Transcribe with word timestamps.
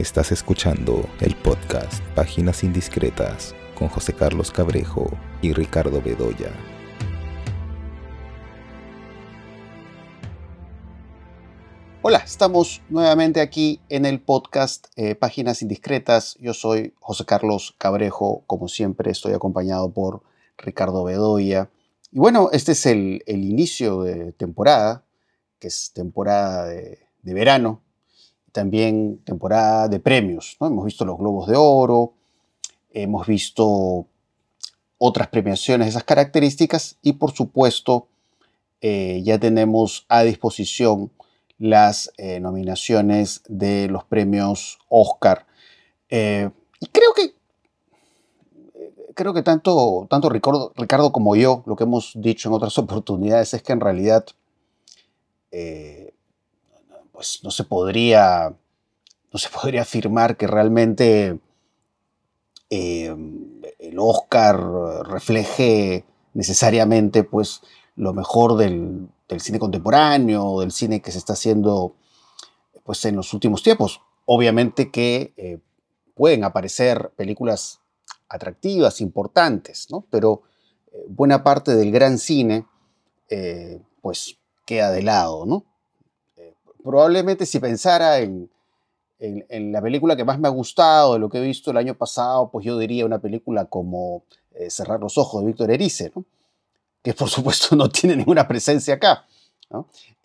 Estás 0.00 0.32
escuchando 0.32 1.06
el 1.20 1.36
podcast 1.36 2.02
Páginas 2.14 2.64
Indiscretas 2.64 3.54
con 3.74 3.88
José 3.88 4.14
Carlos 4.14 4.50
Cabrejo 4.50 5.10
y 5.42 5.52
Ricardo 5.52 6.00
Bedoya. 6.00 6.50
Hola, 12.00 12.22
estamos 12.24 12.80
nuevamente 12.88 13.42
aquí 13.42 13.82
en 13.90 14.06
el 14.06 14.22
podcast 14.22 14.86
eh, 14.96 15.16
Páginas 15.16 15.60
Indiscretas. 15.60 16.34
Yo 16.40 16.54
soy 16.54 16.94
José 16.98 17.26
Carlos 17.26 17.74
Cabrejo, 17.76 18.42
como 18.46 18.68
siempre 18.68 19.10
estoy 19.10 19.34
acompañado 19.34 19.92
por 19.92 20.22
Ricardo 20.56 21.04
Bedoya. 21.04 21.68
Y 22.10 22.20
bueno, 22.20 22.48
este 22.54 22.72
es 22.72 22.86
el, 22.86 23.22
inicio 23.26 24.04
de 24.04 24.32
temporada, 24.32 25.04
que 25.58 25.68
es 25.68 25.92
temporada 25.92 26.64
de, 26.64 27.00
verano, 27.22 27.82
también 28.52 29.20
temporada 29.24 29.88
de 29.88 30.00
premios. 30.00 30.56
¿no? 30.60 30.66
Hemos 30.66 30.84
visto 30.84 31.04
los 31.04 31.18
Globos 31.18 31.48
de 31.48 31.56
Oro, 31.56 32.14
hemos 32.92 33.26
visto 33.26 34.06
otras 34.98 35.28
premiaciones 35.28 35.86
de 35.86 35.90
esas 35.90 36.04
características 36.04 36.98
y 37.02 37.14
por 37.14 37.32
supuesto 37.32 38.08
eh, 38.80 39.22
ya 39.24 39.38
tenemos 39.38 40.04
a 40.08 40.22
disposición 40.22 41.10
las 41.58 42.12
eh, 42.16 42.40
nominaciones 42.40 43.42
de 43.46 43.88
los 43.88 44.04
premios 44.04 44.78
Oscar. 44.88 45.46
Eh, 46.08 46.50
y 46.80 46.86
creo 46.86 47.12
que, 47.14 47.34
creo 49.14 49.34
que 49.34 49.42
tanto, 49.42 50.06
tanto 50.08 50.30
Ricardo, 50.30 50.72
Ricardo, 50.76 51.12
como 51.12 51.36
yo, 51.36 51.62
lo 51.66 51.76
que 51.76 51.84
hemos 51.84 52.12
dicho 52.16 52.48
en 52.48 52.54
otras 52.54 52.76
oportunidades 52.78 53.54
es 53.54 53.62
que 53.62 53.72
en 53.72 53.80
realidad 53.80 54.26
pues 57.20 57.40
no 57.42 57.50
se 57.50 57.64
podría, 57.64 58.56
no 59.30 59.38
se 59.38 59.50
podría 59.62 59.82
afirmar 59.82 60.38
que 60.38 60.46
realmente 60.46 61.38
el 62.70 63.98
Oscar 63.98 64.58
refleje 65.04 66.06
necesariamente 66.32 67.22
pues 67.22 67.60
lo 67.94 68.14
mejor 68.14 68.56
del, 68.56 69.10
cine 69.38 69.58
contemporáneo, 69.58 70.60
del 70.60 70.72
cine 70.72 71.02
que 71.02 71.12
se 71.12 71.18
está 71.18 71.34
haciendo 71.34 71.94
pues, 72.84 73.04
en 73.04 73.16
los 73.16 73.34
últimos 73.34 73.62
tiempos. 73.62 74.00
Obviamente 74.24 74.90
que 74.90 75.34
eh, 75.36 75.58
pueden 76.14 76.42
aparecer 76.42 77.12
películas 77.16 77.80
atractivas, 78.30 79.02
importantes, 79.02 79.88
¿no? 79.90 80.06
pero 80.08 80.40
eh, 80.90 81.04
buena 81.06 81.44
parte 81.44 81.76
del 81.76 81.92
gran 81.92 82.16
cine 82.16 82.64
eh, 83.28 83.82
pues 84.00 84.38
queda 84.64 84.90
de 84.90 85.02
lado. 85.02 85.44
¿no? 85.44 85.66
Probablemente 86.82 87.46
si 87.46 87.58
pensara 87.58 88.18
en, 88.18 88.50
en, 89.18 89.72
la 89.72 89.82
película 89.82 90.16
que 90.16 90.24
más 90.24 90.38
me 90.38 90.48
ha 90.48 90.50
gustado, 90.50 91.14
de 91.14 91.18
lo 91.18 91.28
que 91.28 91.38
he 91.38 91.42
visto 91.42 91.70
el 91.70 91.76
año 91.76 91.94
pasado, 91.94 92.50
pues 92.50 92.64
yo 92.64 92.78
diría 92.78 93.04
una 93.04 93.18
película 93.18 93.66
como 93.66 94.24
Cerrar 94.68 95.00
los 95.00 95.18
Ojos 95.18 95.42
de 95.42 95.46
Víctor 95.46 95.70
Erice, 95.70 96.12
¿no? 96.14 96.24
que 97.02 97.14
por 97.14 97.28
supuesto 97.30 97.76
no 97.76 97.88
tiene 97.88 98.16
ninguna 98.16 98.46
presencia 98.46 98.94
acá. 98.94 99.26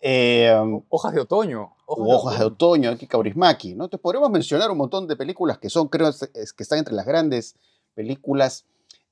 Em, 0.00 0.82
hojas 0.88 1.14
de 1.14 1.20
otoño. 1.20 1.72
Hojas, 1.86 2.38
de, 2.40 2.44
otoño, 2.44 2.90
aquí 2.90 3.06
Kaurismaki. 3.06 3.74
¿no? 3.74 3.88
Te 3.88 3.98
podríamos 3.98 4.30
mencionar 4.30 4.70
un 4.70 4.78
montón 4.78 5.06
de 5.06 5.16
películas 5.16 5.58
que 5.58 5.70
son, 5.70 5.88
creo, 5.88 6.10
que 6.12 6.62
están 6.62 6.78
entre 6.78 6.94
las 6.94 7.06
grandes 7.06 7.54
películas 7.94 8.64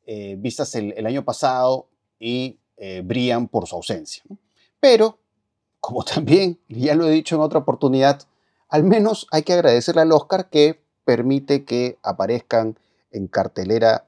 eh, 0.07 0.37
vistas 0.39 0.75
el, 0.75 1.07
año 1.07 1.25
pasado 1.25 1.89
y 2.19 2.59
eh, 2.77 3.03
brillan 3.05 3.49
por 3.49 3.67
su 3.67 3.77
ausencia. 3.77 4.25
Pero, 4.81 5.19
como 5.85 6.03
también 6.03 6.59
ya 6.67 6.95
lo 6.95 7.07
he 7.07 7.11
dicho 7.11 7.35
en 7.37 7.43
otra 7.43 7.59
oportunidad, 7.59 8.23
al 8.71 8.85
menos 8.85 9.27
hay 9.31 9.43
que 9.43 9.53
agradecerle 9.53 10.01
al 10.01 10.13
Oscar 10.13 10.49
que 10.49 10.81
permite 11.05 11.67
que 11.67 11.99
aparezcan 12.03 12.79
en 13.11 13.27
cartelera 13.27 14.07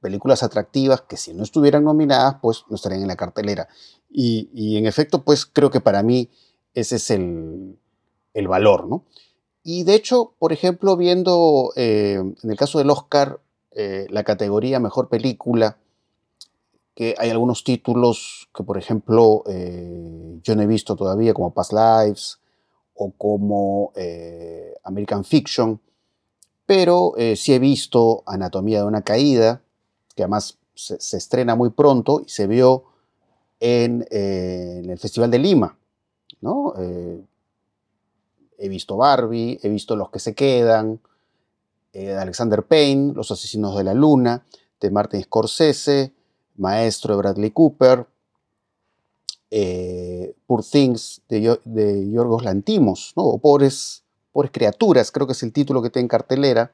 películas 0.00 0.42
atractivas 0.42 1.02
que 1.02 1.16
si 1.16 1.34
no 1.34 1.44
estuvieran 1.44 1.84
nominadas, 1.84 2.38
pues 2.42 2.64
no 2.68 2.74
estarían 2.74 3.02
en 3.02 3.06
la 3.06 3.14
cartelera. 3.14 3.68
Y, 4.10 4.76
en 4.76 4.86
efecto, 4.86 5.22
pues 5.22 5.46
creo 5.46 5.70
que 5.70 5.80
para 5.80 6.02
mí 6.02 6.28
ese 6.74 6.96
es 6.96 7.10
el, 7.10 7.78
valor, 8.48 8.88
¿no? 8.88 9.04
Y 9.62 9.84
de 9.84 9.94
hecho, 9.94 10.34
por 10.40 10.52
ejemplo, 10.52 10.96
viendo 10.96 11.72
eh, 11.76 12.14
en 12.14 12.50
el 12.50 12.56
caso 12.56 12.78
del 12.78 12.90
Oscar 12.90 13.38
eh, 13.70 14.08
la 14.10 14.24
categoría 14.24 14.80
Mejor 14.80 15.08
Película, 15.08 15.76
que 17.00 17.14
hay 17.16 17.30
algunos 17.30 17.64
títulos 17.64 18.50
que, 18.54 18.62
por 18.62 18.76
ejemplo, 18.76 19.42
eh, 19.46 20.38
yo 20.42 20.54
no 20.54 20.60
he 20.60 20.66
visto 20.66 20.96
todavía, 20.96 21.32
como 21.32 21.54
Past 21.54 21.72
Lives 21.72 22.40
o 22.92 23.10
como 23.12 23.92
American 24.84 25.24
Fiction, 25.24 25.80
pero 26.66 27.14
sí 27.36 27.54
he 27.54 27.58
visto 27.58 28.22
Anatomía 28.26 28.80
de 28.80 28.84
una 28.84 29.00
Caída, 29.00 29.62
que 30.14 30.24
además 30.24 30.58
se, 30.74 31.16
estrena 31.16 31.54
muy 31.54 31.70
pronto 31.70 32.22
y 32.24 32.28
se 32.28 32.46
vio 32.46 32.84
en, 33.58 34.06
eh, 34.10 34.82
el 34.84 34.98
Festival 34.98 35.30
de 35.30 35.38
Lima. 35.38 35.78
¿no? 36.40 36.74
Eh, 36.78 37.22
he 38.58 38.68
visto 38.68 38.96
Barbie, 38.96 39.58
he 39.62 39.68
visto 39.68 39.96
Los 39.96 40.10
que 40.10 40.18
se 40.18 40.34
quedan, 40.34 41.00
eh, 41.92 42.14
Alexander 42.14 42.62
Payne, 42.62 43.12
Los 43.14 43.30
asesinos 43.30 43.76
de 43.76 43.84
la 43.84 43.94
luna, 43.94 44.44
de 44.80 44.90
Martin 44.90 45.22
Scorsese, 45.22 46.12
Maestro 46.60 47.14
de 47.14 47.18
Bradley 47.18 47.50
Cooper, 47.50 48.06
Poor 50.46 50.64
Things 50.64 51.22
de, 51.28 51.58
de 51.64 52.10
Yorgos 52.10 52.44
Lantimos, 52.44 53.12
¿no? 53.16 53.24
o 53.24 53.38
Pobres, 53.38 54.04
Pobres 54.32 54.52
Criaturas, 54.52 55.10
creo 55.10 55.26
que 55.26 55.32
es 55.32 55.42
el 55.42 55.52
título 55.52 55.82
que 55.82 55.90
tiene 55.90 56.04
en 56.04 56.08
cartelera. 56.08 56.72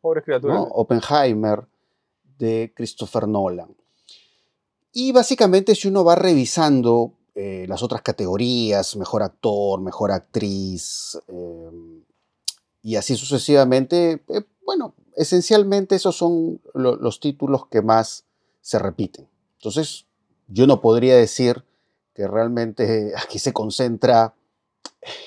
Pobres 0.00 0.24
Criaturas. 0.24 0.64
Oppenheimer, 0.70 1.64
de 2.38 2.72
Christopher 2.74 3.28
Nolan. 3.28 3.74
Y 4.92 5.12
básicamente 5.12 5.74
si 5.74 5.88
uno 5.88 6.04
va 6.04 6.14
revisando 6.14 7.12
eh, 7.34 7.66
las 7.68 7.82
otras 7.82 8.02
categorías, 8.02 8.96
mejor 8.96 9.22
actor, 9.22 9.80
mejor 9.80 10.12
actriz, 10.12 11.18
em, 11.28 12.02
y 12.82 12.96
así 12.96 13.16
sucesivamente, 13.16 14.22
eh, 14.28 14.44
bueno, 14.64 14.94
esencialmente 15.16 15.96
esos 15.96 16.16
son 16.16 16.60
los 16.74 17.20
títulos 17.20 17.66
que 17.66 17.82
más 17.82 18.24
se 18.64 18.78
repiten. 18.78 19.28
Entonces, 19.58 20.06
yo 20.48 20.66
no 20.66 20.80
podría 20.80 21.16
decir 21.16 21.64
que 22.14 22.26
realmente 22.26 23.12
aquí 23.22 23.38
se 23.38 23.52
concentra 23.52 24.34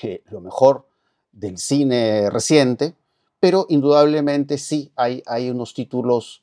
eh, 0.02 0.22
lo 0.30 0.40
mejor 0.40 0.88
del 1.30 1.58
cine 1.58 2.30
reciente, 2.30 2.94
pero 3.38 3.66
indudablemente 3.68 4.58
sí 4.58 4.90
hay, 4.96 5.22
hay 5.26 5.50
unos 5.50 5.72
títulos 5.72 6.42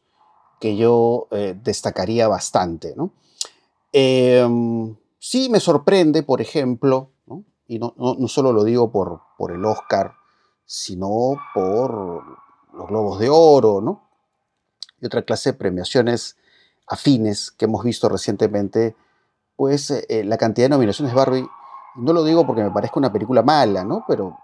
que 0.61 0.78
yo 0.78 1.28
eh, 1.31 1.59
destacaría 1.61 2.29
bastante. 2.29 2.94
¿no? 2.95 3.12
Em, 3.91 4.95
sí 5.19 5.50
me 5.50 5.59
sorprende, 5.59 6.23
por 6.23 6.39
ejemplo, 6.39 7.12
y 7.67 7.77
no, 7.77 7.94
no, 7.97 8.27
solo 8.29 8.53
lo 8.53 8.63
digo 8.63 8.91
por, 8.91 9.19
por 9.38 9.51
el 9.51 9.66
Oscar, 9.66 10.13
sino 10.66 11.35
por 11.53 12.23
los 12.73 12.88
Globos 12.88 13.19
de 13.19 13.27
Oro, 13.29 13.81
¿no? 13.81 14.07
y 15.01 15.06
otra 15.06 15.23
clase 15.23 15.51
de 15.51 15.57
premiaciones 15.57 16.38
afines 16.88 17.51
que 17.51 17.66
hemos 17.66 17.84
visto 17.84 18.09
recientemente, 18.09 18.96
pues 19.56 19.91
eh, 19.91 20.06
eh, 20.09 20.23
la 20.23 20.38
cantidad 20.38 20.66
de 20.66 20.69
nominaciones 20.69 21.13
de 21.13 21.18
Barbie, 21.18 21.47
no 21.96 22.13
lo 22.13 22.23
digo 22.23 22.46
porque 22.46 22.63
me 22.63 22.72
parezca 22.72 23.00
una 23.00 23.12
película 23.12 23.41
mala, 23.41 23.84
¿no? 23.84 24.03
Pero, 24.07 24.38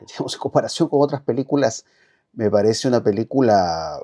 digamos, 0.06 0.34
en 0.34 0.40
comparación 0.40 0.88
con 0.88 1.02
otras 1.02 1.22
películas, 1.22 1.84
me 2.32 2.50
parece 2.50 2.88
una 2.88 3.02
película 3.02 3.98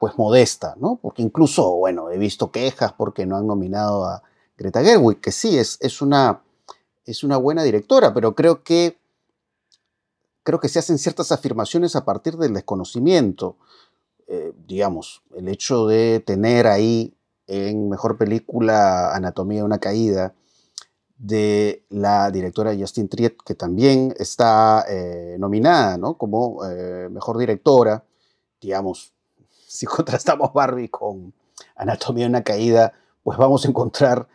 pues 0.00 0.18
modesta, 0.18 0.74
¿no? 0.78 0.98
Porque 1.00 1.22
incluso, 1.22 1.76
bueno, 1.76 2.10
he 2.10 2.18
visto 2.18 2.50
quejas 2.50 2.92
porque 2.92 3.24
no 3.24 3.36
han 3.36 3.46
nominado 3.46 4.04
a 4.04 4.22
Greta 4.56 4.82
Gerwig, 4.82 5.20
que 5.20 5.30
sí, 5.30 5.56
es, 5.56 5.78
es, 5.80 6.02
una, 6.02 6.42
es 7.04 7.22
una 7.22 7.36
buena 7.36 7.62
directora, 7.62 8.12
pero 8.12 8.34
creo 8.34 8.64
que, 8.64 8.98
creo 10.42 10.58
que 10.58 10.68
se 10.68 10.80
hacen 10.80 10.98
ciertas 10.98 11.30
afirmaciones 11.30 11.94
a 11.94 12.04
partir 12.04 12.36
del 12.36 12.54
desconocimiento. 12.54 13.56
Eh, 14.26 14.52
digamos, 14.66 15.22
el 15.36 15.48
hecho 15.48 15.86
de 15.86 16.20
tener 16.20 16.66
ahí 16.66 17.14
en 17.46 17.88
Mejor 17.88 18.16
Película 18.16 19.14
Anatomía 19.14 19.58
de 19.58 19.64
una 19.64 19.78
Caída 19.78 20.34
de 21.18 21.84
la 21.88 22.30
directora 22.30 22.74
Justin 22.76 23.08
Triet, 23.08 23.36
que 23.44 23.54
también 23.54 24.12
está 24.18 24.84
eh, 24.88 25.36
nominada 25.38 25.96
¿no? 25.96 26.18
como 26.18 26.64
eh, 26.64 27.08
Mejor 27.10 27.38
Directora, 27.38 28.04
digamos, 28.60 29.12
si 29.66 29.86
contrastamos 29.86 30.52
Barbie 30.52 30.88
con 30.88 31.32
Anatomía 31.76 32.24
de 32.24 32.30
una 32.30 32.42
caída, 32.42 32.92
pues 33.22 33.38
vamos 33.38 33.64
a 33.64 33.68
encontrar, 33.68 34.28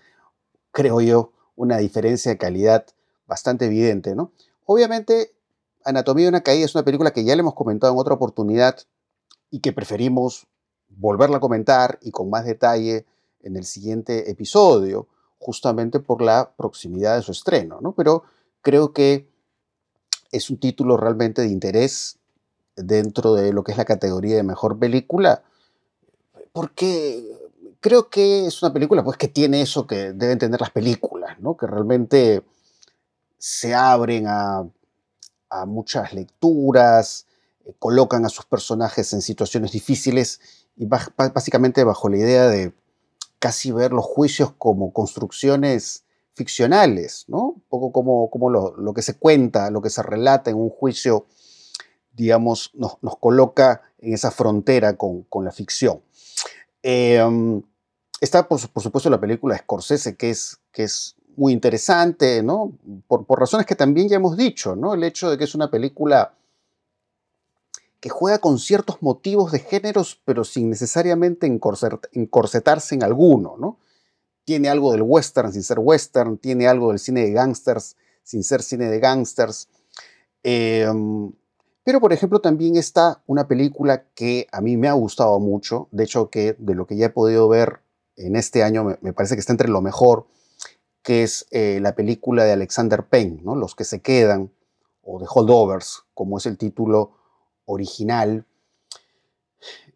creo 0.71 1.01
yo, 1.01 1.31
una 1.55 1.77
diferencia 1.77 2.31
de 2.31 2.37
calidad 2.37 2.85
bastante 3.25 3.65
evidente, 3.65 4.15
¿no? 4.15 4.31
Obviamente, 4.65 5.33
Anatomía 5.83 6.25
de 6.25 6.29
una 6.29 6.41
caída 6.41 6.65
es 6.65 6.75
una 6.75 6.85
película 6.85 7.11
que 7.11 7.23
ya 7.23 7.35
le 7.35 7.41
hemos 7.41 7.53
comentado 7.53 7.93
en 7.93 7.99
otra 7.99 8.13
oportunidad 8.13 8.77
y 9.49 9.59
que 9.59 9.73
preferimos 9.73 10.47
volverla 10.89 11.37
a 11.37 11.41
comentar 11.41 11.99
y 12.01 12.11
con 12.11 12.29
más 12.29 12.45
detalle 12.45 13.05
en 13.41 13.55
el 13.55 13.65
siguiente 13.65 14.29
episodio, 14.31 15.07
justamente 15.39 15.99
por 15.99 16.21
la 16.21 16.51
proximidad 16.57 17.15
de 17.15 17.21
su 17.21 17.31
estreno, 17.31 17.79
¿no? 17.81 17.93
Pero 17.93 18.23
creo 18.61 18.93
que 18.93 19.29
es 20.31 20.49
un 20.49 20.59
título 20.59 20.97
realmente 20.97 21.41
de 21.41 21.49
interés 21.49 22.17
dentro 22.75 23.33
de 23.33 23.53
lo 23.53 23.63
que 23.63 23.71
es 23.71 23.77
la 23.77 23.85
categoría 23.85 24.35
de 24.35 24.43
mejor 24.43 24.77
película, 24.77 25.43
porque 26.51 27.23
creo 27.79 28.09
que 28.09 28.47
es 28.47 28.61
una 28.61 28.73
película 28.73 29.03
pues, 29.03 29.17
que 29.17 29.27
tiene 29.27 29.61
eso 29.61 29.87
que 29.87 30.13
deben 30.13 30.39
tener 30.39 30.59
las 30.59 30.71
películas, 30.71 31.39
¿no? 31.39 31.55
que 31.55 31.67
realmente 31.67 32.43
se 33.37 33.73
abren 33.73 34.25
a, 34.27 34.65
muchas 35.65 36.13
lecturas, 36.13 37.26
colocan 37.79 38.25
a 38.25 38.29
sus 38.29 38.45
personajes 38.45 39.13
en 39.13 39.21
situaciones 39.21 39.71
difíciles 39.71 40.39
y 40.75 40.85
básicamente 40.85 41.83
bajo 41.83 42.09
la 42.09 42.17
idea 42.17 42.47
de 42.47 42.73
casi 43.39 43.71
ver 43.71 43.91
los 43.91 44.05
juicios 44.05 44.53
como 44.57 44.93
construcciones 44.93 46.03
ficcionales, 46.33 47.25
¿no? 47.27 47.47
Un 47.49 47.63
poco 47.67 47.91
como, 47.91 48.29
como 48.29 48.49
lo, 48.49 48.93
que 48.93 49.01
se 49.01 49.17
cuenta, 49.17 49.71
lo 49.71 49.81
que 49.81 49.89
se 49.89 50.03
relata 50.03 50.51
en 50.51 50.57
un 50.57 50.69
juicio, 50.69 51.25
digamos, 52.13 52.71
nos, 52.75 52.97
coloca 53.19 53.81
en 53.99 54.13
esa 54.13 54.31
frontera 54.31 54.95
con, 54.97 55.25
la 55.43 55.51
ficción. 55.51 56.01
Em, 56.83 57.61
está, 58.21 58.47
por, 58.47 58.59
supuesto, 58.59 59.09
la 59.09 59.19
película 59.19 59.57
Scorsese, 59.57 60.15
que 60.15 60.29
es, 60.29 60.59
que 60.71 60.83
es 60.83 61.15
muy 61.35 61.53
interesante, 61.53 62.43
¿no? 62.43 62.71
Por, 63.07 63.25
por, 63.25 63.39
razones 63.39 63.65
que 63.65 63.75
también 63.75 64.07
ya 64.07 64.17
hemos 64.17 64.37
dicho, 64.37 64.75
¿no? 64.75 64.93
El 64.93 65.03
hecho 65.03 65.31
de 65.31 65.37
que 65.37 65.43
es 65.43 65.55
una 65.55 65.71
película 65.71 66.33
que 67.99 68.09
juega 68.09 68.39
con 68.39 68.59
ciertos 68.59 69.01
motivos 69.01 69.51
de 69.51 69.59
géneros, 69.59 70.21
pero 70.25 70.43
sin 70.43 70.69
necesariamente 70.69 71.47
encorsetarse 71.47 72.95
en 72.95 73.03
alguno, 73.03 73.55
¿no? 73.57 73.79
Tiene 74.45 74.69
algo 74.69 74.91
del 74.91 75.01
western 75.01 75.51
sin 75.51 75.63
ser 75.63 75.79
western, 75.79 76.37
tiene 76.37 76.67
algo 76.67 76.89
del 76.89 76.99
cine 76.99 77.21
de 77.21 77.31
gangsters 77.31 77.95
sin 78.27 78.43
ser 78.43 78.61
cine 78.61 78.89
de 78.89 78.99
gangsters. 78.99 79.69
Em, 80.43 81.31
pero, 81.83 82.01
por 82.01 82.11
ejemplo, 82.11 82.41
también 82.41 82.75
está 82.75 83.23
una 83.25 83.47
película 83.47 84.03
que 84.13 84.47
a 84.51 84.59
mí 84.59 84.75
me 84.75 84.89
ha 84.89 84.93
gustado 84.93 85.39
mucho, 85.39 85.87
de 85.91 86.03
hecho, 86.03 86.29
que 86.29 86.53
de 86.59 86.75
lo 86.75 86.85
que 86.85 86.97
ya 86.97 87.05
he 87.05 87.09
podido 87.09 87.47
ver 87.47 87.79
en 88.17 88.35
este 88.35 88.63
año, 88.63 88.97
me, 89.01 89.13
parece 89.13 89.35
que 89.35 89.39
está 89.39 89.53
entre 89.53 89.69
lo 89.69 89.81
mejor, 89.81 90.27
que 91.01 91.23
es 91.23 91.47
eh, 91.51 91.79
la 91.81 91.95
película 91.95 92.43
de 92.43 92.51
Alexander 92.51 93.07
Payne, 93.07 93.39
¿no? 93.43 93.55
Los 93.55 93.75
que 93.75 93.85
se 93.85 94.01
quedan, 94.01 94.51
o 95.01 95.19
The 95.19 95.25
Holdovers, 95.29 96.03
como 96.13 96.37
es 96.37 96.45
el 96.45 96.57
título 96.57 97.16
original. 97.67 98.45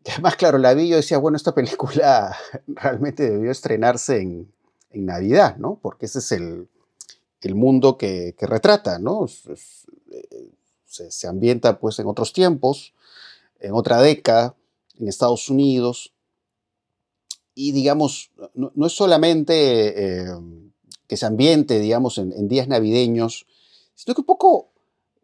además, 0.06 0.36
claro, 0.36 0.60
la 0.60 0.74
vi 0.76 0.90
yo 0.90 0.98
decía, 0.98 1.18
bueno, 1.18 1.38
esta 1.38 1.56
película 1.56 2.38
realmente 2.68 3.30
debió 3.30 3.50
estrenarse 3.50 4.22
en, 4.22 4.54
Navidad, 4.94 5.56
¿no? 5.56 5.80
Porque 5.82 6.06
ese 6.06 6.20
es 6.20 6.34
el, 6.34 6.68
mundo 7.56 7.98
que, 7.98 8.36
retrata, 8.42 9.00
¿no? 9.00 9.26
Eh, 10.12 10.50
se, 10.86 11.28
ambienta 11.30 11.80
pues 11.80 11.98
en 12.00 12.08
otros 12.08 12.34
tiempos, 12.34 12.94
en 13.62 13.72
otra 13.72 14.02
década, 14.02 14.54
en 15.00 15.08
Estados 15.08 15.48
Unidos. 15.48 16.14
Y 17.56 17.72
digamos, 17.72 18.32
no, 18.54 18.86
es 18.86 18.92
solamente 18.92 20.24
eh, 20.24 20.26
que 21.08 21.16
se 21.16 21.26
ambiente, 21.26 21.80
digamos, 21.80 22.18
en, 22.18 22.34
en 22.34 22.50
días 22.50 22.68
navideños, 22.68 23.48
sino 23.96 24.14
que 24.14 24.22
un 24.22 24.28
poco 24.28 24.71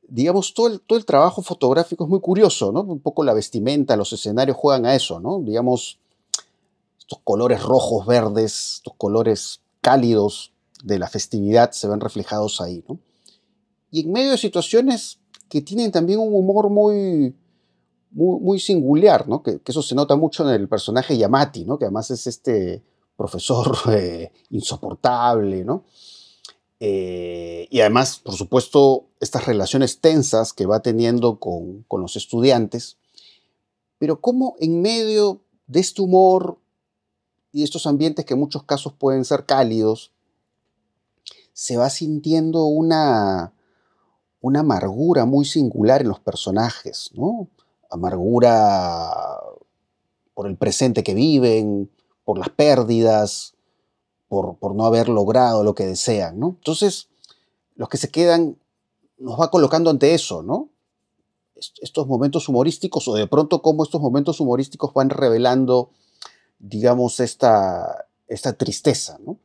digamos, 0.07 0.53
todo 0.53 0.67
el, 0.67 0.81
todo 0.81 0.97
el 0.97 1.05
trabajo 1.05 1.41
fotográfico 1.41 2.05
es 2.05 2.09
muy 2.09 2.19
curioso, 2.19 2.71
¿no? 2.71 2.81
Un 2.81 2.99
poco 2.99 3.23
la 3.23 3.33
vestimenta, 3.33 3.95
los 3.95 4.13
escenarios 4.13 4.57
juegan 4.57 4.85
a 4.85 4.95
eso, 4.95 5.19
¿no? 5.19 5.39
Digamos, 5.39 5.99
estos 6.99 7.19
colores 7.23 7.61
rojos, 7.63 8.05
verdes, 8.05 8.75
estos 8.75 8.93
colores 8.97 9.61
cálidos 9.81 10.51
de 10.83 10.99
la 10.99 11.07
festividad 11.07 11.71
se 11.71 11.87
ven 11.87 11.99
reflejados 11.99 12.61
ahí, 12.61 12.83
¿no? 12.87 12.99
Y 13.91 14.01
en 14.01 14.11
medio 14.11 14.31
de 14.31 14.37
situaciones 14.37 15.19
que 15.49 15.61
tienen 15.61 15.91
también 15.91 16.19
un 16.19 16.33
humor 16.33 16.69
muy, 16.69 17.33
muy, 18.11 18.59
singular, 18.59 19.27
¿no? 19.27 19.41
Que, 19.41 19.59
eso 19.65 19.81
se 19.81 19.95
nota 19.95 20.15
mucho 20.15 20.47
en 20.47 20.53
el 20.53 20.67
personaje 20.67 21.17
Yamati, 21.17 21.65
¿no? 21.65 21.77
Que 21.77 21.85
además 21.85 22.11
es 22.11 22.27
este 22.27 22.83
profesor 23.15 23.77
insoportable, 24.49 25.63
¿no? 25.63 25.83
Eh, 26.79 27.67
y 27.71 27.79
además, 27.81 28.19
por 28.19 28.35
supuesto, 28.35 29.07
estas 29.19 29.45
relaciones 29.45 29.99
tensas 29.99 30.53
que 30.53 30.65
va 30.65 30.81
teniendo 30.81 31.39
con, 31.39 31.85
los 31.91 32.15
estudiantes, 32.15 32.97
pero 33.97 34.21
cómo 34.21 34.55
en 34.59 34.81
medio 34.81 35.41
de 35.65 35.79
este 35.79 36.01
humor 36.01 36.59
y 37.51 37.63
estos 37.63 37.87
ambientes 37.87 38.25
que 38.25 38.35
en 38.35 38.39
muchos 38.39 38.63
casos 38.63 38.93
pueden 38.93 39.25
ser 39.25 39.45
cálidos, 39.45 40.11
se 41.53 41.77
va 41.77 41.89
sintiendo 41.89 42.65
una, 42.65 43.53
una 44.41 44.59
amargura 44.59 45.25
muy 45.25 45.45
singular 45.45 46.01
en 46.01 46.09
los 46.09 46.19
personajes, 46.19 47.09
¿no? 47.15 47.49
Amargura 47.89 49.11
por 50.35 50.45
el 50.45 50.55
presente 50.55 51.03
que 51.03 51.15
viven, 51.15 51.89
por 52.23 52.37
las 52.37 52.49
pérdidas, 52.49 53.56
por, 54.27 54.75
no 54.75 54.85
haber 54.85 55.09
logrado 55.09 55.63
lo 55.63 55.73
que 55.73 55.85
desean, 55.85 56.39
¿no? 56.39 56.49
Entonces, 56.57 57.07
los 57.75 57.89
que 57.89 57.97
se 57.97 58.09
quedan 58.09 58.57
nos 59.17 59.39
va 59.39 59.49
colocando 59.49 59.89
ante 59.89 60.13
eso, 60.13 60.43
¿no? 60.43 60.69
Estos 61.81 62.07
momentos 62.07 62.47
humorísticos 62.49 63.07
o 63.07 63.15
de 63.15 63.25
pronto 63.27 63.61
cómo 63.61 63.83
estos 63.83 64.01
momentos 64.01 64.39
humorísticos 64.39 64.93
van 64.93 65.09
revelando, 65.09 65.89
digamos, 66.59 67.19
esta, 67.19 68.05
esta 68.27 68.53
tristeza, 68.53 69.17
¿no? 69.25 69.37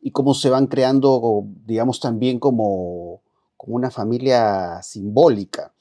Y 0.00 0.10
cómo 0.10 0.34
se 0.34 0.50
van 0.50 0.66
creando, 0.66 1.44
digamos, 1.64 2.00
también 2.00 2.38
como, 2.38 3.22
como 3.56 3.76
una 3.76 3.90
familia 3.90 4.82
simbólica. 4.82 5.72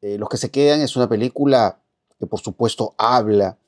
Eh, 0.00 0.18
los 0.18 0.28
que 0.28 0.36
se 0.36 0.50
quedan 0.50 0.80
es 0.80 0.96
una 0.96 1.08
película 1.08 1.80
que 2.18 2.26
por 2.26 2.40
supuesto 2.40 2.94
habla 2.98 3.58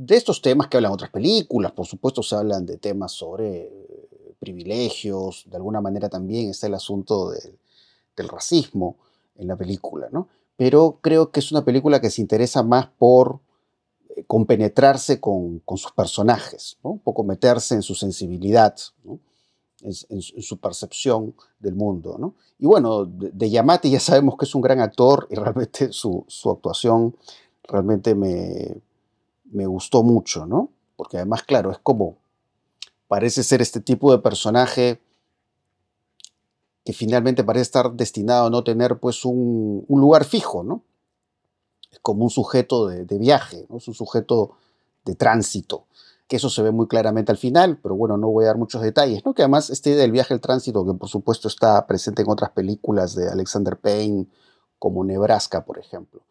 de 0.00 0.14
estos 0.14 0.40
temas 0.40 0.68
que 0.68 0.76
hablan 0.76 0.92
otras 0.92 1.10
películas, 1.10 1.72
por 1.72 1.84
supuesto 1.84 2.22
se 2.22 2.36
hablan 2.36 2.64
de 2.64 2.76
temas 2.76 3.10
sobre 3.10 3.62
eh, 3.62 4.34
privilegios, 4.38 5.42
de 5.46 5.56
alguna 5.56 5.80
manera 5.80 6.08
también 6.08 6.50
está 6.50 6.68
el 6.68 6.74
asunto 6.74 7.30
del 7.30 8.28
racismo 8.28 8.96
en 9.34 9.48
la 9.48 9.56
película, 9.56 10.08
¿no? 10.12 10.28
Pero 10.56 10.98
creo 11.00 11.32
que 11.32 11.40
es 11.40 11.50
una 11.50 11.64
película 11.64 12.00
que 12.00 12.10
se 12.10 12.20
interesa 12.20 12.62
más 12.62 12.86
por 12.96 13.40
eh, 14.10 14.22
compenetrarse 14.24 15.20
con, 15.20 15.62
sus 15.66 15.90
personajes, 15.90 16.78
¿no? 16.84 16.90
un 16.90 17.00
poco 17.00 17.24
meterse 17.24 17.74
en 17.74 17.82
su 17.82 17.96
sensibilidad, 17.96 18.76
en, 19.80 20.22
su 20.22 20.58
percepción 20.58 21.34
del 21.58 21.74
mundo. 21.74 22.16
¿no? 22.20 22.36
Y 22.60 22.66
bueno, 22.66 23.04
de, 23.04 23.50
Yamati 23.50 23.90
ya 23.90 24.00
sabemos 24.00 24.36
que 24.36 24.44
es 24.44 24.54
un 24.54 24.62
gran 24.62 24.78
actor 24.78 25.26
y 25.28 25.34
realmente 25.34 25.92
su 25.92 26.24
actuación 26.44 27.16
realmente 27.64 28.14
me, 28.14 28.80
me 29.50 29.66
gustó 29.66 30.02
mucho, 30.02 30.46
¿no? 30.46 30.70
Porque 30.96 31.16
además, 31.16 31.42
claro, 31.42 31.70
es 31.70 31.78
como, 31.78 32.18
parece 33.06 33.42
ser 33.42 33.62
este 33.62 33.80
tipo 33.80 34.12
de 34.12 34.18
personaje 34.18 35.00
que 36.84 36.92
finalmente 36.92 37.44
parece 37.44 37.62
estar 37.62 37.92
destinado 37.92 38.46
a 38.46 38.50
no 38.50 38.64
tener 38.64 38.98
pues 38.98 39.24
un, 39.24 39.84
lugar 39.88 40.24
fijo, 40.24 40.64
¿no? 40.64 40.82
Es 41.90 41.98
como 42.00 42.24
un 42.24 42.30
sujeto 42.30 42.86
de, 42.86 43.18
viaje, 43.18 43.66
¿no? 43.68 43.76
Es 43.76 43.88
un 43.88 43.94
sujeto 43.94 44.52
de 45.04 45.14
tránsito, 45.14 45.84
que 46.26 46.36
eso 46.36 46.50
se 46.50 46.62
ve 46.62 46.70
muy 46.70 46.86
claramente 46.86 47.30
al 47.30 47.38
final, 47.38 47.78
pero 47.82 47.94
bueno, 47.94 48.16
no 48.16 48.28
voy 48.28 48.44
a 48.44 48.48
dar 48.48 48.58
muchos 48.58 48.82
detalles, 48.82 49.24
¿no? 49.24 49.34
Que 49.34 49.42
además 49.42 49.70
este 49.70 49.96
del 49.96 50.12
viaje 50.12 50.34
al 50.34 50.40
tránsito, 50.40 50.86
que 50.86 50.94
por 50.94 51.08
supuesto 51.08 51.48
está 51.48 51.86
presente 51.86 52.22
en 52.22 52.30
otras 52.30 52.50
películas 52.50 53.14
de 53.14 53.28
Alexander 53.28 53.76
Payne, 53.78 54.26
como 54.78 55.04
Nebraska, 55.04 55.64
por 55.64 55.78
ejemplo. 55.78 56.22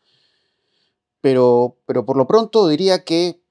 Pero, 1.27 1.75
pero 1.85 2.05
por 2.05 2.15
lo 2.15 2.25
pronto 2.25 2.69
diría 2.69 3.03
que 3.03 3.41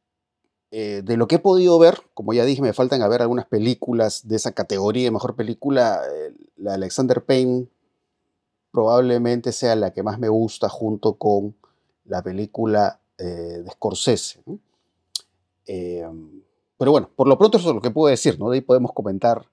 eh, 0.71 1.03
de 1.05 1.19
lo 1.19 1.29
que 1.29 1.35
he 1.35 1.39
podido 1.39 1.79
ver, 1.79 2.01
como 2.15 2.33
ya 2.33 2.47
dije, 2.47 2.63
me 2.63 2.73
faltan 2.73 3.03
a 3.03 3.09
ver 3.09 3.21
algunas 3.21 3.45
películas 3.45 4.27
de 4.27 4.37
esa 4.37 4.53
categoría 4.53 5.05
de 5.05 5.11
mejor 5.11 5.37
película. 5.37 6.01
Eh, 6.11 6.33
la 6.57 6.73
Alexander 6.73 7.23
Payne 7.23 7.67
probablemente 8.71 9.53
sea 9.53 9.77
la 9.77 9.93
que 9.93 10.03
más 10.03 10.19
me 10.19 10.31
gusta 10.31 10.71
junto 10.71 11.19
con 11.19 11.55
la 12.07 12.23
película 12.23 12.99
eh, 13.19 13.61
de 13.63 13.71
Scorsese. 13.73 14.43
pero 15.67 16.91
bueno, 16.91 17.11
por 17.15 17.29
lo 17.29 17.37
pronto 17.37 17.59
eso 17.59 17.69
es 17.69 17.75
lo 17.75 17.83
que 17.83 17.91
puedo 17.91 18.11
decir, 18.11 18.41
¿no? 18.41 18.49
De 18.49 18.55
ahí 18.55 18.63
podemos 18.63 18.95
comentar 18.95 19.45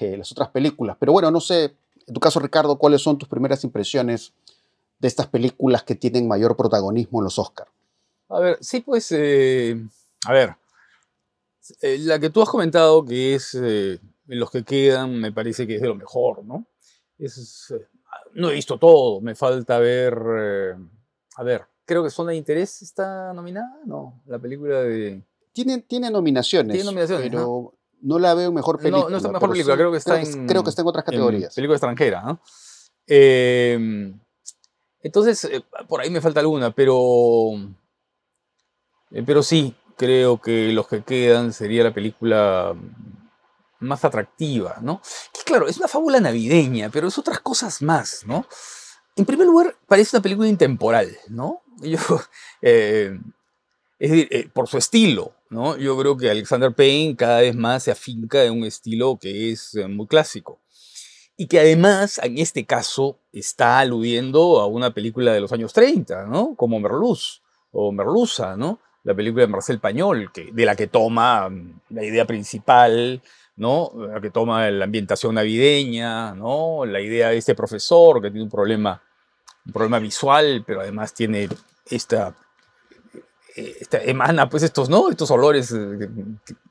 las 0.00 0.32
otras 0.32 0.48
películas. 0.48 0.96
Pero 0.98 1.12
bueno, 1.12 1.30
no 1.30 1.42
sé, 1.42 1.76
en 2.06 2.14
tu 2.14 2.20
caso, 2.20 2.40
Ricardo, 2.40 2.78
¿cuáles 2.78 3.02
son 3.02 3.18
tus 3.18 3.28
primeras 3.28 3.62
impresiones 3.62 4.32
de 4.98 5.08
estas 5.08 5.26
películas 5.28 5.82
que 5.84 5.94
tienen 5.94 6.26
mayor 6.26 6.56
protagonismo 6.56 7.20
en 7.20 7.24
los 7.24 7.38
Oscars. 7.38 7.70
A 8.28 8.40
ver, 8.40 8.58
sí, 8.60 8.80
pues, 8.80 9.10
eh, 9.12 9.80
a 10.26 10.32
ver, 10.32 10.56
eh, 11.80 11.98
la 12.00 12.18
que 12.18 12.30
tú 12.30 12.42
has 12.42 12.48
comentado 12.48 13.04
que 13.04 13.34
es 13.34 13.54
eh, 13.54 14.00
los 14.26 14.50
que 14.50 14.64
quedan, 14.64 15.18
me 15.18 15.32
parece 15.32 15.66
que 15.66 15.76
es 15.76 15.82
de 15.82 15.88
lo 15.88 15.94
mejor, 15.94 16.44
¿no? 16.44 16.66
Es, 17.18 17.74
no 18.34 18.50
he 18.50 18.54
visto 18.54 18.78
todo, 18.78 19.20
me 19.20 19.34
falta 19.34 19.78
ver, 19.78 20.14
a 21.36 21.42
ver, 21.42 21.62
creo 21.84 22.04
que 22.04 22.10
Zona 22.10 22.32
de 22.32 22.36
Interés 22.36 22.82
está 22.82 23.32
nominada, 23.32 23.80
¿no? 23.86 24.22
La 24.26 24.38
película 24.38 24.82
de... 24.82 25.22
Tiene, 25.52 25.78
tiene 25.78 26.10
nominaciones, 26.10 26.74
tiene 26.74 26.84
nominaciones 26.84 27.30
pero 27.30 27.74
no 28.02 28.18
la 28.18 28.34
veo 28.34 28.52
mejor 28.52 28.78
película. 28.78 29.04
No, 29.04 29.10
no 29.10 29.16
está 29.16 29.32
mejor 29.32 29.50
película, 29.50 29.74
creo 29.74 29.90
que 29.90 29.98
está 29.98 30.20
en... 30.20 30.46
Creo 30.46 30.62
que 30.62 30.70
está 30.70 30.82
en 30.82 30.88
otras 30.88 31.04
categorías. 31.04 31.54
película 31.54 31.76
extranjera, 31.76 32.22
¿no? 32.22 32.40
Em, 33.06 34.20
entonces, 35.02 35.44
eh, 35.44 35.62
por 35.88 36.00
ahí 36.00 36.10
me 36.10 36.20
falta 36.20 36.40
alguna, 36.40 36.70
pero, 36.70 37.52
eh, 39.10 39.22
pero 39.24 39.42
sí, 39.42 39.74
creo 39.96 40.40
que 40.40 40.72
los 40.72 40.88
que 40.88 41.02
quedan 41.02 41.52
sería 41.52 41.84
la 41.84 41.94
película 41.94 42.74
más 43.80 44.04
atractiva, 44.04 44.78
¿no? 44.82 45.00
Que 45.32 45.42
claro, 45.44 45.68
es 45.68 45.78
una 45.78 45.88
fábula 45.88 46.20
navideña, 46.20 46.90
pero 46.90 47.08
es 47.08 47.18
otras 47.18 47.40
cosas 47.40 47.80
más, 47.80 48.24
¿no? 48.26 48.46
En 49.14 49.24
primer 49.24 49.46
lugar, 49.46 49.76
parece 49.86 50.16
una 50.16 50.22
película 50.22 50.48
intemporal, 50.48 51.16
¿no? 51.28 51.62
Eh, 52.60 53.16
es 54.00 54.10
decir, 54.10 54.50
por 54.52 54.66
su 54.68 54.78
estilo, 54.78 55.32
¿no? 55.48 55.76
Yo 55.76 55.96
creo 55.96 56.16
que 56.16 56.30
Alexander 56.30 56.74
Payne 56.74 57.14
cada 57.16 57.40
vez 57.40 57.54
más 57.54 57.84
se 57.84 57.92
afinca 57.92 58.42
en 58.44 58.52
un 58.52 58.64
estilo 58.64 59.16
que 59.20 59.52
es 59.52 59.76
muy 59.88 60.08
clásico. 60.08 60.60
Y 61.38 61.46
que 61.46 61.60
además, 61.60 62.20
en 62.22 62.36
este 62.36 62.66
caso, 62.66 63.16
está 63.32 63.78
aludiendo 63.78 64.60
a 64.60 64.66
una 64.66 64.92
película 64.92 65.32
de 65.32 65.40
los 65.40 65.52
años 65.52 65.72
30, 65.72 66.26
¿no? 66.26 66.54
Como 66.54 66.78
Merluz 66.78 67.40
o 67.72 67.92
Merluza, 67.92 68.56
¿no? 68.56 68.80
La 69.04 69.14
película 69.14 69.46
de 69.46 69.48
Marcel 69.48 69.78
Pañol, 69.78 70.30
que, 70.32 70.50
de 70.52 70.66
la 70.66 70.76
que 70.76 70.88
toma 70.88 71.48
mm, 71.48 71.80
la 71.90 72.04
idea 72.04 72.26
principal 72.26 73.22
¿no? 73.58 73.90
La 74.12 74.20
que 74.20 74.30
toma 74.30 74.70
la 74.70 74.84
ambientación 74.84 75.34
navideña, 75.34 76.32
¿no? 76.34 76.86
La 76.86 77.00
idea 77.00 77.30
de 77.30 77.38
este 77.38 77.54
profesor 77.54 78.22
que 78.22 78.30
tiene 78.30 78.44
un 78.44 78.50
problema, 78.50 79.02
un 79.66 79.72
problema 79.72 79.98
visual, 79.98 80.62
pero 80.64 80.80
además 80.80 81.12
tiene 81.12 81.48
esta, 81.90 82.34
esta 83.56 83.98
emana 83.98 84.48
pues 84.48 84.62
estos, 84.62 84.88
¿no? 84.88 85.10
Estos 85.10 85.30
olores 85.32 85.72
eh, 85.72 86.08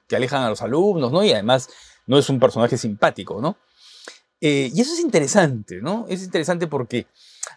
que, 0.07 0.15
alejan 0.15 0.43
a 0.43 0.49
los 0.49 0.61
alumnos, 0.61 1.11
¿no? 1.11 1.23
Y 1.23 1.33
además 1.33 1.69
no 2.05 2.17
es 2.17 2.29
un 2.29 2.39
personaje 2.39 2.77
simpático, 2.77 3.41
¿no? 3.41 3.57
Eh, 4.39 4.71
y 4.73 4.81
eso 4.81 4.93
es 4.93 4.99
interesante, 4.99 5.81
¿no? 5.81 6.05
Es 6.09 6.23
interesante 6.23 6.67
porque, 6.67 7.07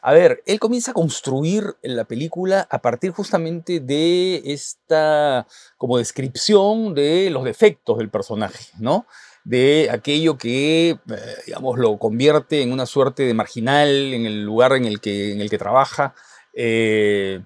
a 0.00 0.12
ver, 0.12 0.42
él 0.46 0.58
comienza 0.58 0.92
a 0.92 0.94
construir 0.94 1.76
la 1.82 2.04
película 2.04 2.66
a 2.70 2.80
partir 2.80 3.10
justamente 3.10 3.80
de 3.80 4.42
esta 4.46 5.46
como 5.76 5.99
descripción 5.99 6.94
de 6.94 7.28
los 7.30 7.44
defectos 7.44 7.99
del 7.99 8.08
personaje, 8.08 8.66
¿no? 8.78 9.06
de 9.44 9.88
aquello 9.90 10.37
que, 10.37 10.90
eh, 10.90 10.99
digamos, 11.46 11.78
lo 11.78 11.99
convierte 11.99 12.62
en 12.62 12.72
una 12.72 12.87
suerte 12.87 13.22
de 13.22 13.34
marginal 13.34 13.88
en 13.88 14.26
el 14.26 14.44
lugar 14.44 14.72
en 14.72 14.84
el 14.84 15.00
que, 15.00 15.32
en 15.32 15.40
el 15.40 15.49
que 15.49 15.58
trabaja, 15.58 16.14
eh, 16.52 17.40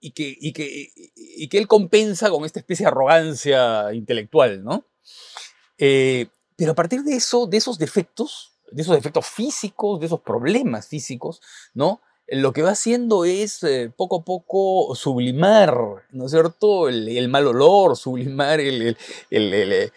y, 0.00 0.12
que, 0.12 0.36
y, 0.40 0.52
que, 0.52 0.90
y, 1.14 1.48
que, 1.48 1.58
él 1.58 1.68
compensa 1.68 2.30
con 2.30 2.44
esta 2.44 2.58
especie 2.58 2.84
de 2.84 2.88
arrogancia 2.88 3.92
intelectual, 3.92 4.64
¿no? 4.64 4.86
Eh, 5.78 6.26
pero 6.60 6.72
a 6.72 6.74
partir 6.74 7.02
de 7.04 7.16
eso, 7.16 7.46
de 7.46 7.56
esos 7.56 7.78
defectos, 7.78 8.52
de 8.70 8.82
esos 8.82 8.94
defectos 8.94 9.24
físicos, 9.24 9.98
de 9.98 10.04
esos 10.04 10.20
problemas 10.20 10.86
físicos, 10.88 11.40
¿no? 11.72 12.02
lo 12.28 12.52
que 12.52 12.60
va 12.60 12.72
haciendo 12.72 13.24
es 13.24 13.62
eh, 13.62 13.90
poco 13.96 14.16
a 14.20 14.24
poco 14.26 14.94
sublimar, 14.94 15.74
¿no 16.10 16.26
es 16.26 16.30
cierto?, 16.30 16.90
el, 16.90 17.28
mal 17.30 17.46
olor, 17.46 17.96
sublimar 17.96 18.60
el, 18.60 18.94
eh, 19.30 19.90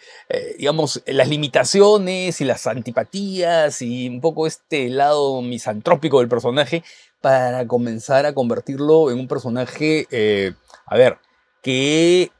digamos, 0.58 1.02
las 1.06 1.28
limitaciones 1.28 2.40
y 2.40 2.46
las 2.46 2.66
antipatías 2.66 3.82
y 3.82 4.08
un 4.08 4.22
poco 4.22 4.46
este 4.46 4.88
lado 4.88 5.42
misantrópico 5.42 6.20
del 6.20 6.30
personaje 6.30 6.82
para 7.20 7.68
comenzar 7.68 8.24
a 8.24 8.32
convertirlo 8.32 9.10
en 9.10 9.18
un 9.18 9.28
personaje, 9.28 10.06
eh, 10.10 10.54
a 10.86 10.96
ver, 10.96 11.18
que 11.62 12.32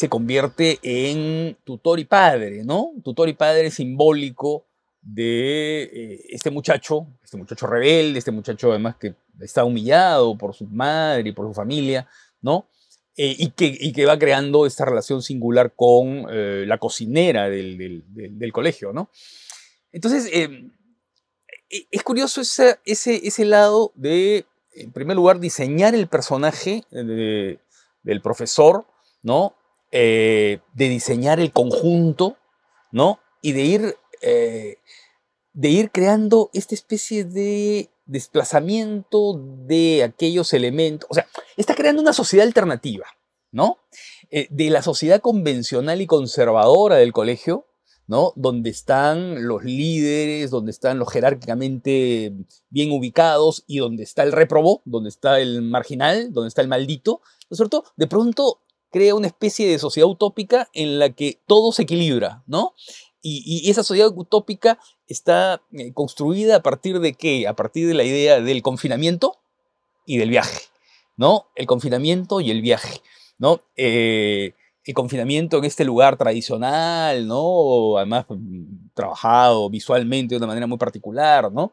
se 0.00 0.08
convierte 0.08 0.78
en 0.82 1.58
tutor 1.62 2.00
y 2.00 2.06
padre, 2.06 2.64
¿no? 2.64 2.92
Tutor 3.04 3.28
y 3.28 3.34
padre 3.34 3.70
simbólico 3.70 4.64
de 5.02 6.24
este 6.30 6.50
muchacho, 6.50 7.06
este 7.22 7.36
muchacho 7.36 7.66
rebelde, 7.66 8.18
este 8.18 8.30
muchacho 8.30 8.70
además 8.70 8.96
que 8.96 9.14
está 9.40 9.62
humillado 9.62 10.38
por 10.38 10.54
su 10.54 10.64
madre 10.64 11.28
y 11.28 11.32
por 11.32 11.46
su 11.48 11.52
familia, 11.52 12.08
¿no? 12.40 12.66
Eh, 13.14 13.36
y, 13.40 13.50
que, 13.50 13.92
que, 13.92 14.06
va 14.06 14.18
creando 14.18 14.64
esta 14.64 14.86
relación 14.86 15.20
singular 15.20 15.74
con 15.76 16.24
eh, 16.30 16.64
la 16.66 16.78
cocinera 16.78 17.50
del, 17.50 18.02
colegio, 18.54 18.94
¿no? 18.94 19.10
Entonces, 19.92 20.30
eh, 20.32 20.70
es 21.90 22.02
curioso 22.02 22.40
ese, 22.40 22.78
ese, 22.86 23.44
lado 23.44 23.92
de, 23.96 24.46
en 24.72 24.92
primer 24.92 25.16
lugar, 25.16 25.40
diseñar 25.40 25.94
el 25.94 26.06
personaje 26.06 26.84
del 26.90 28.22
profesor, 28.22 28.86
¿no? 29.22 29.59
De 29.90 30.60
diseñar 30.76 31.40
el 31.40 31.52
conjunto, 31.52 32.36
¿no? 32.92 33.20
Y 33.42 33.52
de 33.52 33.62
ir, 33.62 33.96
de 35.52 35.68
ir 35.68 35.90
creando 35.90 36.50
esta 36.52 36.74
especie 36.74 37.24
de 37.24 37.90
desplazamiento 38.10 39.40
de 39.66 40.02
aquellos 40.02 40.52
elementos, 40.52 41.08
o 41.10 41.14
sea, 41.14 41.28
está 41.56 41.76
creando 41.76 42.02
una 42.02 42.12
sociedad 42.12 42.46
alternativa, 42.46 43.06
¿no? 43.52 43.78
Eh, 44.30 44.48
de 44.50 44.70
la 44.70 44.82
sociedad 44.82 45.20
convencional 45.20 46.00
y 46.00 46.06
conservadora 46.06 46.96
del 46.96 47.12
colegio, 47.12 47.66
¿no? 48.08 48.32
Donde 48.34 48.70
están 48.70 49.46
los 49.46 49.62
líderes, 49.62 50.50
donde 50.50 50.72
están 50.72 50.98
los 50.98 51.12
jerárquicamente 51.12 52.32
bien 52.68 52.90
ubicados 52.90 53.62
y 53.68 53.78
donde 53.78 54.02
está 54.02 54.24
el 54.24 54.32
reprobo, 54.32 54.82
donde 54.84 55.08
está 55.08 55.38
el 55.38 55.62
marginal, 55.62 56.32
donde 56.32 56.48
está 56.48 56.62
el 56.62 56.68
maldito, 56.68 57.22
¿no 57.48 57.56
cierto? 57.56 57.84
De 57.96 58.08
pronto 58.08 58.60
crea 58.90 59.14
una 59.14 59.28
especie 59.28 59.68
de 59.68 59.78
sociedad 59.78 60.08
utópica 60.08 60.68
en 60.72 60.98
la 60.98 61.10
que 61.10 61.40
todo 61.46 61.72
se 61.72 61.82
equilibra, 61.82 62.42
¿no? 62.46 62.74
Y, 63.22 63.68
esa 63.70 63.82
sociedad 63.82 64.10
utópica 64.14 64.78
está 65.06 65.62
eh, 65.72 65.92
construida 65.92 66.56
a 66.56 66.62
partir 66.62 67.00
de 67.00 67.12
qué? 67.12 67.46
A 67.46 67.54
partir 67.54 67.86
de 67.86 67.94
la 67.94 68.04
idea 68.04 68.40
del 68.40 68.62
confinamiento 68.62 69.36
y 70.06 70.16
del 70.16 70.30
viaje, 70.30 70.60
¿no? 71.16 71.48
El 71.54 71.66
confinamiento 71.66 72.40
y 72.40 72.50
el 72.50 72.62
viaje, 72.62 73.02
¿no? 73.38 73.60
Eh, 73.76 74.54
el 74.84 74.94
confinamiento 74.94 75.58
en 75.58 75.64
este 75.64 75.84
lugar 75.84 76.16
tradicional, 76.16 77.26
¿no? 77.26 77.98
Además, 77.98 78.24
mm, 78.28 78.88
trabajado 78.94 79.68
visualmente 79.68 80.34
de 80.34 80.38
una 80.38 80.46
manera 80.46 80.66
muy 80.66 80.78
particular, 80.78 81.52
¿no? 81.52 81.72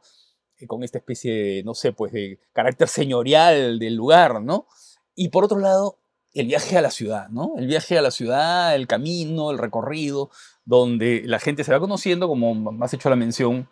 Eh, 0.60 0.68
con 0.68 0.84
esta 0.84 0.98
especie 0.98 1.34
de, 1.34 1.64
no 1.64 1.74
sé, 1.74 1.94
pues 1.94 2.12
de 2.12 2.40
carácter 2.52 2.90
señorial 2.90 3.80
del 3.80 3.96
lugar, 3.96 4.42
¿no? 4.42 4.68
Y 5.16 5.30
por 5.30 5.46
otro 5.46 5.60
lado, 5.60 5.98
el 6.40 6.48
viaje 6.48 6.78
a 6.78 6.82
la 6.82 6.92
ciudad, 6.92 7.30
¿no? 7.30 7.54
El 7.58 7.68
viaje 7.68 7.98
a 7.98 8.02
la 8.02 8.12
ciudad, 8.12 8.76
el 8.76 8.88
camino, 8.88 9.52
el 9.52 9.58
recorrido, 9.58 10.30
donde 10.66 11.24
la 11.26 11.40
gente 11.40 11.64
se 11.64 11.72
va 11.72 11.80
conociendo, 11.80 12.28
como 12.28 12.84
has 12.84 12.94
hecho 12.94 13.10
la 13.10 13.16
mención, 13.16 13.68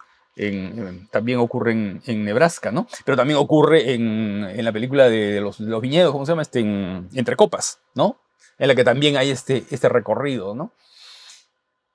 también 1.12 1.40
ocurre 1.40 1.72
en, 1.72 2.26
Nebraska, 2.26 2.72
¿no? 2.72 2.88
Pero 3.06 3.16
también 3.16 3.38
ocurre 3.38 3.94
en, 3.94 4.64
la 4.64 4.72
película 4.72 5.10
de 5.10 5.40
los, 5.40 5.60
viñedos, 5.82 6.12
¿cómo 6.12 6.26
se 6.26 6.32
llama? 6.32 6.42
Este, 6.42 6.60
Entre 6.60 7.36
Copas, 7.36 7.80
¿no? 7.94 8.20
En 8.58 8.68
la 8.68 8.76
que 8.76 8.84
también 8.84 9.18
hay 9.18 9.30
este, 9.30 9.66
este 9.70 9.88
recorrido, 9.90 10.56
¿no? 10.56 10.72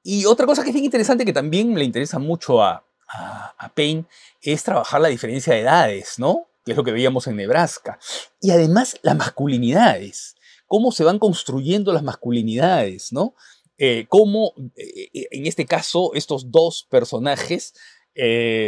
Y 0.03 0.25
otra 0.25 0.47
cosa 0.47 0.63
que 0.63 0.71
es 0.71 0.75
bien 0.75 0.87
interesante, 0.87 1.27
que 1.27 1.33
también 1.33 1.75
le 1.75 1.85
interesa 1.85 2.19
mucho 2.19 2.63
a, 2.63 2.85
a, 3.09 3.55
a 3.59 3.69
Payne, 3.71 4.05
es 4.41 4.65
trabajar 4.65 5.01
la 5.01 5.09
diferencia 5.09 5.53
de 5.53 5.61
edades, 5.61 6.19
¿no? 6.19 6.47
Que 6.65 6.73
es 6.73 6.77
lo 6.77 6.85
que 6.85 6.93
veíamos 6.93 7.27
en 7.27 7.37
Nebraska. 7.37 7.99
Y 8.41 8.51
además 8.51 8.99
las 9.03 9.17
masculinidades 9.17 10.37
cómo 10.71 10.93
se 10.93 11.03
van 11.03 11.19
construyendo 11.19 11.93
las 11.93 12.05
masculinidades, 12.05 13.13
¿no? 13.13 13.35
Eh, 13.77 14.07
cómo, 14.09 14.53
eh, 14.77 15.09
eh, 15.13 15.27
en 15.33 15.47
este 15.47 15.67
caso, 15.67 16.13
estos 16.15 16.53
dos 16.53 16.87
personajes 16.89 17.75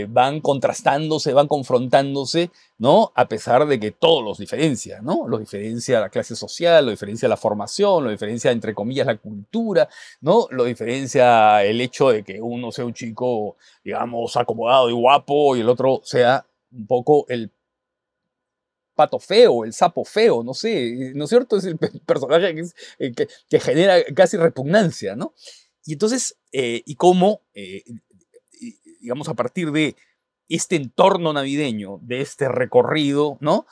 van 0.08 0.40
contrastándose, 0.40 1.34
van 1.34 1.46
confrontándose, 1.46 2.50
¿no? 2.78 3.12
A 3.14 3.28
pesar 3.28 3.66
de 3.66 3.78
que 3.78 3.90
todo 3.90 4.22
los 4.22 4.38
diferencia, 4.38 5.00
¿no? 5.02 5.28
Los 5.28 5.40
diferencia 5.40 6.00
la 6.00 6.08
clase 6.08 6.34
social, 6.34 6.86
lo 6.86 6.90
diferencia 6.90 7.28
la 7.28 7.36
formación, 7.36 8.04
lo 8.04 8.10
diferencia, 8.10 8.50
entre 8.50 8.74
comillas, 8.74 9.06
la 9.06 9.18
cultura, 9.18 9.88
¿no? 10.22 10.48
Lo 10.50 10.64
diferencia 10.64 11.62
el 11.64 11.80
hecho 11.82 12.08
de 12.10 12.24
que 12.24 12.40
uno 12.40 12.72
sea 12.72 12.86
un 12.86 12.94
chico, 12.94 13.56
digamos, 13.84 14.36
acomodado 14.36 14.88
y 14.88 14.94
guapo 14.94 15.54
y 15.54 15.60
el 15.60 15.68
otro 15.68 16.00
sea 16.02 16.46
un 16.72 16.86
poco 16.86 17.26
el 17.28 17.50
pato 18.94 19.18
feo, 19.18 19.64
el 19.64 19.72
sapo 19.72 20.04
feo, 20.04 20.42
no 20.42 20.54
sé, 20.54 21.12
¿no 21.14 21.24
es 21.24 21.30
cierto? 21.30 21.56
Es 21.56 21.64
el 21.64 21.78
personaje 22.06 22.54
eh, 22.98 23.12
que, 23.12 23.60
genera 23.60 24.02
casi 24.14 24.36
repugnancia, 24.36 25.16
¿no? 25.16 25.34
Y 25.84 25.94
entonces, 25.94 26.36
eh, 26.52 26.82
y 26.86 26.94
cómo, 26.96 27.42
eh, 27.54 27.82
digamos, 29.00 29.28
a 29.28 29.34
partir 29.34 29.72
de 29.72 29.96
este 30.48 30.76
entorno 30.76 31.32
navideño, 31.32 31.98
de 32.02 32.20
este 32.20 32.48
recorrido, 32.48 33.38
¿no? 33.40 33.66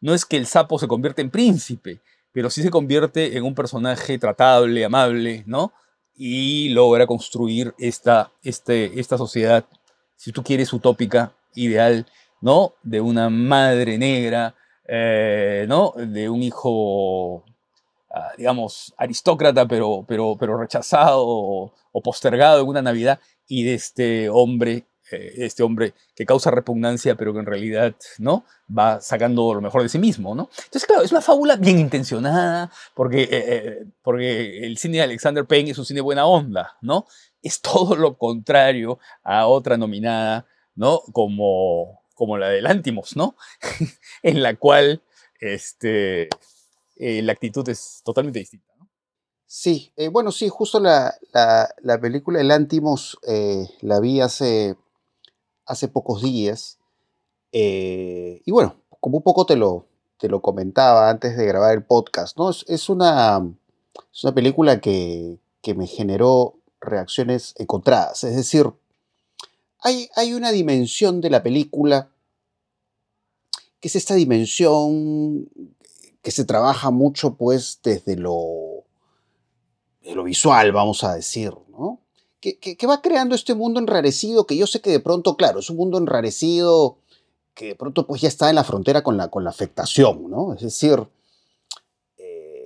no 0.00 0.14
es 0.14 0.24
que 0.24 0.38
el 0.38 0.46
sapo 0.46 0.78
se 0.78 0.88
convierta 0.88 1.20
en 1.20 1.30
príncipe, 1.30 2.00
pero 2.32 2.48
sí 2.50 2.62
se 2.62 2.70
convierte 2.70 3.36
en 3.36 3.44
un 3.44 3.54
personaje 3.54 4.18
tratable, 4.18 4.84
amable, 4.84 5.44
¿no? 5.46 5.72
Y 6.14 6.70
logra 6.70 7.06
construir 7.06 7.74
esta, 7.78 8.32
este, 8.42 8.98
esta 8.98 9.18
sociedad, 9.18 9.66
si 10.16 10.32
tú 10.32 10.42
quieres, 10.42 10.72
utópica, 10.72 11.32
ideal, 11.54 12.06
¿no? 12.40 12.74
De 12.82 13.00
una 13.00 13.30
madre 13.30 13.98
negra, 13.98 14.54
eh, 14.86 15.66
¿no? 15.68 15.92
De 15.96 16.28
un 16.28 16.42
hijo, 16.42 17.44
ah, 18.10 18.32
digamos, 18.36 18.94
aristócrata, 18.96 19.66
pero, 19.66 20.04
pero, 20.06 20.36
pero 20.38 20.58
rechazado 20.58 21.24
o, 21.26 21.72
postergado 22.02 22.62
en 22.62 22.68
una 22.68 22.80
Navidad, 22.80 23.18
y 23.48 23.64
de 23.64 23.74
este 23.74 24.28
hombre 24.28 24.86
eh, 25.10 25.46
este 25.46 25.62
hombre 25.62 25.94
que 26.14 26.26
causa 26.26 26.50
repugnancia, 26.50 27.14
pero 27.14 27.32
que 27.32 27.38
en 27.40 27.46
realidad 27.46 27.94
¿no? 28.18 28.44
va 28.76 29.00
sacando 29.00 29.54
lo 29.54 29.60
mejor 29.60 29.82
de 29.82 29.88
sí 29.88 29.98
mismo. 29.98 30.34
¿no? 30.34 30.50
Entonces, 30.64 30.84
claro, 30.86 31.02
es 31.02 31.10
una 31.12 31.22
fábula 31.22 31.56
bien 31.56 31.78
intencionada, 31.78 32.70
porque, 32.94 33.26
eh, 33.30 33.86
porque 34.02 34.66
el 34.66 34.76
cine 34.76 34.98
de 34.98 35.04
Alexander 35.04 35.46
Payne 35.46 35.70
es 35.70 35.78
un 35.78 35.86
cine 35.86 36.02
buena 36.02 36.26
onda, 36.26 36.76
¿no? 36.82 37.06
Es 37.42 37.60
todo 37.62 37.96
lo 37.96 38.18
contrario 38.18 38.98
a 39.22 39.46
otra 39.46 39.78
nominada, 39.78 40.46
¿no? 40.74 41.00
Como, 41.12 41.97
como 42.18 42.36
la 42.36 42.48
de 42.50 42.60
Lántimos, 42.60 43.16
¿no? 43.16 43.34
en 44.22 44.42
la 44.42 44.56
cual 44.56 45.02
este, 45.40 46.28
la 46.96 47.32
actitud 47.32 47.66
es 47.68 48.02
totalmente 48.04 48.40
distinta. 48.40 48.66
Sí, 49.46 49.92
bueno, 50.12 50.30
sí, 50.30 50.50
justo 50.50 50.78
la, 50.78 51.14
la, 51.32 51.98
película 51.98 52.38
El 52.38 52.50
Antimos 52.50 53.18
la 53.80 53.98
vi 53.98 54.20
hace 54.20 54.76
hace 55.68 55.86
pocos 55.86 56.22
días. 56.22 56.78
Eh, 57.52 58.42
y 58.44 58.50
bueno, 58.50 58.76
como 59.00 59.18
un 59.18 59.22
poco 59.22 59.46
te 59.46 59.54
lo, 59.54 59.86
te 60.18 60.28
lo 60.28 60.42
comentaba 60.42 61.08
antes 61.08 61.36
de 61.36 61.46
grabar 61.46 61.74
el 61.74 61.84
podcast, 61.84 62.36
¿no? 62.36 62.50
Es, 62.50 62.88
una, 62.88 63.38
una 63.38 64.34
película 64.34 64.80
que, 64.80 65.38
me 65.76 65.86
generó 65.86 66.54
reacciones 66.80 67.54
encontradas. 67.58 68.24
Es 68.24 68.34
decir, 68.34 68.72
hay, 69.80 70.32
una 70.32 70.50
dimensión 70.50 71.20
de 71.20 71.30
la 71.30 71.42
película 71.42 72.10
que 73.80 73.88
es 73.88 73.96
esta 73.96 74.14
dimensión 74.14 75.48
que 76.22 76.30
se 76.30 76.44
trabaja 76.44 76.90
mucho 76.90 77.34
pues 77.34 77.80
desde 77.82 78.16
lo, 78.16 78.84
visual, 80.24 80.72
vamos 80.72 81.04
a 81.04 81.14
decir, 81.14 81.52
¿no? 81.70 82.00
que, 82.40 82.86
va 82.88 83.02
creando 83.02 83.34
este 83.34 83.54
mundo 83.54 83.78
enrarecido, 83.78 84.46
que 84.46 84.56
yo 84.56 84.66
sé 84.66 84.80
que 84.80 84.90
de 84.90 85.00
pronto, 85.00 85.36
claro, 85.36 85.60
es 85.60 85.70
un 85.70 85.76
mundo 85.76 85.98
enrarecido 85.98 86.98
que 87.54 87.66
de 87.66 87.74
pronto 87.74 88.06
pues 88.06 88.20
ya 88.20 88.28
está 88.28 88.48
en 88.48 88.56
la 88.56 88.64
frontera 88.64 89.02
con 89.02 89.16
la, 89.16 89.28
con 89.28 89.44
la 89.44 89.50
afectación, 89.50 90.30
¿no? 90.30 90.54
Es 90.54 90.60
decir, 90.60 91.06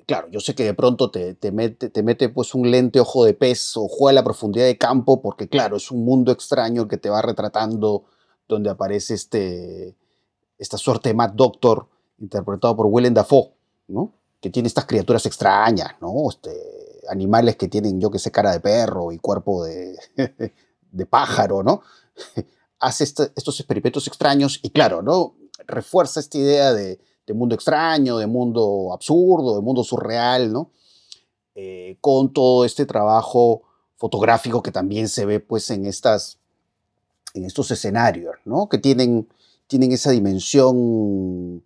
claro, 0.07 0.29
yo 0.31 0.41
sé 0.41 0.55
que 0.55 0.65
de 0.65 0.75
pronto 0.75 1.11
te, 1.11 1.37
mete, 1.53 1.91
te 1.91 2.03
mete 2.03 2.29
pues 2.29 2.55
un 2.55 2.71
lente 2.71 3.01
ojo 3.01 3.25
de 3.25 3.35
pez 3.35 3.77
o 3.77 3.89
juega 3.89 4.11
a 4.11 4.21
la 4.21 4.25
profundidad 4.25 4.67
de 4.67 4.79
campo, 4.79 5.23
porque 5.23 5.49
claro, 5.49 5.77
es 5.77 5.91
un 5.91 6.05
mundo 6.05 6.33
extraño 6.33 6.89
que 6.89 6.99
te 6.99 7.11
va 7.11 7.23
retratando 7.23 8.05
donde 8.49 8.71
aparece 8.71 9.15
este, 9.15 9.97
esta 10.59 10.77
suerte 10.77 11.11
de 11.11 11.15
Mad 11.15 11.31
Doctor, 11.31 11.89
interpretado 12.19 12.77
por 12.77 12.87
Willem 12.87 13.15
Dafoe, 13.15 13.53
¿no? 13.89 14.13
Que 14.41 14.51
tiene 14.51 14.67
estas 14.67 14.87
criaturas 14.87 15.25
extrañas, 15.27 15.95
¿no? 16.01 16.29
Este, 16.29 16.53
animales 17.09 17.57
que 17.57 17.69
tienen, 17.69 18.01
yo 18.01 18.11
que 18.11 18.19
sé, 18.19 18.31
cara 18.31 18.53
de 18.53 18.61
perro 18.61 19.13
y 19.13 19.19
cuerpo 19.19 19.65
de, 19.65 19.97
de 20.91 21.07
pájaro, 21.07 21.63
¿no? 21.63 21.83
Hace 22.79 23.05
estos 23.05 23.61
experimentos 23.61 24.07
extraños 24.07 24.59
y 24.63 24.71
claro, 24.71 25.03
¿no? 25.03 25.37
Refuerza 25.67 26.21
esta 26.21 26.39
idea 26.39 26.73
de, 26.73 27.01
mundo 27.35 27.55
extraño, 27.55 28.19
de 28.19 28.27
mundo 28.27 28.91
absurdo, 28.93 29.57
de 29.57 29.63
mundo 29.63 29.85
surreal, 29.85 30.53
¿no? 30.53 30.71
Eh, 31.55 31.97
con 32.01 32.33
todo 32.33 32.65
este 32.65 32.87
trabajo 32.87 33.63
fotográfico 33.97 34.63
que 34.63 34.73
también 34.73 35.09
se 35.09 35.27
ve 35.27 35.39
pues 35.39 35.71
en, 35.71 35.87
estas, 35.87 36.39
en 37.35 37.45
estos 37.45 37.71
escenarios, 37.71 38.37
¿no? 38.45 38.69
Que 38.69 38.79
tienen, 38.79 39.29
tienen 39.67 39.93
esa 39.93 40.11
dimensión 40.11 41.63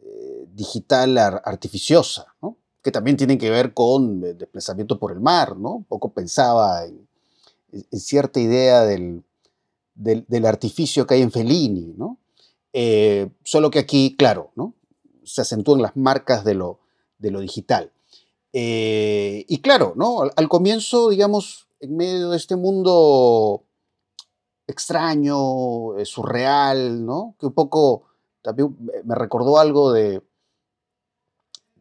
eh, 0.00 0.46
digital 0.54 1.18
artificiosa, 1.18 2.34
¿no? 2.40 2.56
que 2.82 2.92
también 2.92 3.16
tienen 3.16 3.38
que 3.38 3.50
ver 3.50 3.74
con 3.74 4.24
el 4.24 4.38
desplazamiento 4.38 4.98
por 4.98 5.12
el 5.12 5.20
mar, 5.20 5.56
¿no? 5.56 5.74
Un 5.74 5.84
poco 5.84 6.12
pensaba 6.12 6.84
en, 6.86 7.06
cierta 7.92 8.40
idea 8.40 8.82
del, 8.82 9.24
del, 9.94 10.46
artificio 10.46 11.06
que 11.06 11.14
hay 11.14 11.22
en 11.22 11.30
Fellini, 11.30 11.94
¿no? 11.98 12.16
Eh, 12.72 13.28
solo 13.44 13.70
que 13.70 13.78
aquí, 13.78 14.16
claro, 14.16 14.52
¿no? 14.56 14.72
Se 15.28 15.42
acentúan 15.42 15.82
las 15.82 15.96
marcas 15.96 16.44
de 16.44 16.54
lo, 16.54 16.80
de 17.18 17.30
lo 17.30 17.40
digital. 17.40 17.92
Eh, 18.52 19.44
y 19.48 19.60
claro, 19.60 19.92
¿no? 19.96 20.22
Al, 20.34 20.48
comienzo, 20.48 21.10
digamos, 21.10 21.68
en 21.80 21.96
medio 21.96 22.30
de 22.30 22.36
este 22.36 22.56
mundo 22.56 23.64
extraño, 24.66 25.96
eh, 25.98 26.04
surreal, 26.04 27.04
¿no? 27.04 27.34
Que 27.38 27.46
un 27.46 27.52
poco 27.52 28.04
también 28.42 28.76
me 29.04 29.14
recordó 29.14 29.58
algo 29.58 29.92
de, 29.92 30.22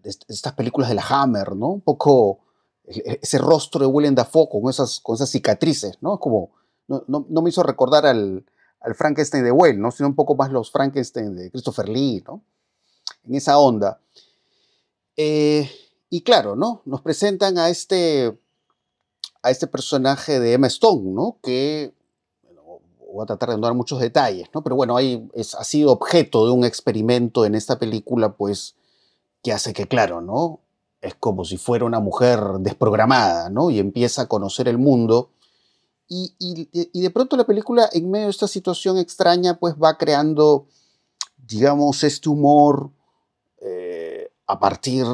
estas 0.03 0.53
películas 0.53 0.89
de 0.89 0.95
la 0.95 1.05
Hammer, 1.07 1.55
¿no? 1.55 1.69
Un 1.69 1.81
poco 1.81 2.39
ese 2.85 3.37
rostro 3.37 3.81
de 3.81 3.87
William 3.87 4.15
Dafoe 4.15 4.47
con 4.47 4.69
esas, 4.69 5.01
con 5.01 5.15
esas 5.15 5.29
cicatrices, 5.29 5.97
¿no? 6.01 6.19
Como, 6.19 6.51
no, 6.87 7.03
no, 7.07 7.41
me 7.41 7.49
hizo 7.49 7.61
recordar 7.63 8.05
al, 8.05 8.45
al, 8.79 8.95
Frankenstein 8.95 9.43
de 9.43 9.51
Well, 9.51 9.79
¿no? 9.79 9.91
Sino 9.91 10.07
un 10.07 10.15
poco 10.15 10.35
más 10.35 10.51
los 10.51 10.71
Frankenstein 10.71 11.35
de 11.35 11.51
Christopher 11.51 11.89
Lee, 11.89 12.23
¿no? 12.25 12.43
En 13.27 13.35
esa 13.35 13.57
onda. 13.59 13.99
Eh, 15.15 15.69
y 16.09 16.21
claro, 16.21 16.55
¿no? 16.55 16.81
Nos 16.85 17.01
presentan 17.01 17.57
a 17.57 17.69
este, 17.69 18.37
a 19.41 19.51
este 19.51 19.67
personaje 19.67 20.39
de 20.39 20.53
Emma 20.53 20.67
Stone, 20.67 21.11
¿no? 21.11 21.37
Que 21.43 21.93
voy 23.17 23.23
a 23.23 23.25
tratar 23.25 23.49
de 23.49 23.55
no 23.55 23.63
dar 23.63 23.73
muchos 23.73 23.99
detalles, 23.99 24.47
¿no? 24.53 24.63
Pero 24.63 24.75
bueno, 24.75 24.95
ahí 24.95 25.27
ha 25.57 25.63
sido 25.63 25.91
objeto 25.91 26.45
de 26.45 26.51
un 26.51 26.63
experimento 26.63 27.45
en 27.45 27.55
esta 27.55 27.79
película, 27.79 28.33
pues, 28.33 28.75
que 29.43 29.51
hace 29.51 29.73
que, 29.73 29.87
claro, 29.87 30.21
¿no? 30.21 30.59
Es 31.01 31.15
como 31.15 31.45
si 31.45 31.57
fuera 31.57 31.85
una 31.85 31.99
mujer 31.99 32.39
desprogramada, 32.59 33.49
¿no? 33.49 33.69
Y 33.69 33.79
empieza 33.79 34.23
a 34.23 34.27
conocer 34.27 34.67
el 34.67 34.77
mundo. 34.77 35.31
Y, 36.09 36.31
de 36.93 37.09
pronto 37.09 37.35
la 37.35 37.45
película, 37.45 37.89
en 37.91 38.09
medio 38.09 38.25
de 38.25 38.31
esta 38.31 38.47
situación 38.47 38.97
extraña, 38.97 39.59
pues 39.59 39.75
va 39.75 39.97
creando, 39.97 40.67
digamos, 41.37 42.03
este 42.03 42.29
humor 42.29 42.91
eh, 43.61 44.31
a 44.45 44.59
partir 44.59 45.05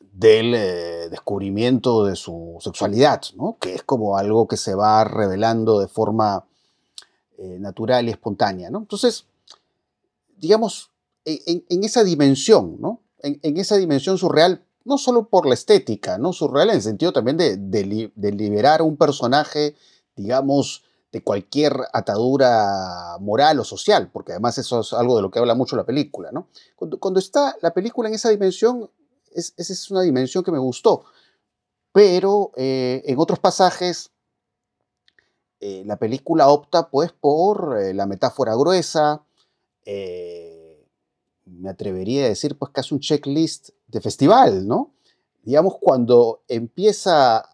del 0.00 0.54
eh, 0.54 1.08
descubrimiento 1.10 2.04
de 2.04 2.16
su 2.16 2.56
sexualidad, 2.60 3.22
¿no? 3.36 3.58
que 3.60 3.74
es 3.74 3.82
como 3.82 4.16
algo 4.16 4.48
que 4.48 4.56
se 4.56 4.74
va 4.74 5.04
revelando 5.04 5.78
de 5.78 5.88
forma 5.88 6.46
eh, 7.38 7.58
natural 7.60 8.08
y 8.08 8.12
espontánea. 8.12 8.70
¿no? 8.70 8.78
Entonces, 8.78 9.26
digamos, 10.38 10.90
en, 11.24 11.84
esa 11.84 12.02
dimensión, 12.04 12.76
¿no? 12.80 13.00
en, 13.20 13.56
esa 13.58 13.76
dimensión 13.76 14.16
surreal, 14.16 14.64
no 14.84 14.96
solo 14.96 15.28
por 15.28 15.46
la 15.46 15.54
estética, 15.54 16.16
¿no? 16.16 16.32
Surreal 16.32 16.70
en 16.70 16.76
el 16.76 16.82
sentido 16.82 17.12
también 17.12 17.36
de, 17.36 18.32
liberar 18.32 18.80
a 18.80 18.84
un 18.84 18.96
personaje, 18.96 19.74
digamos, 20.14 20.84
de 21.12 21.22
cualquier 21.22 21.74
atadura 21.92 23.16
moral 23.20 23.60
o 23.60 23.64
social, 23.64 24.10
porque 24.12 24.32
además 24.32 24.58
eso 24.58 24.80
es 24.80 24.92
algo 24.92 25.16
de 25.16 25.22
lo 25.22 25.30
que 25.30 25.38
habla 25.38 25.54
mucho 25.54 25.76
la 25.76 25.86
película, 25.86 26.30
¿no? 26.32 26.48
Cuando, 26.76 27.18
está 27.18 27.56
la 27.62 27.72
película 27.72 28.08
en 28.08 28.14
esa 28.14 28.30
dimensión, 28.30 28.90
esa 29.32 29.54
es 29.56 29.90
una 29.90 30.02
dimensión 30.02 30.44
que 30.44 30.52
me 30.52 30.58
gustó, 30.58 31.04
pero 31.92 32.52
eh, 32.56 33.02
en 33.06 33.18
otros 33.18 33.38
pasajes 33.38 34.10
eh, 35.60 35.82
la 35.86 35.96
película 35.96 36.48
opta 36.48 36.90
pues 36.90 37.12
por 37.12 37.78
eh, 37.80 37.94
la 37.94 38.06
metáfora 38.06 38.54
gruesa, 38.54 39.22
me 41.46 41.70
atrevería 41.70 42.24
a 42.24 42.28
decir, 42.28 42.58
pues 42.58 42.72
casi 42.72 42.92
un 42.92 43.00
checklist 43.00 43.70
de 43.86 44.00
festival, 44.00 44.66
¿no? 44.66 44.92
Digamos, 45.42 45.76
cuando 45.80 46.42
empieza 46.48 47.48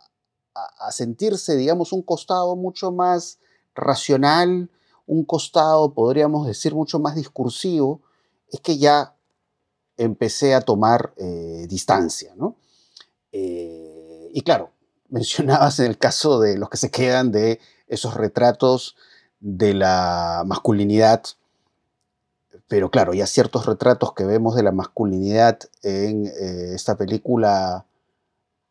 a, 0.55 0.93
sentirse, 0.93 1.57
digamos, 1.57 1.93
un 1.93 2.03
costado 2.03 2.57
mucho 2.57 2.91
más 2.91 3.39
racional, 3.75 4.71
un 5.07 5.25
costado, 5.25 5.93
podríamos 5.93 6.47
decir, 6.47 6.75
mucho 6.75 6.99
más 6.99 7.15
discursivo, 7.15 8.01
es 8.51 8.61
que 8.61 8.79
ya 8.79 9.15
empecé 9.97 10.55
a 10.55 10.61
tomar 10.61 11.13
eh, 11.17 11.67
distancia, 11.69 12.35
¿no? 12.37 12.57
Eh, 13.33 14.31
y 14.33 14.41
claro, 14.43 14.71
mencionabas 15.09 15.79
en 15.81 15.87
el 15.87 15.99
caso 15.99 16.41
de 16.41 16.59
los 16.59 16.71
que 16.71 16.77
se 16.77 16.91
quedan 16.91 17.33
de 17.33 17.61
esos 17.89 18.15
retratos 18.15 18.97
de 19.41 19.75
la 19.75 20.45
masculinidad 20.47 21.23
pero 22.73 22.91
claro, 22.91 23.13
ya 23.13 23.27
ciertos 23.27 23.67
retratos 23.67 24.15
que 24.15 24.25
vemos 24.25 24.55
de 24.55 24.63
la 24.63 24.73
masculinidad 24.73 25.59
en 25.83 26.25
eh, 26.27 26.73
esta 26.75 26.97
película, 26.97 27.85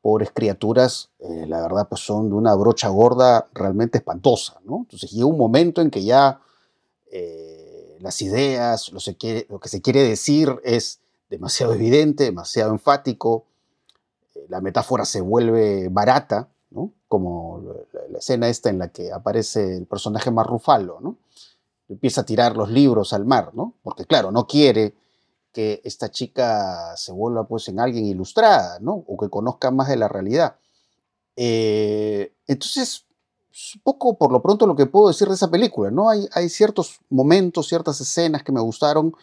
Pobres 0.01 0.31
Criaturas, 0.33 1.09
eh, 1.19 1.45
la 1.47 1.61
verdad 1.61 1.87
pues 1.87 2.01
son 2.01 2.29
de 2.29 2.35
una 2.35 2.55
brocha 2.55 2.89
gorda 2.89 3.47
realmente 3.53 3.99
espantosa, 3.99 4.59
¿no? 4.65 4.79
Entonces 4.79 5.11
llega 5.11 5.27
un 5.27 5.37
momento 5.37 5.81
en 5.81 5.91
que 5.91 6.03
ya 6.03 6.41
eh, 7.11 7.97
las 7.99 8.21
ideas, 8.21 8.91
lo, 8.91 8.99
que 8.99 9.69
se 9.69 9.81
quiere 9.81 10.03
decir 10.03 10.59
es 10.63 10.99
demasiado 11.29 11.73
evidente, 11.73 12.25
demasiado 12.25 12.71
enfático, 12.71 13.45
la 14.49 14.59
metáfora 14.59 15.05
se 15.05 15.21
vuelve 15.21 15.87
barata, 15.89 16.49
¿no? 16.71 16.91
Como 17.07 17.63
la, 18.09 18.17
escena 18.17 18.49
esta 18.49 18.69
en 18.69 18.79
la 18.79 18.89
que 18.89 19.11
aparece 19.11 19.77
el 19.77 19.85
personaje 19.85 20.31
más 20.31 20.47
¿no? 21.01 21.17
empieza 21.89 22.21
a 22.21 22.25
tirar 22.25 22.55
los 22.55 22.69
libros 22.69 23.13
al 23.13 23.25
mar, 23.25 23.51
¿no? 23.53 23.73
Porque 23.83 24.05
claro, 24.05 24.31
no 24.31 24.47
quiere 24.47 24.93
que 25.51 25.81
esta 25.83 26.09
chica 26.09 26.95
se 26.95 27.11
vuelva 27.11 27.47
pues 27.47 27.67
en 27.67 27.79
alguien 27.79 28.05
ilustrada, 28.05 28.79
¿no? 28.79 29.03
O 29.07 29.17
que 29.17 29.29
conozca 29.29 29.71
más 29.71 29.89
de 29.89 29.97
la 29.97 30.07
realidad. 30.07 30.55
Eh, 31.35 32.33
entonces, 32.47 33.05
es 33.51 33.79
poco 33.83 34.17
por 34.17 34.31
lo 34.31 34.41
pronto 34.41 34.65
lo 34.65 34.75
que 34.75 34.85
puedo 34.85 35.09
decir 35.09 35.27
de 35.27 35.35
esa 35.35 35.51
película, 35.51 35.91
¿no? 35.91 36.09
Hay, 36.09 36.27
hay 36.33 36.49
ciertos 36.49 36.99
momentos, 37.09 37.67
ciertas 37.67 37.99
escenas 37.99 38.43
que 38.43 38.51
me 38.51 38.61
gustaron 38.61 39.13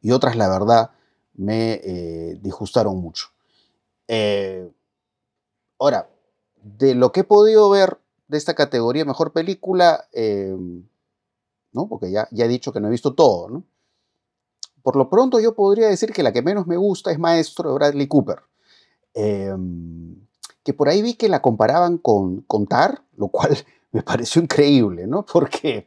y 0.00 0.12
otras, 0.12 0.36
la 0.36 0.48
verdad, 0.48 0.90
me 1.34 1.80
eh, 1.82 2.38
disgustaron 2.40 2.98
mucho. 2.98 3.28
Eh, 4.06 4.70
ahora, 5.78 6.08
de 6.62 6.94
lo 6.94 7.10
que 7.12 7.20
he 7.20 7.24
podido 7.24 7.68
ver 7.70 7.98
de 8.28 8.38
esta 8.38 8.54
categoría 8.54 9.04
mejor 9.04 9.32
película, 9.32 10.08
¿no? 11.72 11.88
Porque 11.88 12.10
ya, 12.10 12.28
ya 12.30 12.44
he 12.44 12.48
dicho 12.48 12.72
que 12.72 12.80
no 12.80 12.88
he 12.88 12.90
visto 12.90 13.14
todo, 13.14 13.48
¿no? 13.48 13.64
Por 14.84 14.96
lo 14.96 15.08
pronto 15.08 15.40
yo 15.40 15.54
podría 15.54 15.88
decir 15.88 16.12
que 16.12 16.22
la 16.22 16.30
que 16.30 16.42
menos 16.42 16.66
me 16.66 16.76
gusta 16.76 17.10
es 17.10 17.18
Maestro 17.18 17.70
de 17.70 17.74
Bradley 17.74 18.06
Cooper. 18.06 18.40
Em, 19.14 20.14
que 20.62 20.74
por 20.74 20.90
ahí 20.90 21.00
vi 21.00 21.14
que 21.14 21.30
la 21.30 21.40
comparaban 21.40 21.96
con, 21.96 22.42
con 22.42 22.66
Tar, 22.66 23.02
lo 23.16 23.28
cual 23.28 23.56
me 23.92 24.02
pareció 24.02 24.42
increíble, 24.42 25.06
¿no? 25.06 25.24
Porque, 25.24 25.86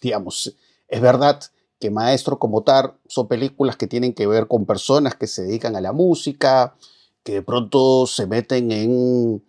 digamos, 0.00 0.56
es 0.88 1.00
verdad 1.02 1.42
que 1.78 1.90
Maestro 1.90 2.38
como 2.38 2.62
Tar 2.62 2.96
son 3.06 3.28
películas 3.28 3.76
que 3.76 3.86
tienen 3.86 4.14
que 4.14 4.26
ver 4.26 4.48
con 4.48 4.64
personas 4.64 5.14
que 5.14 5.26
se 5.26 5.42
dedican 5.42 5.76
a 5.76 5.82
la 5.82 5.92
música, 5.92 6.74
que 7.22 7.34
de 7.34 7.42
pronto 7.42 8.06
se 8.06 8.26
meten 8.26 8.72
en 8.72 9.44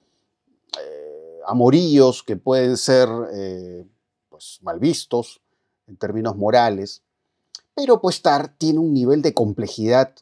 eh, 0.77 1.39
amoríos 1.47 2.21
que 2.21 2.35
pueden 2.35 2.75
ser 2.75 3.07
eh, 3.31 3.85
pues, 4.27 4.59
mal 4.61 4.77
vistos 4.77 5.39
en 5.87 5.95
términos 5.95 6.35
morales, 6.35 7.01
pero 7.79 8.01
pues 8.01 8.21
Tar 8.21 8.53
tiene 8.57 8.79
un 8.79 8.93
nivel 8.93 9.21
de 9.21 9.33
complejidad 9.33 10.13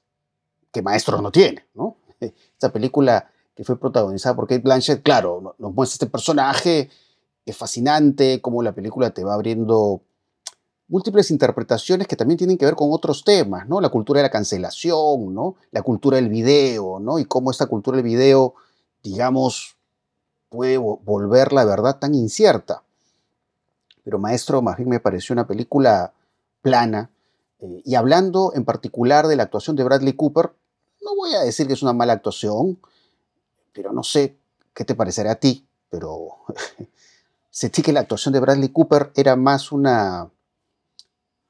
que 0.72 0.84
Maestro 0.84 1.22
no 1.24 1.32
tiene, 1.32 1.66
¿no? 1.74 1.98
Esta 2.20 2.72
película 2.72 3.32
que 3.56 3.64
fue 3.64 3.80
protagonizada 3.80 4.36
por 4.36 4.48
Kate 4.48 4.62
Blanchett, 4.62 5.02
claro, 5.02 5.56
nos 5.58 5.74
muestra 5.74 5.96
este 5.96 6.06
personaje 6.06 6.92
es 7.48 7.58
fascinante, 7.58 8.42
cómo 8.42 8.62
la 8.62 8.74
película 8.74 9.10
te 9.12 9.24
va 9.24 9.34
abriendo 9.34 10.02
múltiples 10.88 11.32
interpretaciones 11.32 12.08
que 12.08 12.16
también 12.16 12.38
tienen 12.38 12.58
que 12.60 12.66
ver 12.66 12.76
con 12.76 12.90
otros 12.92 13.24
temas, 13.24 13.68
¿no? 13.68 13.82
La 13.82 13.90
cultura 13.90 14.20
de 14.20 14.28
la 14.28 14.32
cancelación, 14.32 15.34
¿no? 15.34 15.56
La 15.72 15.82
cultura 15.82 16.18
del 16.18 16.30
video, 16.30 17.00
¿no? 17.00 17.18
Y 17.18 17.26
cómo 17.26 17.50
esta 17.50 17.66
cultura 17.66 17.98
del 17.98 18.06
video, 18.06 18.54
digamos, 19.02 19.78
puede 20.50 20.78
volver 20.78 21.54
la 21.54 21.66
verdad 21.66 21.98
tan 21.98 22.14
incierta. 22.14 22.84
Pero 24.04 24.20
Maestro, 24.20 24.62
más 24.62 24.78
bien 24.78 24.90
me 24.90 25.00
pareció 25.00 25.34
una 25.34 25.48
película 25.48 26.14
plana. 26.62 27.10
Eh, 27.60 27.82
y 27.86 27.96
hablando 27.96 28.52
en 28.56 28.66
particular 28.66 29.28
de 29.28 29.36
la 29.36 29.44
actuación 29.44 29.76
de 29.76 29.84
Bradley 29.84 30.14
Cooper, 30.14 30.52
no 31.02 31.16
voy 31.16 31.34
a 31.36 31.42
decir 31.42 31.68
que 31.68 31.74
es 31.74 31.82
una 31.82 31.94
mala 31.94 32.14
actuación, 32.14 32.80
pero 33.74 33.92
no 33.94 34.04
sé 34.04 34.38
qué 34.74 34.86
te 34.86 34.96
parecerá 34.96 35.32
a 35.32 35.36
ti, 35.36 35.68
pero 35.90 36.30
sentí 37.50 37.82
que 37.82 37.94
la 37.94 38.02
actuación 38.02 38.34
de 38.34 38.40
Bradley 38.40 38.70
Cooper 38.70 39.12
era 39.16 39.36
más 39.36 39.72
una, 39.72 40.30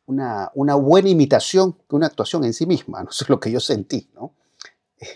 una, 0.05 0.75
buena 0.75 1.09
imitación 1.09 1.73
que 1.89 1.95
una 1.95 2.07
actuación 2.07 2.43
en 2.43 2.53
sí 2.53 2.65
misma, 2.65 3.03
no 3.05 3.11
sé 3.11 3.25
lo 3.27 3.39
que 3.39 3.51
yo 3.51 3.59
sentí, 3.59 4.09
¿no? 4.13 4.33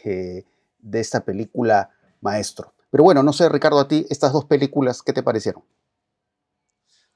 Eh, 0.04 0.46
de 0.80 1.00
esta 1.00 1.24
película 1.24 1.90
Maestro. 2.22 2.74
Pero 2.90 3.04
bueno, 3.04 3.24
no 3.24 3.34
sé, 3.34 3.48
Ricardo, 3.50 3.80
a 3.80 3.88
ti, 3.88 4.06
estas 4.10 4.34
dos 4.34 4.46
películas, 4.46 5.02
¿qué 5.02 5.14
te 5.14 5.24
parecieron? 5.24 5.64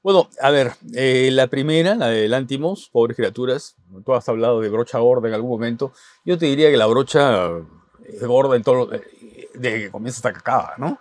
Bueno, 0.06 0.30
a 0.40 0.50
ver, 0.50 0.76
eh, 0.94 1.30
la 1.32 1.48
primera, 1.48 1.96
la 1.96 2.06
de 2.06 2.28
Lántimos, 2.28 2.88
Pobres 2.92 3.16
Criaturas, 3.16 3.74
tú 4.04 4.14
has 4.14 4.28
hablado 4.28 4.60
de 4.60 4.68
brocha 4.68 4.98
gorda 4.98 5.26
en 5.26 5.34
algún 5.34 5.50
momento, 5.50 5.92
yo 6.24 6.38
te 6.38 6.46
diría 6.46 6.70
que 6.70 6.76
la 6.76 6.86
brocha 6.86 7.48
es 8.04 8.22
gorda 8.22 8.54
en 8.54 8.62
todo, 8.62 8.86
de 8.86 9.00
que 9.52 9.90
comienza 9.90 10.18
hasta 10.18 10.32
que 10.32 10.38
acaba, 10.38 10.74
¿no? 10.78 11.00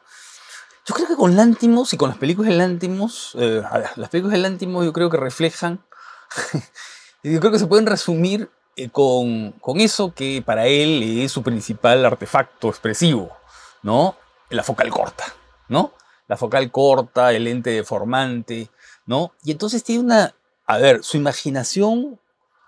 Yo 0.88 0.96
creo 0.96 1.08
que 1.08 1.16
con 1.16 1.36
Lántimos 1.36 1.94
y 1.94 1.98
con 1.98 2.10
las 2.10 2.18
películas 2.18 2.50
de 2.50 2.58
Lántimos, 2.58 3.38
eh, 3.40 3.62
las 3.96 4.10
películas 4.10 4.38
de 4.38 4.40
Lántimos 4.40 4.84
yo 4.84 4.92
creo 4.92 5.12
que 5.12 5.18
reflejan, 5.18 5.86
yo 7.24 7.40
creo 7.40 7.52
que 7.52 7.60
se 7.60 7.68
pueden 7.68 7.86
resumir 7.86 8.50
eh, 8.76 8.90
con, 8.90 9.52
con, 9.62 9.82
eso 9.82 10.16
que 10.16 10.42
para 10.44 10.66
él 10.66 11.20
es 11.20 11.32
su 11.32 11.44
principal 11.44 12.04
artefacto 12.04 12.70
expresivo, 12.70 13.38
¿no? 13.84 14.16
La 14.50 14.64
focal 14.64 14.90
corta, 14.90 15.26
¿no? 15.68 15.94
La 16.28 16.38
focal 16.38 16.72
corta, 16.72 17.34
el 17.34 17.44
lente 17.44 17.70
deformante, 17.70 18.72
¿no? 19.06 19.32
Y 19.44 19.52
entonces 19.52 19.84
tiene 19.84 20.04
una, 20.04 20.36
a 20.66 20.78
ver, 20.78 21.04
su 21.04 21.18
imaginación 21.18 22.20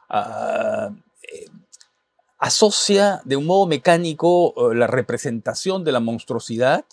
uh, 0.09 0.93
eh, 1.33 1.45
asocia 2.37 3.21
de 3.25 3.35
un 3.35 3.45
modo 3.45 3.65
mecánico 3.65 4.53
uh, 4.53 4.73
la 4.73 4.87
representación 4.87 5.83
de 5.83 5.91
la 5.91 5.99
monstruosidad 5.99 6.85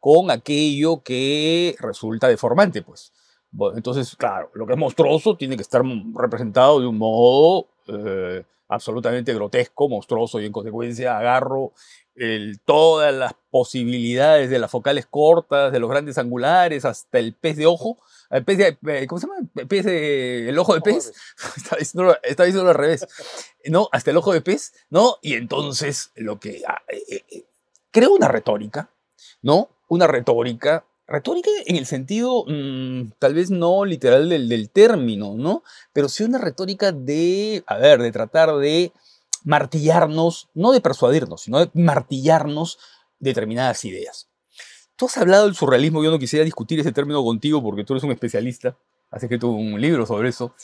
con 0.00 0.30
aquello 0.30 1.02
que 1.02 1.76
resulta 1.78 2.28
deformante, 2.28 2.82
pues. 2.82 3.12
Bueno, 3.52 3.76
entonces, 3.76 4.16
claro, 4.16 4.50
lo 4.54 4.66
que 4.66 4.72
es 4.72 4.78
monstruoso 4.78 5.36
tiene 5.36 5.56
que 5.56 5.62
estar 5.62 5.82
representado 6.14 6.80
de 6.80 6.86
un 6.86 6.96
modo 6.96 7.68
eh, 7.86 8.42
absolutamente 8.66 9.34
grotesco, 9.34 9.88
monstruoso, 9.88 10.40
y 10.40 10.46
en 10.46 10.52
consecuencia 10.52 11.18
agarro 11.18 11.72
el, 12.14 12.60
todas 12.64 13.14
las 13.14 13.34
posibilidades 13.50 14.50
de 14.50 14.58
las 14.58 14.70
focales 14.70 15.06
cortas, 15.06 15.72
de 15.72 15.78
los 15.78 15.90
grandes 15.90 16.18
angulares, 16.18 16.84
hasta 16.84 17.18
el 17.18 17.34
pez 17.34 17.56
de 17.56 17.66
ojo, 17.66 17.98
el 18.30 18.44
pez 18.44 18.58
de, 18.58 18.78
eh, 18.88 19.06
¿cómo 19.06 19.20
se 19.20 19.26
llama? 19.26 19.40
El, 19.54 19.68
pez 19.68 19.84
de, 19.84 20.48
el 20.48 20.58
ojo 20.58 20.74
de 20.74 20.80
pez. 20.80 21.12
está, 21.56 21.76
diciendo, 21.76 22.16
está 22.22 22.44
diciendo 22.44 22.68
al 22.70 22.76
revés. 22.76 23.06
¿No? 23.66 23.88
Hasta 23.92 24.10
el 24.10 24.16
ojo 24.16 24.32
de 24.32 24.40
pez, 24.40 24.72
¿no? 24.90 25.16
Y 25.22 25.34
entonces 25.34 26.10
lo 26.16 26.40
que... 26.40 26.62
Ah, 26.66 26.82
eh, 26.88 27.24
eh, 27.30 27.44
creo 27.90 28.14
una 28.14 28.28
retórica, 28.28 28.90
¿no? 29.42 29.68
una 29.92 30.06
retórica, 30.06 30.86
retórica 31.06 31.50
en 31.66 31.76
el 31.76 31.84
sentido 31.84 32.46
mm, 32.48 33.12
tal 33.18 33.34
vez 33.34 33.50
no 33.50 33.84
literal 33.84 34.26
del, 34.30 34.48
del, 34.48 34.70
término, 34.70 35.34
¿no? 35.36 35.62
Pero 35.92 36.08
sí 36.08 36.24
una 36.24 36.38
retórica 36.38 36.92
de, 36.92 37.62
a 37.66 37.76
ver, 37.76 38.00
de 38.00 38.10
tratar 38.10 38.56
de 38.56 38.90
martillarnos, 39.44 40.48
no 40.54 40.72
de 40.72 40.80
persuadirnos, 40.80 41.42
sino 41.42 41.58
de 41.60 41.70
martillarnos 41.74 42.78
determinadas 43.18 43.84
ideas. 43.84 44.28
Tú 44.96 45.06
has 45.06 45.16
hablado 45.16 45.46
del 45.46 45.54
surrealismo, 45.54 46.02
yo 46.02 46.10
no 46.10 46.18
quisiera 46.18 46.44
discutir 46.44 46.80
ese 46.80 46.92
término 46.92 47.22
contigo 47.24 47.62
porque 47.62 47.84
tú 47.84 47.94
eres 47.94 48.04
un 48.04 48.12
especialista, 48.12 48.76
has 49.10 49.22
escrito 49.22 49.48
un 49.48 49.80
libro 49.80 50.06
sobre 50.06 50.28
eso, 50.28 50.54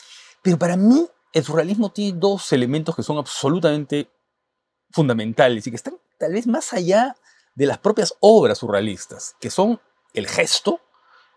pero 0.41 0.57
para 0.57 0.77
mí 0.77 1.07
el 1.33 1.43
surrealismo 1.43 1.91
tiene 1.91 2.17
dos 2.17 2.51
elementos 2.53 2.95
que 2.95 3.03
son 3.03 3.17
absolutamente 3.17 4.09
fundamentales 4.91 5.65
y 5.67 5.69
que 5.69 5.75
están 5.75 5.97
tal 6.17 6.33
vez 6.33 6.47
más 6.47 6.73
allá 6.73 7.15
de 7.55 7.65
las 7.65 7.77
propias 7.77 8.13
obras 8.19 8.59
surrealistas, 8.59 9.35
que 9.39 9.49
son 9.49 9.79
el 10.13 10.27
gesto, 10.27 10.79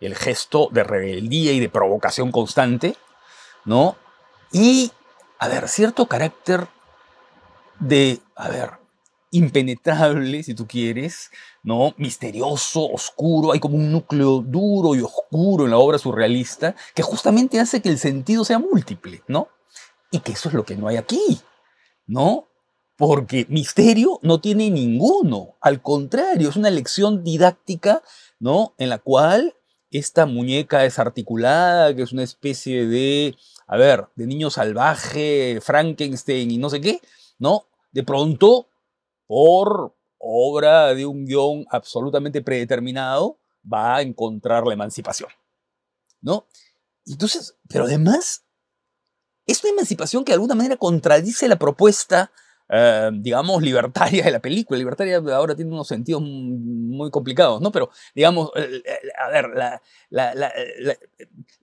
el 0.00 0.14
gesto 0.16 0.68
de 0.72 0.84
rebeldía 0.84 1.52
y 1.52 1.60
de 1.60 1.68
provocación 1.68 2.32
constante, 2.32 2.96
¿no? 3.64 3.96
Y, 4.52 4.92
a 5.38 5.48
ver, 5.48 5.68
cierto 5.68 6.06
carácter 6.06 6.68
de, 7.82 8.20
a 8.36 8.48
ver, 8.48 8.70
impenetrable, 9.30 10.42
si 10.42 10.54
tú 10.54 10.66
quieres, 10.66 11.30
¿no? 11.62 11.94
Misterioso, 11.96 12.90
oscuro, 12.90 13.52
hay 13.52 13.60
como 13.60 13.76
un 13.76 13.90
núcleo 13.90 14.40
duro 14.40 14.94
y 14.94 15.00
oscuro 15.00 15.64
en 15.64 15.70
la 15.70 15.78
obra 15.78 15.98
surrealista 15.98 16.74
que 16.94 17.02
justamente 17.02 17.58
hace 17.60 17.80
que 17.80 17.88
el 17.88 17.98
sentido 17.98 18.44
sea 18.44 18.58
múltiple, 18.58 19.22
¿no? 19.28 19.48
Y 20.10 20.20
que 20.20 20.32
eso 20.32 20.48
es 20.48 20.54
lo 20.54 20.64
que 20.64 20.76
no 20.76 20.88
hay 20.88 20.96
aquí, 20.96 21.40
¿no? 22.06 22.48
porque 23.02 23.46
misterio 23.48 24.20
no 24.22 24.40
tiene 24.40 24.70
ninguno. 24.70 25.56
Al 25.60 25.82
contrario, 25.82 26.48
es 26.48 26.54
una 26.54 26.70
lección 26.70 27.24
didáctica, 27.24 28.00
¿no? 28.38 28.74
En 28.78 28.90
la 28.90 28.98
cual 28.98 29.56
esta 29.90 30.24
muñeca 30.24 30.78
desarticulada, 30.78 31.96
que 31.96 32.02
es 32.02 32.12
una 32.12 32.22
especie 32.22 32.86
de, 32.86 33.34
a 33.66 33.76
ver, 33.76 34.06
de 34.14 34.28
niño 34.28 34.50
salvaje, 34.50 35.58
Frankenstein 35.60 36.50
y 36.52 36.58
no 36.58 36.70
sé 36.70 36.80
qué, 36.80 37.00
¿no? 37.40 37.66
De 37.92 38.02
pronto, 38.02 38.68
por 39.26 39.94
obra 40.18 40.94
de 40.94 41.06
un 41.06 41.24
guion 41.24 41.64
absolutamente 41.70 42.42
predeterminado, 42.42 43.38
va 43.70 43.96
a 43.96 44.02
encontrar 44.02 44.66
la 44.66 44.74
emancipación, 44.74 45.30
¿no? 46.20 46.46
Entonces, 47.06 47.56
pero 47.68 47.84
además, 47.84 48.44
es 49.46 49.62
una 49.62 49.72
emancipación 49.72 50.24
que 50.24 50.32
de 50.32 50.34
alguna 50.34 50.54
manera 50.54 50.76
contradice 50.76 51.48
la 51.48 51.56
propuesta 51.56 52.30
eh, 52.74 53.10
digamos, 53.12 53.60
libertaria 53.62 54.24
de 54.24 54.30
la 54.30 54.40
película. 54.40 54.78
Libertaria 54.78 55.18
ahora 55.34 55.54
tiene 55.54 55.70
unos 55.72 55.86
sentidos 55.86 56.22
muy 56.22 57.10
complicados, 57.10 57.60
¿no? 57.60 57.70
Pero, 57.70 57.90
digamos, 58.14 58.50
a 59.18 59.28
ver, 59.28 59.50
la, 59.50 59.82
la, 60.08 60.50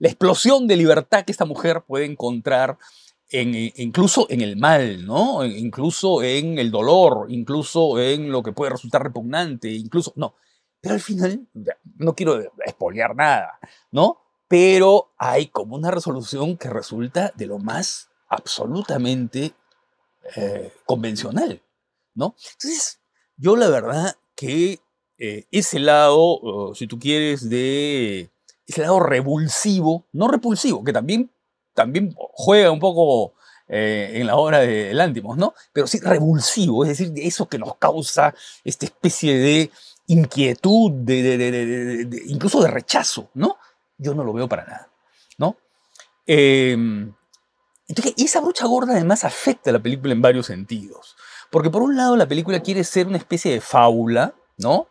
explosión 0.00 0.68
de 0.68 0.76
libertad 0.76 1.24
que 1.24 1.32
esta 1.32 1.44
mujer 1.44 1.82
puede 1.84 2.04
encontrar 2.04 2.78
en, 3.30 3.54
incluso 3.76 4.26
en 4.28 4.40
el 4.40 4.56
mal, 4.56 5.06
¿no? 5.06 5.44
Incluso 5.44 6.22
en 6.22 6.58
el 6.58 6.70
dolor, 6.70 7.26
incluso 7.28 7.98
en 8.00 8.30
lo 8.30 8.42
que 8.42 8.52
puede 8.52 8.72
resultar 8.72 9.02
repugnante, 9.02 9.70
incluso, 9.70 10.12
no. 10.16 10.34
Pero 10.80 10.94
al 10.94 11.00
final, 11.00 11.46
no 11.96 12.14
quiero 12.14 12.40
espolear 12.64 13.14
nada, 13.14 13.58
¿no? 13.92 14.18
Pero 14.48 15.12
hay 15.16 15.46
como 15.46 15.76
una 15.76 15.90
resolución 15.90 16.56
que 16.56 16.68
resulta 16.68 17.32
de 17.36 17.46
lo 17.46 17.58
más 17.58 18.10
absolutamente 18.28 19.54
eh, 20.36 20.72
convencional, 20.84 21.62
¿no? 22.14 22.34
Entonces, 22.52 23.00
yo 23.36 23.56
la 23.56 23.68
verdad 23.68 24.16
que 24.34 24.80
eh, 25.18 25.46
ese 25.50 25.78
lado, 25.78 26.72
si 26.74 26.86
tú 26.86 26.98
quieres, 26.98 27.48
de 27.48 28.30
ese 28.66 28.82
lado 28.82 29.00
revulsivo, 29.00 30.06
no 30.12 30.28
repulsivo, 30.28 30.82
que 30.82 30.92
también, 30.92 31.30
también 31.74 32.14
juega 32.16 32.70
un 32.70 32.80
poco 32.80 33.34
eh, 33.68 34.12
en 34.14 34.26
la 34.26 34.36
obra 34.36 34.58
de 34.60 34.92
Lántimos, 34.92 35.36
¿no? 35.36 35.54
Pero 35.72 35.86
sí 35.86 36.00
revulsivo, 36.00 36.84
es 36.84 36.90
decir, 36.90 37.12
eso 37.16 37.48
que 37.48 37.58
nos 37.58 37.76
causa 37.76 38.34
esta 38.64 38.84
especie 38.84 39.38
de 39.38 39.70
inquietud, 40.08 40.90
de, 40.90 42.08
incluso 42.26 42.60
de 42.60 42.68
rechazo, 42.68 43.30
¿no? 43.34 43.58
Yo 43.96 44.12
no 44.12 44.24
lo 44.24 44.32
veo 44.32 44.48
para 44.48 44.64
nada, 44.64 44.90
¿no? 45.38 45.56
Em, 46.26 47.14
entonces, 47.86 48.14
esa 48.16 48.40
brocha 48.40 48.66
gorda 48.66 48.94
además 48.94 49.24
afecta 49.24 49.70
a 49.70 49.72
la 49.72 49.82
película 49.82 50.12
en 50.12 50.22
varios 50.22 50.46
sentidos. 50.46 51.16
Porque 51.50 51.70
por 51.70 51.82
un 51.82 51.96
lado 51.96 52.16
la 52.16 52.26
película 52.26 52.60
quiere 52.60 52.82
ser 52.84 53.06
una 53.06 53.18
especie 53.18 53.52
de 53.52 53.60
fábula, 53.60 54.34
¿no? 54.56 54.88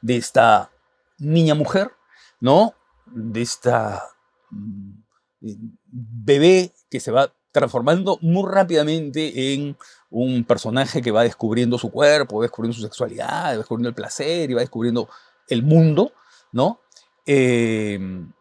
De 0.00 0.16
esta 0.16 0.72
niña 1.18 1.54
mujer, 1.54 1.92
¿no? 2.40 2.74
De 3.06 3.42
esta 3.42 4.08
mm, 4.50 4.99
bebé 5.40 6.72
que 6.90 7.00
se 7.00 7.10
va 7.10 7.32
transformando 7.52 8.18
muy 8.22 8.48
rápidamente 8.48 9.54
en 9.54 9.76
un 10.10 10.44
personaje 10.44 11.02
que 11.02 11.10
va 11.10 11.24
descubriendo 11.24 11.78
su 11.78 11.90
cuerpo, 11.90 12.42
descubriendo 12.42 12.76
su 12.76 12.82
sexualidad, 12.82 13.56
descubriendo 13.56 13.88
el 13.88 13.94
placer 13.94 14.50
y 14.50 14.54
va 14.54 14.60
descubriendo 14.60 15.08
el 15.48 15.62
mundo, 15.62 16.12
¿no? 16.52 16.80
Em, 17.26 18.32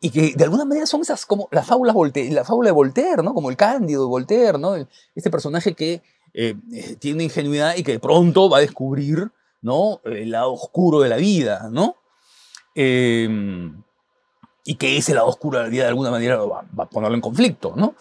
y 0.00 0.10
que 0.10 0.34
de 0.36 0.44
alguna 0.44 0.64
manera 0.64 0.86
son 0.86 1.00
esas 1.00 1.24
como 1.24 1.48
las 1.50 1.66
fábulas 1.66 1.94
la 2.30 2.44
fábula 2.44 2.68
de 2.68 2.72
Voltaire, 2.72 3.22
¿no? 3.22 3.32
Como 3.32 3.50
el 3.50 3.56
Cándido 3.56 4.02
de 4.02 4.08
Voltaire, 4.08 4.58
¿no? 4.58 4.76
Este 5.14 5.30
personaje 5.30 5.74
que 5.74 6.02
eh, 6.34 6.54
eh, 6.72 6.96
tiene 6.96 7.24
ingenuidad 7.24 7.76
y 7.76 7.82
que 7.82 7.92
de 7.92 7.98
pronto 8.00 8.50
va 8.50 8.58
a 8.58 8.60
descubrir, 8.60 9.30
¿no? 9.62 10.00
El 10.04 10.30
lado 10.30 10.52
oscuro 10.52 11.00
de 11.00 11.08
la 11.08 11.16
vida, 11.16 11.68
¿no? 11.70 11.96
Em, 12.74 13.82
y 14.66 14.74
que 14.74 14.96
ese 14.96 15.14
lado 15.14 15.28
oscuro 15.28 15.58
de 15.58 15.64
la 15.64 15.70
vida 15.70 15.82
de 15.84 15.90
alguna 15.90 16.10
manera 16.10 16.36
va, 16.38 16.66
va 16.78 16.84
a 16.84 16.90
ponerlo 16.90 17.14
en 17.14 17.20
conflicto, 17.20 17.72
¿no? 17.76 17.94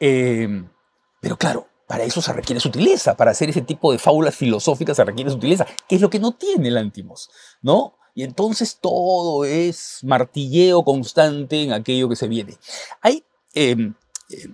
Em, 0.00 0.68
pero 1.20 1.36
claro, 1.36 1.68
para 1.86 2.04
eso 2.04 2.22
se 2.22 2.32
requiere 2.32 2.60
sutileza, 2.60 3.16
para 3.16 3.30
hacer 3.30 3.50
ese 3.50 3.62
tipo 3.62 3.92
de 3.92 3.98
fábulas 3.98 4.34
filosóficas 4.34 4.96
se 4.96 5.04
requiere 5.04 5.30
sutileza, 5.30 5.66
que 5.86 5.96
es 5.96 6.00
lo 6.00 6.10
que 6.10 6.18
no 6.18 6.32
tiene 6.32 6.68
el 6.68 6.78
Antimos, 6.78 7.30
¿no? 7.60 7.98
Y 8.14 8.24
entonces 8.24 8.78
todo 8.80 9.44
es 9.44 10.00
martilleo 10.02 10.82
constante 10.82 11.62
en 11.62 11.72
aquello 11.72 12.08
que 12.08 12.16
se 12.16 12.26
viene. 12.26 12.56
Hay, 13.02 13.24
em, 13.54 13.94
eh, 14.30 14.48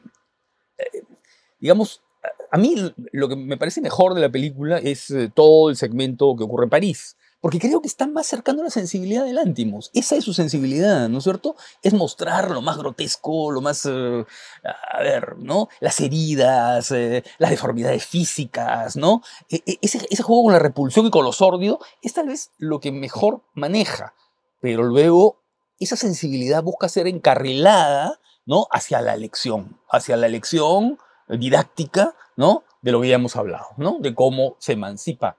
digamos, 1.60 2.02
a 2.50 2.58
mí 2.58 2.74
lo 3.12 3.28
que 3.28 3.36
me 3.36 3.56
parece 3.56 3.80
mejor 3.80 4.14
de 4.14 4.20
la 4.20 4.30
película 4.30 4.78
es 4.78 5.10
eh, 5.10 5.30
todo 5.32 5.70
el 5.70 5.76
segmento 5.76 6.36
que 6.36 6.44
ocurre 6.44 6.64
en 6.64 6.70
París 6.70 7.16
porque 7.44 7.58
creo 7.58 7.82
que 7.82 7.88
está 7.88 8.06
más 8.06 8.26
cercano 8.26 8.62
a 8.62 8.64
la 8.64 8.70
sensibilidad 8.70 9.26
del 9.26 9.36
Antimos. 9.36 9.90
Esa 9.92 10.16
es 10.16 10.24
su 10.24 10.32
sensibilidad, 10.32 11.10
¿no 11.10 11.18
es 11.18 11.24
cierto? 11.24 11.56
Es 11.82 11.92
mostrar 11.92 12.50
lo 12.50 12.62
más 12.62 12.78
grotesco, 12.78 13.50
lo 13.50 13.60
más, 13.60 13.84
eh, 13.84 14.24
a 14.62 15.02
ver, 15.02 15.36
¿no? 15.36 15.68
Las 15.80 16.00
heridas, 16.00 16.90
eh, 16.92 17.22
las 17.36 17.50
deformidades 17.50 18.06
físicas, 18.06 18.96
¿no? 18.96 19.20
E, 19.50 19.62
e, 19.66 19.78
ese, 19.82 20.22
juego 20.22 20.44
con 20.44 20.54
la 20.54 20.58
repulsión 20.58 21.04
y 21.04 21.10
con 21.10 21.22
lo 21.22 21.32
sórdido 21.32 21.80
es 22.00 22.14
tal 22.14 22.28
vez 22.28 22.50
lo 22.56 22.80
que 22.80 22.92
mejor 22.92 23.42
maneja, 23.52 24.14
pero 24.62 24.82
luego 24.82 25.42
esa 25.78 25.96
sensibilidad 25.96 26.62
busca 26.62 26.88
ser 26.88 27.06
encarrilada, 27.08 28.20
¿no? 28.46 28.68
Hacia 28.70 29.02
la 29.02 29.18
lección, 29.18 29.78
hacia 29.90 30.16
la 30.16 30.28
lección 30.28 30.98
didáctica, 31.28 32.16
¿no? 32.38 32.64
De 32.80 32.90
lo 32.90 33.02
que 33.02 33.08
ya 33.08 33.16
hemos 33.16 33.36
hablado, 33.36 33.66
¿no? 33.76 33.98
De 34.00 34.14
cómo 34.14 34.56
se 34.60 34.72
emancipa 34.72 35.36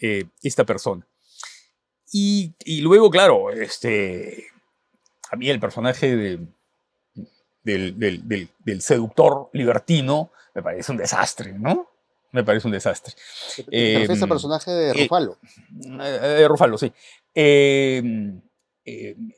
eh, 0.00 0.24
esta 0.42 0.64
persona. 0.64 1.06
Y, 2.12 2.54
luego, 2.82 3.10
claro, 3.10 3.50
este, 3.50 4.46
a 5.30 5.36
mí 5.36 5.50
el 5.50 5.60
personaje 5.60 6.16
de, 6.16 6.46
del, 7.62 8.80
seductor 8.80 9.50
libertino 9.52 10.30
me 10.54 10.62
parece 10.62 10.92
un 10.92 10.98
desastre, 10.98 11.52
¿no? 11.52 11.88
Me 12.32 12.44
parece 12.44 12.68
un 12.68 12.72
desastre. 12.72 13.14
¿Te 13.56 13.98
refieres 13.98 14.22
al 14.22 14.28
personaje 14.28 14.70
de 14.70 14.90
eh, 14.90 14.94
Rufalo? 14.94 15.38
Eh, 16.00 16.20
de 16.38 16.48
Rufalo, 16.48 16.78
sí. 16.78 16.92
Em, 17.34 18.40
em, 18.84 19.32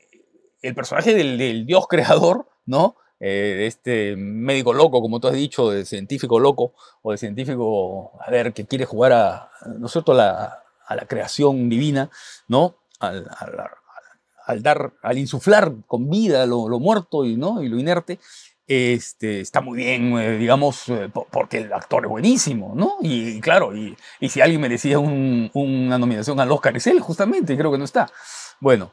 el 0.61 0.75
personaje 0.75 1.13
del, 1.13 1.65
dios 1.65 1.87
creador, 1.87 2.47
¿no? 2.65 2.95
Eh, 3.19 3.65
este 3.67 4.15
médico 4.15 4.73
loco, 4.73 5.01
como 5.01 5.19
tú 5.19 5.27
has 5.27 5.33
dicho, 5.33 5.69
de 5.69 5.85
científico 5.85 6.39
loco, 6.39 6.73
o 7.01 7.11
de 7.11 7.17
científico, 7.17 8.13
a 8.25 8.31
ver, 8.31 8.53
que 8.53 8.65
quiere 8.65 8.85
jugar 8.85 9.13
a, 9.13 9.51
¿no 9.77 9.87
es 9.87 9.91
cierto?, 9.91 10.13
la, 10.13 10.63
a 10.89 10.95
la 10.95 11.05
creación 11.05 11.69
divina, 11.69 12.09
¿no? 12.47 12.75
Al, 12.99 14.63
dar, 14.63 14.93
al 15.03 15.17
insuflar 15.19 15.71
con 15.85 16.09
vida 16.09 16.45
lo, 16.47 16.67
muerto 16.79 17.23
y, 17.23 17.37
¿no? 17.37 17.61
y 17.61 17.69
lo 17.69 17.79
inerte, 17.79 18.19
este, 18.67 19.41
está 19.41 19.61
muy 19.61 19.77
bien, 19.77 20.17
eh, 20.17 20.37
digamos, 20.37 20.89
eh, 20.89 21.11
porque 21.13 21.59
el 21.59 21.71
actor 21.73 22.05
es 22.05 22.09
buenísimo, 22.09 22.73
¿no? 22.75 22.97
Y, 23.01 23.39
claro, 23.39 23.75
y, 23.75 23.95
si 24.27 24.41
alguien 24.41 24.61
merecía 24.61 24.99
una 24.99 25.97
nominación 25.97 26.39
al 26.39 26.51
Oscar 26.51 26.75
es 26.75 26.87
él, 26.87 26.99
justamente, 26.99 27.55
creo 27.55 27.71
que 27.71 27.77
no 27.77 27.85
está. 27.85 28.11
Bueno, 28.59 28.91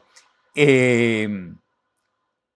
em, 0.55 1.59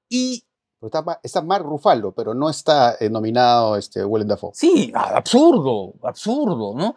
y... 0.08 0.44
Está, 0.84 1.20
está 1.22 1.44
Mark 1.44 1.64
Ruffalo, 1.64 2.12
pero 2.12 2.34
no 2.34 2.50
está 2.50 2.98
eh, 3.00 3.08
nominado 3.08 3.78
este, 3.78 4.04
Willem 4.04 4.28
Dafoe. 4.28 4.50
Sí, 4.56 4.92
absurdo, 4.96 5.94
absurdo, 6.02 6.74
¿no? 6.76 6.96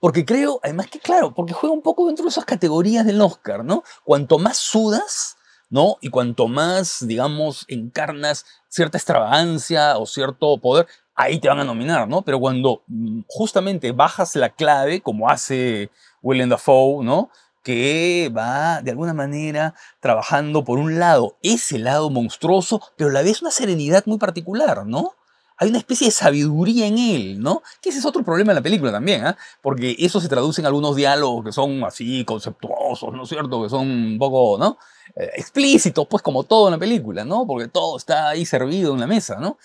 Porque 0.00 0.24
creo, 0.24 0.60
además 0.62 0.88
que 0.88 0.98
claro, 0.98 1.34
porque 1.34 1.52
juega 1.52 1.74
un 1.74 1.82
poco 1.82 2.06
dentro 2.06 2.24
de 2.24 2.30
esas 2.30 2.46
categorías 2.46 3.04
del 3.04 3.20
Oscar, 3.20 3.64
¿no? 3.64 3.84
Cuanto 4.02 4.38
más 4.38 4.56
sudas, 4.56 5.36
¿no? 5.68 5.98
Y 6.00 6.08
cuanto 6.08 6.48
más, 6.48 7.06
digamos, 7.06 7.66
encarnas 7.68 8.46
cierta 8.68 8.96
extravagancia 8.96 9.98
o 9.98 10.06
cierto 10.06 10.58
poder, 10.58 10.86
ahí 11.14 11.38
te 11.38 11.48
van 11.48 11.60
a 11.60 11.64
nominar, 11.64 12.08
¿no? 12.08 12.22
Pero 12.22 12.40
cuando 12.40 12.82
mm, 12.86 13.20
justamente 13.28 13.92
bajas 13.92 14.36
la 14.36 14.48
clave, 14.48 15.02
como 15.02 15.28
hace 15.28 15.90
Willem 16.22 16.48
Dafoe, 16.48 17.04
¿no? 17.04 17.30
Que 17.62 18.32
va 18.34 18.80
de 18.80 18.92
alguna 18.92 19.12
manera 19.12 19.74
trabajando 20.00 20.64
por 20.64 20.78
un 20.78 20.98
lado 20.98 21.36
ese 21.42 21.78
lado 21.78 22.08
monstruoso, 22.08 22.80
pero 22.96 23.10
a 23.10 23.12
la 23.12 23.22
vez 23.22 23.42
una 23.42 23.50
serenidad 23.50 24.06
muy 24.06 24.16
particular, 24.16 24.86
¿no? 24.86 25.14
Hay 25.60 25.68
una 25.68 25.78
especie 25.78 26.06
de 26.06 26.10
sabiduría 26.10 26.86
en 26.86 26.96
él, 26.96 27.40
¿no? 27.40 27.62
Que 27.82 27.90
ese 27.90 27.98
es 27.98 28.06
otro 28.06 28.24
problema 28.24 28.52
en 28.52 28.56
la 28.56 28.62
película 28.62 28.90
también, 28.90 29.26
¿ah? 29.26 29.36
Porque 29.60 29.94
eso 29.98 30.18
se 30.18 30.28
traduce 30.28 30.62
en 30.62 30.66
algunos 30.66 30.96
diálogos 30.96 31.44
que 31.44 31.52
son 31.52 31.84
así 31.84 32.24
conceptuosos, 32.24 33.12
¿no 33.12 33.24
es 33.24 33.28
cierto? 33.28 33.62
Que 33.62 33.68
son 33.68 33.86
un 33.90 34.18
poco, 34.18 34.56
¿no? 34.58 34.78
Eh, 35.14 35.32
explícitos, 35.36 36.06
pues 36.08 36.22
como 36.22 36.44
todo 36.44 36.68
en 36.68 36.72
la 36.72 36.78
película, 36.78 37.26
¿no? 37.26 37.46
Porque 37.46 37.68
todo 37.68 37.98
está 37.98 38.30
ahí 38.30 38.46
servido 38.46 38.94
en 38.94 39.00
la 39.00 39.06
mesa, 39.06 39.38
¿no? 39.38 39.58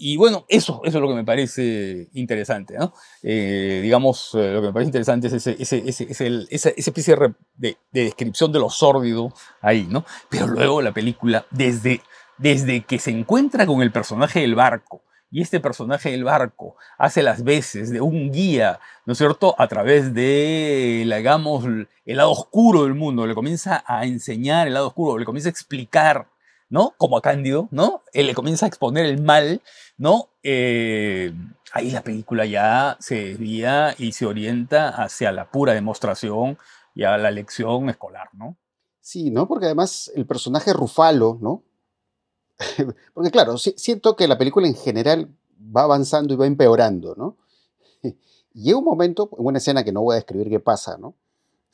Y 0.00 0.16
bueno, 0.16 0.44
eso, 0.48 0.82
eso 0.84 0.98
es 0.98 1.02
lo 1.02 1.08
que 1.08 1.16
me 1.16 1.24
parece 1.24 2.08
interesante, 2.12 2.78
¿no? 2.78 2.94
Eh, 3.20 3.80
digamos, 3.82 4.30
eh, 4.34 4.52
lo 4.52 4.60
que 4.60 4.68
me 4.68 4.72
parece 4.72 4.90
interesante 4.90 5.26
es 5.26 5.32
ese, 5.32 5.56
ese, 5.58 5.82
ese, 5.88 6.46
esa, 6.48 6.68
especie 6.76 7.16
de, 7.56 7.76
de, 7.90 8.04
descripción 8.04 8.52
de 8.52 8.60
lo 8.60 8.70
sórdido 8.70 9.34
ahí, 9.60 9.88
¿no? 9.90 10.04
Pero 10.30 10.46
luego 10.46 10.80
la 10.80 10.94
película, 10.94 11.44
desde, 11.50 12.02
desde 12.36 12.84
que 12.84 13.00
se 13.00 13.10
encuentra 13.10 13.66
con 13.66 13.82
el 13.82 13.90
personaje 13.90 14.38
del 14.38 14.54
barco, 14.54 15.02
y 15.30 15.42
este 15.42 15.60
personaje 15.60 16.10
del 16.10 16.24
barco 16.24 16.76
hace 16.96 17.22
las 17.22 17.44
veces 17.44 17.90
de 17.90 18.00
un 18.00 18.30
guía, 18.30 18.80
¿no 19.04 19.12
es 19.12 19.18
cierto?, 19.18 19.54
a 19.58 19.68
través 19.68 20.14
de, 20.14 21.02
digamos, 21.04 21.64
el 21.64 22.16
lado 22.16 22.30
oscuro 22.30 22.84
del 22.84 22.94
mundo, 22.94 23.26
le 23.26 23.34
comienza 23.34 23.84
a 23.86 24.06
enseñar 24.06 24.66
el 24.66 24.74
lado 24.74 24.88
oscuro, 24.88 25.18
le 25.18 25.24
comienza 25.24 25.48
a 25.48 25.50
explicar, 25.50 26.28
¿no? 26.70 26.94
Como 26.96 27.16
a 27.16 27.22
Cándido, 27.22 27.68
¿no? 27.70 28.02
Él 28.12 28.26
le 28.26 28.34
comienza 28.34 28.66
a 28.66 28.68
exponer 28.68 29.04
el 29.06 29.22
mal, 29.22 29.60
¿no? 29.96 30.28
Eh, 30.42 31.32
ahí 31.72 31.90
la 31.90 32.02
película 32.02 32.46
ya 32.46 32.96
se 33.00 33.24
desvía 33.24 33.94
y 33.98 34.12
se 34.12 34.26
orienta 34.26 34.88
hacia 34.88 35.32
la 35.32 35.50
pura 35.50 35.74
demostración 35.74 36.58
y 36.94 37.04
a 37.04 37.18
la 37.18 37.30
lección 37.30 37.90
escolar, 37.90 38.28
¿no? 38.32 38.56
Sí, 39.00 39.30
¿no? 39.30 39.46
Porque 39.46 39.66
además 39.66 40.10
el 40.14 40.26
personaje 40.26 40.72
Rufalo, 40.72 41.38
¿no? 41.40 41.64
Porque 43.14 43.30
claro, 43.30 43.56
siento 43.58 44.16
que 44.16 44.28
la 44.28 44.38
película 44.38 44.66
en 44.66 44.74
general 44.74 45.28
va 45.58 45.82
avanzando 45.82 46.34
y 46.34 46.36
va 46.36 46.46
empeorando, 46.46 47.14
¿no? 47.16 47.36
Llega 48.54 48.78
un 48.78 48.84
momento, 48.84 49.30
en 49.38 49.46
una 49.46 49.58
escena 49.58 49.84
que 49.84 49.92
no 49.92 50.02
voy 50.02 50.14
a 50.14 50.16
describir 50.16 50.48
qué 50.48 50.60
pasa, 50.60 50.98
¿no? 50.98 51.14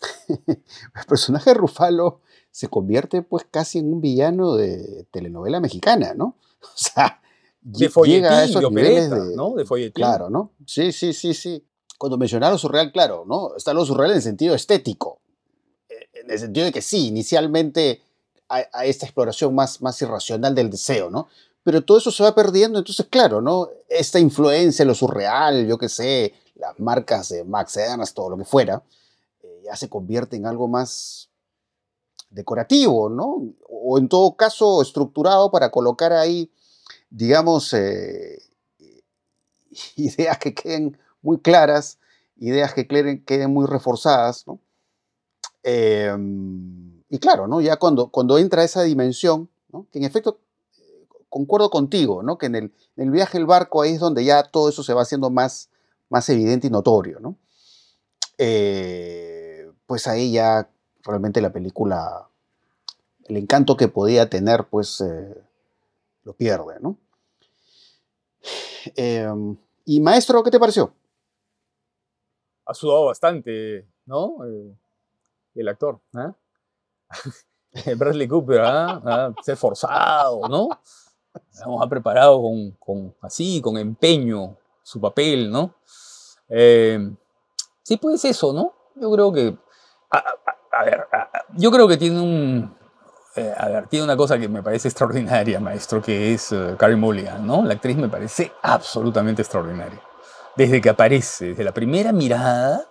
El 0.28 1.06
personaje 1.08 1.50
de 1.50 1.54
Rufalo 1.54 2.20
se 2.50 2.68
convierte 2.68 3.22
pues 3.22 3.46
casi 3.50 3.78
en 3.78 3.92
un 3.92 4.00
villano 4.00 4.54
de 4.54 5.06
telenovela 5.10 5.60
mexicana, 5.60 6.14
¿no? 6.14 6.36
O 6.60 6.76
sea, 6.76 7.20
de 7.60 7.90
llega 8.04 8.38
a 8.38 8.44
esos 8.44 8.62
niveles 8.62 9.10
de, 9.10 9.36
¿no? 9.36 9.54
De 9.54 9.64
folletín. 9.64 9.92
Claro, 9.92 10.30
¿no? 10.30 10.52
Sí, 10.66 10.92
sí, 10.92 11.12
sí, 11.12 11.34
sí. 11.34 11.66
Cuando 11.98 12.18
mencionaron 12.18 12.58
surreal, 12.58 12.92
claro, 12.92 13.24
¿no? 13.26 13.56
Está 13.56 13.72
lo 13.72 13.84
surreal 13.84 14.10
en 14.10 14.16
el 14.16 14.22
sentido 14.22 14.54
estético. 14.54 15.20
Eh, 15.88 16.20
en 16.22 16.30
el 16.30 16.38
sentido 16.38 16.66
de 16.66 16.72
que 16.72 16.82
sí, 16.82 17.08
inicialmente 17.08 18.02
a, 18.48 18.84
esta 18.84 19.06
exploración 19.06 19.54
más, 19.54 19.80
más 19.82 20.00
irracional 20.02 20.54
del 20.54 20.70
deseo, 20.70 21.10
¿no? 21.10 21.28
Pero 21.62 21.82
todo 21.82 21.98
eso 21.98 22.10
se 22.10 22.22
va 22.22 22.34
perdiendo, 22.34 22.78
entonces, 22.78 23.06
claro, 23.08 23.40
¿no? 23.40 23.70
Esta 23.88 24.18
influencia, 24.20 24.84
lo 24.84 24.94
surreal, 24.94 25.66
yo 25.66 25.78
qué 25.78 25.88
sé, 25.88 26.34
las 26.56 26.78
marcas 26.78 27.30
de 27.30 27.44
Max 27.44 27.76
Ernst, 27.76 28.14
todo 28.14 28.30
lo 28.30 28.36
que 28.36 28.44
fuera, 28.44 28.82
eh, 29.42 29.62
ya 29.64 29.76
se 29.76 29.88
convierte 29.88 30.36
en 30.36 30.46
algo 30.46 30.68
más 30.68 31.30
decorativo, 32.30 33.08
¿no? 33.08 33.54
O 33.68 33.98
en 33.98 34.08
todo 34.08 34.36
caso 34.36 34.82
estructurado 34.82 35.50
para 35.50 35.70
colocar 35.70 36.12
ahí, 36.12 36.50
digamos, 37.10 37.72
eh, 37.72 38.42
ideas 39.96 40.38
que 40.38 40.54
queden 40.54 40.98
muy 41.22 41.38
claras, 41.40 41.98
ideas 42.36 42.74
que 42.74 42.86
queden, 42.86 43.52
muy 43.52 43.66
reforzadas, 43.66 44.46
¿no? 44.46 44.58
Em, 45.62 46.93
y 47.14 47.20
claro, 47.20 47.46
¿no? 47.46 47.60
Ya 47.60 47.76
cuando, 47.76 48.08
cuando 48.08 48.38
entra 48.38 48.64
esa 48.64 48.82
dimensión, 48.82 49.48
¿no? 49.68 49.86
que 49.92 50.00
en 50.00 50.04
efecto 50.04 50.40
concuerdo 51.28 51.70
contigo, 51.70 52.24
¿no? 52.24 52.38
Que 52.38 52.46
en 52.46 52.56
el, 52.56 52.64
en 52.96 53.04
el, 53.04 53.10
viaje 53.12 53.38
el 53.38 53.46
barco 53.46 53.82
ahí 53.82 53.92
es 53.92 54.00
donde 54.00 54.24
ya 54.24 54.42
todo 54.42 54.68
eso 54.68 54.82
se 54.82 54.94
va 54.94 55.02
haciendo 55.02 55.30
más, 55.30 55.70
más 56.08 56.28
evidente 56.28 56.66
y 56.66 56.70
notorio, 56.70 57.20
¿no? 57.20 57.36
Eh, 58.36 59.70
pues 59.86 60.08
ahí 60.08 60.32
ya 60.32 60.68
realmente 61.04 61.40
la 61.40 61.52
película, 61.52 62.28
el 63.26 63.36
encanto 63.36 63.76
que 63.76 63.86
podía 63.86 64.28
tener, 64.28 64.64
pues 64.64 65.00
eh, 65.00 65.40
lo 66.24 66.32
pierde, 66.32 66.80
¿no? 66.80 66.98
Eh, 68.96 69.32
y 69.84 70.00
maestro, 70.00 70.42
¿qué 70.42 70.50
te 70.50 70.58
pareció? 70.58 70.92
Ha 72.66 72.74
sudado 72.74 73.04
bastante, 73.04 73.86
¿no? 74.04 74.38
el 75.54 75.68
actor, 75.68 76.00
¿ah? 76.14 76.34
Bradley 77.96 78.28
Cooper, 78.28 78.60
¿ah? 78.60 79.02
¿ah? 79.04 79.32
Se 79.42 79.52
ha 79.52 79.54
esforzado, 79.54 80.48
¿no? 80.48 80.68
ha 81.80 81.88
preparado 81.88 82.40
con, 82.40 82.70
con, 82.72 83.14
así, 83.20 83.60
con 83.60 83.76
empeño, 83.76 84.56
su 84.82 85.00
papel, 85.00 85.50
¿no? 85.50 85.74
Eh, 86.48 87.10
sí, 87.82 87.96
pues 87.96 88.24
eso, 88.24 88.52
¿no? 88.52 88.72
Yo 88.94 89.10
creo 89.10 89.32
que, 89.32 89.56
a, 90.10 90.84
ver, 90.84 91.06
yo 91.54 91.70
creo 91.70 91.88
que 91.88 91.96
tiene 91.96 92.20
un, 92.20 92.76
eh, 93.36 93.52
a 93.56 93.68
ver, 93.68 93.88
tiene 93.88 94.04
una 94.04 94.16
cosa 94.16 94.38
que 94.38 94.48
me 94.48 94.62
parece 94.62 94.88
extraordinaria, 94.88 95.58
maestro, 95.58 96.00
que 96.00 96.34
es 96.34 96.52
uh, 96.52 96.76
Carrie 96.76 96.96
Mulligan, 96.96 97.44
¿no? 97.44 97.64
La 97.64 97.74
actriz 97.74 97.96
me 97.96 98.08
parece 98.08 98.52
absolutamente 98.62 99.42
extraordinaria. 99.42 100.00
Desde 100.56 100.80
que 100.80 100.90
aparece, 100.90 101.46
desde 101.46 101.64
la 101.64 101.74
primera 101.74 102.12
mirada, 102.12 102.86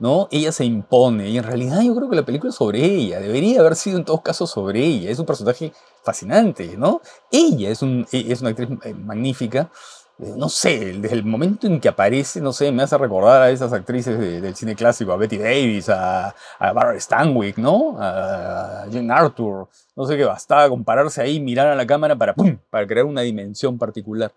¿no? 0.00 0.28
Ella 0.30 0.50
se 0.50 0.64
impone 0.64 1.28
y 1.28 1.38
en 1.38 1.44
realidad 1.44 1.80
yo 1.82 1.94
creo 1.94 2.10
que 2.10 2.16
la 2.16 2.24
película 2.24 2.50
es 2.50 2.56
sobre 2.56 2.84
ella, 2.84 3.20
debería 3.20 3.60
haber 3.60 3.76
sido 3.76 3.98
en 3.98 4.04
todos 4.04 4.22
casos 4.22 4.50
sobre 4.50 4.84
ella, 4.84 5.10
es 5.10 5.18
un 5.18 5.26
personaje 5.26 5.72
fascinante, 6.02 6.76
¿no? 6.76 7.00
Ella 7.30 7.70
es, 7.70 7.82
un, 7.82 8.06
e, 8.10 8.32
es 8.32 8.40
una 8.40 8.50
actriz 8.50 8.70
eh, 8.84 8.94
magnífica, 8.94 9.70
eh, 10.18 10.34
no 10.36 10.48
sé, 10.48 10.94
desde 10.98 11.16
el 11.16 11.24
momento 11.24 11.66
en 11.66 11.80
que 11.80 11.88
aparece, 11.88 12.40
no 12.40 12.52
sé, 12.52 12.72
me 12.72 12.82
hace 12.82 12.96
recordar 12.96 13.42
a 13.42 13.50
esas 13.50 13.72
actrices 13.72 14.18
del 14.18 14.56
cine 14.56 14.74
clásico, 14.74 15.12
a 15.12 15.16
Betty 15.16 15.38
Davis, 15.38 15.88
a, 15.90 16.28
a 16.58 16.72
Barbara 16.72 16.98
Stanwyck, 16.98 17.58
¿no? 17.58 17.96
A 17.98 18.86
Jane 18.90 19.12
Arthur, 19.12 19.68
no 19.96 20.06
sé 20.06 20.16
qué, 20.16 20.24
bastaba 20.24 20.68
compararse 20.68 21.20
ahí, 21.20 21.40
mirar 21.40 21.66
a 21.68 21.74
la 21.74 21.86
cámara 21.86 22.16
para, 22.16 22.34
para 22.70 22.86
crear 22.86 23.04
una 23.04 23.20
dimensión 23.20 23.78
particular. 23.78 24.32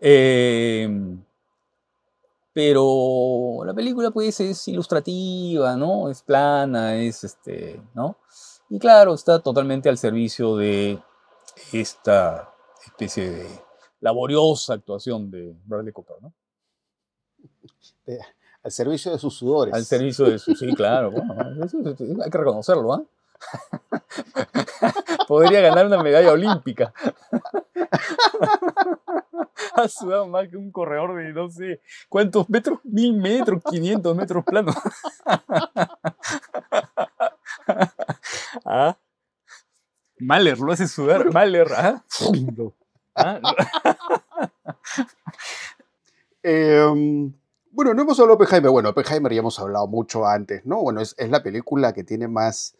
Eh, 0.00 0.88
pero 2.56 3.66
la 3.66 3.74
película 3.74 4.10
pues 4.10 4.40
es 4.40 4.66
ilustrativa, 4.68 5.76
¿no? 5.76 6.08
Es 6.08 6.22
plana, 6.22 6.96
es 6.96 7.22
este, 7.22 7.82
¿no? 7.92 8.16
Y 8.70 8.78
claro, 8.78 9.12
está 9.12 9.40
totalmente 9.40 9.90
al 9.90 9.98
servicio 9.98 10.56
de 10.56 10.98
esta 11.70 12.54
especie 12.86 13.30
de 13.30 13.46
laboriosa 14.00 14.72
actuación 14.72 15.30
de 15.30 15.54
Bradley 15.66 15.92
Cooper, 15.92 16.16
¿no? 16.22 16.32
al 18.62 18.72
servicio 18.72 19.12
de 19.12 19.18
sus 19.18 19.36
sudores. 19.36 19.74
Al 19.74 19.84
servicio 19.84 20.24
de 20.24 20.38
sus, 20.38 20.58
sí, 20.58 20.72
claro, 20.72 21.10
bueno, 21.10 21.34
hay 21.38 22.30
que 22.30 22.38
reconocerlo, 22.38 22.94
¿ah? 22.94 23.04
Podría 25.28 25.60
ganar 25.60 25.86
una 25.86 26.02
medalla 26.02 26.32
olímpica. 26.32 26.92
ha 29.74 29.88
sudado 29.88 30.26
más 30.26 30.48
que 30.48 30.56
un 30.56 30.70
corredor 30.70 31.16
de 31.16 31.32
no 31.32 31.50
sé 31.50 31.80
cuántos 32.08 32.48
metros, 32.48 32.78
mil 32.84 33.14
metros, 33.14 33.62
500 33.68 34.16
metros 34.16 34.44
planos. 34.44 34.76
¿Ah? 38.64 38.96
Mahler 40.18 40.58
lo 40.58 40.72
hace 40.72 40.88
sudar. 40.88 41.32
Mahler, 41.32 41.68
¿ah? 41.76 42.02
¿Ah? 43.14 43.40
Em, 46.42 47.32
bueno, 47.70 47.92
no 47.92 48.02
hemos 48.02 48.18
hablado 48.18 48.38
de 48.38 48.44
Oppenheimer. 48.44 48.70
Bueno, 48.70 48.88
Oppenheimer 48.90 49.32
ya 49.32 49.40
hemos 49.40 49.58
hablado 49.58 49.86
mucho 49.86 50.26
antes, 50.26 50.64
¿no? 50.64 50.80
Bueno, 50.80 51.00
es, 51.00 51.14
es 51.18 51.30
la 51.30 51.42
película 51.42 51.92
que 51.92 52.04
tiene 52.04 52.28
más 52.28 52.76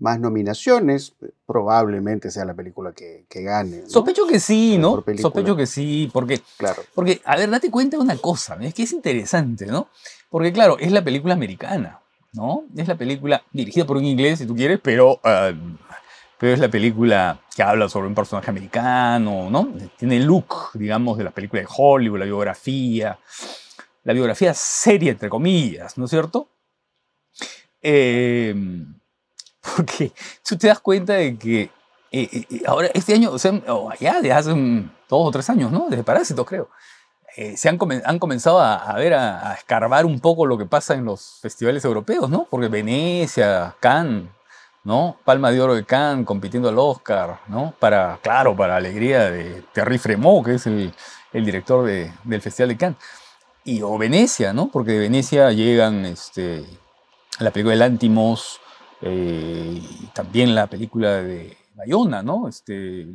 más 0.00 0.20
nominaciones, 0.20 1.14
probablemente 1.46 2.30
sea 2.30 2.44
la 2.44 2.54
película 2.54 2.92
que, 2.92 3.26
gane. 3.30 3.88
Sospecho 3.88 4.26
que 4.26 4.40
sí, 4.40 4.78
¿no? 4.78 5.02
Sospecho 5.18 5.56
que 5.56 5.66
sí, 5.66 6.10
porque, 6.12 6.40
claro. 6.56 6.82
porque, 6.94 7.20
a 7.24 7.36
ver, 7.36 7.50
date 7.50 7.70
cuenta 7.70 7.96
de 7.96 8.02
una 8.02 8.16
cosa, 8.16 8.56
es 8.60 8.74
que 8.74 8.84
es 8.84 8.92
interesante, 8.92 9.66
¿no? 9.66 9.88
Porque, 10.30 10.52
claro, 10.52 10.78
es 10.78 10.92
la 10.92 11.02
película 11.02 11.34
americana, 11.34 12.00
¿no? 12.32 12.64
Es 12.76 12.86
la 12.88 12.96
película 12.96 13.42
dirigida 13.52 13.86
por 13.86 13.96
un 13.96 14.04
inglés, 14.04 14.38
si 14.38 14.46
tú 14.46 14.54
quieres, 14.54 14.80
pero, 14.82 15.20
ah, 15.24 15.52
pero 16.38 16.52
es 16.52 16.60
la 16.60 16.68
película 16.68 17.40
que 17.54 17.62
habla 17.62 17.88
sobre 17.88 18.06
un 18.06 18.14
personaje 18.14 18.50
americano, 18.50 19.50
¿no? 19.50 19.72
Tiene 19.96 20.18
el 20.18 20.24
look, 20.24 20.70
digamos, 20.74 21.18
de 21.18 21.24
las 21.24 21.32
películas 21.32 21.64
de 21.64 21.74
Hollywood, 21.76 22.18
la 22.18 22.24
biografía, 22.24 23.18
la 24.04 24.12
biografía 24.12 24.54
seria, 24.54 25.12
entre 25.12 25.28
comillas, 25.28 25.98
¿no 25.98 26.04
es 26.04 26.10
cierto? 26.10 26.48
Eh, 27.82 28.54
porque 29.76 30.12
tú 30.46 30.56
te 30.56 30.68
das 30.68 30.80
cuenta 30.80 31.14
de 31.14 31.36
que 31.36 31.70
eh, 32.10 32.28
eh, 32.32 32.46
eh, 32.50 32.62
ahora, 32.66 32.88
este 32.94 33.14
año, 33.14 33.30
o 33.30 33.38
sea, 33.38 33.60
ya 34.00 34.20
de 34.20 34.32
hace 34.32 34.50
dos 34.50 34.88
o 35.08 35.30
tres 35.30 35.48
años, 35.50 35.70
¿no? 35.70 35.86
Desde 35.90 36.04
Parásitos, 36.04 36.46
creo. 36.46 36.68
se 37.56 37.68
han, 37.68 37.78
han, 38.04 38.18
comenzado 38.18 38.60
a, 38.60 38.94
ver, 38.94 39.14
a, 39.14 39.54
escarbar 39.54 40.06
un 40.06 40.18
poco 40.20 40.46
lo 40.46 40.56
que 40.56 40.64
pasa 40.64 40.94
en 40.94 41.04
los 41.04 41.38
festivales 41.42 41.84
europeos, 41.84 42.30
¿no? 42.30 42.46
Porque 42.50 42.68
Venecia, 42.68 43.76
Cannes, 43.80 44.24
¿no? 44.84 45.18
Palma 45.24 45.50
de 45.50 45.60
Oro 45.60 45.74
de 45.74 45.84
Cannes 45.84 46.24
compitiendo 46.26 46.68
al 46.68 46.78
Oscar, 46.78 47.40
¿no? 47.48 47.74
Para, 47.78 48.18
claro, 48.22 48.56
para 48.56 48.76
alegría 48.76 49.30
de 49.30 49.62
Terry 49.72 49.98
Fremont, 49.98 50.46
que 50.46 50.54
es 50.54 50.66
el, 50.66 50.94
el 51.32 51.44
director 51.44 51.84
de, 51.84 52.12
del 52.24 52.40
Festival 52.40 52.70
de 52.70 52.76
Cannes. 52.76 52.98
Y, 53.64 53.82
o 53.82 53.98
Venecia, 53.98 54.54
¿no? 54.54 54.68
Porque 54.68 54.92
de 54.92 55.00
Venecia 55.00 55.52
llegan 55.52 56.06
este, 56.06 56.64
la 57.38 57.50
película 57.50 57.74
de 57.74 57.80
Lántimos, 57.80 58.60
eh, 59.00 59.82
también 60.12 60.54
la 60.54 60.66
película 60.66 61.22
de 61.22 61.56
Bayona, 61.74 62.22
¿no? 62.22 62.48
Este, 62.48 63.06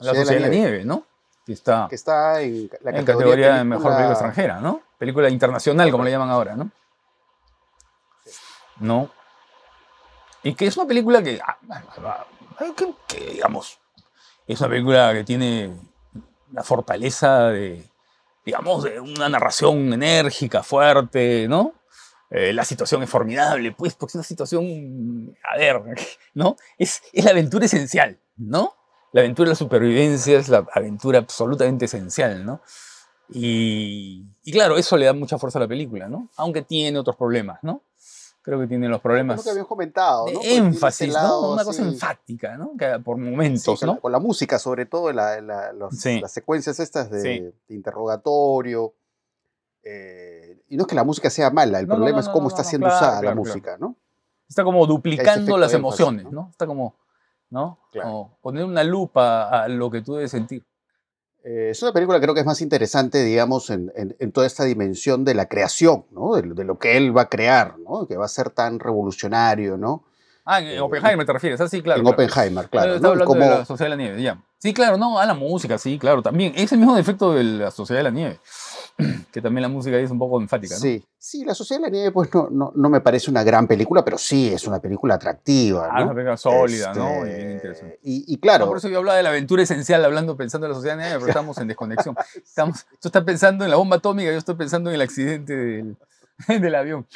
la 0.00 0.14
Sociedad 0.14 0.32
de 0.32 0.40
la, 0.40 0.48
Nieve, 0.48 0.84
¿no? 0.84 1.04
Que 1.46 1.52
está, 1.52 1.86
que 1.88 1.94
está 1.94 2.42
en 2.42 2.70
la 2.82 3.04
categoría, 3.04 3.56
de 3.56 3.64
mejor 3.64 3.92
película 3.92 4.10
extranjera, 4.10 4.60
¿no? 4.60 4.82
Película 4.98 5.30
internacional, 5.30 5.90
como 5.90 6.04
le 6.04 6.10
llaman 6.10 6.30
ahora, 6.30 6.56
¿no? 6.56 6.70
¿No? 8.80 9.10
Y 10.42 10.54
que 10.54 10.66
es 10.66 10.76
una 10.76 10.86
película 10.86 11.22
que, 11.22 11.40
ah, 11.44 11.58
que, 12.76 12.94
que, 13.06 13.30
digamos, 13.32 13.78
es 14.46 14.60
una 14.60 14.70
película 14.70 15.12
que 15.12 15.24
tiene 15.24 15.74
la 16.52 16.62
fortaleza 16.62 17.48
de, 17.48 17.88
digamos, 18.44 18.84
de 18.84 19.00
una 19.00 19.28
narración 19.28 19.92
enérgica, 19.92 20.62
fuerte, 20.62 21.46
¿no? 21.48 21.74
Eh, 22.30 22.52
la 22.52 22.64
situación 22.64 23.02
es 23.02 23.08
formidable, 23.08 23.72
pues, 23.72 23.94
porque 23.94 24.10
es 24.10 24.14
una 24.16 24.24
situación, 24.24 25.36
a 25.42 25.56
ver, 25.56 25.80
¿no? 26.34 26.56
Es, 26.76 27.00
es 27.12 27.24
la 27.24 27.30
aventura 27.30 27.64
esencial, 27.64 28.18
¿no? 28.36 28.74
La 29.12 29.22
aventura 29.22 29.46
de 29.46 29.52
la 29.52 29.56
supervivencia 29.56 30.38
es 30.38 30.48
la 30.48 30.66
aventura 30.74 31.18
absolutamente 31.18 31.86
esencial, 31.86 32.44
¿no? 32.44 32.60
Y, 33.30 34.26
y, 34.44 34.52
claro, 34.52 34.76
eso 34.76 34.96
le 34.96 35.06
da 35.06 35.14
mucha 35.14 35.38
fuerza 35.38 35.58
a 35.58 35.62
la 35.62 35.68
película, 35.68 36.08
¿no? 36.08 36.28
Aunque 36.36 36.62
tiene 36.62 36.98
otros 36.98 37.16
problemas, 37.16 37.60
¿no? 37.62 37.82
Creo 38.42 38.60
que 38.60 38.66
tiene 38.66 38.88
los 38.88 39.00
problemas. 39.00 39.42
que 39.42 39.50
habían 39.50 39.66
comentado, 39.66 40.26
¿no? 40.30 40.40
énfasis, 40.42 41.12
¿no? 41.12 41.52
Una 41.52 41.64
cosa 41.64 41.82
enfática, 41.82 42.56
¿no? 42.56 42.72
Que 42.78 42.98
por 42.98 43.18
momentos, 43.18 43.82
¿no? 43.82 44.00
Con 44.00 44.12
la, 44.12 44.18
música, 44.18 44.58
sobre 44.58 44.86
todo, 44.86 45.12
la, 45.12 45.40
las 45.42 46.32
secuencias 46.32 46.78
estas 46.80 47.10
de, 47.10 47.20
de 47.68 47.74
interrogatorio. 47.74 48.94
Eh, 49.82 50.57
y 50.68 50.76
no 50.76 50.82
es 50.82 50.86
que 50.86 50.94
la 50.94 51.04
música 51.04 51.30
sea 51.30 51.50
mala, 51.50 51.80
el 51.80 51.86
problema 51.86 52.20
es 52.20 52.28
cómo 52.28 52.48
está 52.48 52.64
siendo 52.64 52.88
usada 52.88 53.22
la 53.22 53.34
música, 53.34 53.76
¿no? 53.78 53.96
Está 54.48 54.64
como 54.64 54.86
duplicando 54.86 55.58
las 55.58 55.74
emociones, 55.74 56.30
¿no? 56.30 56.48
Está 56.50 56.66
como, 56.66 56.96
¿no? 57.50 57.78
poner 58.40 58.64
una 58.64 58.84
lupa 58.84 59.48
a 59.48 59.68
lo 59.68 59.90
que 59.90 60.02
tú 60.02 60.14
debes 60.14 60.30
sentir. 60.30 60.64
Eh, 61.44 61.70
es 61.70 61.82
una 61.82 61.92
película 61.92 62.18
que 62.18 62.22
creo 62.22 62.34
que 62.34 62.40
es 62.40 62.46
más 62.46 62.60
interesante, 62.60 63.22
digamos, 63.24 63.70
en, 63.70 64.32
toda 64.32 64.46
esta 64.46 64.64
dimensión 64.64 65.24
de 65.24 65.34
la 65.34 65.46
creación, 65.46 66.04
¿no? 66.10 66.34
De, 66.34 66.64
lo 66.64 66.78
que 66.78 66.96
él 66.96 67.16
va 67.16 67.22
a 67.22 67.28
crear, 67.28 67.78
¿no? 67.78 68.06
Que 68.06 68.16
va 68.16 68.24
a 68.24 68.28
ser 68.28 68.50
tan 68.50 68.78
revolucionario, 68.78 69.76
¿no? 69.76 70.04
Ah, 70.44 70.60
en 70.60 70.68
eh, 70.68 70.80
Oppenheimer 70.80 71.26
te 71.26 71.32
refieres, 71.32 71.60
ah, 71.60 71.68
sí, 71.68 71.82
claro. 71.82 72.00
En 72.00 72.06
Oppenheimer, 72.06 72.68
claro. 72.68 72.94
Estaba 72.94 73.12
hablando 73.12 73.34
de 73.34 73.50
la 73.50 73.64
Sociedad 73.64 73.90
de 73.90 73.96
la 73.96 74.02
Nieve, 74.02 74.22
ya. 74.22 74.42
Sí, 74.58 74.74
claro, 74.74 74.96
no, 74.96 75.18
a 75.18 75.26
la 75.26 75.34
música, 75.34 75.78
sí, 75.78 75.98
claro, 75.98 76.22
también. 76.22 76.52
Es 76.56 76.72
el 76.72 76.78
mismo 76.78 76.96
defecto 76.96 77.32
de 77.32 77.44
la 77.44 77.70
Sociedad 77.70 78.00
de 78.00 78.04
la 78.04 78.10
Nieve. 78.10 78.40
que 79.32 79.40
también 79.40 79.62
la 79.62 79.68
música 79.68 79.96
ahí 79.96 80.02
es 80.02 80.10
un 80.10 80.18
poco 80.18 80.40
enfática, 80.40 80.74
¿no? 80.74 80.80
Sí, 80.80 81.04
sí, 81.16 81.44
La 81.44 81.54
Sociedad 81.54 81.80
de 81.80 81.86
la 81.86 81.90
Nieve, 81.90 82.10
pues 82.10 82.34
no, 82.34 82.48
no, 82.50 82.72
no 82.74 82.90
me 82.90 83.00
parece 83.00 83.30
una 83.30 83.44
gran 83.44 83.68
película, 83.68 84.04
pero 84.04 84.18
sí 84.18 84.48
es 84.52 84.66
una 84.66 84.80
película 84.80 85.14
atractiva. 85.14 85.88
Ah, 85.92 86.02
una 86.02 86.14
película 86.14 86.36
sólida, 86.36 86.92
¿no? 86.94 87.24
Y 87.24 87.30
Este, 87.30 87.36
bien 87.36 87.52
interesante. 87.52 87.98
Y, 88.02 88.38
claro, 88.38 88.66
por 88.66 88.78
eso 88.78 88.88
yo 88.88 88.98
hablaba 88.98 89.16
de 89.16 89.22
la 89.22 89.28
aventura 89.28 89.62
esencial, 89.62 90.04
hablando, 90.04 90.36
pensando 90.36 90.66
en 90.66 90.72
la 90.72 90.74
sociedad 90.74 90.96
negra, 90.96 91.14
pero 91.14 91.28
estamos 91.28 91.56
en 91.58 91.68
desconexión. 91.68 92.16
Estamos, 92.34 92.86
tú 93.00 93.08
estás 93.08 93.22
pensando 93.22 93.64
en 93.64 93.70
la 93.70 93.76
bomba 93.76 93.96
atómica, 93.96 94.32
yo 94.32 94.38
estoy 94.38 94.56
pensando 94.56 94.90
en 94.90 94.96
el 94.96 95.02
accidente 95.02 95.54
del, 95.54 95.96
del 96.48 96.74
avión. 96.74 97.06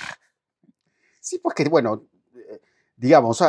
sí, 1.20 1.39
pues 1.39 1.55
que 1.57 1.68
bueno, 1.68 2.05
eh, 2.35 2.61
digamos, 2.97 3.43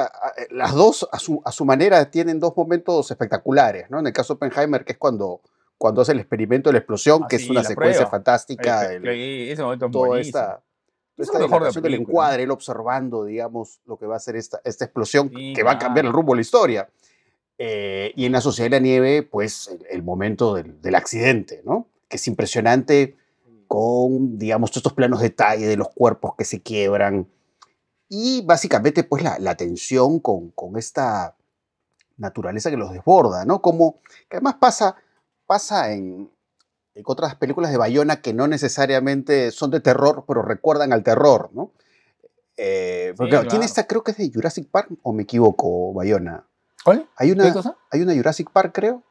las 0.50 0.74
dos 0.74 1.08
a 1.12 1.20
su, 1.20 1.40
a 1.46 1.52
su 1.52 1.66
manera 1.66 2.10
tienen 2.10 2.40
dos 2.40 2.58
momentos 2.58 3.12
espectaculares, 3.12 3.92
¿no? 3.92 4.00
En 4.00 4.08
el 4.08 4.14
caso 4.14 4.34
de 4.34 4.38
Oppenheimer, 4.38 4.84
que 4.84 4.94
es 4.94 4.98
cuando, 4.98 5.42
cuando 5.84 6.02
hace 6.02 6.14
el 6.14 6.20
experimento 6.22 6.70
de 6.70 6.76
la 6.76 6.80
explosión, 6.80 7.24
Ah, 7.24 7.28
que 7.28 7.36
es 7.36 7.42
sí, 7.42 7.50
una 7.50 7.62
la 7.62 7.68
secuencia 7.68 7.98
prueba. 7.98 8.10
fantástica. 8.10 8.90
El- 8.94 9.06
eh, 9.06 9.52
ese 9.52 9.62
momento 9.64 9.88
es 9.88 9.92
toda 9.92 10.20
esta, 10.22 10.40
toda 10.48 10.62
Es 11.18 11.26
esta 11.28 11.40
mejor 11.40 11.74
de 11.74 11.82
del 11.82 11.94
encuadre, 11.96 12.44
él 12.44 12.52
observando, 12.52 13.26
digamos, 13.26 13.82
lo 13.86 13.98
que 13.98 14.06
va 14.06 14.16
a 14.16 14.20
ser 14.20 14.38
esta, 14.38 14.62
esta 14.64 14.86
explosión 14.86 15.30
Sí, 15.36 15.52
que 15.54 15.62
va 15.62 15.72
a 15.72 15.78
cambiar 15.78 16.06
el 16.06 16.14
rumbo 16.14 16.32
de 16.32 16.38
la 16.38 16.42
historia. 16.42 16.90
Eh, 17.58 18.14
y 18.16 18.24
en 18.26 18.32
la 18.32 18.40
Sociedad 18.40 18.68
de 18.70 18.78
la 18.78 18.80
Nieve, 18.80 19.24
pues 19.24 19.68
el, 19.68 19.86
el 19.90 20.04
momento 20.04 20.56
del, 20.56 20.82
del 20.82 20.96
accidente, 20.96 21.62
¿no? 21.66 21.88
Que 22.08 22.16
es 22.16 22.26
impresionante 22.30 23.18
con, 23.68 24.38
digamos, 24.38 24.72
todos 24.72 24.78
estos 24.78 24.94
planos 24.94 25.20
de 25.20 25.26
detalle 25.32 25.68
de 25.68 25.76
los 25.76 25.90
cuerpos 25.90 26.36
que 26.38 26.46
se 26.46 26.62
quiebran. 26.62 27.28
Y 28.08 28.42
básicamente, 28.46 29.04
pues 29.04 29.22
la, 29.22 29.38
la 29.38 29.58
tensión 29.58 30.22
con, 30.22 30.52
con 30.52 30.78
esta 30.78 31.36
naturaleza 32.16 32.70
que 32.70 32.78
los 32.78 32.94
desborda, 32.94 33.44
¿no? 33.44 33.62
Como, 33.62 34.00
que 34.30 34.38
además 34.38 34.56
pasa, 34.62 34.96
pasa 35.54 35.92
en, 35.92 36.32
en 36.96 37.04
otras 37.06 37.36
películas 37.36 37.70
de 37.72 37.78
Bayona 37.78 38.22
que 38.22 38.34
no 38.34 38.48
necesariamente 38.48 39.52
son 39.52 39.70
de 39.70 39.82
terror, 39.82 40.24
pero 40.28 40.42
recuerdan 40.42 40.92
al 40.94 41.04
terror, 41.04 41.52
¿no? 41.54 41.70
Eh, 42.58 43.14
porque 43.16 43.30
Sí, 43.34 43.38
claro, 43.38 43.48
tiene 43.50 43.66
esta, 43.66 43.86
creo 43.86 44.04
que 44.04 44.12
es 44.12 44.18
de 44.18 44.32
Jurassic 44.34 44.68
Park, 44.68 44.90
o 45.04 45.14
me 45.14 45.24
equivoco, 45.24 45.94
Bayona. 45.94 46.44
¿Cuál? 46.84 47.08
Hay 47.18 47.28
¿Qué 47.28 47.34
una, 47.34 47.54
cosa? 47.54 47.78
hay 47.92 48.02
una 48.02 48.16
Jurassic 48.16 48.50
Park, 48.52 48.72
creo. 48.74 49.04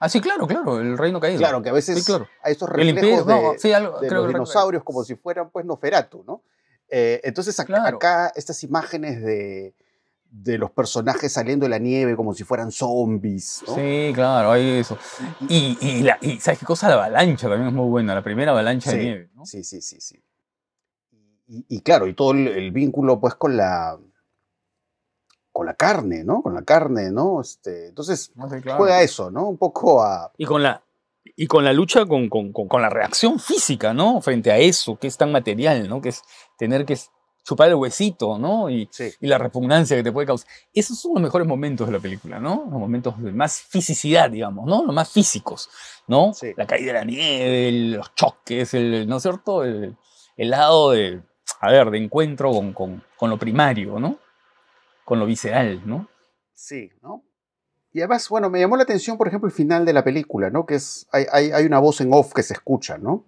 Ah, 0.00 0.08
sí, 0.10 0.20
claro, 0.20 0.46
claro, 0.46 0.80
el 0.80 0.98
reino 0.98 1.18
caído. 1.18 1.38
Claro, 1.38 1.62
que 1.62 1.70
a 1.70 1.72
veces 1.72 1.98
Sí, 1.98 2.04
claro. 2.04 2.28
hay 2.42 2.52
estos 2.52 2.68
reflejos 2.68 3.02
imperio, 3.02 3.24
de, 3.24 3.42
no, 3.42 3.52
sí, 3.58 3.72
algo, 3.72 3.98
de 4.00 4.06
creo 4.08 4.08
los 4.08 4.08
que 4.08 4.08
el 4.08 4.10
reino 4.10 4.24
caído. 4.26 4.44
dinosaurios 4.44 4.84
como 4.84 5.02
si 5.02 5.14
fueran, 5.16 5.48
pues, 5.50 5.64
Noferatu, 5.64 6.24
¿no? 6.26 6.42
Eh, 6.90 7.20
entonces, 7.24 7.58
acá, 7.58 7.66
Claro. 7.74 7.96
acá 7.96 8.32
estas 8.36 8.62
imágenes 8.64 9.22
de, 9.22 9.74
de 10.30 10.58
los 10.58 10.70
personajes 10.70 11.32
saliendo 11.32 11.64
de 11.64 11.70
la 11.70 11.78
nieve 11.78 12.14
como 12.16 12.34
si 12.34 12.44
fueran 12.44 12.70
zombies, 12.70 13.62
¿no? 13.66 13.74
Sí, 13.74 14.12
claro, 14.14 14.50
hay 14.52 14.78
eso. 14.78 14.98
Y, 15.48 15.76
y, 15.80 16.02
la, 16.02 16.18
y 16.20 16.38
¿sabes 16.40 16.60
qué 16.60 16.66
cosa? 16.66 16.88
La 16.88 16.94
avalancha 16.94 17.48
también 17.48 17.68
es 17.68 17.74
muy 17.74 17.88
buena, 17.88 18.14
la 18.14 18.22
primera 18.22 18.52
avalancha 18.52 18.90
de 18.92 18.96
Sí, 18.98 19.04
nieve, 19.04 19.30
¿no? 19.34 19.46
Sí, 19.46 19.64
sí, 19.64 19.80
sí, 19.80 20.00
sí. 20.00 20.22
Y, 21.48 21.64
y 21.68 21.80
claro, 21.80 22.06
y 22.06 22.14
todo 22.14 22.32
el, 22.32 22.46
el 22.48 22.70
vínculo 22.72 23.18
pues 23.20 23.34
con 23.34 23.56
la 23.56 23.98
con 25.50 25.66
la 25.66 25.74
carne, 25.74 26.22
¿no? 26.24 26.42
Con 26.42 26.54
la 26.54 26.62
carne, 26.62 27.10
¿no? 27.10 27.40
Este, 27.40 27.88
entonces 27.88 28.30
No 28.36 28.48
sé, 28.48 28.60
claro. 28.60 28.78
juega 28.78 29.02
eso, 29.02 29.30
¿no? 29.30 29.48
Un 29.48 29.56
poco 29.58 30.02
a 30.04 30.30
Y 30.36 30.44
con 30.44 30.62
la, 30.62 30.82
y 31.34 31.46
con 31.46 31.64
la 31.64 31.72
lucha 31.72 32.06
con, 32.06 32.28
con, 32.28 32.52
con, 32.52 32.68
con 32.68 32.80
la 32.82 32.90
reacción 32.90 33.40
física, 33.40 33.92
¿no? 33.92 34.20
Frente 34.20 34.52
a 34.52 34.58
eso, 34.58 34.96
que 34.98 35.08
es 35.08 35.16
tan 35.16 35.32
material, 35.32 35.88
¿no? 35.88 36.00
Que 36.00 36.10
es 36.10 36.22
tener 36.58 36.84
que 36.84 36.96
chupar 37.48 37.68
el 37.70 37.76
huesito, 37.76 38.38
¿no? 38.38 38.68
Y, 38.68 38.88
sí, 38.92 39.10
y 39.20 39.26
la 39.26 39.38
repugnancia 39.38 39.96
que 39.96 40.02
te 40.02 40.12
puede 40.12 40.26
causar. 40.26 40.46
Esos 40.74 41.00
son 41.00 41.14
los 41.14 41.22
mejores 41.22 41.48
momentos 41.48 41.86
de 41.86 41.94
la 41.94 41.98
película, 41.98 42.38
¿no? 42.38 42.64
Los 42.70 42.78
momentos 42.78 43.20
de 43.22 43.32
más 43.32 43.58
fisicidad, 43.62 44.30
digamos, 44.30 44.66
¿no? 44.66 44.84
Los 44.84 44.94
más 44.94 45.10
físicos, 45.10 45.70
¿no? 46.06 46.34
Sí. 46.34 46.52
La 46.58 46.66
caída 46.66 46.88
de 46.92 46.98
la 46.98 47.04
nieve, 47.04 47.68
el- 47.68 47.92
los 47.92 48.14
choques, 48.14 48.74
el, 48.74 49.08
¿no 49.08 49.16
es 49.16 49.22
cierto? 49.22 49.64
El, 49.64 49.96
el 50.36 50.50
lado 50.50 50.90
de, 50.90 51.22
a 51.60 51.70
ver, 51.70 51.90
de 51.90 51.96
encuentro 51.96 52.52
con, 52.52 52.74
con, 52.74 53.02
con 53.16 53.30
lo 53.30 53.38
primario, 53.38 53.98
¿no? 53.98 54.18
Con 55.06 55.18
lo 55.18 55.24
visceral, 55.26 55.80
¿no? 55.86 56.06
sí, 56.52 56.90
¿no? 57.02 57.22
Y 57.94 58.00
además, 58.00 58.28
bueno, 58.28 58.50
me 58.50 58.60
llamó 58.60 58.76
la 58.76 58.82
atención, 58.82 59.16
por 59.16 59.26
ejemplo, 59.28 59.48
el 59.48 59.54
final 59.54 59.86
de 59.86 59.94
la 59.94 60.04
película, 60.04 60.50
¿no? 60.50 60.66
Que 60.66 60.74
es, 60.74 61.06
hay, 61.12 61.24
hay, 61.32 61.50
hay 61.52 61.64
una 61.64 61.78
voz 61.78 62.02
en 62.02 62.12
off 62.12 62.34
que 62.34 62.42
se 62.42 62.52
escucha, 62.52 62.98
¿no? 62.98 63.24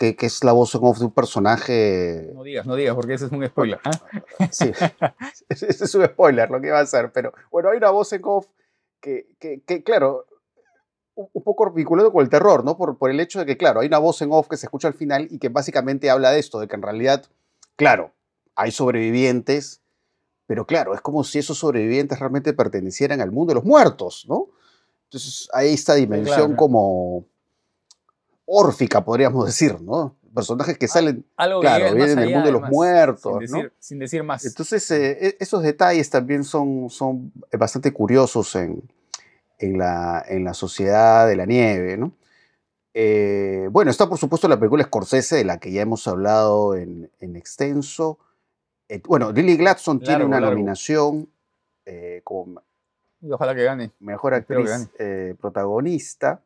Que, 0.00 0.16
que 0.16 0.24
es 0.24 0.42
la 0.44 0.52
voz 0.52 0.74
en 0.74 0.80
off 0.82 0.98
de 0.98 1.04
un 1.04 1.10
personaje 1.12 2.30
No 2.34 2.42
digas, 2.42 2.64
no 2.64 2.74
digas, 2.74 2.94
porque 2.94 3.12
ese 3.12 3.26
es 3.26 3.32
un 3.32 3.46
spoiler. 3.46 3.78
¿ah? 3.84 3.90
Sí, 4.50 4.72
ese 5.50 5.84
es 5.84 5.94
un 5.94 6.06
spoiler 6.06 6.50
lo 6.50 6.58
que 6.58 6.70
va 6.70 6.78
a 6.78 6.82
hacer, 6.84 7.12
pero 7.12 7.34
bueno, 7.50 7.68
hay 7.68 7.76
una 7.76 7.90
voz 7.90 8.10
en 8.14 8.22
off 8.24 8.46
que, 8.98 9.26
que, 9.38 9.60
que, 9.60 9.84
claro, 9.84 10.24
un, 11.14 11.42
poco 11.42 11.70
vinculado 11.70 12.10
con 12.14 12.22
el 12.22 12.30
terror, 12.30 12.64
¿no? 12.64 12.78
Por, 12.78 12.96
por 12.96 13.10
el 13.10 13.20
hecho 13.20 13.40
de 13.40 13.44
que, 13.44 13.58
claro, 13.58 13.80
hay 13.80 13.88
una 13.88 13.98
voz 13.98 14.22
en 14.22 14.32
off 14.32 14.48
que 14.48 14.56
se 14.56 14.64
escucha 14.64 14.88
al 14.88 14.94
final 14.94 15.28
y 15.30 15.38
que 15.38 15.50
básicamente 15.50 16.08
habla 16.08 16.30
de 16.30 16.38
esto, 16.38 16.60
de 16.60 16.66
que 16.66 16.76
en 16.76 16.82
realidad, 16.82 17.26
claro, 17.76 18.14
hay 18.54 18.70
sobrevivientes, 18.70 19.82
pero 20.46 20.66
claro, 20.66 20.94
es 20.94 21.02
como 21.02 21.24
si 21.24 21.40
esos 21.40 21.58
sobrevivientes 21.58 22.18
realmente 22.18 22.54
pertenecieran 22.54 23.20
al 23.20 23.32
mundo 23.32 23.50
de 23.50 23.56
los 23.56 23.64
muertos, 23.64 24.24
¿no? 24.26 24.48
Entonces 25.04 25.46
hay 25.52 25.74
esta 25.74 25.94
dimensión 25.94 26.36
claro. 26.36 26.56
como 26.56 27.26
órfica, 28.52 29.04
podríamos 29.04 29.46
decir, 29.46 29.80
¿no? 29.80 30.16
Personajes 30.34 30.76
que 30.78 30.88
salen 30.88 31.24
Algo 31.36 31.60
Claro, 31.60 31.94
vienen 31.94 32.16
del 32.16 32.30
mundo 32.30 32.46
de 32.46 32.52
los 32.52 32.62
muertos, 32.70 33.22
Sin 33.22 33.50
¿no? 33.50 33.56
decir, 33.58 33.72
sin 33.78 33.98
decir 33.98 34.22
más. 34.22 34.44
Entonces, 34.44 34.90
eh, 34.90 35.18
e- 35.28 35.36
esos 35.40 35.62
detalles 35.62 36.08
también 36.10 36.44
son, 36.44 36.88
son 36.90 37.32
bastante 37.52 37.92
curiosos 37.92 38.54
en, 38.56 38.82
en, 39.58 39.78
la, 39.78 40.24
en 40.28 40.44
la 40.44 40.54
sociedad 40.54 41.26
de 41.28 41.36
la 41.36 41.46
nieve, 41.46 41.96
¿no? 41.96 42.12
Eh, 42.94 43.68
bueno, 43.70 43.90
está 43.90 44.08
por 44.08 44.18
supuesto 44.18 44.48
la 44.48 44.58
película 44.58 44.82
Scorsese, 44.84 45.36
de 45.36 45.44
la 45.44 45.58
que 45.58 45.70
ya 45.72 45.82
hemos 45.82 46.06
hablado 46.08 46.74
en, 46.74 47.08
en 47.20 47.36
extenso. 47.36 48.18
Eh, 48.88 49.00
bueno, 49.06 49.30
Lily 49.30 49.56
Gladstone 49.56 50.00
tiene 50.00 50.24
una 50.24 50.40
largo. 50.40 50.56
nominación 50.56 51.28
eh, 51.86 52.20
como 52.24 52.62
Y 53.20 53.30
ojalá 53.30 53.54
que 53.54 53.62
gane. 53.64 53.92
mejor 54.00 54.34
Espero 54.34 54.64
que 54.64 54.72
actriz 54.72 54.88
eh, 54.98 55.34
protagonista. 55.40 56.40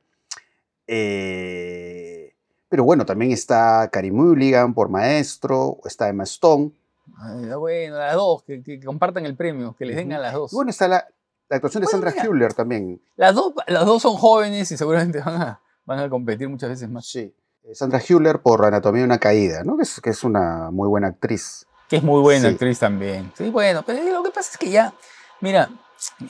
Pero 2.75 2.83
bueno, 2.83 3.07
también 3.07 3.31
está 3.31 3.89
Carey 3.93 4.11
Mulligan 4.11 4.75
por 4.75 4.89
Maestro, 4.89 5.79
está 5.85 6.09
Emma 6.09 6.25
Stone. 6.25 6.73
Ay, 7.21 7.45
bueno, 7.57 7.99
las 7.99 8.15
dos, 8.17 8.43
que, 8.43 8.65
que 8.65 8.81
compartan 8.81 9.25
el 9.27 9.37
premio, 9.37 9.77
que 9.79 9.85
les 9.85 9.95
den 9.95 10.13
a 10.13 10.19
las 10.19 10.33
dos. 10.35 10.53
Y 10.53 10.57
bueno, 10.57 10.73
está 10.73 10.89
la, 10.89 11.07
la 11.49 11.57
actuación 11.59 11.83
de 11.83 11.87
Bueno, 11.87 11.91
Sandra 11.93 12.11
mira. 12.11 12.25
Hüller 12.29 12.53
también. 12.55 13.01
Las 13.15 13.37
dos, 13.37 13.53
las 13.69 13.87
dos 13.87 14.03
son 14.03 14.15
jóvenes 14.17 14.73
y 14.73 14.77
seguramente 14.77 15.21
van 15.21 15.41
a, 15.41 15.61
van 15.85 16.01
a 16.01 16.11
competir 16.11 16.49
muchas 16.49 16.69
veces 16.69 16.89
más. 16.91 17.07
Sí. 17.07 17.33
Eh, 17.63 17.77
Sandra 17.77 18.01
Hüller 18.09 18.41
por 18.43 18.65
Anatomía 18.67 19.03
de 19.03 19.07
una 19.07 19.19
Caída, 19.19 19.63
¿no? 19.63 19.77
Que 19.77 19.85
es, 19.85 20.01
que 20.01 20.11
es 20.11 20.25
una 20.25 20.73
muy 20.73 20.89
buena 20.89 21.07
actriz. 21.07 21.69
Que 21.89 21.99
es 21.99 22.03
muy 22.03 22.21
buena 22.23 22.49
Sí. 22.49 22.55
actriz 22.55 22.81
también. 22.81 23.31
Sí, 23.39 23.51
bueno, 23.51 23.85
pero 23.87 24.03
lo 24.03 24.25
que 24.25 24.31
pasa 24.33 24.51
es 24.51 24.59
que 24.59 24.69
ya, 24.71 24.93
mira, 25.41 25.71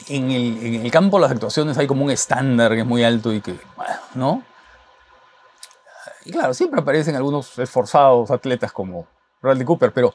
en 0.08 0.30
el, 0.30 0.58
en 0.62 0.74
el 0.84 0.90
campo 0.90 1.16
de 1.16 1.22
las 1.22 1.30
actuaciones 1.30 1.78
hay 1.78 1.86
como 1.86 2.04
un 2.04 2.10
estándar 2.10 2.72
que 2.72 2.80
es 2.80 2.86
muy 2.86 3.02
alto 3.02 3.32
y 3.32 3.40
que, 3.40 3.58
bueno, 3.78 3.94
¿no? 4.14 4.42
Y 6.24 6.32
claro, 6.32 6.54
siempre 6.54 6.80
aparecen 6.80 7.16
algunos 7.16 7.58
esforzados 7.58 8.30
atletas 8.30 8.72
como 8.72 9.06
Bradley 9.42 9.66
Cooper, 9.66 9.92
pero, 9.92 10.14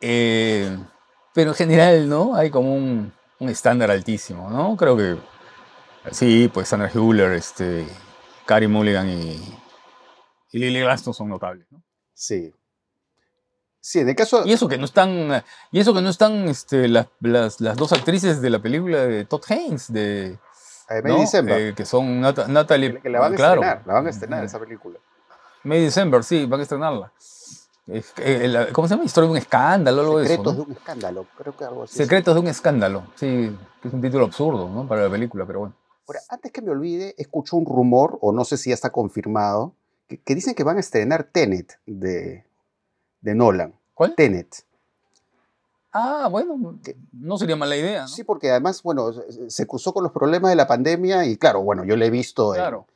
eh, 0.00 0.78
pero 1.34 1.50
en 1.50 1.56
general, 1.56 2.08
¿no? 2.08 2.34
Hay 2.34 2.50
como 2.50 2.74
un, 2.74 3.12
un 3.40 3.48
estándar 3.48 3.90
altísimo, 3.90 4.48
¿no? 4.48 4.76
Creo 4.76 4.96
que 4.96 5.16
sí, 6.12 6.48
pues 6.52 6.68
Sandra 6.68 6.90
Hüller, 6.92 7.32
este, 7.32 7.86
Carey 8.46 8.68
Mulligan 8.68 9.08
y, 9.08 9.32
y 10.52 10.58
Lily 10.58 10.80
Gladstone 10.80 11.14
son 11.14 11.28
notables, 11.28 11.66
¿no? 11.70 11.82
Sí. 12.14 12.54
Sí, 13.80 14.00
en 14.00 14.10
el 14.10 14.14
caso. 14.14 14.46
Y 14.46 14.52
eso 14.52 14.68
que 14.68 14.76
no 14.76 14.84
están, 14.84 15.42
y 15.72 15.80
eso 15.80 15.94
que 15.94 16.02
no 16.02 16.10
están 16.10 16.48
este, 16.48 16.86
las, 16.86 17.06
las, 17.20 17.60
las 17.60 17.76
dos 17.76 17.92
actrices 17.92 18.42
de 18.42 18.50
la 18.50 18.60
película 18.60 19.06
de 19.06 19.24
Todd 19.24 19.42
Haynes, 19.48 19.92
de, 19.92 20.38
May 20.90 21.02
¿no? 21.12 21.20
December, 21.20 21.60
Eh, 21.60 21.74
que 21.74 21.84
son 21.84 22.20
Nat- 22.20 22.46
Natalie, 22.48 22.94
que, 22.94 23.00
que 23.02 23.08
la 23.10 23.20
van 23.20 23.32
a 23.32 23.36
claro, 23.36 23.60
estrenar. 23.62 23.86
La 23.86 23.94
van 23.94 24.06
a 24.06 24.10
estrenar 24.10 24.44
esa 24.44 24.58
película. 24.58 24.98
May 25.64 25.82
December, 25.82 26.24
sí, 26.24 26.46
van 26.46 26.60
a 26.60 26.62
estrenarla. 26.64 27.12
Eh, 27.86 28.68
¿Cómo 28.72 28.86
se 28.86 28.94
llama? 28.94 29.04
Historia 29.04 29.26
de 29.26 29.32
un 29.32 29.38
escándalo, 29.38 30.00
algo 30.02 30.18
de 30.18 30.24
eso. 30.26 30.32
Secretos 30.34 30.56
¿no? 30.56 30.64
de 30.64 30.70
un 30.70 30.76
escándalo, 30.76 31.26
creo 31.36 31.56
que 31.56 31.64
algo 31.64 31.82
así. 31.84 31.96
Secretos 31.96 32.34
de 32.34 32.40
un 32.40 32.46
escándalo, 32.48 33.02
sí, 33.16 33.56
que 33.82 33.88
es 33.88 33.94
un 33.94 34.00
título 34.00 34.24
absurdo, 34.26 34.68
¿no? 34.68 34.86
Para 34.86 35.02
la 35.04 35.10
película, 35.10 35.44
pero 35.46 35.60
bueno. 35.60 35.74
Ahora, 36.06 36.20
antes 36.28 36.50
que 36.52 36.60
me 36.62 36.70
olvide, 36.70 37.14
escucho 37.18 37.56
un 37.56 37.64
rumor, 37.66 38.18
o 38.20 38.32
no 38.32 38.44
sé 38.44 38.56
si 38.56 38.70
ya 38.70 38.74
está 38.74 38.90
confirmado, 38.90 39.74
que, 40.08 40.20
que 40.20 40.34
dicen 40.34 40.54
que 40.54 40.64
van 40.64 40.76
a 40.76 40.80
estrenar 40.80 41.24
Tenet 41.24 41.78
de, 41.86 42.44
de 43.20 43.34
Nolan. 43.34 43.74
¿Cuál? 43.94 44.14
Tenet. 44.16 44.64
Ah, 45.92 46.28
bueno, 46.30 46.78
no 47.12 47.36
sería 47.38 47.56
mala 47.56 47.76
idea, 47.76 48.02
¿no? 48.02 48.08
Sí, 48.08 48.22
porque 48.22 48.50
además, 48.50 48.82
bueno, 48.82 49.10
se- 49.48 49.66
cruzó 49.66 49.92
con 49.92 50.04
los 50.04 50.12
problemas 50.12 50.50
de 50.50 50.56
la 50.56 50.66
pandemia 50.68 51.24
y 51.24 51.36
claro, 51.36 51.62
bueno, 51.62 51.84
yo 51.84 51.96
la 51.96 52.06
he 52.06 52.10
visto 52.10 52.54
en- 52.54 52.60
Claro, 52.60 52.86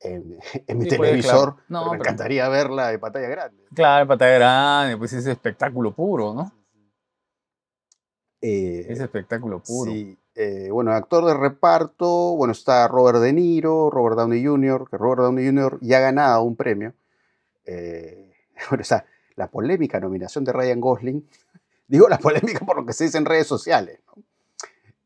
en, 0.00 0.38
en 0.66 0.78
mi 0.78 0.84
Sí, 0.84 0.96
pues, 0.96 1.00
televisor, 1.00 1.54
claro. 1.56 1.56
No, 1.68 1.78
pero 1.80 1.92
me 1.92 1.98
pero- 1.98 2.02
encantaría 2.10 2.48
verla 2.50 2.92
en 2.92 3.00
pantalla 3.00 3.28
grande. 3.28 3.64
claro, 3.74 4.06
pantalla 4.06 4.34
grande, 4.34 4.96
pues 4.98 5.12
es 5.14 5.26
espectáculo 5.26 5.94
puro, 5.94 6.34
¿no? 6.34 6.52
Eh, 8.40 8.86
Es 8.88 9.00
espectáculo 9.00 9.60
puro. 9.62 9.90
sí. 9.92 10.18
Eh, 10.34 10.68
bueno, 10.70 10.92
actor 10.92 11.26
de 11.26 11.34
reparto, 11.34 12.34
bueno, 12.36 12.52
está 12.52 12.88
Robert 12.88 13.18
De 13.18 13.32
Niro, 13.34 13.90
Robert 13.90 14.16
Downey 14.16 14.44
Jr., 14.44 14.88
que 14.90 14.96
Robert 14.96 15.20
Downey 15.22 15.44
Jr. 15.46 15.78
ya 15.82 15.98
ha 15.98 16.00
ganado 16.00 16.42
un 16.42 16.56
premio. 16.56 16.94
Eh, 17.66 18.32
bueno, 18.70 18.80
o 18.80 18.84
sea, 18.84 19.04
la 19.36 19.48
polémica 19.50 20.00
nominación 20.00 20.44
de 20.44 20.52
Ryan 20.52 20.80
Gosling, 20.80 21.28
digo 21.92 22.08
la 22.08 22.18
polémica 22.18 22.64
por 22.66 22.76
lo 22.76 22.84
que 22.86 22.92
se 22.92 23.04
dice 23.04 23.18
en 23.18 23.24
redes 23.24 23.46
sociales, 23.46 24.00
¿no? 24.06 24.22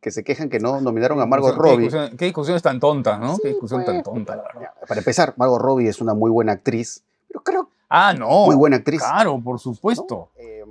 que 0.01 0.11
se 0.12 0.22
quejan 0.22 0.49
que 0.49 0.61
no 0.61 0.80
nominaron 0.80 1.20
a 1.20 1.26
Margot 1.26 1.53
¿Qué 1.55 1.59
Robbie. 1.61 1.78
discusión- 1.89 2.16
Qué 2.16 2.24
discusiones 2.26 2.62
tan 2.62 2.78
tontas, 2.78 3.18
¿no? 3.18 3.34
Sí, 3.37 3.41
qué 3.43 3.49
discusión 3.49 3.82
pues, 3.84 3.93
tan 3.97 4.03
tonta, 4.05 4.37
la 4.37 4.43
verdad. 4.45 4.70
Para 4.87 5.01
empezar, 5.01 5.34
Margot 5.37 5.61
Robbie 5.61 5.89
es 5.89 6.01
una 6.01 6.14
muy 6.14 6.30
buena 6.30 6.53
actriz, 6.53 7.03
pero 7.26 7.43
creo 7.43 7.70
Ah, 7.89 8.14
no. 8.14 8.47
muy 8.47 8.55
buena 8.55 8.76
actriz. 8.76 9.01
Claro, 9.03 9.41
por 9.43 9.55
¿no? 9.55 9.59
supuesto. 9.59 10.30
Eh, 10.37 10.64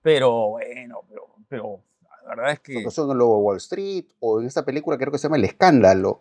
Pero 0.00 0.48
bueno, 0.50 1.00
pero, 1.08 1.26
pero 1.48 1.80
la 2.24 2.28
verdad 2.34 2.52
es 2.52 2.60
que. 2.60 2.78
actuación 2.78 3.06
en 3.06 3.12
el 3.12 3.18
Lobo 3.18 3.38
Wall 3.40 3.56
Street 3.58 4.06
o 4.20 4.40
en 4.40 4.46
esta 4.46 4.64
película 4.64 4.96
creo 4.96 5.12
que 5.12 5.18
se 5.18 5.24
llama 5.24 5.36
El 5.36 5.44
Escándalo. 5.44 6.20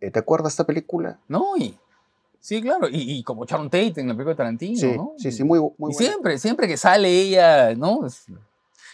Eh, 0.00 0.10
¿Te 0.10 0.18
acuerdas 0.18 0.44
de 0.52 0.54
esta 0.54 0.64
película? 0.64 1.18
No, 1.28 1.56
y. 1.58 1.76
Sí, 2.46 2.62
claro. 2.62 2.88
Y, 2.88 3.18
y 3.18 3.22
como 3.24 3.44
Sharon 3.44 3.68
Tate 3.68 3.94
en 4.00 4.06
la 4.06 4.14
película 4.14 4.34
de 4.34 4.36
Tarantino, 4.36 4.78
Sí, 4.78 4.92
¿no? 4.96 5.14
sí, 5.18 5.32
sí, 5.32 5.42
muy, 5.42 5.58
muy 5.78 5.90
y 5.90 5.94
siempre, 5.94 6.38
siempre 6.38 6.68
que 6.68 6.76
sale 6.76 7.08
ella, 7.10 7.74
¿no? 7.74 8.02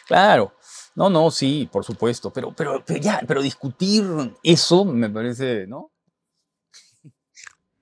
Claro. 0.06 0.54
No, 0.94 1.10
no, 1.10 1.30
sí, 1.30 1.68
por 1.70 1.84
supuesto. 1.84 2.30
Pero, 2.32 2.54
pero, 2.56 2.82
pero 2.82 2.98
ya, 2.98 3.20
pero 3.28 3.42
discutir 3.42 4.06
eso 4.42 4.86
me 4.86 5.10
parece, 5.10 5.66
¿no? 5.66 5.90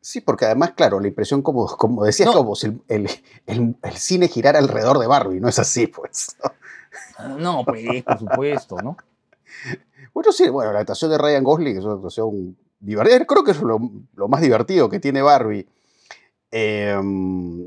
Sí, 0.01 0.21
porque 0.21 0.47
además, 0.47 0.73
claro, 0.73 0.99
la 0.99 1.07
impresión, 1.07 1.41
como, 1.41 1.65
como 1.77 2.05
decías, 2.05 2.31
No. 2.31 2.35
como 2.39 2.57
si 2.57 2.67
el, 2.67 2.83
el- 2.89 3.09
el- 3.47 3.77
el 3.81 3.93
cine 3.97 4.27
girara 4.27 4.59
alrededor 4.59 4.99
de 4.99 5.07
Barbie, 5.07 5.39
no 5.39 5.49
es 5.49 5.61
así, 5.61 5.87
pues. 5.87 6.37
No, 7.39 7.65
pues, 7.65 8.03
por 8.03 8.19
supuesto, 8.19 8.77
¿no? 8.83 8.97
Bueno, 10.13 10.33
sí, 10.33 10.49
bueno, 10.49 10.73
la 10.73 10.81
actuación 10.81 11.13
de 11.13 11.19
Ryan 11.19 11.45
Gosling 11.45 11.79
es 11.79 11.85
una 11.85 11.95
actuación 11.95 12.57
divertida. 12.81 13.25
Creo 13.27 13.45
que 13.45 13.53
es 13.53 13.61
lo, 13.61 13.79
más 14.29 14.41
divertido 14.41 14.89
que 14.89 14.99
tiene 14.99 15.23
Barbie. 15.23 15.69
Eh, 16.51 16.99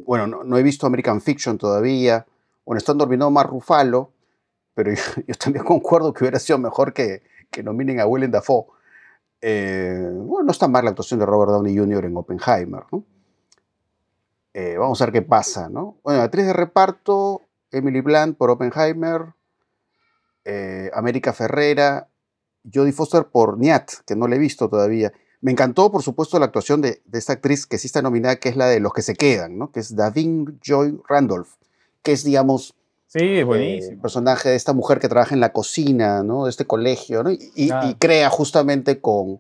bueno, 0.05 0.27
no, 0.27 0.57
he 0.57 0.63
visto 0.63 0.85
American 0.85 1.21
Fiction 1.21 1.57
todavía. 1.57 2.25
Bueno, 2.65 2.77
está 2.77 2.93
nominado 2.93 3.31
más 3.31 3.45
Rufalo, 3.45 4.11
pero 4.73 4.91
yo, 5.27 5.35
también 5.35 5.63
concuerdo 5.63 6.13
que 6.13 6.23
hubiera 6.23 6.39
sido 6.39 6.57
mejor 6.57 6.93
que, 6.93 7.23
nominen 7.63 7.99
a 7.99 8.07
Willem 8.07 8.31
Dafoe. 8.31 8.65
Eh, 9.39 10.09
bueno, 10.11 10.45
no 10.45 10.51
está 10.51 10.67
mal 10.67 10.83
la 10.83 10.91
actuación 10.91 11.19
de 11.19 11.25
Robert 11.25 11.51
Downey 11.51 11.77
Jr. 11.77 12.05
en 12.05 12.17
Oppenheimer. 12.17 12.83
Eh, 14.53 14.77
vamos 14.77 15.01
a 15.01 15.05
ver 15.05 15.13
qué 15.13 15.21
pasa, 15.21 15.69
¿no? 15.69 15.97
Bueno, 16.03 16.21
actriz 16.21 16.45
de 16.45 16.53
reparto, 16.53 17.41
Emily 17.71 18.01
Blunt 18.01 18.37
por 18.37 18.51
Oppenheimer, 18.51 19.33
eh, 20.45 20.91
América 20.93 21.33
Ferrera, 21.33 22.07
Jodie 22.71 22.91
Foster 22.93 23.25
por 23.25 23.57
Niat, 23.57 23.89
que 24.05 24.15
no 24.15 24.27
la 24.27 24.35
he 24.35 24.39
visto 24.39 24.69
todavía. 24.69 25.11
Me 25.41 25.51
encantó, 25.51 25.91
por 25.91 26.03
supuesto, 26.03 26.39
la 26.39 26.45
actuación 26.45 26.81
de, 26.81 27.01
de 27.05 27.19
esta 27.19 27.33
actriz 27.33 27.65
que 27.65 27.77
sí 27.77 27.87
está 27.87 28.01
nominada, 28.01 28.37
que 28.37 28.49
es 28.49 28.55
la 28.55 28.67
de 28.67 28.79
Los 28.79 28.93
que 28.93 29.01
se 29.01 29.15
quedan, 29.15 29.57
¿no? 29.57 29.71
Que 29.71 29.81
es 29.81 29.95
Davin 29.95 30.59
Joy 30.61 31.01
Randolph, 31.07 31.49
que 32.01 32.13
es, 32.13 32.23
digamos, 32.23 32.75
Sí, 33.07 33.19
es 33.19 33.41
eh, 33.41 33.43
buenísimo. 33.43 33.91
el 33.93 33.99
personaje 33.99 34.49
de 34.49 34.55
esta 34.55 34.73
mujer 34.73 34.99
que 34.99 35.07
trabaja 35.09 35.35
en 35.35 35.41
la 35.41 35.51
cocina, 35.53 36.23
¿no? 36.23 36.45
De 36.45 36.49
este 36.49 36.65
colegio, 36.65 37.21
¿no? 37.23 37.29
Y, 37.31 37.51
y- 37.55 37.67
Claro. 37.67 37.89
y 37.89 37.95
crea 37.95 38.29
justamente 38.29 39.01
con, 39.01 39.39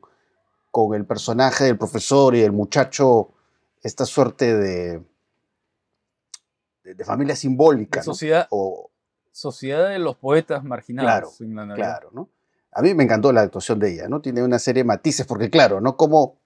con 0.69 0.93
el 0.93 1.05
personaje 1.05 1.63
del 1.63 1.77
profesor 1.77 2.35
y 2.35 2.41
del 2.41 2.51
muchacho 2.51 3.29
esta 3.81 4.05
suerte 4.05 4.55
de, 4.57 5.01
de, 6.83 6.95
de 6.95 7.05
familia 7.05 7.35
simbólica, 7.35 7.99
La 8.01 8.05
¿no? 8.05 8.11
sociedad, 8.13 8.47
O, 8.51 8.91
sociedad 9.31 9.89
de 9.89 9.99
los 9.99 10.17
poetas 10.17 10.63
marginados. 10.63 11.37
Claro, 11.37 11.49
en 11.49 11.55
la 11.55 11.65
Navidad. 11.65 11.85
Claro, 11.99 12.09
¿no? 12.13 12.29
A 12.75 12.81
mí 12.81 12.93
me 12.93 13.03
encantó 13.03 13.31
la 13.31 13.41
actuación 13.41 13.79
de 13.79 13.93
ella, 13.93 14.07
¿no? 14.07 14.21
Tiene 14.21 14.43
una 14.43 14.59
serie 14.59 14.83
de 14.83 14.87
matices, 14.87 15.25
porque 15.25 15.49
claro, 15.49 15.79
¿no? 15.81 15.95
Como, 15.97 16.37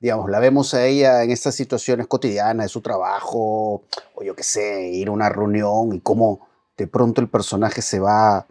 digamos, 0.00 0.30
la 0.30 0.38
vemos 0.40 0.74
a 0.74 0.84
ella 0.86 1.22
en 1.22 1.30
estas 1.30 1.54
situaciones 1.54 2.06
cotidianas 2.06 2.64
de 2.66 2.68
su 2.68 2.80
trabajo, 2.80 3.82
o 4.14 4.22
yo 4.22 4.34
qué 4.34 4.42
sé, 4.42 4.88
ir 4.88 5.08
a 5.08 5.12
una 5.12 5.28
reunión 5.28 5.92
y 5.94 6.00
cómo 6.00 6.46
de 6.76 6.86
pronto 6.86 7.20
el 7.20 7.28
personaje 7.28 7.82
se 7.82 8.00
va 8.00 8.46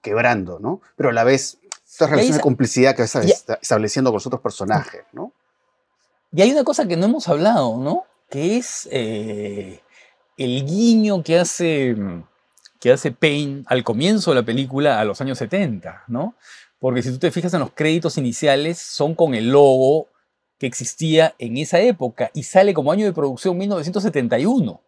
quebrando, 0.00 0.58
¿no? 0.60 0.80
Pero 0.96 1.10
a 1.10 1.12
la 1.12 1.24
vez, 1.24 1.58
esta 1.88 2.06
relación 2.06 2.32
de 2.36 2.42
complicidad 2.42 2.94
que 2.94 3.02
va 3.02 3.06
esta- 3.06 3.24
y- 3.24 3.30
está 3.30 3.58
estableciendo 3.60 4.10
con 4.10 4.16
los 4.16 4.26
otros 4.26 4.40
personajes, 4.42 5.02
¿no? 5.12 5.32
Y 6.32 6.42
hay 6.42 6.52
una 6.52 6.64
cosa 6.64 6.86
que 6.86 6.96
no 6.96 7.06
hemos 7.06 7.28
hablado, 7.28 7.76
¿no? 7.78 8.04
Que 8.28 8.58
es 8.58 8.88
eh, 8.90 9.80
el 10.36 10.66
guiño 10.66 11.22
que 11.22 11.38
hace, 11.38 11.96
que 12.80 12.92
hace 12.92 13.10
Payne 13.12 13.64
al 13.66 13.84
comienzo 13.84 14.32
de 14.32 14.40
la 14.40 14.44
película 14.44 15.00
a 15.00 15.04
los 15.04 15.20
años 15.20 15.38
70, 15.38 16.04
¿no? 16.08 16.34
Porque 16.78 17.02
si 17.02 17.10
tú 17.10 17.18
te 17.18 17.30
fijas 17.30 17.54
en 17.54 17.60
los 17.60 17.72
créditos 17.72 18.18
iniciales, 18.18 18.78
son 18.78 19.14
con 19.14 19.34
el 19.34 19.50
logo 19.50 20.08
que 20.58 20.66
existía 20.66 21.34
en 21.38 21.56
esa 21.56 21.80
época 21.80 22.30
y 22.34 22.42
sale 22.42 22.74
como 22.74 22.92
año 22.92 23.04
de 23.04 23.12
producción 23.12 23.56
1971, 23.58 24.80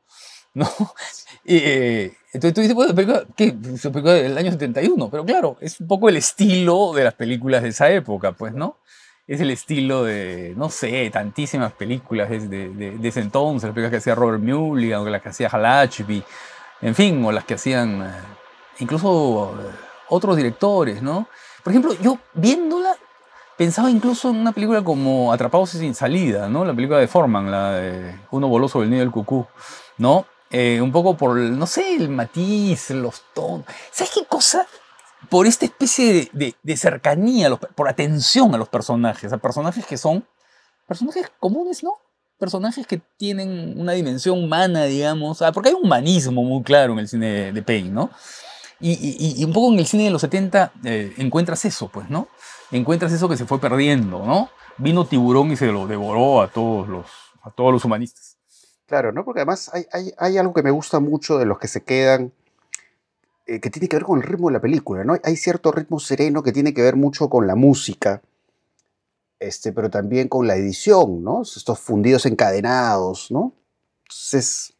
¿no? 0.55 0.69
Eh, 1.51 2.13
entonces 2.35 2.53
tú 2.53 2.61
dices, 2.61 2.75
bueno, 2.75 2.95
película, 2.95 3.25
¿qué? 3.35 3.53
Película 3.55 4.13
del 4.13 4.37
año 4.37 4.53
71, 4.53 5.09
pero 5.11 5.25
claro, 5.25 5.57
es 5.63 5.81
un 5.81 5.87
poco 5.87 6.11
el 6.11 6.19
estilo 6.19 6.93
de 6.93 7.05
las 7.05 7.15
películas 7.15 7.63
de 7.63 7.71
esa 7.71 7.91
época, 7.91 8.33
pues, 8.33 8.53
¿no? 8.53 8.77
es 9.29 9.43
el 9.43 9.51
estilo 9.51 10.05
de, 10.05 10.55
no 10.57 10.71
sé, 10.71 11.11
tantísimas 11.11 11.73
películas 11.73 12.31
desde 12.31 12.71
de, 12.71 12.93
de 12.93 13.09
ese 13.09 13.21
entonces, 13.21 13.69
las 13.69 13.75
películas 13.75 13.91
que 13.91 13.97
hacía 13.99 14.15
Robert 14.15 14.43
Mulligan, 14.43 15.03
o 15.03 15.09
las 15.11 15.21
que 15.21 15.29
hacía 15.29 15.49
Hal 15.49 15.67
Ashby, 15.67 16.25
en 16.81 16.95
fin, 16.95 17.23
o 17.23 17.31
las 17.31 17.45
que 17.45 17.55
hacían 17.55 18.03
eh, 18.03 18.11
incluso 18.79 19.55
eh, 19.61 19.71
otros 20.09 20.35
directores, 20.35 21.03
¿no? 21.03 21.29
Por 21.63 21.73
ejemplo, 21.73 21.95
yo 22.03 22.19
viéndola 22.35 22.95
pensaba 23.57 23.91
incluso 23.91 24.31
en 24.31 24.37
una 24.37 24.53
película 24.53 24.83
como 24.85 25.33
Atrapados 25.33 25.75
y 25.75 25.79
sin 25.79 25.95
salida, 25.95 26.49
¿no? 26.49 26.65
La 26.65 26.73
película 26.75 26.99
de 27.01 27.09
Forman, 27.09 27.51
la 27.51 27.73
de 27.73 28.17
Uno 28.31 28.49
voló 28.49 28.69
sobre 28.69 28.85
el 28.85 28.91
nido 28.91 29.01
del 29.01 29.11
cucú, 29.11 29.47
¿no? 29.99 30.27
Eh, 30.51 30.81
un 30.81 30.93
poco 30.93 31.17
por, 31.17 31.37
no 31.37 31.67
sé, 31.67 31.97
el 31.97 32.09
matiz, 32.09 32.91
los 32.91 33.23
tonos. 33.35 33.67
¿Sabes 33.91 34.13
qué 34.15 34.25
cosa? 34.27 34.67
por 35.29 35.49
esta 35.49 35.65
especie 35.65 36.13
de, 36.15 36.31
de- 36.33 36.55
de 36.63 36.77
cercanía, 36.77 37.49
los 37.49 37.59
por 37.59 37.89
atención 37.89 38.55
a 38.55 38.57
los 38.57 38.69
personajes, 38.69 39.33
a 39.33 39.39
personajes 39.39 39.85
que 39.85 39.99
son 39.99 40.25
personajes 40.87 41.27
comunes, 41.41 41.83
¿no? 41.83 41.95
Personajes 42.39 42.87
que 42.87 43.01
tienen 43.17 43.75
una 43.81 43.93
dimensión 43.95 44.43
humana, 44.43 44.85
digamos, 44.85 45.43
ah, 45.43 45.51
porque 45.51 45.71
hay 45.71 45.75
un 45.75 45.85
humanismo 45.87 46.45
muy 46.45 46.63
claro 46.63 46.93
en 46.93 47.01
el 47.01 47.09
cine 47.09 47.27
de, 47.27 47.53
de 47.53 47.63
Payne, 47.63 47.91
¿no? 47.91 48.11
Y, 48.81 49.37
y- 49.41 49.45
un 49.45 49.53
poco 49.53 49.73
en 49.73 49.79
el 49.81 49.87
cine 49.87 50.05
de 50.05 50.11
los 50.11 50.21
70 50.21 50.73
eh, 50.85 51.13
encuentras 51.19 51.65
eso, 51.65 51.89
pues, 51.89 52.09
¿no? 52.11 52.29
Encuentras 52.71 53.13
eso 53.13 53.29
que 53.29 53.37
se 53.37 53.45
fue 53.45 53.59
perdiendo, 53.61 54.25
¿no? 54.25 54.51
Vino 54.79 55.05
Tiburón 55.07 55.51
y 55.51 55.57
se 55.57 55.67
lo 55.67 55.87
devoró 55.89 56.41
a 56.43 56.49
todos 56.53 56.89
los, 56.89 57.07
a 57.43 57.51
todos 57.51 57.73
los 57.73 57.85
humanistas. 57.85 58.37
Claro, 58.87 59.13
¿no? 59.13 59.25
Porque 59.25 59.41
además 59.41 59.71
hay, 59.75 59.85
hay- 59.93 60.13
hay 60.17 60.39
algo 60.39 60.55
que 60.55 60.63
me 60.63 60.71
gusta 60.71 61.01
mucho 61.01 61.39
de 61.39 61.47
los 61.47 61.59
que 61.59 61.67
se 61.69 61.83
quedan, 61.83 62.33
eh, 63.47 63.61
que 63.61 63.71
tiene 63.71 63.89
que 63.89 63.97
ver 63.97 64.05
con 64.05 64.19
el 64.21 64.25
ritmo 64.25 64.49
de 64.49 64.55
la 64.55 64.61
película, 64.61 65.03
¿no? 65.05 65.17
Hay 65.25 65.37
cierto 65.37 65.73
ritmo 65.73 65.99
sereno 65.99 66.43
que 66.43 66.53
tiene 66.53 66.73
que 66.73 66.83
ver 66.83 66.95
mucho 66.97 67.29
con 67.29 67.47
la 67.47 67.57
música, 67.57 68.23
este, 69.41 69.73
pero 69.73 69.91
también 69.91 70.29
con 70.29 70.47
la 70.47 70.57
edición, 70.57 71.23
¿no? 71.23 71.43
Estos 71.43 71.79
fundidos 71.79 72.27
encadenados, 72.27 73.31
¿no? 73.31 73.53
Entonces, 74.05 74.75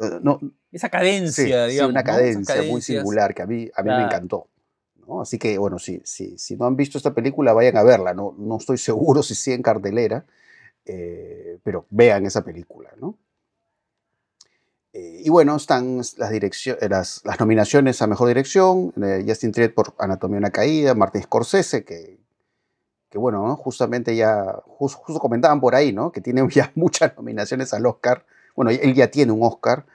eh, 0.00 0.18
no, 0.22 0.38
Esa 0.72 0.86
sí, 0.86 0.90
cadencia, 0.90 1.64
sí, 1.66 1.72
digamos. 1.72 1.90
una 1.92 2.02
¿no? 2.02 2.10
Esas 2.18 2.24
cadencia 2.46 2.54
muy 2.70 2.80
singular 2.82 3.34
que 3.34 3.42
a 3.42 3.46
mí, 3.46 3.70
a 3.74 3.82
mí 3.82 3.90
me 3.90 4.04
encantó. 4.04 4.46
¿no? 5.06 5.20
Así 5.22 5.38
que, 5.38 5.58
bueno, 5.58 5.78
si, 5.78 6.00
si, 6.04 6.38
si 6.38 6.56
no 6.56 6.66
han 6.66 6.76
visto 6.76 6.96
esta 6.98 7.12
película, 7.12 7.52
vayan 7.52 7.76
a 7.76 7.82
verla. 7.82 8.14
No, 8.14 8.34
no 8.38 8.56
estoy 8.58 8.78
seguro 8.90 9.22
si 9.22 9.34
sigue 9.34 9.56
en 9.56 9.62
cartelera, 9.62 10.24
eh, 10.86 11.58
pero 11.64 11.86
vean 11.90 12.26
esa 12.26 12.42
película, 12.44 12.90
¿no? 13.00 13.16
Eh, 14.92 15.22
y 15.24 15.28
bueno, 15.30 15.54
están 15.56 15.98
las, 15.98 16.16
eh, 16.32 16.76
las, 16.88 17.20
las 17.24 17.38
nominaciones 17.38 18.02
a 18.02 18.06
Mejor 18.08 18.28
Dirección, 18.28 18.92
eh, 19.02 19.24
Justin 19.26 19.52
Triet 19.52 19.72
por 19.74 19.94
Anatomía 19.98 20.36
de 20.36 20.38
una 20.40 20.50
Caída, 20.50 20.94
Martin 20.94 21.22
Scorsese, 21.22 21.84
que, 21.84 22.18
que 23.08 23.18
bueno, 23.18 23.46
¿no? 23.46 23.56
justamente 23.56 24.16
ya, 24.16 24.56
jus- 24.66 24.94
justo 24.94 25.20
comentaban 25.20 25.60
por 25.60 25.74
ahí, 25.76 25.92
¿no? 25.92 26.10
Que 26.10 26.20
tiene 26.20 26.42
ya 26.50 26.72
muchas 26.74 27.16
nominaciones 27.16 27.72
al 27.72 27.86
Oscar. 27.86 28.24
Bueno, 28.56 28.70
él 28.72 28.94
ya 28.94 29.10
tiene 29.10 29.30
un 29.32 29.42
Oscar. 29.44 29.86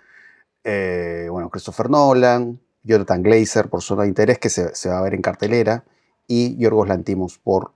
Eh, 0.66 1.28
bueno, 1.30 1.50
Christopher 1.50 1.90
Nolan, 1.90 2.60
Jonathan 2.84 3.22
Glazer 3.24 3.70
por 3.70 3.82
Zona 3.82 4.02
de 4.04 4.10
Interés, 4.10 4.40
que 4.40 4.50
se, 4.50 4.76
se 4.76 4.90
va 4.90 4.98
a 5.00 5.02
ver 5.04 5.14
en 5.14 5.22
cartelera, 5.22 5.84
y 6.28 6.58
Yorgos 6.58 6.88
Lantimos 6.88 7.38
por 7.38 7.72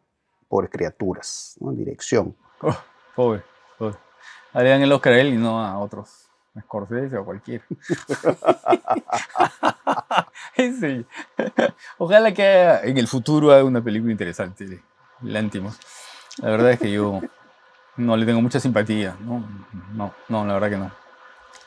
Pobres 0.48 0.72
Criaturas, 0.72 1.56
¿no? 1.60 1.70
en 1.72 1.78
dirección. 1.78 2.36
Oh, 2.62 2.76
pobre, 3.16 3.44
pobre. 3.78 3.96
Le 4.56 4.70
dan 4.70 4.82
el 4.82 4.92
Oscar 4.92 5.14
a 5.14 5.20
él 5.22 5.34
y 5.36 5.38
no 5.38 5.64
a 5.64 5.78
otros. 5.78 6.26
Scorsese 6.60 7.16
o 7.18 7.24
cualquiera. 7.26 7.64
Sí. 10.56 11.06
Ojalá 11.98 12.34
que 12.34 12.44
haga- 12.46 12.82
en 12.84 12.98
el 12.98 13.08
futuro 13.08 13.52
haga 13.52 13.64
una 13.64 13.82
película 13.82 14.12
interesante 14.12 14.66
de 14.66 14.82
Lantimos. 15.22 15.78
La 16.38 16.50
verdad 16.50 16.72
es 16.72 16.80
que 16.80 16.92
yo 16.92 17.22
no 17.98 18.18
le 18.18 18.26
tengo 18.26 18.42
mucha 18.42 18.60
simpatía. 18.60 19.16
No, 19.22 19.44
no, 19.94 20.14
no, 20.28 20.46
la 20.46 20.54
verdad 20.56 20.70
que 20.70 20.78
no. 20.78 20.92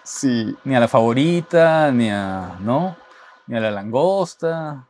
Sí, 0.04 0.56
Ni 0.64 0.74
a 0.74 0.80
la 0.80 0.88
favorita, 0.88 1.92
ni 1.92 2.10
a. 2.10 2.58
¿No? 2.60 2.96
Ni 3.46 3.56
a 3.56 3.60
la 3.60 3.70
langosta. 3.70 4.88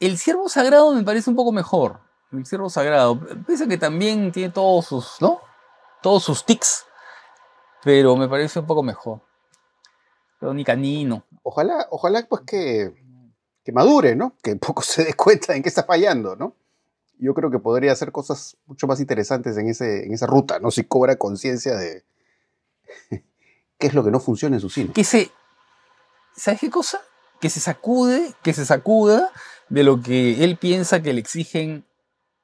El 0.00 0.18
Ciervo 0.18 0.48
Sagrado 0.48 0.92
me 0.94 1.04
parece 1.04 1.30
un 1.30 1.36
poco 1.36 1.52
mejor. 1.52 2.00
El 2.32 2.44
Ciervo 2.44 2.68
Sagrado. 2.68 3.20
Pese 3.46 3.64
a 3.64 3.68
que 3.68 3.78
también 3.78 4.32
tiene 4.32 4.52
todos 4.52 4.86
sus, 4.86 5.20
¿no? 5.20 5.40
Todos 6.02 6.24
sus 6.24 6.44
tics. 6.44 6.86
Pero 7.84 8.16
me 8.16 8.28
parece 8.28 8.58
un 8.58 8.66
poco 8.66 8.82
mejor. 8.82 9.20
Pero 10.40 10.52
ni 10.54 10.64
canino. 10.64 11.24
Ojalá, 11.44 11.86
ojalá 11.90 12.26
pues 12.28 12.42
que, 12.42 12.94
que 13.64 13.72
madure, 13.72 14.16
¿no? 14.16 14.36
Que 14.42 14.52
un 14.52 14.58
poco 14.58 14.82
se 14.82 15.04
dé 15.04 15.14
cuenta 15.14 15.54
en 15.54 15.62
qué 15.62 15.68
está 15.68 15.84
fallando, 15.84 16.34
¿no? 16.34 16.56
Yo 17.18 17.34
creo 17.34 17.52
que 17.52 17.60
podría 17.60 17.92
hacer 17.92 18.10
cosas 18.10 18.56
mucho 18.66 18.88
más 18.88 18.98
interesantes 18.98 19.56
en, 19.56 19.68
ese, 19.68 20.04
en 20.04 20.12
esa 20.12 20.26
ruta, 20.26 20.58
¿no? 20.58 20.72
Si 20.72 20.82
cobra 20.82 21.14
conciencia 21.14 21.76
de 21.76 22.04
qué 23.82 23.88
es 23.88 23.94
lo 23.94 24.04
que 24.04 24.12
no 24.12 24.20
funciona 24.20 24.54
en 24.54 24.60
su 24.60 24.70
cine. 24.70 24.92
Que 24.92 25.02
se. 25.02 25.28
¿Sabes 26.36 26.60
qué 26.60 26.70
cosa? 26.70 27.00
Que 27.40 27.50
se 27.50 27.58
sacude, 27.58 28.32
que 28.44 28.52
se 28.52 28.64
sacuda 28.64 29.32
de 29.68 29.82
lo 29.82 30.00
que 30.00 30.44
él 30.44 30.56
piensa 30.56 31.02
que 31.02 31.12
le 31.12 31.18
exigen, 31.20 31.84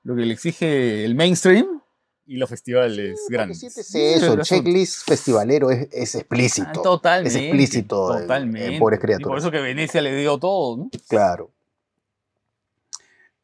lo 0.03 0.17
que 0.17 0.23
le 0.23 0.35
exige 0.35 1.05
el 1.05 1.15
mainstream 1.15 1.81
y 2.27 2.39
los 2.39 2.51
festivales 2.51 3.21
Sí, 3.29 3.33
grandes. 3.33 3.61
siéntese 3.61 4.15
eso, 4.15 4.33
el 4.33 4.43
checklist 4.43 5.07
festivalero 5.09 5.71
es, 5.71 5.87
es 5.93 6.17
Ah, 6.17 6.19
explícito. 6.19 6.83
totalmente. 6.83 7.39
Es 7.39 7.45
explícito 7.45 8.11
en- 8.11 8.17
en 8.17 8.23
Totalmente. 8.23 8.79
Pobres 8.81 8.99
Y 8.99 8.99
por 8.99 8.99
Criaturas. 8.99 9.43
eso 9.45 9.51
que 9.53 9.61
Venecia 9.61 10.03
le 10.03 10.17
dio 10.17 10.39
todo, 10.39 10.77
¿no? 10.77 10.91
Claro. 11.09 11.53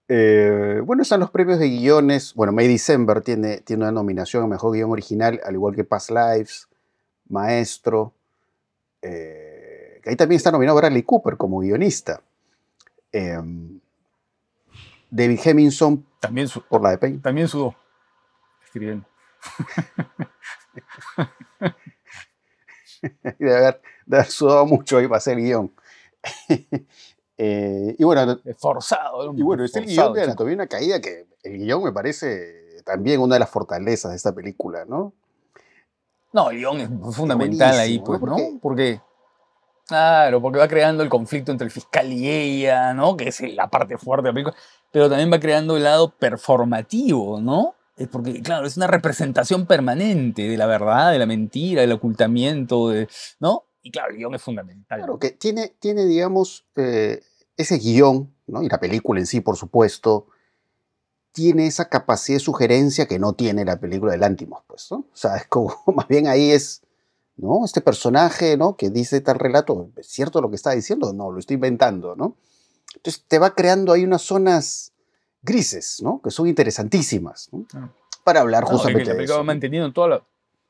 Eh, 0.08 0.80
bueno, 0.84 1.02
están 1.02 1.20
los 1.20 1.30
premios 1.30 1.58
de 1.60 1.68
guiones. 1.70 2.34
Bueno, 2.34 2.52
May 2.52 2.66
December 2.68 3.22
tiene, 3.22 3.58
tiene 3.60 3.84
una 3.84 3.92
nominación 3.92 4.42
a 4.42 4.46
Mejor 4.48 4.72
Guión 4.72 4.90
Original, 4.90 5.40
al 5.44 5.54
igual 5.54 5.74
que 5.76 5.84
Past 5.84 6.10
Lives, 6.10 6.68
Maestro. 7.28 8.12
eh, 9.02 10.00
ahí 10.06 10.16
también 10.16 10.36
está 10.36 10.50
nominado 10.50 10.76
Bradley 10.76 11.02
Cooper 11.02 11.36
como 11.36 11.60
guionista. 11.60 12.22
Eh, 13.12 13.38
David 15.10 15.40
Hemmingson 15.44 16.04
También, 16.20 16.48
su- 16.48 16.62
por 16.62 16.82
la 16.82 16.96
de 16.96 17.18
también 17.18 17.48
sudó. 17.48 17.74
Escribiendo. 18.64 19.06
Debe 23.38 23.56
haber, 23.56 23.80
de 24.06 24.16
haber 24.16 24.30
sudado 24.30 24.66
mucho 24.66 24.96
ahí 24.98 25.06
para 25.06 25.18
hacer 25.18 25.36
guion. 25.38 25.72
Eh, 27.36 27.96
y 27.98 28.04
bueno, 28.04 28.38
un 29.28 29.36
Y 29.36 29.42
bueno, 29.42 29.64
es 29.64 29.74
el 29.74 29.86
guion 29.86 30.12
de 30.12 30.20
chico. 30.20 30.30
Anatomía 30.30 30.50
de 30.50 30.54
una 30.54 30.66
Caída, 30.68 31.00
que 31.00 31.26
el 31.42 31.58
guion 31.58 31.82
me 31.82 31.90
parece 31.90 32.80
también 32.84 33.20
una 33.20 33.34
de 33.34 33.40
las 33.40 33.50
fortalezas 33.50 34.12
de 34.12 34.16
esta 34.16 34.32
película, 34.32 34.84
¿no? 34.84 35.12
No, 36.34 36.50
el 36.50 36.58
guion 36.58 36.80
es 36.80 37.16
fundamental 37.16 37.78
ahí, 37.78 37.98
pues, 38.00 38.20
¿no? 38.20 38.26
¿no? 38.26 38.36
Porque- 38.36 38.58
Porque, 38.60 39.00
claro, 39.86 40.42
porque 40.42 40.58
va 40.58 40.68
creando 40.68 41.02
el 41.02 41.08
conflicto 41.08 41.52
entre 41.52 41.64
el 41.66 41.70
fiscal 41.70 42.12
y 42.12 42.28
ella, 42.28 42.92
¿no? 42.92 43.16
Que 43.16 43.28
es 43.28 43.40
la 43.54 43.68
parte 43.68 43.96
fuerte 43.96 44.24
de 44.24 44.28
la 44.30 44.34
película, 44.34 44.56
pero 44.90 45.08
también 45.08 45.32
va 45.32 45.40
creando 45.40 45.76
el 45.76 45.84
lado 45.84 46.10
performativo, 46.10 47.40
¿no? 47.40 47.74
Es 47.96 48.08
porque, 48.08 48.42
claro, 48.42 48.66
es 48.66 48.76
una 48.76 48.88
representación 48.88 49.66
permanente 49.66 50.42
de 50.48 50.56
la 50.56 50.66
verdad, 50.66 51.12
de 51.12 51.18
la 51.20 51.26
mentira, 51.26 51.82
del 51.82 51.92
ocultamiento, 51.92 52.88
de, 52.88 53.08
¿no? 53.38 53.64
Y 53.82 53.90
claro, 53.92 54.10
el 54.10 54.16
guion 54.16 54.34
es 54.34 54.42
fundamental. 54.42 54.98
Claro, 54.98 55.18
que 55.18 55.30
tiene, 55.30 55.74
tiene 55.78 56.04
digamos, 56.04 56.66
eh, 56.76 57.20
ese 57.56 57.78
guion, 57.78 58.34
¿no? 58.48 58.62
Y 58.62 58.68
la 58.68 58.80
película 58.80 59.20
en 59.20 59.26
sí, 59.26 59.40
por 59.40 59.56
supuesto, 59.56 60.26
tiene 61.34 61.66
esa 61.66 61.88
capacidad 61.88 62.36
de 62.36 62.40
sugerencia 62.44 63.06
que 63.06 63.18
no 63.18 63.32
tiene 63.34 63.64
la 63.64 63.78
película 63.80 64.12
de 64.12 64.18
Lántimos, 64.18 64.62
pues, 64.66 64.86
¿no? 64.90 64.98
O 64.98 65.06
sea, 65.16 65.36
es 65.36 65.46
como, 65.48 65.76
más 65.94 66.08
bien 66.08 66.26
ahí 66.28 66.52
es, 66.52 66.80
¿no? 67.36 67.64
Este 67.64 67.80
personaje, 67.80 68.56
¿no? 68.56 68.76
Que 68.76 68.88
dice 68.88 69.20
tal 69.20 69.38
relato, 69.38 69.90
¿es 69.96 70.06
cierto 70.06 70.40
lo 70.40 70.48
que 70.48 70.56
está 70.56 70.70
diciendo? 70.70 71.12
No, 71.12 71.30
lo 71.32 71.38
estoy 71.40 71.54
inventando, 71.54 72.14
¿no? 72.16 72.36
Entonces 72.94 73.24
te 73.26 73.38
va 73.40 73.54
creando 73.54 73.92
ahí 73.92 74.04
unas 74.04 74.22
zonas 74.22 74.92
grises, 75.42 76.00
¿no? 76.02 76.20
Que 76.22 76.30
son 76.30 76.46
interesantísimas, 76.46 77.48
¿no? 77.52 77.64
Claro. 77.64 77.92
Para 78.22 78.40
hablar 78.40 78.62
No, 78.62 78.68
que- 78.68 78.74
justamente 78.76 79.04
la 79.04 79.10
de 79.10 79.16
película 79.16 79.34
eso. 79.34 79.40
va 79.40 79.44
manteniendo 79.44 79.92
toda 79.92 80.08
la, 80.08 80.22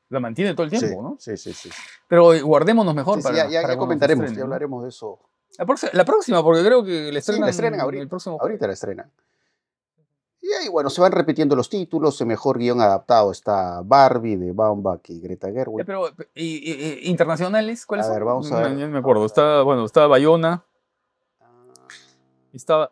la 0.09 0.19
mantiene 0.19 0.53
todo 0.55 0.63
el 0.63 0.71
tiempo, 0.71 0.87
sí, 0.87 0.95
¿no? 0.95 1.15
sí, 1.19 1.37
sí, 1.37 1.53
sí. 1.53 1.69
Pero 2.07 2.33
eh, 2.33 2.41
guardémonos 2.41 2.93
mejor 2.95 3.15
Sí, 3.17 3.21
sí, 3.21 3.23
para, 3.23 3.37
ya 3.37 3.49
ya- 3.49 3.61
para 3.61 3.75
ya 3.75 3.79
comentaremos, 3.79 4.33
ya 4.33 4.41
hablaremos 4.41 4.83
de 4.83 4.89
eso. 4.89 5.19
La, 5.57 5.65
próxima, 5.65 5.91
la 5.93 6.03
próxima, 6.05 6.43
porque 6.43 6.63
creo 6.65 6.83
que 6.83 7.03
la 7.05 7.11
Sí, 7.11 7.17
estrenan, 7.19 7.41
la 7.45 7.49
estrenan 7.51 7.79
ahorita. 7.79 8.01
el 8.01 8.09
próximo 8.09 8.37
Ahorita 8.41 8.67
la 8.67 8.73
estrenan. 8.73 9.11
Y 10.47 10.51
ahí, 10.61 10.69
bueno, 10.69 10.91
se 10.91 11.01
van 11.01 11.11
repitiendo 11.11 11.55
los 11.55 11.69
títulos. 11.69 12.21
El 12.21 12.27
mejor 12.27 12.59
guion 12.59 12.79
adaptado 12.79 13.31
está 13.31 13.81
Barbie 13.83 14.35
de 14.35 14.51
Baumbach 14.51 15.01
y 15.09 15.19
Greta 15.19 15.51
Gerwig. 15.51 15.85
pero, 15.85 16.09
y- 16.35 16.43
y- 16.71 16.99
y- 17.03 17.09
internacionales, 17.09 17.83
¿cuáles 17.87 18.05
A 18.05 18.09
son? 18.09 18.15
ver, 18.17 18.23
vamos 18.25 18.51
a 18.51 18.59
ver. 18.61 18.71
no 18.73 18.87
me 18.89 18.99
acuerdo. 18.99 19.25
Está, 19.25 19.63
bueno, 19.63 19.85
está 19.85 20.05
Bayona, 20.05 20.63
está, 22.53 22.91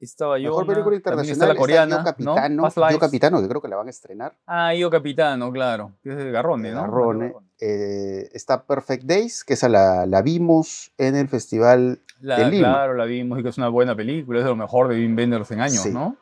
está 0.00 0.26
Bayona. 0.26 0.50
Mejor 0.50 0.66
película 0.66 0.96
internacional 0.96 1.32
está 1.32 1.46
la 1.48 1.54
coreana, 1.56 1.98
Yo 1.98 2.04
Capitano. 2.04 2.62
¿no? 2.70 2.90
Yo. 2.90 2.98
Capitano, 2.98 3.42
que 3.42 3.48
creo 3.48 3.60
que 3.60 3.68
la 3.68 3.76
van 3.76 3.86
a 3.88 3.90
estrenar. 3.90 4.34
Ah, 4.46 4.74
Yo 4.74 4.90
Capitano, 4.90 5.52
claro. 5.52 5.92
Es 6.04 6.16
de 6.16 6.30
Garrone, 6.30 6.72
¿no? 6.72 6.80
Garrone. 6.82 7.34
Eh, 7.60 8.28
está 8.32 8.64
Perfect 8.64 9.04
Days, 9.04 9.44
que 9.44 9.54
esa 9.54 9.68
la, 9.68 10.06
la 10.06 10.22
vimos 10.22 10.92
en 10.98 11.16
el 11.16 11.28
festival. 11.28 12.00
La- 12.20 12.38
de 12.38 12.46
Lima. 12.50 12.68
Claro, 12.72 12.94
la 12.94 13.04
vimos 13.04 13.38
y 13.38 13.42
que 13.42 13.50
es 13.50 13.58
una 13.58 13.68
buena 13.68 13.94
película. 13.94 14.38
Es 14.38 14.44
de 14.44 14.50
lo 14.50 14.56
mejor 14.56 14.88
de 14.88 14.94
Wim 14.96 15.14
Wenders 15.16 15.50
en 15.50 15.60
años, 15.60 15.82
Sí. 15.82 15.90
¿no? 15.92 16.16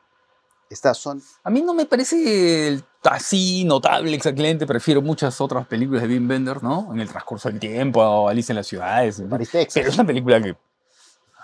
Estas 0.70 0.98
son. 0.98 1.22
A 1.44 1.50
mí 1.50 1.62
no 1.62 1.74
me 1.74 1.86
parece 1.86 2.68
el- 2.68 2.84
así 3.04 3.64
notable, 3.64 4.14
excelente. 4.16 4.66
Prefiero 4.66 5.02
muchas 5.02 5.40
otras 5.40 5.66
películas 5.66 6.02
de 6.02 6.08
Wim 6.08 6.28
Wenders, 6.28 6.62
¿no? 6.62 6.90
En 6.92 7.00
el 7.00 7.08
transcurso 7.08 7.48
del 7.50 7.60
tiempo, 7.60 8.00
o 8.02 8.28
Alice 8.28 8.50
en 8.50 8.56
las 8.56 8.66
ciudades. 8.66 9.22
Paris, 9.28 9.50
Texas. 9.50 9.74
Pero 9.74 9.88
es 9.90 9.94
una 9.94 10.06
película 10.06 10.40
que. 10.42 10.56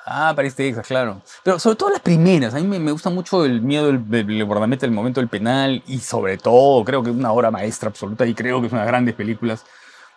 Ah, 0.06 0.32
París, 0.34 0.54
Texas, 0.56 0.86
claro. 0.86 1.20
Pero 1.44 1.58
sobre 1.58 1.76
todo 1.76 1.90
las 1.90 2.00
primeras. 2.00 2.54
A 2.54 2.58
mí 2.58 2.66
me, 2.66 2.80
me 2.80 2.90
gusta 2.90 3.10
mucho 3.10 3.44
el 3.44 3.60
miedo 3.60 3.86
del, 3.86 4.08
del 4.08 4.44
guardameta, 4.44 4.86
el 4.86 4.92
momento 4.92 5.20
del 5.20 5.28
penal. 5.28 5.82
Y 5.86 5.98
sobre 5.98 6.38
todo, 6.38 6.82
creo 6.84 7.02
que 7.02 7.10
es 7.10 7.16
una 7.16 7.30
obra 7.32 7.50
maestra 7.50 7.90
absoluta. 7.90 8.26
Y 8.26 8.34
creo 8.34 8.60
que 8.60 8.66
es 8.66 8.72
una 8.72 8.80
de 8.80 8.86
las 8.86 8.92
grandes 8.92 9.14
películas 9.14 9.64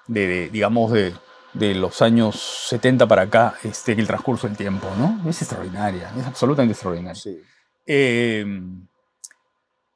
de, 0.07 0.25
de, 0.27 0.49
digamos, 0.49 0.91
de, 0.93 1.13
de 1.53 1.75
los 1.75 2.01
años 2.01 2.39
70 2.69 3.05
para 3.05 3.23
acá, 3.23 3.55
este, 3.63 3.91
el 3.91 4.07
transcurso 4.07 4.47
del 4.47 4.55
tiempo, 4.57 4.87
¿no? 4.97 5.29
Es 5.29 5.41
extraordinaria. 5.41 6.09
Es 6.17 6.25
absolutamente 6.25 6.71
extraordinaria. 6.71 7.21
Sí. 7.21 7.39
Eh, 7.85 8.45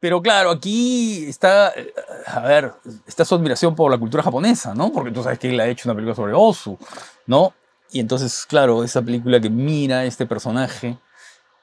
pero 0.07 0.21
claro, 0.21 0.51
aquí 0.51 1.25
está, 1.27 1.73
eh, 1.75 1.93
a 2.27 2.39
ver, 2.39 2.73
está 3.05 3.25
su 3.25 3.35
admiración 3.35 3.75
por 3.75 3.91
la 3.91 3.97
cultura 3.97 4.23
japonesa, 4.23 4.73
¿no? 4.73 4.89
Porque 4.89 5.11
tú 5.11 5.21
sabes 5.21 5.37
que 5.37 5.49
él 5.49 5.59
ha 5.59 5.67
hecho 5.67 5.89
una 5.89 5.95
película 5.95 6.15
sobre 6.15 6.31
Osu, 6.31 6.77
¿no? 7.25 7.51
Y 7.91 7.99
entonces, 7.99 8.45
claro, 8.47 8.85
esa 8.85 9.01
película 9.01 9.41
que 9.41 9.49
mira 9.49 9.97
a 9.97 10.05
este 10.05 10.25
personaje, 10.25 10.97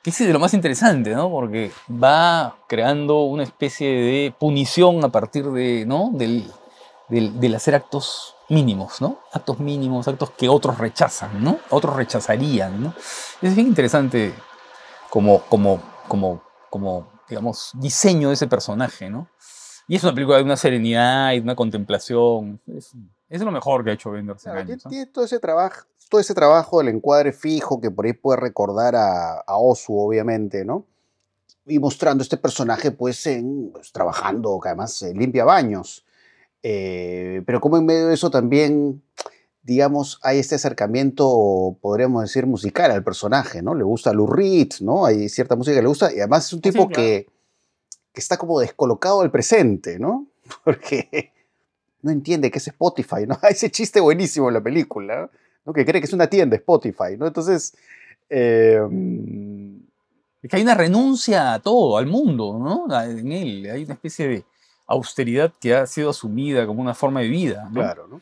que 0.02 0.10
es 0.10 0.18
de 0.18 0.30
lo 0.30 0.38
más 0.38 0.52
interesante, 0.52 1.14
¿no? 1.14 1.30
Porque 1.30 1.72
va 1.90 2.58
creando 2.68 3.22
una 3.22 3.44
especie 3.44 3.88
de 3.88 4.34
punición 4.38 5.02
a 5.02 5.08
partir 5.08 5.46
de, 5.46 5.86
¿no? 5.86 6.10
Del, 6.12 6.44
del, 7.08 7.40
del 7.40 7.54
hacer 7.54 7.74
actos 7.74 8.36
mínimos, 8.50 9.00
¿no? 9.00 9.20
Actos 9.32 9.58
mínimos, 9.58 10.06
actos 10.06 10.32
que 10.32 10.50
otros 10.50 10.76
rechazan, 10.76 11.42
¿no? 11.42 11.60
Otros 11.70 11.96
rechazarían, 11.96 12.82
¿no? 12.82 12.94
Es 13.40 13.54
bien 13.54 13.68
interesante 13.68 14.34
como, 15.08 15.40
como, 15.44 15.80
como, 16.08 16.42
como, 16.68 17.13
digamos, 17.28 17.72
diseño 17.74 18.28
de 18.28 18.34
ese 18.34 18.46
personaje, 18.46 19.10
¿no? 19.10 19.28
Y 19.86 19.96
es 19.96 20.02
una 20.02 20.14
película 20.14 20.38
de 20.38 20.44
una 20.44 20.56
serenidad 20.56 21.32
y 21.32 21.36
de 21.36 21.42
una 21.42 21.56
contemplación. 21.56 22.60
Es, 22.66 22.92
es 23.28 23.42
lo 23.42 23.50
mejor 23.50 23.84
que 23.84 23.90
ha 23.90 23.94
hecho 23.94 24.10
Wenders 24.10 24.44
en 24.46 24.52
Claro, 24.52 24.58
años, 24.60 24.66
tiene, 24.66 24.82
¿no? 24.84 24.90
tiene 24.90 25.06
todo 25.06 25.24
ese 25.24 25.38
trabajo, 25.38 25.86
todo 26.08 26.20
ese 26.20 26.34
trabajo 26.34 26.78
del 26.78 26.88
encuadre 26.88 27.32
fijo 27.32 27.80
que 27.80 27.90
por 27.90 28.06
ahí 28.06 28.12
puede 28.12 28.40
recordar 28.40 28.94
a, 28.96 29.40
a 29.40 29.56
Osu, 29.58 29.98
obviamente, 29.98 30.64
¿no? 30.64 30.86
Y 31.66 31.78
mostrando 31.78 32.22
este 32.22 32.36
personaje, 32.36 32.90
pues, 32.90 33.26
en, 33.26 33.70
pues, 33.72 33.92
trabajando, 33.92 34.58
que 34.60 34.68
además 34.68 35.00
eh, 35.02 35.12
limpia 35.14 35.44
baños. 35.44 36.04
Eh, 36.62 37.42
pero 37.46 37.60
como 37.60 37.76
en 37.76 37.86
medio 37.86 38.06
de 38.06 38.14
eso 38.14 38.30
también, 38.30 39.02
digamos, 39.64 40.20
hay 40.22 40.38
este 40.38 40.54
acercamiento, 40.54 41.76
podríamos 41.80 42.22
decir, 42.22 42.46
musical 42.46 42.90
al 42.90 43.02
personaje, 43.02 43.62
¿no? 43.62 43.74
Le 43.74 43.82
gusta 43.82 44.12
Lou 44.12 44.26
Reed, 44.26 44.68
¿no? 44.80 45.06
Hay 45.06 45.28
cierta 45.28 45.56
música 45.56 45.74
que 45.74 45.82
le 45.82 45.88
gusta 45.88 46.12
y 46.12 46.18
además 46.18 46.46
es 46.46 46.52
un 46.52 46.58
Sí, 46.58 46.70
tipo 46.70 46.86
claro. 46.86 47.02
que, 47.02 47.26
que 48.12 48.20
está 48.20 48.36
como 48.36 48.60
descolocado 48.60 49.22
del 49.22 49.30
presente, 49.30 49.98
¿no? 49.98 50.26
Porque 50.64 51.32
no 52.02 52.10
entiende 52.10 52.50
que 52.50 52.58
es 52.58 52.68
Spotify, 52.68 53.26
¿no? 53.26 53.38
Ese 53.48 53.70
chiste 53.70 54.00
buenísimo 54.00 54.48
en 54.48 54.54
la 54.54 54.62
película, 54.62 55.30
¿no? 55.64 55.72
Que 55.72 55.86
cree 55.86 56.00
que 56.00 56.06
es 56.06 56.12
una 56.12 56.26
tienda 56.26 56.56
Spotify, 56.56 57.16
¿no? 57.18 57.26
Entonces, 57.26 57.74
eh, 58.28 58.78
Es 60.42 60.50
que 60.50 60.56
hay 60.56 60.62
una 60.62 60.74
renuncia 60.74 61.54
a 61.54 61.60
todo, 61.60 61.96
al 61.96 62.06
mundo, 62.06 62.58
¿no? 62.58 63.02
En 63.02 63.32
él. 63.32 63.70
Hay 63.70 63.84
una 63.84 63.94
especie 63.94 64.28
de 64.28 64.44
austeridad 64.86 65.54
que 65.58 65.74
ha 65.74 65.86
sido 65.86 66.10
asumida 66.10 66.66
como 66.66 66.82
una 66.82 66.92
forma 66.94 67.20
de 67.20 67.28
vida, 67.28 67.64
¿no? 67.72 67.80
claro, 67.80 68.06
¿no? 68.08 68.20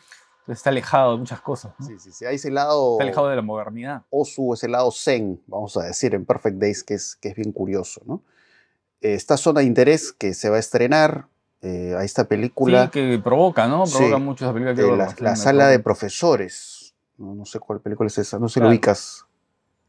Está 0.48 0.70
alejado 0.70 1.12
de 1.12 1.18
muchas 1.18 1.40
cosas, 1.40 1.72
¿no? 1.78 1.86
Sí, 1.86 1.98
sí, 1.98 2.10
sí. 2.12 2.24
Hay 2.24 2.34
ese 2.36 2.50
lado 2.50 2.92
Está 2.94 3.04
alejado 3.04 3.28
de 3.28 3.36
la 3.36 3.42
modernidad. 3.42 4.02
Osu, 4.10 4.52
ese 4.54 4.68
lado 4.68 4.90
zen, 4.90 5.40
vamos 5.46 5.76
a 5.76 5.82
decir, 5.84 6.14
en 6.14 6.24
Perfect 6.24 6.56
Days, 6.58 6.82
que 6.82 6.94
es, 6.94 7.16
que 7.16 7.28
es 7.28 7.36
bien 7.36 7.52
curioso, 7.52 8.00
¿no? 8.06 8.22
Eh, 9.00 9.14
Esta 9.14 9.36
zona 9.36 9.60
de 9.60 9.66
interés 9.66 10.12
que 10.12 10.34
se 10.34 10.50
va 10.50 10.56
a 10.56 10.60
estrenar 10.60 11.28
eh, 11.60 11.94
a 11.96 12.02
esta 12.02 12.24
película, 12.24 12.84
Sí, 12.86 12.90
que 12.90 13.20
provoca, 13.22 13.68
¿no? 13.68 13.86
Sí. 13.86 13.96
Provoca 13.96 14.18
mucho 14.18 14.44
esa 14.44 14.52
película. 14.52 14.72
eh, 14.82 14.90
la, 14.96 15.04
bastante, 15.04 15.22
la 15.24 15.30
me 15.30 15.36
sala 15.36 15.66
de 15.68 15.78
profesores. 15.78 16.94
No, 17.18 17.34
no 17.36 17.44
sé 17.44 17.60
cuál 17.60 17.80
película 17.80 18.08
es 18.08 18.18
esa, 18.18 18.38
no 18.40 18.48
sé 18.48 18.54
si 18.54 18.60
lo 18.60 18.64
Claro. 18.64 18.72
ubicas. 18.74 19.24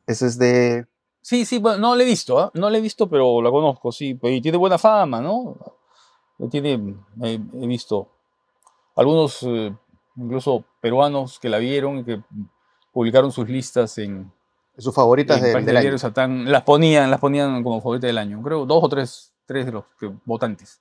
Ese 0.05 0.27
es 0.27 0.37
de 0.37 0.85
Sí, 1.21 1.45
sí, 1.45 1.57
bueno, 1.57 1.77
no 1.79 1.95
la 1.95 2.03
he 2.03 2.05
visto, 2.05 2.37
¿ah? 2.37 2.51
no 2.53 2.69
la 2.69 2.77
he 2.77 2.81
visto, 2.81 3.09
pero 3.09 3.41
la 3.41 3.49
conozco, 3.49 3.91
sí. 3.93 4.19
Y 4.21 4.41
tiene 4.41 4.57
buena 4.57 4.77
fama, 4.77 5.19
¿no? 5.21 5.55
Tiene, 6.51 6.95
he, 7.21 7.33
he 7.35 7.67
visto 7.67 8.09
algunos, 8.95 9.41
eh, 9.43 9.73
incluso 10.15 10.65
peruanos 10.81 11.39
que 11.39 11.49
la 11.49 11.57
vieron 11.57 11.99
y 11.99 12.03
que 12.03 12.21
publicaron 12.91 13.31
sus 13.31 13.49
listas 13.49 13.97
en, 13.97 14.31
Sus 14.77 14.93
favoritas 14.93 15.37
en 15.37 15.43
del, 15.53 15.65
del 15.65 15.77
año. 15.77 15.97
Satán. 15.97 16.51
Las 16.51 16.63
ponían, 16.63 17.09
las 17.11 17.19
ponían 17.19 17.63
como 17.63 17.81
favorita 17.81 18.07
del 18.07 18.17
año. 18.17 18.41
Creo 18.43 18.65
dos 18.65 18.83
o 18.83 18.89
tres, 18.89 19.33
tres 19.45 19.65
de 19.65 19.71
los 19.71 19.83
que- 19.99 20.11
votantes. 20.25 20.79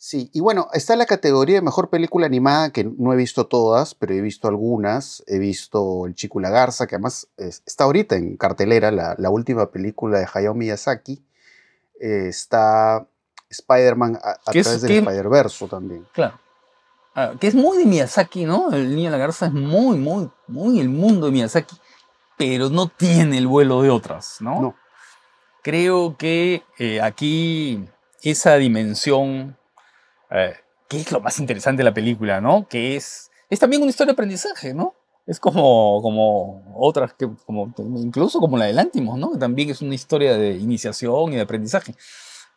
Sí, 0.00 0.30
y 0.32 0.38
bueno, 0.40 0.68
está 0.74 0.94
la 0.94 1.06
categoría 1.06 1.56
de 1.56 1.62
mejor 1.62 1.90
película 1.90 2.26
animada, 2.26 2.70
que 2.70 2.84
no 2.84 3.12
he 3.12 3.16
visto 3.16 3.48
todas, 3.48 3.96
pero 3.96 4.14
he 4.14 4.20
visto 4.20 4.46
algunas. 4.46 5.24
He 5.26 5.40
visto 5.40 6.06
El 6.06 6.14
Chico 6.14 6.38
y 6.38 6.42
la 6.44 6.50
Garza, 6.50 6.86
que 6.86 6.94
además 6.94 7.26
es- 7.36 7.64
está 7.66 7.82
ahorita 7.84 8.14
en 8.14 8.36
cartelera, 8.36 8.92
la, 8.92 9.16
la 9.18 9.30
última 9.30 9.70
película 9.72 10.20
de 10.20 10.28
Hayao 10.32 10.54
Miyazaki. 10.54 11.20
Eh, 12.00 12.26
está 12.28 13.08
Spider-Man 13.50 14.20
a, 14.22 14.30
a 14.46 14.52
¿Qué 14.52 14.60
es- 14.60 14.66
través 14.66 14.82
del 14.82 14.98
Spider-Verse 14.98 15.66
también. 15.66 16.06
Claro. 16.12 16.38
Ah, 17.20 17.34
que 17.40 17.48
es 17.48 17.54
muy 17.56 17.78
de 17.78 17.84
Miyazaki, 17.84 18.44
¿no? 18.44 18.70
El 18.70 18.94
niño 18.94 19.10
de 19.10 19.16
la 19.16 19.18
garza 19.18 19.46
es 19.46 19.52
muy, 19.52 19.98
muy, 19.98 20.30
muy 20.46 20.78
el 20.78 20.88
mundo 20.88 21.26
de 21.26 21.32
Miyazaki, 21.32 21.74
pero 22.36 22.70
no 22.70 22.86
tiene 22.86 23.38
el 23.38 23.48
vuelo 23.48 23.82
de 23.82 23.90
otras, 23.90 24.36
¿no? 24.38 24.62
No. 24.62 24.76
Creo 25.64 26.16
que 26.16 26.62
eh, 26.78 27.00
aquí 27.00 27.84
esa 28.22 28.54
dimensión, 28.54 29.58
eh, 30.30 30.54
que 30.86 30.98
es 30.98 31.10
lo 31.10 31.18
más 31.18 31.40
interesante 31.40 31.80
de 31.80 31.90
la 31.90 31.92
película, 31.92 32.40
¿no? 32.40 32.68
Que 32.68 32.94
es, 32.94 33.32
es 33.50 33.58
también 33.58 33.82
una 33.82 33.90
historia 33.90 34.12
de 34.12 34.14
aprendizaje, 34.14 34.72
¿no? 34.72 34.94
Es 35.26 35.40
como, 35.40 36.00
como 36.00 36.72
otras, 36.76 37.14
que, 37.14 37.28
como, 37.46 37.74
incluso 37.96 38.38
como 38.38 38.56
la 38.56 38.66
de 38.66 38.74
Lántimos, 38.74 39.18
¿no? 39.18 39.32
Que 39.32 39.38
también 39.38 39.70
es 39.70 39.82
una 39.82 39.96
historia 39.96 40.38
de 40.38 40.52
iniciación 40.52 41.32
y 41.32 41.36
de 41.36 41.42
aprendizaje. 41.42 41.96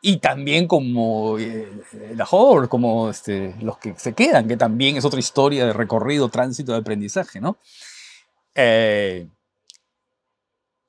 Y 0.01 0.17
también 0.17 0.67
como 0.67 1.37
eh, 1.37 1.71
la 2.15 2.27
Horror, 2.29 2.67
como 2.67 3.09
este, 3.09 3.55
los 3.61 3.77
que 3.77 3.93
se 3.97 4.13
quedan, 4.13 4.47
que 4.47 4.57
también 4.57 4.97
es 4.97 5.05
otra 5.05 5.19
historia 5.19 5.65
de 5.67 5.73
recorrido, 5.73 6.29
tránsito 6.29 6.71
de 6.71 6.79
aprendizaje, 6.79 7.39
¿no? 7.39 7.57
Eh, 8.55 9.27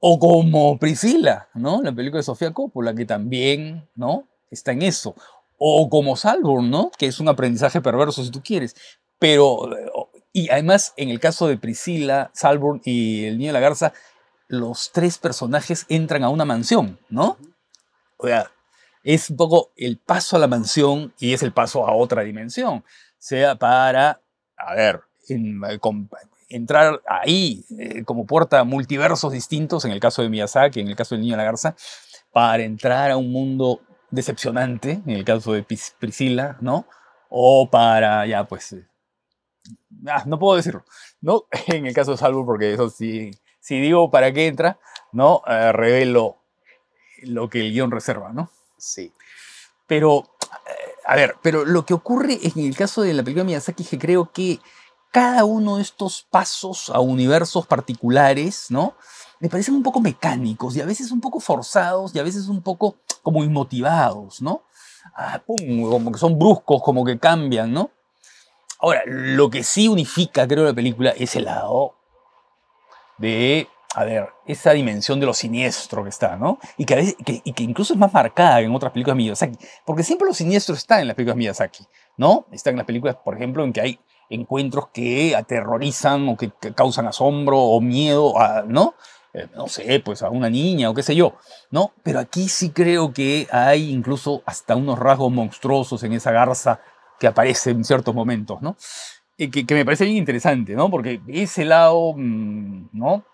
o 0.01 0.19
como 0.19 0.79
Priscila, 0.79 1.49
¿no? 1.55 1.83
La 1.83 1.93
película 1.93 2.21
de 2.21 2.25
Sofía 2.25 2.53
Coppola, 2.53 2.95
que 2.95 3.05
también, 3.05 3.89
¿no? 3.95 4.27
Está 4.51 4.73
en 4.73 4.83
eso. 4.83 5.15
O 5.59 5.91
como 5.91 6.17
Salborn, 6.17 6.71
¿no? 6.71 6.91
Que 6.99 7.07
es 7.07 7.21
un 7.21 7.29
aprendizaje 7.29 7.83
perverso 7.83 8.25
si 8.25 8.31
tú 8.31 8.43
quieres. 8.43 8.75
Pero, 9.19 9.77
eh, 9.77 9.91
y 10.33 10.49
además, 10.49 10.95
en 10.97 11.11
el 11.11 11.21
caso 11.21 11.47
de 11.47 11.59
Priscila, 11.59 12.31
Salborn 12.35 12.81
y 12.85 13.27
el 13.27 13.37
niño 13.37 13.51
de 13.51 13.53
la 13.53 13.61
garza, 13.61 13.93
los 14.49 14.91
tres 14.91 15.19
personajes 15.19 15.85
entran 15.89 16.25
a 16.25 16.31
una 16.31 16.47
mansión, 16.47 16.99
¿no? 17.11 17.37
O 18.17 18.27
sea, 18.27 18.51
es 19.03 19.31
un 19.31 19.37
poco 19.37 19.73
el 19.77 19.99
paso 19.99 20.37
a 20.37 20.39
la 20.39 20.47
mansión 20.49 21.13
y 21.19 21.33
es 21.35 21.43
el 21.43 21.53
paso 21.53 21.87
a 21.87 21.95
otra 21.95 22.23
dimensión. 22.23 22.85
Sea 23.19 23.55
para, 23.57 24.21
a 24.57 24.75
ver, 24.75 25.01
eh, 25.29 25.79
entrar 26.49 27.01
ahí 27.09 27.65
eh, 27.79 28.05
como 28.05 28.27
puerta 28.27 28.61
a 28.61 28.65
multiversos 28.65 29.33
distintos, 29.33 29.85
en 29.85 29.93
el 29.93 30.01
caso 30.01 30.23
de 30.23 30.29
Miyazaki, 30.29 30.81
en 30.81 30.89
el 30.89 30.97
caso 30.97 31.15
del 31.15 31.23
niño 31.23 31.33
de 31.35 31.39
la 31.39 31.45
garza, 31.45 31.75
para 32.33 32.63
entrar 32.63 33.11
a 33.11 33.17
un 33.17 33.31
mundo 33.33 33.81
decepcionante, 34.11 35.01
en 35.07 35.11
el 35.11 35.25
caso 35.25 35.53
de 35.53 35.65
Pris- 35.67 35.95
Priscila, 35.99 36.57
¿no? 36.61 36.87
O 37.31 37.71
para, 37.71 38.27
ya, 38.27 38.45
pues, 38.45 38.73
eh, 38.75 38.87
ah, 40.07 40.25
no 40.27 40.39
puedo 40.39 40.57
decirlo, 40.57 40.85
¿no? 41.21 41.45
En 41.69 41.87
el 41.87 41.95
caso 41.95 42.13
de 42.13 42.17
Salvo, 42.19 42.45
porque 42.45 42.75
eso 42.75 42.91
sí, 42.91 43.31
si 43.61 43.81
digo 43.81 44.11
para 44.11 44.33
qué 44.33 44.47
entra, 44.47 44.79
¿no? 45.13 45.43
Revelo 45.47 46.39
lo 47.23 47.49
que 47.49 47.61
el 47.61 47.73
guion 47.73 47.91
reserva, 47.91 48.33
¿no? 48.33 48.51
Sí. 48.83 49.15
Pero, 49.87 50.25
eh, 50.67 50.93
a 51.07 51.15
ver, 51.15 51.37
pero 51.41 51.65
lo 51.65 51.87
que 51.87 51.95
ocurre 51.95 52.41
en 52.43 52.67
el 52.67 52.77
caso 52.77 53.03
de 53.03 53.15
la 53.15 53.23
película 53.23 53.45
de 53.45 53.47
Miyazaki 53.47 53.85
es 53.85 53.89
que 53.89 53.99
creo 53.99 54.33
que 54.33 54.59
cada 55.13 55.45
uno 55.45 55.77
de 55.77 55.83
estos 55.83 56.27
pasos 56.29 56.91
a 56.91 56.99
universos 56.99 57.65
particulares, 57.67 58.67
¿no? 58.71 58.97
Me 59.39 59.49
parecen 59.49 59.75
un 59.75 59.85
poco 59.85 60.01
mecánicos 60.01 60.75
y 60.75 60.81
a 60.81 60.85
veces 60.85 61.13
un 61.13 61.21
poco 61.21 61.39
forzados 61.39 62.13
y 62.15 62.19
a 62.19 62.25
veces 62.25 62.49
un 62.49 62.61
poco 62.61 62.97
como 63.23 63.45
inmotivados, 63.45 64.43
¿no? 64.43 64.65
Ah, 65.15 65.41
como 65.47 66.11
que 66.11 66.19
son 66.19 66.37
bruscos, 66.37 66.83
como 66.83 67.05
que 67.05 67.21
cambian, 67.21 67.73
¿no? 67.73 67.93
Ahora, 68.81 69.03
lo 69.07 69.49
que 69.49 69.63
sí 69.63 69.87
unifica, 69.87 70.49
creo, 70.49 70.65
la 70.65 70.75
película 70.75 71.11
es 71.11 71.37
el 71.37 71.45
lado 71.45 71.95
de, 73.19 73.69
a 73.95 74.05
ver, 74.05 74.29
esa 74.47 74.73
dimensión 74.73 75.21
de 75.21 75.27
lo 75.27 75.35
siniestro 75.35 76.03
que 76.03 76.09
está, 76.09 76.37
¿no? 76.37 76.59
Y 76.77 76.85
que, 76.85 77.15
y 77.45 77.53
que 77.53 77.63
incluso 77.63 77.93
es 77.93 77.99
más 77.99 78.13
marcada 78.13 78.61
en 78.61 78.75
otras 78.75 78.93
películas 78.93 79.17
de 79.17 79.23
Miyazaki, 79.23 79.59
porque 79.85 80.03
siempre 80.03 80.27
lo 80.27 80.35
siniestro 80.35 80.75
está 80.75 81.01
en 81.01 81.09
las 81.09 81.15
películas 81.15 81.37
de 81.37 81.41
Miyazaki, 81.41 81.85
¿no? 82.17 82.47
Está 82.53 82.71
en 82.71 82.77
las 82.77 82.87
películas, 82.87 83.17
por 83.23 83.37
ejemplo, 83.37 83.65
en 83.65 83.73
que 83.73 83.81
hay 83.81 84.01
encuentros 84.31 84.89
que 84.93 85.37
aterrorizan 85.37 86.29
o 86.29 86.37
que, 86.37 86.51
causan 86.75 87.07
asombro 87.07 87.59
o 87.59 87.81
miedo, 87.81 88.39
a, 88.41 88.63
¿no? 88.63 88.95
Eh, 89.35 89.49
no 89.55 89.69
sé, 89.69 90.01
pues 90.01 90.23
a 90.23 90.31
una 90.31 90.49
niña 90.49 90.91
o 90.91 90.95
qué 90.95 91.03
sé 91.03 91.15
yo, 91.15 91.37
¿no? 91.71 91.93
Pero 92.03 92.19
aquí 92.19 92.49
sí 92.49 92.71
creo 92.71 93.13
que 93.13 93.47
hay 93.51 93.91
incluso 93.91 94.43
hasta 94.47 94.77
unos 94.77 94.99
rasgos 94.99 95.33
monstruosos 95.33 96.03
en 96.03 96.15
esa 96.15 96.33
garza 96.33 96.81
que 97.19 97.27
aparece 97.27 97.71
en 97.71 97.85
ciertos 97.85 98.15
momentos, 98.15 98.61
¿no? 98.63 98.77
Que, 99.37 99.51
que 99.51 99.75
me 99.75 99.85
parece 99.85 100.05
bien 100.05 100.19
interesante, 100.19 100.75
¿no? 100.75 100.91
Porque 100.91 101.21
ese 101.29 101.65
lado, 101.65 102.15
mm, 102.17 102.91
¿no? 102.93 103.25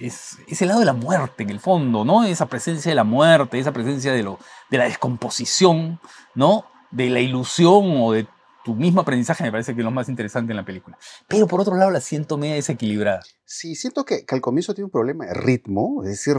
Es 0.00 0.38
ese 0.46 0.66
lado 0.66 0.80
de 0.80 0.86
la 0.86 0.92
muerte, 0.92 1.42
en 1.42 1.50
el 1.50 1.60
fondo, 1.60 2.04
¿no? 2.04 2.24
Esa 2.24 2.46
presencia 2.46 2.90
de 2.90 2.94
la 2.96 3.04
muerte, 3.04 3.58
esa 3.58 3.72
presencia 3.72 4.12
de, 4.12 4.22
lo, 4.22 4.38
de 4.70 4.78
la 4.78 4.84
descomposición, 4.84 6.00
¿no? 6.34 6.66
De 6.90 7.08
la 7.10 7.20
ilusión 7.20 7.84
o 8.02 8.12
de 8.12 8.26
tu 8.64 8.74
mismo 8.74 9.00
aprendizaje 9.00 9.44
me 9.44 9.50
parece 9.52 9.74
que 9.74 9.80
es 9.80 9.84
lo 9.84 9.90
más 9.92 10.08
interesante 10.08 10.52
en 10.52 10.56
la 10.56 10.64
película. 10.64 10.98
Pero 11.28 11.46
por 11.46 11.60
otro 11.60 11.76
lado 11.76 11.90
la 11.90 12.00
siento 12.00 12.36
media 12.36 12.56
desequilibrada. 12.56 13.22
Sí, 13.44 13.74
siento 13.76 14.04
que, 14.04 14.26
que 14.26 14.34
al 14.34 14.40
comienzo 14.40 14.74
tiene 14.74 14.86
un 14.86 14.90
problema 14.90 15.24
de 15.26 15.34
ritmo, 15.34 16.02
es 16.02 16.08
decir, 16.10 16.36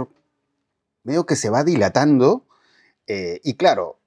medio 1.03 1.25
que 1.25 1.35
se 1.35 1.49
va 1.49 1.63
dilatando. 1.63 2.45
eh, 3.07 3.39
y 3.43 3.53
claro, 3.55 3.99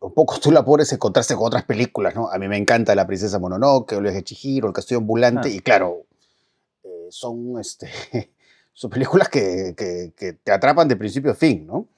un 0.00 0.12
poco 0.12 0.38
tú 0.38 0.52
la 0.52 0.64
pones 0.64 0.92
en 0.92 0.98
contraste 0.98 1.34
con 1.34 1.46
otras 1.46 1.64
películas, 1.64 2.14
¿no? 2.14 2.28
A 2.30 2.38
mí 2.38 2.46
me 2.48 2.58
encanta 2.58 2.94
La 2.94 3.06
Princesa 3.06 3.38
Mononoke, 3.38 3.92
El 3.92 4.02
viaje 4.02 4.18
de 4.18 4.24
Chihiro, 4.24 4.68
El 4.68 4.74
Castillo 4.74 4.98
Ambulante, 4.98 5.48
Ah. 5.48 5.52
y 5.52 5.60
claro, 5.60 6.02
eh, 6.84 7.06
son, 7.10 7.58
este, 7.58 7.90
son 8.76 8.90
películas 8.90 9.28
que, 9.30 9.74
que- 9.76 10.12
que 10.14 10.34
te 10.34 10.52
atrapan 10.52 10.86
de 10.86 10.96
principio 10.96 11.30
a 11.32 11.34
fin, 11.34 11.66
¿no? 11.66 11.88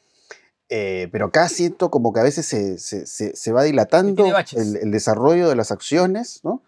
Eh, 0.70 1.08
pero 1.10 1.26
acá 1.26 1.48
siento 1.48 1.90
como 1.90 2.12
que 2.12 2.20
a 2.20 2.22
veces 2.22 2.46
se, 2.46 2.78
se- 2.78 3.06
se- 3.06 3.34
se 3.34 3.52
va 3.52 3.62
dilatando 3.64 4.22
el, 4.60 4.76
el 4.76 4.90
desarrollo 4.92 5.48
de 5.48 5.56
las 5.56 5.72
acciones, 5.72 6.40
¿no? 6.44 6.62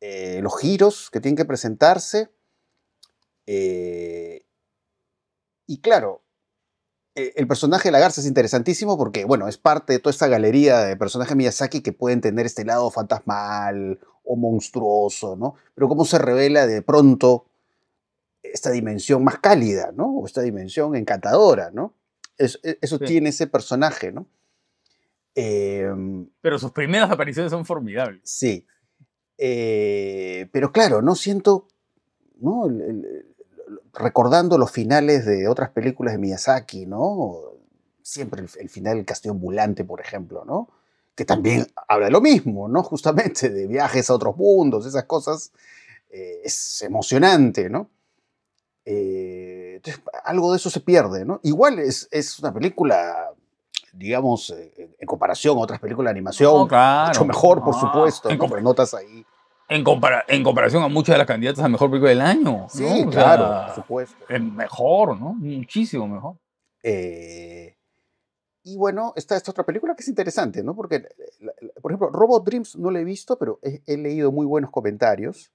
Eh, 0.00 0.40
los 0.42 0.58
giros 0.58 1.10
que 1.10 1.20
tienen 1.20 1.36
que 1.36 1.44
presentarse. 1.44 2.30
eh, 3.46 4.44
y 5.66 5.80
claro, 5.80 6.22
eh, 7.14 7.32
el 7.36 7.46
personaje 7.46 7.88
de 7.88 7.92
la 7.92 7.98
garza 8.00 8.20
es 8.20 8.26
interesantísimo 8.26 8.96
porque, 8.98 9.24
bueno, 9.24 9.48
es 9.48 9.56
parte 9.58 9.92
de 9.94 9.98
toda 9.98 10.10
esta 10.12 10.26
galería 10.28 10.78
de 10.80 10.96
personajes 10.96 11.36
Miyazaki 11.36 11.80
que 11.82 11.92
pueden 11.92 12.20
tener 12.20 12.46
este 12.46 12.64
lado 12.64 12.90
fantasmal 12.90 13.98
o 14.24 14.36
monstruoso, 14.36 15.36
¿no? 15.36 15.54
Pero 15.74 15.88
cómo 15.88 16.04
se 16.04 16.18
revela 16.18 16.66
de 16.66 16.82
pronto 16.82 17.46
esta 18.52 18.70
dimensión 18.70 19.24
más 19.24 19.38
cálida, 19.38 19.90
¿no? 19.96 20.06
O 20.18 20.26
esta 20.26 20.42
dimensión 20.42 20.94
encantadora, 20.96 21.70
¿no? 21.72 21.94
Es- 22.38 22.60
e- 22.62 22.78
eso 22.80 22.98
Sí. 22.98 23.04
tiene 23.06 23.30
ese 23.30 23.46
personaje, 23.46 24.12
¿no? 24.12 24.26
Em, 25.34 26.28
Pero 26.40 26.58
sus 26.58 26.70
primeras 26.72 27.10
apariciones 27.10 27.50
son 27.50 27.64
formidables. 27.64 28.20
Sí. 28.24 28.66
Eh, 29.38 30.48
pero 30.52 30.70
claro, 30.70 31.02
no 31.02 31.14
siento, 31.16 31.66
¿no? 32.38 32.66
El- 32.66 32.80
el- 32.80 33.04
el- 33.04 33.26
recordando 33.94 34.58
los 34.58 34.70
finales 34.70 35.24
de 35.26 35.48
otras 35.48 35.70
películas 35.70 36.14
de 36.14 36.18
Miyazaki, 36.18 36.86
¿no? 36.86 37.38
Siempre 38.02 38.42
el, 38.42 38.48
el 38.60 38.68
final 38.68 38.96
del 38.96 39.06
Castillo 39.06 39.32
Ambulante, 39.32 39.84
por 39.84 40.00
ejemplo, 40.00 40.44
¿no? 40.44 40.68
Que 41.16 41.24
también 41.24 41.66
habla 41.88 42.06
de 42.06 42.12
lo 42.12 42.20
mismo, 42.20 42.68
¿no? 42.68 42.82
Justamente 42.82 43.48
de 43.50 43.66
viajes 43.66 44.10
a 44.10 44.14
otros 44.14 44.36
mundos, 44.36 44.86
esas 44.86 45.04
cosas. 45.04 45.52
eh, 46.16 46.42
es 46.44 46.80
emocionante, 46.82 47.68
¿no? 47.68 47.90
Eh, 48.84 49.74
entonces, 49.76 50.02
algo 50.24 50.50
de 50.52 50.58
eso 50.58 50.70
se 50.70 50.80
pierde, 50.80 51.24
¿no? 51.24 51.40
Igual 51.42 51.78
es, 51.78 52.06
es 52.10 52.38
una 52.38 52.52
película, 52.52 53.30
digamos, 53.92 54.50
eh, 54.50 54.94
en- 54.98 55.06
comparación 55.06 55.56
a 55.58 55.60
otras 55.62 55.80
películas 55.80 56.10
de 56.10 56.18
animación, 56.18 56.52
No, 56.52 56.68
claro. 56.68 57.08
mucho 57.08 57.24
mejor, 57.24 57.64
por 57.64 57.74
Ah, 57.76 57.80
supuesto. 57.80 58.28
En, 58.30 58.38
¿no? 58.38 58.60
notas 58.60 58.92
ahí. 58.94 59.24
en 59.68 59.82
compara- 59.82 60.24
en 60.28 60.42
comparación 60.44 60.82
a 60.82 60.88
muchas 60.88 61.14
de 61.14 61.18
las 61.18 61.26
candidatas 61.26 61.64
a 61.64 61.68
mejor 61.68 61.88
película 61.90 62.10
del 62.10 62.20
año. 62.20 62.66
Sí, 62.68 62.84
claro, 63.10 63.44
sea, 63.46 63.66
por 63.66 63.74
supuesto. 63.74 64.24
es 64.28 64.40
mejor, 64.42 65.18
¿no? 65.18 65.32
Muchísimo 65.32 66.06
mejor. 66.06 66.36
Eh, 66.82 67.74
y 68.64 68.76
bueno, 68.76 69.14
está 69.16 69.36
esta 69.36 69.50
otra 69.52 69.64
película 69.64 69.94
que 69.94 70.02
es 70.02 70.08
interesante, 70.08 70.62
¿no? 70.62 70.74
Porque, 70.76 71.08
la- 71.40 71.52
por 71.80 71.90
ejemplo, 71.92 72.10
Robot 72.10 72.44
Dreams 72.44 72.76
no 72.76 72.90
la 72.90 73.00
he 73.00 73.04
visto, 73.04 73.38
pero 73.38 73.58
he, 73.62 73.80
he 73.86 73.96
leído 73.96 74.30
muy 74.32 74.44
buenos 74.44 74.70
comentarios. 74.70 75.50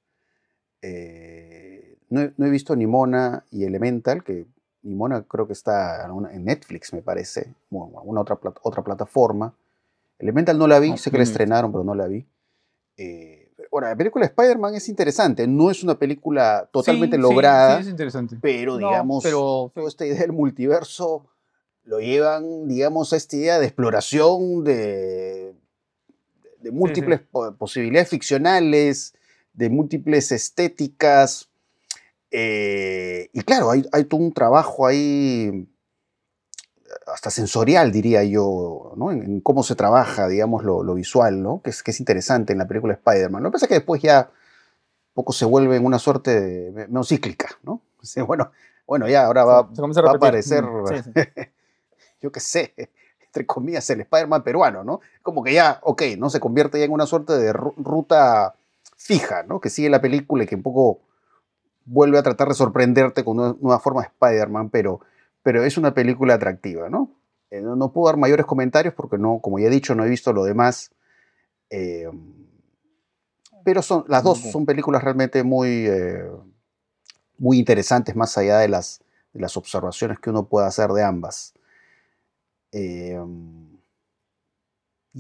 Eh, 0.82 1.69
no, 2.10 2.22
he, 2.22 2.34
no 2.38 2.46
he 2.46 2.50
visto 2.50 2.76
ni 2.76 2.88
Mona 2.88 3.44
y 3.52 3.64
Elemental, 3.64 4.24
que 4.24 4.46
Nimona 4.82 5.24
creo 5.24 5.46
que 5.46 5.54
está 5.54 6.06
en 6.06 6.46
Netflix, 6.46 6.94
me 6.94 7.02
parece, 7.02 7.54
o 7.72 8.00
alguna 8.00 8.22
otra, 8.22 8.40
otra 8.62 8.84
plataforma. 8.84 9.54
Elemental 10.18 10.58
no 10.58 10.68
la 10.68 10.80
vi, 10.80 10.98
sé 10.98 11.12
que 11.12 11.18
la 11.18 11.24
estrenaron, 11.24 11.72
pero 11.72 11.84
no 11.84 11.96
la 11.96 12.08
vi. 12.08 12.26
Eh, 12.98 13.52
la 13.72 13.96
película 13.96 14.26
Spider-Man 14.26 14.76
es 14.76 14.90
interesante, 14.90 15.48
no 15.48 15.70
es 15.70 15.84
una 15.84 15.98
película 15.98 16.70
totalmente 16.72 17.18
lograda. 17.18 17.78
Sí, 17.78 17.84
es 17.84 17.90
interesante. 17.90 18.38
Pero, 18.42 18.78
digamos, 18.78 19.24
pero... 19.24 19.72
toda 19.74 19.88
esta 19.88 20.06
idea 20.06 20.22
del 20.22 20.34
multiverso 20.34 21.26
lo 21.84 22.00
llevan, 22.00 22.68
digamos, 22.68 23.14
a 23.14 23.18
esta 23.18 23.36
idea 23.36 23.60
de 23.60 23.66
exploración 23.66 24.64
de, 24.64 25.56
de 26.60 26.72
múltiples 26.72 27.22
posibilidades 27.58 28.10
ficcionales, 28.10 29.14
de 29.54 29.70
múltiples 29.70 30.32
estéticas. 30.32 31.49
Eh, 32.32 33.30
y 33.34 33.42
claro, 33.42 33.72
hay, 33.72 33.86
hay, 33.92 34.06
todo 34.06 34.22
un 34.22 34.34
trabajo 34.34 34.86
ahí, 34.86 35.68
hasta 37.08 37.30
sensorial, 37.30 37.92
diría 37.92 38.24
yo, 38.24 38.94
¿no? 38.96 39.12
en, 39.12 39.42
cómo 39.42 39.64
se 39.64 39.76
trabaja, 39.76 40.28
digamos, 40.28 40.64
lo, 40.64 40.84
lo, 40.84 40.94
visual, 40.94 41.42
¿no? 41.42 41.62
que, 41.64 41.72
es, 41.72 41.84
que 41.84 41.92
es 41.92 42.00
interesante 42.00 42.54
en 42.54 42.60
la 42.60 42.68
película 42.68 42.94
Spider-Man. 42.94 43.44
Lo 43.44 43.50
que 43.50 43.54
pasa 43.54 43.66
es 43.66 43.70
que 43.70 43.76
después 43.76 44.02
ya 44.02 44.32
poco 45.14 45.34
se 45.34 45.46
vuelve 45.46 45.76
en 45.76 45.86
una 45.86 46.00
suerte 46.00 46.40
de, 46.40 46.72
menos 46.72 47.10
cíclica, 47.10 47.50
¿no? 47.64 47.82
Bueno, 48.28 48.52
bueno, 48.88 49.08
ya 49.08 49.26
ahora 49.26 49.44
va, 49.44 49.62
va 49.64 50.12
a 50.12 50.16
aparecer, 50.16 50.64
mm, 50.64 50.86
yo 52.22 52.32
qué 52.32 52.40
sé, 52.40 52.74
entre 53.26 53.46
comillas, 53.46 53.90
el 53.90 54.02
Spider-Man 54.02 54.44
peruano, 54.44 54.84
¿no? 54.84 55.02
Como 55.22 55.44
que 55.44 55.54
ya, 55.54 55.80
ok, 55.84 56.04
¿no? 56.18 56.30
Se 56.30 56.40
convierte 56.40 56.80
ya 56.80 56.86
en 56.86 56.92
una 56.92 57.06
suerte 57.06 57.34
de 57.34 57.54
ruta 57.54 58.56
fija, 58.96 59.44
¿no? 59.44 59.60
Que 59.60 59.70
sigue 59.70 59.90
la 59.90 60.02
película 60.02 60.44
y 60.44 60.48
que 60.48 60.56
un 60.56 60.64
poco 60.64 61.02
vuelve 61.90 62.20
a 62.20 62.24
tratar 62.24 62.48
de 62.48 62.54
sorprenderte 62.54 63.24
con 63.24 63.40
una 63.40 63.56
nueva 63.60 63.80
forma 63.80 64.02
de 64.02 64.08
Spider-Man, 64.08 64.70
pero, 64.70 65.02
pero 65.42 65.64
es 65.64 65.78
una 65.78 65.94
película 65.94 66.36
atractiva, 66.36 66.88
¿no? 66.90 67.12
Eh, 67.50 67.62
no, 67.62 67.92
puedo 67.92 68.08
dar 68.08 68.18
mayores 68.18 68.46
comentarios 68.46 68.94
porque 68.94 69.18
no, 69.18 69.40
como 69.40 69.58
ya 69.58 69.68
he 69.68 69.72
dicho, 69.72 69.96
no 69.96 70.06
he 70.06 70.10
visto 70.10 70.32
lo 70.32 70.44
demás. 70.44 70.92
Eh, 71.72 72.10
pero 73.64 73.82
son, 73.82 74.06
las 74.08 74.24
dos 74.24 74.40
son 74.40 74.68
películas 74.68 75.04
realmente 75.04 75.44
muy, 75.44 75.88
eh, 75.88 76.30
muy 77.40 77.58
interesantes, 77.58 78.16
más 78.16 78.38
allá 78.38 78.60
de 78.60 78.68
las, 78.68 79.02
de 79.34 79.42
las 79.42 79.58
observaciones 79.58 80.20
que 80.20 80.30
uno 80.30 80.46
puede 80.48 80.68
hacer 80.68 80.92
de 80.92 81.04
ambas. 81.04 81.56
Y 82.72 83.16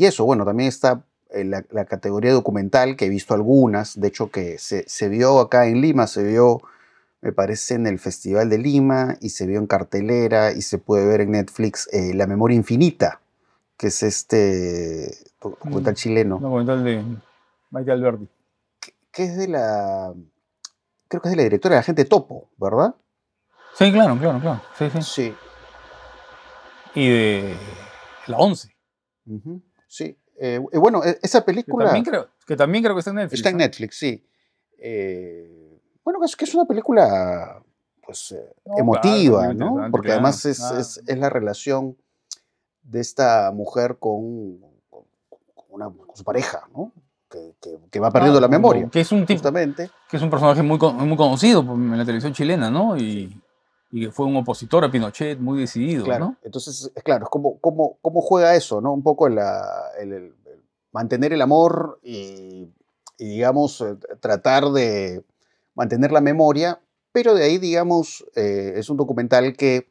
eso, 0.05 0.23
bueno, 0.23 0.45
también 0.45 0.69
está 0.69 1.03
la, 1.31 1.63
la, 1.69 1.85
categoría 1.85 2.31
documental, 2.33 2.95
que 2.95 3.05
he 3.05 3.09
visto 3.09 3.33
algunas, 3.33 3.99
de 3.99 4.07
hecho 4.07 4.31
que 4.31 4.57
se, 4.57 4.87
se, 4.87 5.09
vio 5.09 5.39
acá 5.39 5.67
en 5.67 5.81
Lima, 5.81 6.07
se 6.07 6.23
vio, 6.23 6.61
me 7.21 7.31
parece, 7.31 7.75
en 7.75 7.87
el 7.87 7.99
Festival 7.99 8.49
de 8.49 8.57
Lima, 8.57 9.17
y 9.21 9.29
se 9.29 9.45
vio 9.45 9.59
en 9.59 9.67
cartelera, 9.67 10.51
y 10.51 10.61
se 10.61 10.77
puede 10.77 11.05
ver 11.05 11.21
en 11.21 11.31
Netflix 11.31 11.87
eh, 11.91 12.13
La 12.13 12.27
Memoria 12.27 12.55
Infinita, 12.55 13.21
que 13.77 13.87
es 13.87 14.03
este 14.03 15.15
documental 15.41 15.93
mm, 15.93 15.95
chileno. 15.95 16.39
Documental 16.39 16.83
de 16.83 17.03
Maite 17.71 17.91
Alberti. 17.91 18.27
Que, 18.79 18.93
que, 19.11 19.23
es 19.23 19.37
de 19.37 19.47
la, 19.47 20.13
creo 21.07 21.21
que 21.21 21.27
es 21.27 21.31
de 21.31 21.37
la 21.37 21.43
directora 21.43 21.75
de 21.75 21.79
la 21.79 21.83
gente 21.83 22.05
Topo, 22.05 22.49
¿verdad? 22.57 22.95
Sí, 23.75 23.91
claro, 23.91 24.17
claro, 24.17 24.39
claro. 24.39 24.61
Sí, 24.77 24.89
sí. 24.89 25.01
sí 25.01 25.35
y 26.95 27.09
de 27.09 27.55
la 28.27 28.37
11. 28.37 28.75
Sí. 29.87 30.17
Eh, 30.41 30.61
eh, 30.71 30.77
bueno, 30.77 31.03
e, 31.03 31.19
esa 31.21 31.43
película... 31.43 31.85
Que 31.85 31.89
también, 31.89 32.05
creo, 32.05 32.27
que 32.47 32.55
también 32.55 32.83
creo 32.83 32.95
que 32.95 32.99
está 32.99 33.11
en 33.11 33.17
Netflix. 33.17 33.39
Está 33.39 33.49
en 33.49 33.57
Netflix, 33.57 33.97
sí. 33.97 34.25
Eh, 34.77 35.79
bueno, 36.03 36.23
es 36.23 36.35
que 36.35 36.45
es 36.45 36.55
una 36.55 36.65
película 36.65 37.61
pues, 38.05 38.35
emotiva, 38.77 39.53
¿no? 39.53 39.89
Porque 39.91 40.13
además 40.13 40.45
es, 40.45 40.59
es, 40.59 41.01
es, 41.05 41.17
la 41.17 41.29
relación 41.29 41.97
de 42.81 43.01
esta 43.01 43.51
mujer 43.51 43.97
con, 43.99 44.59
con, 44.89 45.03
una, 45.69 45.89
con 45.89 46.15
su 46.15 46.23
pareja, 46.23 46.67
¿no? 46.73 46.93
Que, 47.29 47.53
que, 47.91 47.99
va 47.99 48.09
perdiendo 48.09 48.39
la 48.39 48.47
memoria. 48.47 48.89
Que 48.89 49.01
es 49.01 49.11
un 49.11 49.25
tipo, 49.25 49.51
que 49.51 50.17
es 50.17 50.23
un 50.23 50.29
personaje 50.31 50.63
muy, 50.63 50.79
muy 50.79 51.17
conocido 51.17 51.61
en 51.61 51.95
la 51.95 52.05
televisión 52.05 52.33
chilena, 52.33 52.71
¿no? 52.71 52.97
Y, 52.97 53.39
y 53.91 54.05
que 54.05 54.11
fue 54.11 54.25
un 54.27 54.35
opositor 54.35 54.83
a 54.83 54.91
Pinochet 54.91 55.39
muy 55.39 55.59
decidido, 55.59 56.05
¿no? 56.19 56.37
Entonces, 56.43 56.91
claro, 57.03 57.25
es 57.25 57.29
como, 57.29 57.59
como, 57.59 57.97
cómo 58.01 58.21
juega 58.21 58.55
eso, 58.55 58.81
¿no? 58.81 58.93
Un 58.93 59.01
poco 59.01 59.27
el, 59.27 60.33
mantener 60.91 61.33
el 61.33 61.41
amor 61.41 61.99
y, 62.03 62.69
digamos, 63.17 63.81
eh, 63.81 63.95
tratar 64.19 64.65
de 64.71 65.23
mantener 65.73 66.11
la 66.11 66.21
memoria, 66.21 66.79
pero 67.11 67.33
de 67.33 67.43
ahí, 67.43 67.57
digamos, 67.57 68.25
eh, 68.35 68.73
es 68.75 68.89
un 68.89 68.97
documental 68.97 69.55
que 69.55 69.89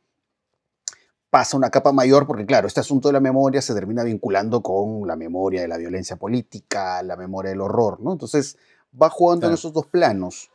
pasa 1.30 1.56
una 1.56 1.70
capa 1.70 1.92
mayor 1.92 2.26
porque, 2.26 2.46
claro, 2.46 2.68
este 2.68 2.80
asunto 2.80 3.08
de 3.08 3.14
la 3.14 3.20
memoria 3.20 3.60
se 3.60 3.74
termina 3.74 4.04
vinculando 4.04 4.62
con 4.62 5.06
la 5.06 5.16
memoria 5.16 5.60
de 5.62 5.68
la 5.68 5.76
violencia 5.76 6.16
política, 6.16 7.02
la 7.02 7.16
memoria 7.16 7.50
del 7.50 7.60
horror, 7.60 8.00
¿no? 8.00 8.12
Entonces, 8.12 8.56
va 9.00 9.10
jugando 9.10 9.48
en 9.48 9.54
esos 9.54 9.72
dos 9.72 9.86
planos. 9.86 10.50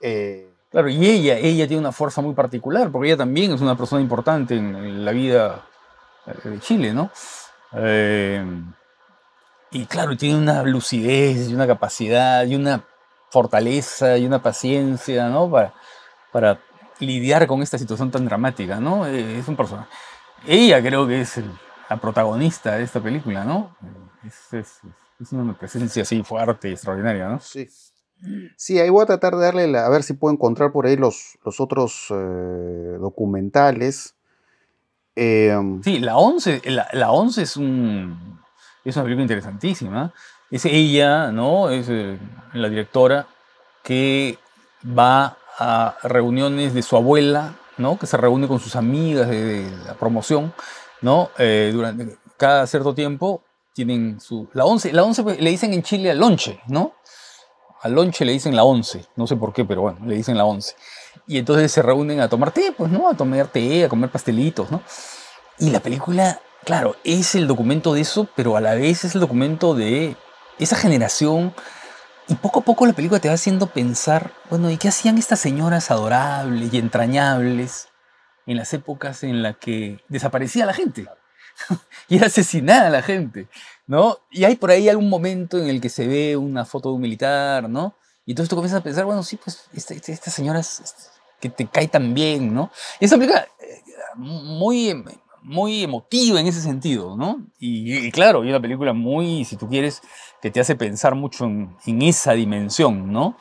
Eh, 0.00 0.51
Claro, 0.72 0.88
y 0.88 1.06
ella, 1.06 1.36
ella 1.36 1.68
tiene 1.68 1.80
una 1.80 1.92
fuerza 1.92 2.22
muy 2.22 2.34
particular, 2.34 2.90
porque 2.90 3.08
ella 3.08 3.18
también 3.18 3.52
es 3.52 3.60
una 3.60 3.76
persona 3.76 4.00
importante 4.00 4.56
en, 4.56 5.04
la 5.04 5.12
vida 5.12 5.66
eh, 6.26 6.48
de 6.48 6.60
Chile, 6.60 6.94
¿no? 6.94 7.10
Eh, 7.74 8.42
y 9.70 9.84
claro, 9.84 10.16
tiene 10.16 10.38
una 10.38 10.62
lucidez 10.62 11.50
y 11.50 11.54
una 11.54 11.66
capacidad 11.66 12.46
y 12.46 12.54
una 12.54 12.84
fortaleza 13.28 14.16
y 14.16 14.24
una 14.24 14.42
paciencia, 14.42 15.28
¿no? 15.28 15.50
Para, 15.50 15.74
para 16.32 16.58
lidiar 17.00 17.46
con 17.46 17.62
esta 17.62 17.76
situación 17.76 18.10
tan 18.10 18.24
dramática, 18.24 18.80
¿no? 18.80 19.06
Eh, 19.06 19.38
es 19.38 19.48
un 19.48 19.56
personaje. 19.56 19.88
Ella 20.46 20.82
creo 20.82 21.06
que 21.06 21.20
es 21.20 21.38
la 21.88 21.96
protagonista 21.98 22.76
de 22.76 22.84
esta 22.84 23.00
película, 23.00 23.44
¿no? 23.44 23.76
Es, 24.22 24.80
una 25.30 25.56
presencia 25.56 26.02
así 26.02 26.22
fuerte 26.22 26.70
y 26.70 26.72
extraordinaria, 26.72 27.28
¿no? 27.28 27.40
Sí. 27.40 27.68
Sí, 28.56 28.78
ahí 28.78 28.88
voy 28.88 29.02
a 29.02 29.06
tratar 29.06 29.34
de 29.36 29.44
darle, 29.44 29.78
a 29.78 29.88
ver 29.88 30.02
si 30.02 30.14
puedo 30.14 30.32
encontrar 30.32 30.72
por 30.72 30.86
ahí 30.86 30.96
los, 30.96 31.38
los 31.44 31.60
otros 31.60 32.06
eh, 32.10 32.96
documentales. 33.00 34.14
Em, 35.16 35.82
sí, 35.82 35.98
la 35.98 36.16
11, 36.16 36.62
la, 36.92 37.10
11 37.10 37.42
es, 37.42 37.56
un, 37.56 38.40
es 38.84 38.96
una 38.96 39.04
película 39.04 39.22
interesantísima. 39.22 40.12
Es 40.50 40.64
ella, 40.66 41.32
¿no? 41.32 41.70
Es 41.70 41.88
eh, 41.88 42.18
la 42.52 42.68
directora 42.68 43.26
que 43.82 44.38
va 44.86 45.36
a 45.58 45.96
reuniones 46.02 46.74
de 46.74 46.82
su 46.82 46.96
abuela, 46.96 47.54
¿no? 47.78 47.98
Que 47.98 48.06
se 48.06 48.16
reúne 48.16 48.46
con 48.46 48.60
sus 48.60 48.76
amigas 48.76 49.28
de, 49.28 49.68
la 49.86 49.94
promoción, 49.94 50.52
¿no? 51.00 51.30
Eh, 51.38 51.70
durante 51.72 52.16
cada 52.36 52.66
cierto 52.66 52.94
tiempo 52.94 53.42
tienen 53.72 54.20
su... 54.20 54.48
La 54.52 54.64
11, 54.64 54.92
la 54.92 55.02
11 55.02 55.40
le 55.40 55.50
dicen 55.50 55.72
en 55.72 55.82
Chile 55.82 56.10
al 56.10 56.18
lonche, 56.18 56.60
¿no? 56.68 56.94
Al 57.82 57.92
lonche 57.92 58.24
le 58.24 58.32
dicen 58.32 58.54
la 58.54 58.62
11, 58.62 59.06
no 59.16 59.26
sé 59.26 59.34
por 59.34 59.52
qué, 59.52 59.64
pero 59.64 59.82
bueno, 59.82 59.98
le 60.06 60.14
dicen 60.14 60.36
la 60.36 60.44
11. 60.44 60.76
Y 61.26 61.38
entonces 61.38 61.72
se 61.72 61.82
reúnen 61.82 62.20
a 62.20 62.28
tomar 62.28 62.52
té, 62.52 62.72
pues, 62.76 62.92
¿no? 62.92 63.10
A 63.10 63.14
tomar 63.14 63.48
té, 63.48 63.84
a 63.84 63.88
comer 63.88 64.08
pastelitos, 64.08 64.70
¿no? 64.70 64.82
Y 65.58 65.70
la 65.70 65.80
película, 65.80 66.40
claro, 66.64 66.94
es 67.02 67.34
el 67.34 67.48
documento 67.48 67.92
de 67.92 68.02
eso, 68.02 68.28
pero 68.36 68.56
a 68.56 68.60
la 68.60 68.74
vez 68.74 69.04
es 69.04 69.16
el 69.16 69.20
documento 69.20 69.74
de 69.74 70.16
esa 70.60 70.76
generación. 70.76 71.52
Y 72.28 72.36
poco 72.36 72.60
a 72.60 72.62
poco 72.62 72.86
la 72.86 72.92
película 72.92 73.20
te 73.20 73.28
va 73.28 73.34
haciendo 73.34 73.66
pensar, 73.66 74.32
bueno, 74.48 74.70
¿y 74.70 74.76
qué 74.76 74.86
hacían 74.86 75.18
estas 75.18 75.40
señoras 75.40 75.90
adorables 75.90 76.72
y 76.72 76.78
entrañables 76.78 77.88
en 78.46 78.58
las 78.58 78.72
épocas 78.74 79.24
en 79.24 79.42
las 79.42 79.56
que 79.56 79.98
desaparecía 80.08 80.66
la 80.66 80.72
gente? 80.72 81.08
y 82.08 82.16
era 82.16 82.26
asesinada 82.26 82.90
la 82.90 83.02
gente. 83.02 83.48
¿no? 83.86 84.18
Y 84.30 84.44
hay 84.44 84.56
por 84.56 84.70
ahí 84.70 84.88
algún 84.88 85.08
momento 85.08 85.58
en 85.58 85.68
el 85.68 85.80
que 85.80 85.88
se 85.88 86.06
ve 86.06 86.36
una 86.36 86.64
foto 86.64 86.88
de 86.90 86.94
un 86.94 87.02
militar, 87.02 87.68
¿no? 87.68 87.94
Y 88.24 88.32
entonces 88.32 88.48
tú 88.48 88.56
comienzas 88.56 88.80
a 88.80 88.82
pensar, 88.82 89.04
bueno, 89.04 89.22
sí, 89.22 89.36
pues 89.36 89.68
esta, 89.74 89.94
esta, 89.94 90.30
señora 90.30 90.60
es, 90.60 91.10
que 91.40 91.48
te 91.48 91.66
cae 91.66 91.88
tan 91.88 92.14
bien, 92.14 92.54
¿no? 92.54 92.70
Y 93.00 93.04
esa 93.04 93.16
película 93.16 93.46
eh, 93.60 93.82
muy, 94.16 95.04
muy 95.42 95.82
emotiva 95.82 96.40
en 96.40 96.46
ese 96.46 96.60
sentido, 96.60 97.16
¿no? 97.16 97.44
Y, 97.58 98.10
claro, 98.12 98.44
y 98.44 98.48
una 98.48 98.60
película 98.60 98.92
muy, 98.92 99.44
si 99.44 99.56
tú 99.56 99.68
quieres, 99.68 100.00
que 100.40 100.50
te 100.50 100.60
hace 100.60 100.76
pensar 100.76 101.14
mucho 101.14 101.44
en, 101.44 101.76
en 101.84 102.02
esa 102.02 102.32
dimensión, 102.32 103.12
¿no? 103.12 103.36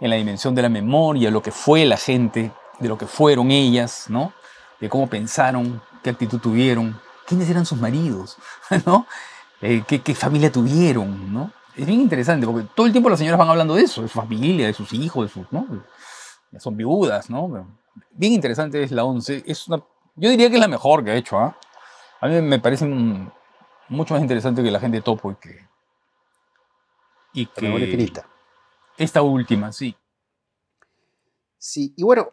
En 0.00 0.10
la 0.10 0.16
dimensión 0.16 0.54
de 0.54 0.62
la 0.62 0.68
memoria, 0.68 1.30
lo 1.30 1.42
que 1.42 1.50
fue 1.50 1.84
la 1.84 1.96
gente, 1.96 2.52
de 2.78 2.88
lo 2.88 2.96
que 2.96 3.06
fueron 3.06 3.50
ellas, 3.50 4.06
¿no? 4.08 4.32
De 4.80 4.88
cómo 4.88 5.08
pensaron, 5.08 5.82
qué 6.02 6.10
actitud 6.10 6.38
tuvieron, 6.38 6.98
quiénes 7.30 7.48
eran 7.48 7.64
sus 7.64 7.80
maridos, 7.80 8.36
¿no? 8.86 9.06
Eh, 9.62 9.84
qué, 9.86 10.14
familia 10.16 10.50
tuvieron, 10.50 11.32
¿no? 11.32 11.52
Es 11.76 11.86
bien 11.86 12.00
interesante, 12.00 12.44
porque 12.44 12.66
todo 12.74 12.86
el 12.86 12.92
tiempo 12.92 13.08
las 13.08 13.20
señoras 13.20 13.38
van 13.38 13.48
hablando 13.48 13.76
de 13.76 13.82
eso, 13.82 14.02
de 14.02 14.08
su 14.08 14.18
familia, 14.18 14.66
de 14.66 14.72
sus 14.74 14.92
hijos, 14.92 15.26
de 15.26 15.32
sus, 15.32 15.52
¿no? 15.52 15.84
Son 16.58 16.76
viudas, 16.76 17.30
¿no? 17.30 17.68
Bien 18.10 18.32
interesante 18.32 18.82
es 18.82 18.90
la 18.90 19.04
11. 19.04 19.44
Es 19.46 19.68
una, 19.68 19.80
yo 20.16 20.28
diría 20.30 20.48
que 20.48 20.56
es 20.56 20.60
la 20.60 20.66
mejor 20.66 21.04
que 21.04 21.12
ha 21.12 21.14
hecho, 21.14 21.38
¿ah? 21.38 21.56
A 22.20 22.26
mí 22.26 22.40
me 22.42 22.58
parece 22.58 22.84
mucho 23.88 24.14
más 24.14 24.22
interesante 24.22 24.62
que 24.62 24.70
la 24.72 24.80
gente 24.80 25.00
topo 25.00 25.30
y 25.30 25.36
que... 25.36 25.68
Y 27.32 27.46
que... 27.46 28.12
Esta 28.98 29.22
última, 29.22 29.70
sí. 29.72 29.96
Sí, 31.58 31.94
y 31.96 32.02
bueno, 32.02 32.32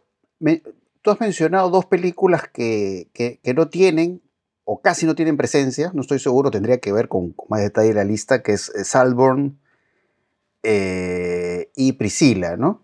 tú 1.01 1.11
has 1.11 1.19
mencionado 1.19 1.69
dos 1.69 1.85
películas 1.85 2.47
que, 2.51 3.07
que- 3.13 3.39
que 3.43 3.53
no 3.53 3.67
tienen 3.67 4.21
o 4.69 4.81
casi 4.81 5.05
no 5.05 5.15
tienen 5.15 5.37
presencia, 5.37 5.91
no 5.93 6.01
estoy 6.01 6.19
seguro, 6.19 6.51
tendría 6.51 6.79
que 6.79 6.91
ver 6.91 7.07
con, 7.07 7.31
con 7.31 7.47
más 7.49 7.61
detalle 7.61 7.93
la 7.93 8.03
lista, 8.03 8.43
que 8.43 8.51
es 8.51 8.67
eh, 8.75 8.83
Salborn 8.83 9.57
eh, 10.63 11.71
y 11.75 11.93
Priscila, 11.93 12.57
¿no? 12.57 12.83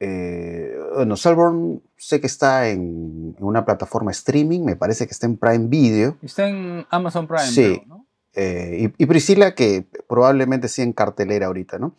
Eh, 0.00 0.76
bueno, 0.94 1.16
Salborn 1.16 1.82
sé 1.96 2.20
que 2.20 2.26
está 2.26 2.68
en, 2.68 3.34
en 3.38 3.44
una 3.44 3.64
plataforma 3.64 4.10
streaming, 4.10 4.60
me 4.64 4.76
parece 4.76 5.06
que 5.06 5.12
está 5.12 5.26
en 5.26 5.38
Prime 5.38 5.68
Video, 5.68 6.18
Está 6.22 6.46
en 6.48 6.84
Amazon 6.90 7.26
Prime, 7.26 7.46
Sí. 7.46 7.80
¿no? 7.86 8.04
eh, 8.34 8.90
y, 8.98 9.02
y 9.02 9.06
Priscila 9.06 9.54
que 9.54 9.86
probablemente 10.06 10.68
sí 10.68 10.82
en 10.82 10.92
cartelera 10.92 11.46
ahorita, 11.46 11.78
¿no? 11.78 11.94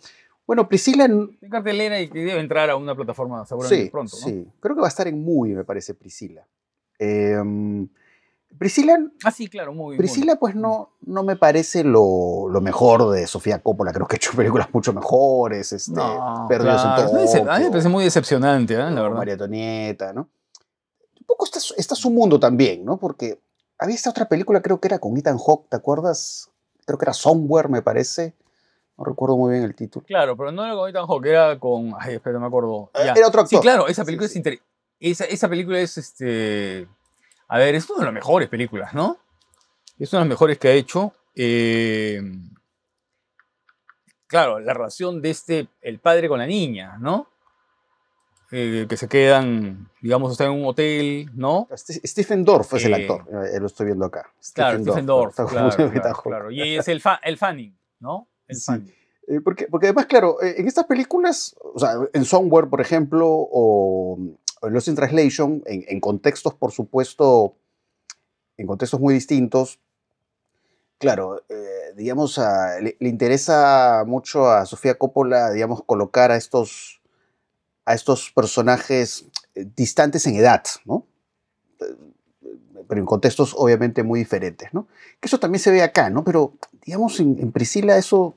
Bueno, 0.45 0.67
Priscila... 0.69 1.05
En 1.05 1.35
cartelera 1.49 1.99
y 1.99 2.09
que 2.09 2.19
debe 2.19 2.39
entrar 2.39 2.69
a 2.69 2.75
una 2.75 2.93
plataforma 2.95 3.43
seguramente 3.47 3.85
Sí, 3.85 3.89
pronto, 3.89 4.15
¿no? 4.21 4.27
sí, 4.27 4.47
creo 4.59 4.75
que 4.75 4.81
va 4.81 4.87
a 4.87 4.89
estar 4.89 5.07
en 5.07 5.23
Movie, 5.25 5.55
me 5.55 5.63
parece, 5.63 5.95
Priscila. 5.95 6.45
Em, 6.99 7.87
Priscila 8.57 8.97
Ah, 9.23 9.31
sí, 9.31 9.47
claro, 9.47 9.73
muy 9.73 9.97
Priscila, 9.97 10.35
pues 10.37 10.55
no, 10.55 10.91
no 11.01 11.23
me 11.23 11.35
parece 11.35 11.83
lo, 11.83 12.47
lo 12.49 12.61
mejor 12.61 13.09
de 13.11 13.27
Sofía 13.27 13.59
Coppola. 13.61 13.91
Creo 13.93 14.07
que 14.07 14.15
ha 14.15 14.17
hecho 14.17 14.31
películas 14.35 14.69
mucho 14.73 14.93
mejores. 14.93 15.71
Este, 15.73 15.91
No, 15.93 16.45
Perdidos 16.47 16.81
claro, 16.81 17.01
en 17.01 17.25
Tokio, 17.27 17.51
A 17.51 17.57
mí 17.57 17.63
me 17.65 17.69
parece 17.71 17.89
muy 17.89 18.03
decepcionante, 18.03 18.73
¿eh? 18.73 18.77
la 18.77 19.01
verdad. 19.01 19.17
María 19.17 19.33
Antonieta, 19.33 20.13
¿no? 20.13 20.21
Un 21.19 21.25
poco 21.25 21.45
está, 21.45 21.59
está 21.77 21.95
su 21.95 22.09
mundo 22.11 22.39
también, 22.39 22.85
¿no? 22.85 22.97
Porque 22.97 23.39
había 23.79 23.95
esta 23.95 24.09
otra 24.09 24.27
película, 24.29 24.61
creo 24.61 24.79
que 24.79 24.87
era 24.87 24.99
con 24.99 25.17
Ethan 25.17 25.37
Hawke, 25.37 25.67
¿te 25.69 25.75
acuerdas? 25.75 26.49
Creo 26.85 26.97
que 26.99 27.05
era 27.05 27.13
Somewhere, 27.13 27.67
me 27.67 27.81
parece. 27.81 28.33
No 28.97 29.03
recuerdo 29.03 29.35
muy 29.35 29.51
bien 29.53 29.63
el 29.65 29.75
título. 29.75 30.05
Claro, 30.05 30.37
pero 30.37 30.51
no 30.51 30.63
era 30.63 30.75
con 30.75 30.89
Ethan 30.89 31.05
Hawke, 31.07 31.25
era 31.25 31.59
con. 31.59 31.93
Ay, 31.99 32.15
espera, 32.15 32.35
no 32.35 32.41
me 32.41 32.47
acuerdo. 32.47 32.91
Eh, 32.93 32.99
Ya. 33.07 33.13
Era 33.13 33.27
otro 33.27 33.41
Sí, 33.45 33.55
actor. 33.55 33.61
claro, 33.61 33.87
esa 33.87 34.03
Sí, 34.03 34.05
película 34.05 34.27
sí. 34.27 34.31
es 34.33 34.35
inter- 34.37 34.61
esa, 34.99 35.25
esa 35.25 35.49
película 35.49 35.79
es 35.79 35.97
este. 35.97 36.87
A 37.47 37.57
ver, 37.59 37.75
es 37.75 37.89
una 37.89 37.99
de 37.99 38.05
las 38.05 38.13
mejores 38.13 38.49
películas, 38.49 38.93
¿no? 38.93 39.17
Es 39.99 40.11
una 40.13 40.21
de 40.21 40.25
las 40.25 40.29
mejores 40.29 40.57
que 40.57 40.67
ha 40.69 40.71
hecho. 40.73 41.13
eh, 41.35 42.21
claro, 44.27 44.59
la 44.59 44.73
relación 44.73 45.21
de 45.21 45.29
este, 45.29 45.67
el 45.81 45.99
padre 45.99 46.27
con 46.27 46.39
la 46.39 46.47
niña, 46.47 46.97
¿no? 46.99 47.27
Eh, 48.51 48.85
que 48.87 48.95
se 48.95 49.07
quedan, 49.07 49.89
digamos, 50.01 50.31
están 50.31 50.51
en 50.51 50.59
un 50.61 50.65
hotel, 50.67 51.29
¿no? 51.33 51.67
Ste- 51.71 51.99
Stephen 52.07 52.45
Dorff 52.45 52.73
es 52.75 52.85
el 52.85 52.93
Eh, 52.93 52.95
actor. 53.07 53.25
lo 53.59 53.65
estoy 53.67 53.87
viendo 53.87 54.05
acá. 54.05 54.31
Claro, 54.53 54.79
Stephen 54.81 55.05
Dorff, 55.05 55.31
Está 55.31 55.45
claro, 55.45 55.91
claro, 55.91 56.21
claro. 56.23 56.51
Y 56.51 56.77
es 56.77 56.87
el, 56.87 57.01
fa- 57.01 57.19
el 57.23 57.37
Fanning, 57.37 57.77
¿no? 57.99 58.27
El 58.47 58.55
Sí. 58.55 58.65
Fanning. 58.65 58.93
Porque, 59.43 59.65
porque 59.67 59.87
además, 59.87 60.05
claro, 60.05 60.37
en 60.41 60.67
estas 60.67 60.85
películas, 60.85 61.55
o 61.59 61.79
sea, 61.79 61.93
en 62.13 62.23
Somewhere, 62.25 62.67
por 62.67 62.79
ejemplo, 62.79 63.27
o, 63.27 64.19
Lost 64.69 64.87
in 64.87 64.95
Translation, 64.95 65.63
en, 65.65 65.99
contextos, 65.99 66.53
por 66.53 66.71
supuesto, 66.71 67.55
en 68.57 68.67
contextos 68.67 68.99
muy 68.99 69.13
distintos, 69.13 69.79
claro, 70.97 71.43
eh, 71.49 71.93
digamos, 71.95 72.39
le 72.79 73.09
interesa 73.09 74.03
mucho 74.05 74.49
a 74.49 74.65
Sofía 74.65 74.97
Coppola, 74.97 75.51
digamos, 75.51 75.83
colocar 75.83 76.31
a 76.31 76.35
estos, 76.35 77.01
a 77.85 77.93
estos 77.93 78.31
personajes 78.31 79.25
eh, 79.55 79.65
distantes 79.75 80.25
en 80.27 80.35
edad, 80.35 80.63
¿no? 80.85 81.05
Eh, 81.79 81.95
Pero 82.87 83.01
en 83.01 83.05
contextos 83.05 83.53
obviamente 83.57 84.03
muy 84.03 84.19
diferentes, 84.19 84.73
¿no? 84.73 84.87
Que 85.19 85.27
eso 85.27 85.39
también 85.39 85.59
se 85.59 85.71
ve 85.71 85.81
acá, 85.83 86.09
¿no? 86.09 86.23
Pero, 86.23 86.53
digamos, 86.85 87.19
en, 87.19 87.39
en 87.39 87.51
Priscila 87.51 87.97
eso 87.97 88.35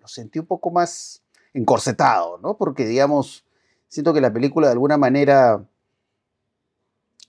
lo 0.00 0.08
sentí 0.08 0.38
un 0.38 0.46
poco 0.46 0.70
más 0.70 1.22
encorsetado, 1.54 2.38
¿no? 2.38 2.56
Porque, 2.56 2.86
digamos, 2.86 3.44
siento 3.88 4.12
que 4.12 4.20
la 4.20 4.32
película 4.32 4.68
de 4.68 4.72
alguna 4.72 4.96
manera, 4.96 5.64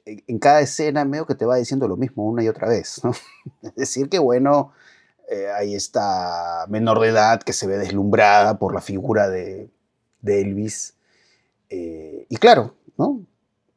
en, 0.05 0.39
cada 0.39 0.61
escena, 0.61 1.05
medio 1.05 1.25
que 1.25 1.35
te 1.35 1.45
va 1.45 1.57
diciendo 1.57 1.87
lo 1.87 1.97
mismo 1.97 2.25
una 2.25 2.43
y 2.43 2.47
otra 2.47 2.67
vez, 2.67 3.01
¿no? 3.03 3.11
Es 3.63 3.75
decir, 3.75 4.09
que 4.09 4.19
bueno, 4.19 4.73
eh, 5.29 5.47
ahí 5.51 5.75
está 5.75 6.65
menor 6.67 6.99
de 6.99 7.09
edad 7.09 7.41
que 7.41 7.53
se 7.53 7.67
ve 7.67 7.77
deslumbrada 7.77 8.59
por 8.59 8.73
la 8.73 8.81
figura 8.81 9.29
de, 9.29 9.69
Elvis. 10.25 10.95
eh, 11.69 12.25
y 12.29 12.35
claro, 12.37 12.75
¿no? 12.97 13.21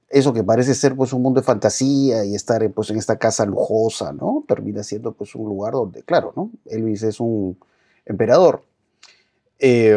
Eso 0.09 0.35
que 0.35 0.45
parece 0.45 0.74
ser 0.74 0.95
pues 0.95 1.14
un 1.14 1.22
mundo 1.22 1.41
de 1.41 1.47
fantasía 1.47 2.24
y 2.26 2.35
estar 2.35 2.70
pues 2.72 2.91
en 2.91 2.99
esta 2.99 3.16
casa 3.16 3.47
lujosa, 3.47 4.12
¿no? 4.12 4.45
Termina 4.47 4.83
siendo 4.83 5.12
pues 5.12 5.35
un 5.35 5.47
lugar 5.47 5.72
donde, 5.72 6.03
claro, 6.03 6.35
¿no? 6.37 6.51
Elvis 6.66 7.03
es 7.03 7.18
un 7.18 7.57
emperador. 8.05 8.62
Eh, 9.59 9.97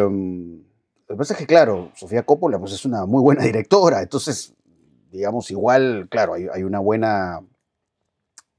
lo 1.08 1.14
que 1.14 1.18
pasa 1.18 1.34
es 1.34 1.38
que, 1.38 1.46
claro, 1.46 1.92
Sofía 1.94 2.24
Coppola 2.24 2.58
pues, 2.58 2.72
es 2.72 2.84
una 2.84 3.06
muy 3.06 3.22
buena 3.22 3.44
directora, 3.44 4.02
entonces, 4.02 4.54
digamos, 5.10 5.50
igual, 5.50 6.08
claro, 6.10 6.34
hay, 6.34 6.48
una 6.64 6.80
buena 6.80 7.40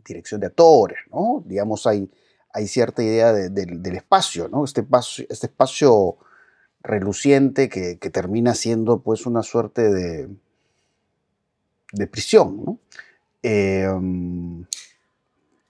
dirección 0.06 0.40
de 0.40 0.48
actores, 0.48 1.00
¿no? 1.12 1.44
Digamos, 1.46 1.86
hay, 1.86 2.10
hay 2.54 2.68
cierta 2.68 3.04
idea 3.04 3.34
de- 3.34 3.50
del- 3.50 3.82
espacio, 3.96 4.48
¿no? 4.48 4.64
Este 4.64 4.82
espacio, 4.82 5.26
este 5.30 5.48
espacio 5.48 6.18
reluciente 6.82 7.68
que, 7.70 7.98
que 8.00 8.10
termina 8.10 8.56
siendo, 8.56 9.02
pues, 9.02 9.26
una 9.26 9.44
suerte 9.44 9.92
de, 9.94 10.30
de 11.94 12.08
prisión, 12.08 12.64
¿no? 12.66 12.80
Eh, 13.44 13.88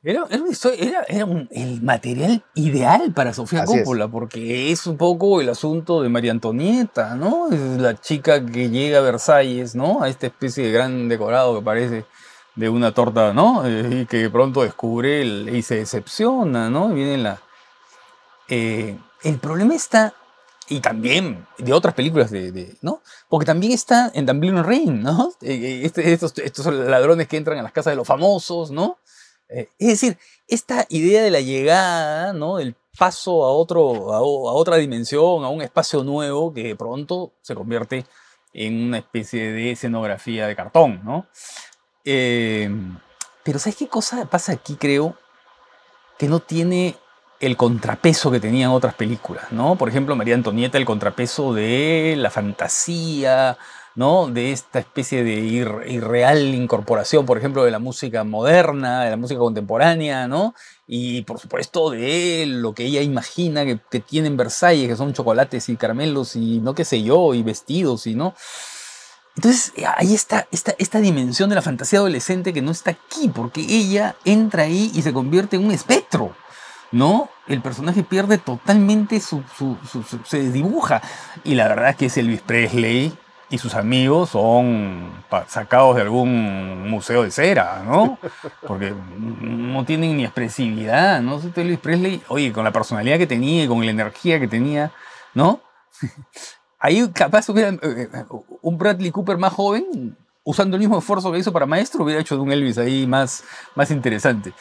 Era, 0.04 0.26
era 0.30 0.42
una 0.42 0.52
historia- 0.52 0.84
era- 0.88 1.06
era 1.10 1.26
un- 1.26 1.50
el 1.52 1.82
material 1.82 2.44
ideal 2.56 3.14
para 3.14 3.34
Sofía 3.34 3.64
Así 3.64 3.74
es. 3.76 3.80
Coppola, 3.84 4.08
porque 4.08 4.72
es 4.72 4.86
un 4.88 4.96
poco 4.96 5.42
el 5.42 5.50
asunto 5.50 6.02
de 6.02 6.10
María 6.10 6.32
Antonieta, 6.32 7.16
¿no? 7.16 7.50
Es 7.52 7.60
la 7.82 8.00
chica 8.00 8.46
que 8.46 8.70
llega 8.70 9.00
a 9.00 9.02
Versalles, 9.02 9.76
¿no? 9.76 10.04
A 10.04 10.10
esta 10.10 10.28
especie 10.28 10.66
de 10.66 10.72
gran 10.72 11.10
decorado 11.10 11.58
que 11.60 11.66
parece 11.66 12.06
de 12.56 12.70
una 12.70 12.94
torta, 12.94 13.34
¿no? 13.34 13.66
Eh, 13.68 14.02
y 14.02 14.06
que 14.06 14.30
pronto 14.30 14.62
descubre 14.64 15.22
el- 15.22 15.50
y 15.56 15.62
se 15.64 15.76
decepciona, 15.76 16.70
¿no? 16.70 16.92
Y 16.92 16.96
viene 16.96 17.18
la... 17.18 17.42
eh, 18.50 18.98
el 19.24 19.40
problema 19.40 19.76
está, 19.76 20.14
y 20.70 20.80
también 20.80 21.46
de 21.58 21.74
otras 21.74 21.94
películas, 21.96 22.30
de, 22.32 22.52
de- 22.52 22.78
¿no? 22.82 23.02
Porque 23.30 23.46
también 23.46 23.74
está 23.74 24.12
en 24.14 24.26
Dublin 24.26 24.64
Rain, 24.64 25.02
¿no? 25.02 25.32
Eh, 25.42 25.82
este- 25.84 26.14
estos, 26.14 26.38
estos 26.38 26.66
ladrones 26.68 27.28
que 27.28 27.38
entran 27.38 27.58
a 27.58 27.64
las 27.64 27.72
casas 27.72 27.92
de 27.92 27.98
los 27.98 28.08
famosos, 28.08 28.70
¿no? 28.72 28.98
Eh, 29.50 29.70
es 29.80 29.88
decir, 29.88 30.18
esta 30.48 30.86
idea 30.90 31.24
de 31.24 31.32
la 31.32 31.42
llegada, 31.42 32.34
¿no? 32.34 32.58
Del 32.58 32.76
paso 32.98 33.46
a, 33.46 33.52
otro, 33.52 34.14
a, 34.14 34.22
otra 34.22 34.78
dimensión, 34.78 35.44
a 35.44 35.50
un 35.50 35.62
espacio 35.62 36.04
nuevo, 36.04 36.54
que 36.54 36.64
de 36.64 36.76
pronto 36.76 37.34
se 37.42 37.56
convierte 37.56 38.06
en 38.54 38.88
una 38.88 38.98
especie 38.98 39.52
de 39.52 39.72
escenografía 39.72 40.48
de 40.48 40.56
cartón, 40.56 41.02
¿no? 41.04 41.28
Eh, 42.04 42.70
pero 43.44 43.60
¿sabes 43.60 43.76
qué 43.76 43.88
cosa 43.88 44.26
pasa 44.26 44.54
aquí, 44.54 44.76
creo? 44.76 45.16
Que 46.18 46.28
no 46.28 46.40
tiene 46.40 46.96
el 47.40 47.56
contrapeso 47.56 48.32
que 48.32 48.40
tenían 48.40 48.72
otras 48.72 48.96
películas, 48.96 49.52
¿no? 49.52 49.76
Por 49.76 49.90
ejemplo, 49.90 50.16
María 50.16 50.36
Antonieta, 50.36 50.78
el 50.78 50.86
contrapeso 50.86 51.54
de 51.54 52.16
la 52.18 52.32
fantasía, 52.32 53.58
¿no? 53.98 54.28
De 54.28 54.54
esta 54.54 54.80
especie 54.80 55.24
de 55.26 55.40
ir- 55.42 55.84
irreal 55.92 56.40
incorporación, 56.56 57.26
por 57.26 57.38
ejemplo, 57.38 57.66
de 57.66 57.72
la 57.72 57.80
música 57.80 58.24
moderna, 58.24 59.04
de 59.04 59.10
la 59.10 59.18
música 59.18 59.40
contemporánea, 59.40 60.28
¿no? 60.30 60.54
Y 60.88 61.24
por 61.24 61.40
supuesto 61.40 61.90
de 61.90 62.46
lo 62.48 62.74
que 62.74 62.86
ella 62.86 63.02
imagina 63.02 63.66
que, 63.66 63.80
que 63.92 64.00
tiene 64.00 64.28
en 64.28 64.38
Versalles, 64.38 64.88
que 64.88 64.96
son 64.96 65.14
chocolates 65.14 65.68
y 65.68 65.76
caramelos 65.76 66.36
y 66.38 66.60
no 66.60 66.74
qué 66.76 66.86
sé 66.86 67.02
yo, 67.04 67.34
y 67.34 67.44
vestidos 67.44 68.08
y 68.08 68.16
no. 68.16 68.36
Entonces 69.36 69.74
ahí 69.98 70.14
está 70.14 70.48
esta, 70.52 70.74
esta 70.80 71.00
dimensión 71.00 71.50
de 71.50 71.56
la 71.56 71.62
fantasía 71.62 72.00
adolescente 72.00 72.54
que 72.54 72.62
no 72.62 72.72
está 72.72 72.92
aquí, 72.92 73.28
porque 73.34 73.62
ella 73.62 74.16
entra 74.26 74.64
ahí 74.64 74.92
y 74.94 75.02
se 75.02 75.12
convierte 75.12 75.56
en 75.58 75.66
un 75.66 75.72
espectro. 75.72 76.36
¿no? 76.92 77.30
El 77.48 77.62
personaje 77.62 78.04
pierde 78.04 78.38
totalmente 78.38 79.20
su, 79.20 79.44
su- 79.58 79.76
se 80.26 80.42
desdibuja. 80.44 81.02
Y 81.44 81.56
la 81.56 81.68
verdad 81.68 81.90
es 81.90 81.96
que 81.98 82.06
ese 82.06 82.22
Elvis 82.22 82.42
Presley 82.42 83.12
y 83.50 83.58
sus 83.58 83.76
amigos 83.76 84.32
son 84.32 85.24
sacados 85.48 85.96
de 85.96 86.02
algún 86.02 86.90
museo 86.90 87.24
de 87.24 87.32
cera, 87.32 87.84
¿no? 87.86 88.20
Porque 88.68 88.94
no 89.18 89.86
tienen 89.86 90.18
ni 90.18 90.26
expresividad, 90.26 91.22
¿no? 91.22 91.38
Este 91.38 91.62
Elvis 91.62 91.80
Presley, 91.80 92.22
oye, 92.28 92.52
con 92.52 92.66
la 92.66 92.72
personalidad 92.72 93.18
que 93.18 93.28
tenía 93.28 93.64
y 93.64 93.68
con 93.68 93.84
la 93.86 93.92
energía 93.92 94.40
que 94.40 94.48
tenía, 94.48 94.92
¿no? 95.34 95.62
Ahí 96.80 97.08
capaz 97.14 97.50
hubiera 97.50 97.70
eh, 97.70 97.80
eh, 97.82 98.26
un 98.62 98.78
Bradley 98.78 99.12
Cooper 99.12 99.38
más 99.38 99.54
joven, 99.54 100.16
usando 100.44 100.76
el 100.76 100.82
mismo 100.82 101.00
esfuerzo 101.00 101.32
que 101.32 101.40
hizo 101.40 101.52
para 101.52 101.66
maestro, 101.66 102.04
hubiera 102.04 102.22
hecho 102.22 102.36
de 102.36 102.42
un 102.42 102.52
Elvis 102.52 102.78
ahí 102.78 103.08
más, 103.08 103.44
más 103.76 103.90
interesante. 103.92 104.54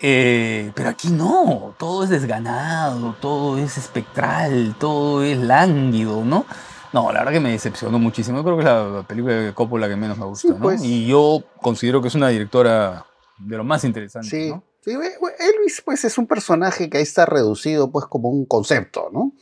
Eh, 0.00 0.70
pero 0.76 0.90
aquí 0.90 1.08
no, 1.08 1.74
todo 1.76 2.04
es 2.04 2.10
desganado, 2.10 3.16
todo 3.20 3.58
es 3.58 3.76
espectral, 3.76 4.76
todo 4.78 5.24
es 5.24 5.36
lánguido, 5.36 6.24
¿no? 6.24 6.46
No, 6.92 7.12
la 7.12 7.20
verdad 7.20 7.32
que 7.32 7.40
me 7.40 7.50
decepcionó 7.52 7.98
muchísimo. 7.98 8.38
Yo 8.38 8.44
creo 8.44 8.56
que 8.56 8.62
es 8.62 8.66
la 8.68 9.04
película 9.06 9.34
de 9.34 9.54
Coppola 9.54 9.88
que 9.88 9.96
menos 9.96 10.16
me 10.18 10.24
gusta, 10.26 10.48
Sí, 10.48 10.54
¿no? 10.54 10.60
pues. 10.60 10.82
Y 10.82 11.06
yo 11.06 11.42
considero 11.60 12.00
que 12.02 12.08
es 12.08 12.14
una 12.14 12.28
directora 12.28 13.04
de 13.38 13.56
lo 13.56 13.64
más 13.64 13.84
interesante, 13.84 14.28
Sí, 14.28 14.52
Elvis 14.90 15.82
pues 15.84 16.04
es 16.04 16.16
un 16.18 16.26
personaje 16.26 16.88
que 16.88 16.96
ahí 16.96 17.02
está 17.02 17.26
reducido 17.26 17.90
pues 17.90 18.06
como 18.06 18.30
un 18.30 18.46
concepto, 18.46 19.10
¿no? 19.12 19.32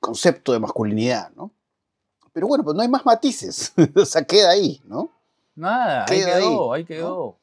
Concepto 0.00 0.52
de 0.52 0.58
masculinidad, 0.58 1.30
¿no? 1.36 1.52
Pero 2.32 2.48
bueno, 2.48 2.64
pues 2.64 2.74
no 2.74 2.82
hay 2.82 2.88
más 2.88 3.06
matices. 3.06 3.72
o 3.94 4.04
sea, 4.04 4.24
queda 4.24 4.50
ahí, 4.50 4.82
¿no? 4.86 5.10
Nada, 5.54 6.04
ahí 6.08 6.18
Queda 6.18 6.36
ahí, 6.36 6.42
quedó, 6.42 6.72
ahí 6.72 6.84
quedó. 6.84 7.38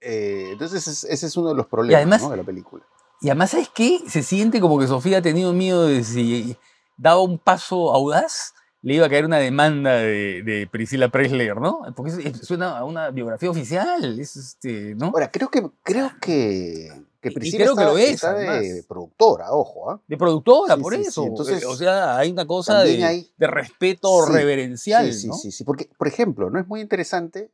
Eh, 0.00 0.48
entonces 0.52 0.86
ese, 0.88 1.12
ese 1.12 1.26
es 1.26 1.36
uno 1.36 1.50
de 1.50 1.54
los 1.54 1.66
problemas 1.66 2.00
además- 2.02 2.22
¿no? 2.22 2.30
de 2.30 2.36
la 2.38 2.42
película. 2.42 2.84
Y 3.20 3.28
además, 3.28 3.50
¿sabes 3.52 3.68
qué? 3.72 4.00
Se 4.08 4.24
siente 4.24 4.60
como 4.60 4.80
que 4.80 4.88
Sofía 4.88 5.18
ha 5.18 5.22
tenido 5.22 5.52
miedo 5.52 5.86
de 5.86 6.02
si 6.02 6.56
daba 7.02 7.20
un 7.20 7.38
paso 7.38 7.92
audaz, 7.92 8.54
le 8.80 8.94
iba 8.94 9.06
a 9.06 9.08
caer 9.10 9.24
una 9.24 9.38
demanda 9.38 9.94
de, 9.96 10.42
de 10.42 10.68
Priscilla 10.70 11.08
Presley, 11.08 11.48
¿no? 11.48 11.80
Porque 11.96 12.32
suena 12.42 12.78
a 12.78 12.84
una 12.84 13.10
biografía 13.10 13.50
oficial, 13.50 14.18
es 14.20 14.36
este, 14.36 14.94
¿no? 14.94 15.06
Ahora, 15.06 15.30
creo 15.30 15.48
que, 15.50 15.68
creo 15.82 16.10
que, 16.20 16.90
que 17.20 17.28
y 17.28 17.32
Priscila 17.32 17.64
creo 17.64 17.76
que 17.76 17.82
está, 17.82 17.92
lo 17.92 17.98
es, 17.98 18.10
está 18.10 18.34
de 18.34 18.84
productora, 18.88 19.52
ojo, 19.52 19.90
¿ah? 19.90 20.00
De 20.06 20.16
productora, 20.16 20.76
Sí, 20.76 20.80
por 20.82 20.94
sí, 20.94 21.02
sí, 21.02 21.08
eso. 21.08 21.24
entonces, 21.26 21.62
Eh, 21.62 21.66
o 21.66 21.76
sea, 21.76 22.16
hay 22.18 22.30
una 22.30 22.46
cosa 22.46 22.80
de, 22.82 23.04
hay- 23.04 23.30
de 23.36 23.46
respeto 23.48 24.24
Sí, 24.26 24.32
reverencial, 24.32 25.12
Sí, 25.12 25.20
sí, 25.20 25.26
¿no? 25.28 25.34
sí, 25.34 25.50
sí, 25.52 25.64
porque, 25.64 25.88
por 25.98 26.06
ejemplo, 26.08 26.50
¿no? 26.50 26.58
Es 26.60 26.66
muy 26.68 26.80
interesante 26.80 27.50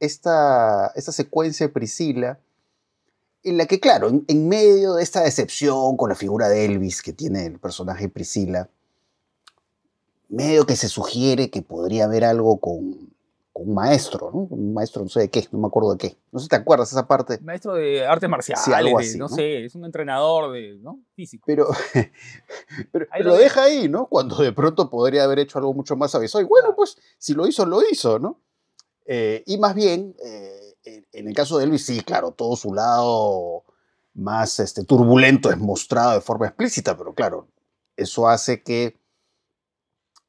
esta, 0.00 0.92
esta 0.94 1.12
secuencia 1.12 1.66
de 1.66 1.72
Priscila, 1.72 2.38
en 3.42 3.56
la 3.56 3.66
que, 3.66 3.80
claro, 3.80 4.08
en, 4.08 4.24
en 4.28 4.48
medio 4.48 4.94
de 4.94 5.02
esta 5.02 5.22
decepción 5.22 5.96
con 5.96 6.08
la 6.10 6.14
figura 6.14 6.48
de 6.48 6.64
Elvis 6.66 7.00
que 7.02 7.12
tiene 7.12 7.46
el 7.46 7.58
personaje 7.58 8.08
Priscila, 8.08 8.68
medio 10.28 10.66
que 10.66 10.76
se 10.76 10.88
sugiere 10.88 11.50
que 11.50 11.62
podría 11.62 12.04
haber 12.04 12.24
algo 12.24 12.58
con, 12.58 13.10
con 13.52 13.68
un 13.68 13.74
maestro, 13.74 14.30
¿no? 14.32 14.40
Un 14.50 14.74
maestro 14.74 15.02
no 15.02 15.08
sé 15.08 15.20
de 15.20 15.30
qué, 15.30 15.46
no 15.52 15.58
me 15.58 15.66
acuerdo 15.66 15.92
de 15.92 15.98
qué. 15.98 16.16
No 16.32 16.38
sé 16.38 16.44
si 16.44 16.48
te 16.48 16.56
acuerdas 16.56 16.92
esa 16.92 17.06
parte. 17.08 17.38
Maestro 17.40 17.74
de 17.74 18.06
artes 18.06 18.28
marciales, 18.28 18.68
algo 18.68 18.98
de- 18.98 19.04
así, 19.04 19.18
no, 19.18 19.28
¿no? 19.28 19.34
sé, 19.34 19.64
es 19.64 19.74
un 19.74 19.84
entrenador 19.84 20.52
de, 20.52 20.78
¿no? 20.80 21.00
Físico. 21.14 21.44
Pero, 21.46 21.68
pero, 22.92 23.06
Ahí 23.10 23.22
pero 23.22 23.30
lo 23.30 23.36
deja 23.36 23.62
ahí, 23.64 23.88
¿no? 23.88 24.06
Cuando 24.06 24.36
de 24.36 24.52
pronto 24.52 24.90
podría 24.90 25.24
haber 25.24 25.38
hecho 25.38 25.58
algo 25.58 25.72
mucho 25.74 25.96
más 25.96 26.14
avisoso. 26.14 26.40
Y 26.42 26.44
bueno, 26.44 26.74
pues 26.76 26.98
si 27.18 27.34
lo 27.34 27.46
hizo, 27.46 27.64
lo 27.66 27.80
hizo, 27.90 28.18
¿no? 28.18 28.38
Eh, 29.06 29.42
y 29.46 29.56
más 29.58 29.74
bien, 29.74 30.14
eh, 30.22 30.74
en, 30.84 31.06
en 31.12 31.28
el 31.28 31.34
caso 31.34 31.56
de 31.58 31.64
Elvis, 31.64 31.86
sí, 31.86 32.00
claro, 32.02 32.32
todo 32.32 32.54
su 32.56 32.74
lado 32.74 33.64
más 34.12 34.60
este, 34.60 34.84
turbulento 34.84 35.50
es 35.50 35.56
mostrado 35.56 36.12
de 36.12 36.20
forma 36.20 36.46
explícita, 36.46 36.96
pero 36.96 37.14
claro, 37.14 37.48
eso 37.96 38.28
hace 38.28 38.62
que 38.62 38.97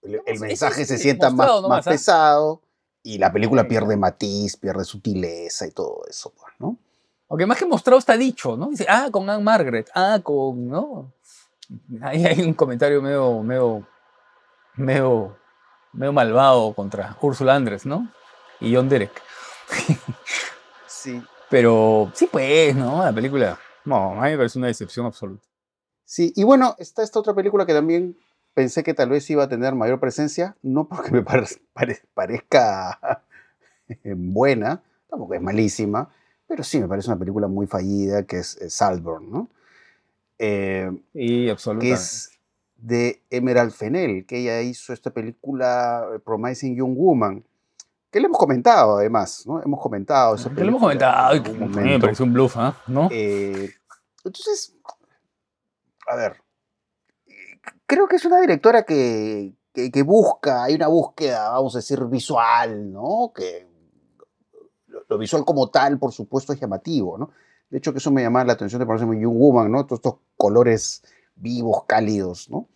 el, 0.01 0.39
mensaje 0.39 0.85
se 0.85 0.97
sienta 0.97 1.29
más, 1.29 1.47
nomás, 1.47 1.69
más 1.69 1.87
¿ah? 1.87 1.91
pesado 1.91 2.61
y 3.03 3.17
la 3.17 3.31
película 3.31 3.67
pierde 3.67 3.97
matiz, 3.97 4.57
pierde 4.57 4.83
sutileza 4.83 5.65
y 5.67 5.71
todo 5.71 6.01
eso, 6.07 6.33
pues, 6.33 6.53
¿no? 6.59 6.77
Aunque 7.29 7.45
más 7.45 7.57
que 7.57 7.65
mostrado 7.65 7.99
está 7.99 8.17
dicho, 8.17 8.57
¿no? 8.57 8.69
Dice, 8.69 8.85
ah, 8.89 9.09
con 9.11 9.29
Anne 9.29 9.43
Margaret, 9.43 9.89
ah, 9.93 10.19
con, 10.21 10.67
¿no? 10.67 11.13
Ahí 12.01 12.25
hay 12.25 12.41
un 12.41 12.53
comentario 12.53 13.01
medio, 13.01 13.43
medio, 13.43 13.87
medio, 14.75 15.37
medio 15.93 16.13
malvado 16.13 16.73
contra 16.73 17.15
Ursula 17.21 17.55
Andress, 17.55 17.85
¿no? 17.85 18.11
Y 18.59 18.75
John 18.75 18.89
Derek. 18.89 19.21
Sí. 20.87 21.23
Pero 21.49 22.11
sí, 22.13 22.27
pues, 22.29 22.75
¿no? 22.75 23.03
La 23.03 23.13
película, 23.13 23.57
no, 23.85 24.21
a 24.21 24.25
mí 24.25 24.31
me 24.31 24.37
parece 24.37 24.57
una 24.57 24.67
decepción 24.67 25.05
absoluta. 25.05 25.47
Sí, 26.03 26.33
y 26.35 26.43
bueno, 26.43 26.75
está 26.77 27.03
esta 27.03 27.19
otra 27.19 27.33
película 27.33 27.65
que 27.65 27.73
también 27.73 28.17
pensé 28.53 28.83
que 28.83 28.93
tal 28.93 29.09
vez 29.09 29.29
iba 29.29 29.43
a 29.43 29.49
tener 29.49 29.75
mayor 29.75 29.99
presencia, 29.99 30.55
no 30.61 30.87
porque 30.87 31.11
me 31.11 31.21
pare- 31.23 31.47
pare- 31.73 32.01
parezca 32.13 33.23
buena, 34.15 34.81
tampoco 35.09 35.33
es 35.33 35.41
malísima, 35.41 36.09
pero 36.47 36.63
sí 36.63 36.79
me 36.79 36.87
parece 36.87 37.09
una 37.09 37.19
película 37.19 37.47
muy 37.47 37.67
fallida, 37.67 38.23
que 38.23 38.37
es 38.39 38.57
eh, 38.57 38.69
Saltburn, 38.69 39.31
¿no? 39.31 39.47
Eh, 40.37 40.91
que 41.13 41.51
absolutamente. 41.51 41.93
es 41.93 42.31
de 42.77 43.21
Emerald 43.29 43.71
Fennell, 43.71 44.25
que 44.25 44.37
ella 44.39 44.61
hizo 44.61 44.93
esta 44.93 45.11
película 45.11 46.07
eh, 46.15 46.19
Promising 46.19 46.75
Young 46.75 46.95
Woman, 46.97 47.43
que 48.11 48.19
le 48.19 48.25
hemos 48.27 48.37
comentado 48.39 48.97
además, 48.97 49.45
¿no? 49.45 49.61
Hemos 49.61 49.81
comentado 49.81 50.35
esa 50.35 50.49
Que 50.49 50.61
hemos 50.61 50.81
película 50.81 50.81
comentado, 50.81 51.35
y 51.35 51.37
en 51.37 51.43
que 51.43 51.49
algún 51.51 51.63
a 51.79 51.81
mí 51.81 51.89
me 51.89 51.99
parece 51.99 52.23
un 52.23 52.33
bluff, 52.33 52.55
¿ah? 52.57 52.75
¿no? 52.87 53.09
Eh, 53.11 53.69
entonces, 54.23 54.75
a 56.07 56.15
ver, 56.15 56.31
eh, 56.31 56.35
creo 57.85 58.07
que 58.07 58.15
es 58.17 58.25
una 58.25 58.39
directora 58.39 58.83
que, 58.83 59.53
que- 59.73 60.03
busca, 60.03 60.63
hay 60.63 60.75
una 60.75 60.87
búsqueda, 60.87 61.49
vamos 61.49 61.75
a 61.75 61.79
decir, 61.79 62.03
visual, 62.05 62.91
¿no? 62.91 63.31
Que 63.33 63.67
lo, 65.07 65.17
visual 65.17 65.45
como 65.45 65.69
tal, 65.69 65.99
por 65.99 66.11
supuesto, 66.11 66.53
es 66.53 66.59
llamativo, 66.59 67.17
¿no? 67.17 67.31
De 67.69 67.77
hecho, 67.77 67.91
que 67.91 67.99
eso 67.99 68.11
me 68.11 68.21
llama 68.23 68.43
la 68.43 68.53
atención 68.53 68.79
de 68.79 68.85
ponerse 68.85 69.05
muy 69.05 69.19
Young 69.19 69.37
Woman, 69.37 69.71
¿no? 69.71 69.85
Todos 69.85 69.99
estos 69.99 70.15
colores 70.37 71.03
vivos, 71.35 71.83
cálidos, 71.85 72.49
¿no? 72.49 72.67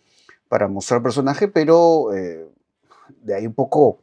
Para 0.48 0.68
mostrar 0.68 1.02
personaje, 1.02 1.48
pero 1.48 2.14
eh, 2.14 2.48
de 3.22 3.34
ahí 3.34 3.46
un 3.46 3.54
poco 3.54 3.98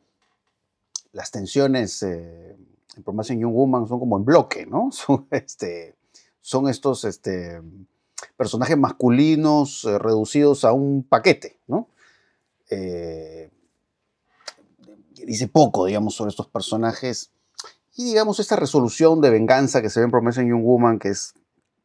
las 1.14 1.32
tensiones 1.32 2.04
eh, 2.04 2.58
en 2.96 3.04
Promising 3.04 3.40
Young 3.40 3.54
Woman 3.54 3.88
son 3.88 4.00
como 4.00 4.18
en 4.18 4.26
bloque, 4.26 4.66
¿no? 4.66 4.90
Son, 4.92 5.28
este, 5.32 5.96
son 6.42 6.68
estos 6.68 7.06
este, 7.06 7.62
personajes 8.38 8.78
masculinos 8.78 9.86
eh, 9.86 9.98
reducidos 10.00 10.66
a 10.66 10.74
un 10.74 11.04
paquete, 11.04 11.58
¿no? 11.68 11.88
Eh, 12.70 13.50
dice 15.26 15.48
poco, 15.48 15.86
digamos, 15.86 16.16
sobre 16.16 16.30
estos 16.30 16.48
personajes 16.48 17.32
y, 17.96 18.06
digamos, 18.06 18.40
esta 18.40 18.56
resolución 18.56 19.22
de 19.22 19.30
venganza 19.30 19.82
que 19.82 19.90
se 19.90 20.00
ve 20.00 20.06
en 20.06 20.12
Promising 20.12 20.50
Young 20.50 20.64
Woman, 20.64 21.00
que 21.00 21.10
es 21.10 21.34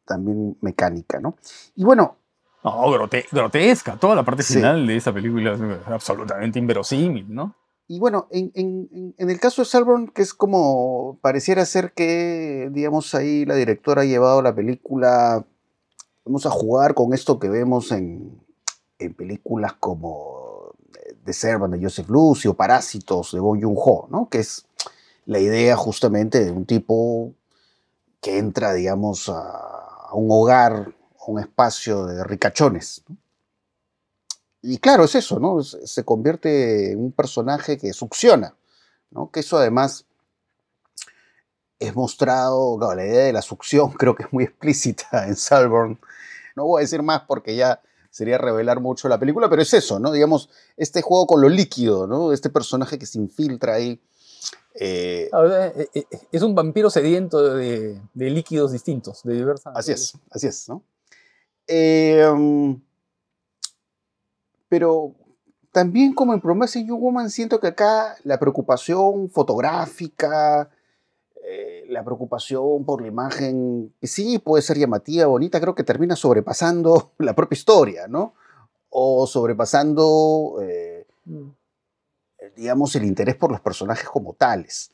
también 0.05 0.57
mecánica, 0.61 1.19
¿no? 1.19 1.35
Y 1.75 1.83
bueno, 1.83 2.15
No, 2.63 2.89
grote- 2.91 3.25
grotesca. 3.31 3.95
Toda 3.97 4.15
la 4.15 4.23
parte 4.25 4.43
Sí. 4.43 4.55
final 4.55 4.85
de 4.87 4.97
esa 4.97 5.13
película 5.13 5.53
es 5.53 5.87
absolutamente 5.87 6.59
inverosímil, 6.59 7.33
¿no? 7.33 7.55
Y 7.87 7.99
bueno, 7.99 8.27
en, 8.31 8.51
en- 8.55 8.89
en- 8.91 9.15
en 9.17 9.29
el 9.29 9.39
caso 9.39 9.61
de 9.61 9.65
Salborn, 9.67 10.07
que 10.09 10.21
es 10.21 10.33
como 10.33 11.17
pareciera 11.21 11.63
ser 11.65 11.93
que, 11.93 12.69
digamos, 12.73 13.13
ahí 13.15 13.45
la 13.45 13.55
directora 13.55 14.01
ha 14.01 14.05
llevado 14.05 14.41
la 14.41 14.53
película, 14.53 15.45
vamos 16.27 16.45
a 16.45 16.49
jugar 16.49 16.93
con 16.93 17.13
esto 17.13 17.39
que 17.39 17.47
vemos 17.47 17.91
en, 17.93 18.45
películas 19.15 19.73
como 19.79 20.73
eh, 20.93 21.15
The 21.23 21.31
Servant 21.31 21.73
de 21.73 21.81
Joseph 21.81 22.09
Lucy 22.09 22.49
o 22.49 22.53
Parásitos 22.53 23.31
de 23.31 23.39
Bong 23.39 23.61
Joon-ho, 23.61 24.07
¿no? 24.09 24.27
Que 24.27 24.39
es 24.39 24.65
la 25.25 25.39
idea 25.39 25.77
justamente 25.77 26.43
de 26.43 26.51
un 26.51 26.65
tipo 26.65 27.33
que 28.19 28.39
entra, 28.39 28.73
digamos, 28.73 29.29
a, 29.29 30.09
un 30.13 30.27
hogar, 30.29 30.93
a 31.19 31.31
un 31.31 31.39
espacio 31.39 32.05
de 32.05 32.23
ricachones. 32.23 33.03
Y 34.61 34.79
claro, 34.79 35.05
es 35.05 35.15
eso, 35.15 35.39
¿no? 35.39 35.63
Se 35.63 36.03
convierte 36.03 36.91
en 36.91 36.99
un 36.99 37.11
personaje 37.13 37.77
que 37.77 37.93
succiona, 37.93 38.53
¿no? 39.11 39.31
Que 39.31 39.39
eso 39.39 39.57
además 39.57 40.05
es 41.79 41.95
mostrado, 41.95 42.77
la 42.95 43.05
idea 43.05 43.25
de 43.25 43.33
la 43.33 43.41
succión 43.41 43.91
creo 43.97 44.15
que 44.15 44.23
es 44.23 44.33
muy 44.33 44.43
explícita 44.43 45.25
en 45.25 45.37
Salborn. 45.37 45.97
No 46.57 46.65
voy 46.65 46.81
a 46.81 46.81
decir 46.81 47.01
más 47.03 47.21
porque 47.21 47.55
ya 47.55 47.81
sería 48.09 48.37
revelar 48.37 48.81
mucho 48.81 49.07
la 49.07 49.19
película, 49.19 49.47
pero 49.49 49.61
es 49.61 49.73
eso, 49.73 49.99
¿no? 49.99 50.11
Digamos, 50.11 50.49
este 50.75 51.01
juego 51.01 51.27
con 51.27 51.39
lo 51.39 51.49
líquido, 51.49 52.07
¿no? 52.07 52.33
Este 52.33 52.49
personaje 52.49 52.97
que 52.97 53.05
se 53.05 53.19
infiltra 53.19 53.75
ahí. 53.75 54.01
eh, 54.73 55.29
eh, 55.33 55.89
eh, 55.93 56.05
Es 56.31 56.41
un 56.41 56.55
vampiro 56.55 56.89
sediento 56.89 57.55
de, 57.55 58.01
de 58.13 58.29
líquidos 58.29 58.71
distintos, 58.71 59.23
de 59.23 59.35
diversas. 59.35 59.73
Así 59.75 59.91
es, 59.91 60.13
así 60.31 60.47
es, 60.47 60.67
¿no? 60.67 60.83
Eh, 61.67 62.25
um, 62.31 62.81
pero 64.69 65.13
también 65.71 66.13
como 66.13 66.33
en 66.33 66.41
Promising 66.41 66.87
Young 66.87 66.99
Woman 67.01 67.29
siento 67.29 67.59
que 67.59 67.67
acá 67.67 68.15
la 68.23 68.39
preocupación 68.39 69.29
fotográfica, 69.29 70.69
eh, 71.49 71.85
la 71.89 72.03
preocupación 72.03 72.83
por 72.85 73.01
la 73.01 73.07
imagen, 73.07 73.93
que 74.01 74.07
sí 74.07 74.39
puede 74.39 74.61
ser 74.61 74.77
llamativa, 74.77 75.25
bonita, 75.27 75.61
creo 75.61 75.75
que 75.75 75.83
termina 75.83 76.15
sobrepasando 76.15 77.11
la 77.19 77.33
propia 77.35 77.55
historia, 77.55 78.07
¿no? 78.07 78.33
O 78.89 79.25
sobrepasando, 79.27 80.57
eh, 80.61 81.05
Mm. 81.27 81.49
digamos, 82.55 82.95
el 82.95 83.03
interés 83.03 83.35
por 83.35 83.51
los 83.51 83.59
personajes 83.61 84.07
como 84.09 84.33
tales. 84.33 84.91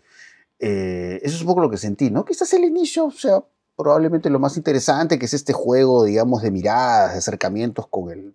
Eh, 0.59 1.19
eso 1.21 1.35
es 1.35 1.41
un 1.41 1.47
poco 1.47 1.61
lo 1.61 1.69
que 1.69 1.77
sentí, 1.77 2.09
¿no? 2.09 2.25
Quizás 2.25 2.51
el 2.53 2.63
inicio 2.63 3.11
sea 3.11 3.43
probablemente 3.75 4.29
lo 4.29 4.39
más 4.39 4.57
interesante, 4.57 5.19
que 5.19 5.25
es 5.25 5.33
este 5.33 5.53
juego, 5.53 6.03
digamos, 6.05 6.41
de 6.41 6.51
miradas, 6.51 7.13
de 7.13 7.19
acercamientos 7.19 7.87
con 7.87 8.11
el, 8.11 8.33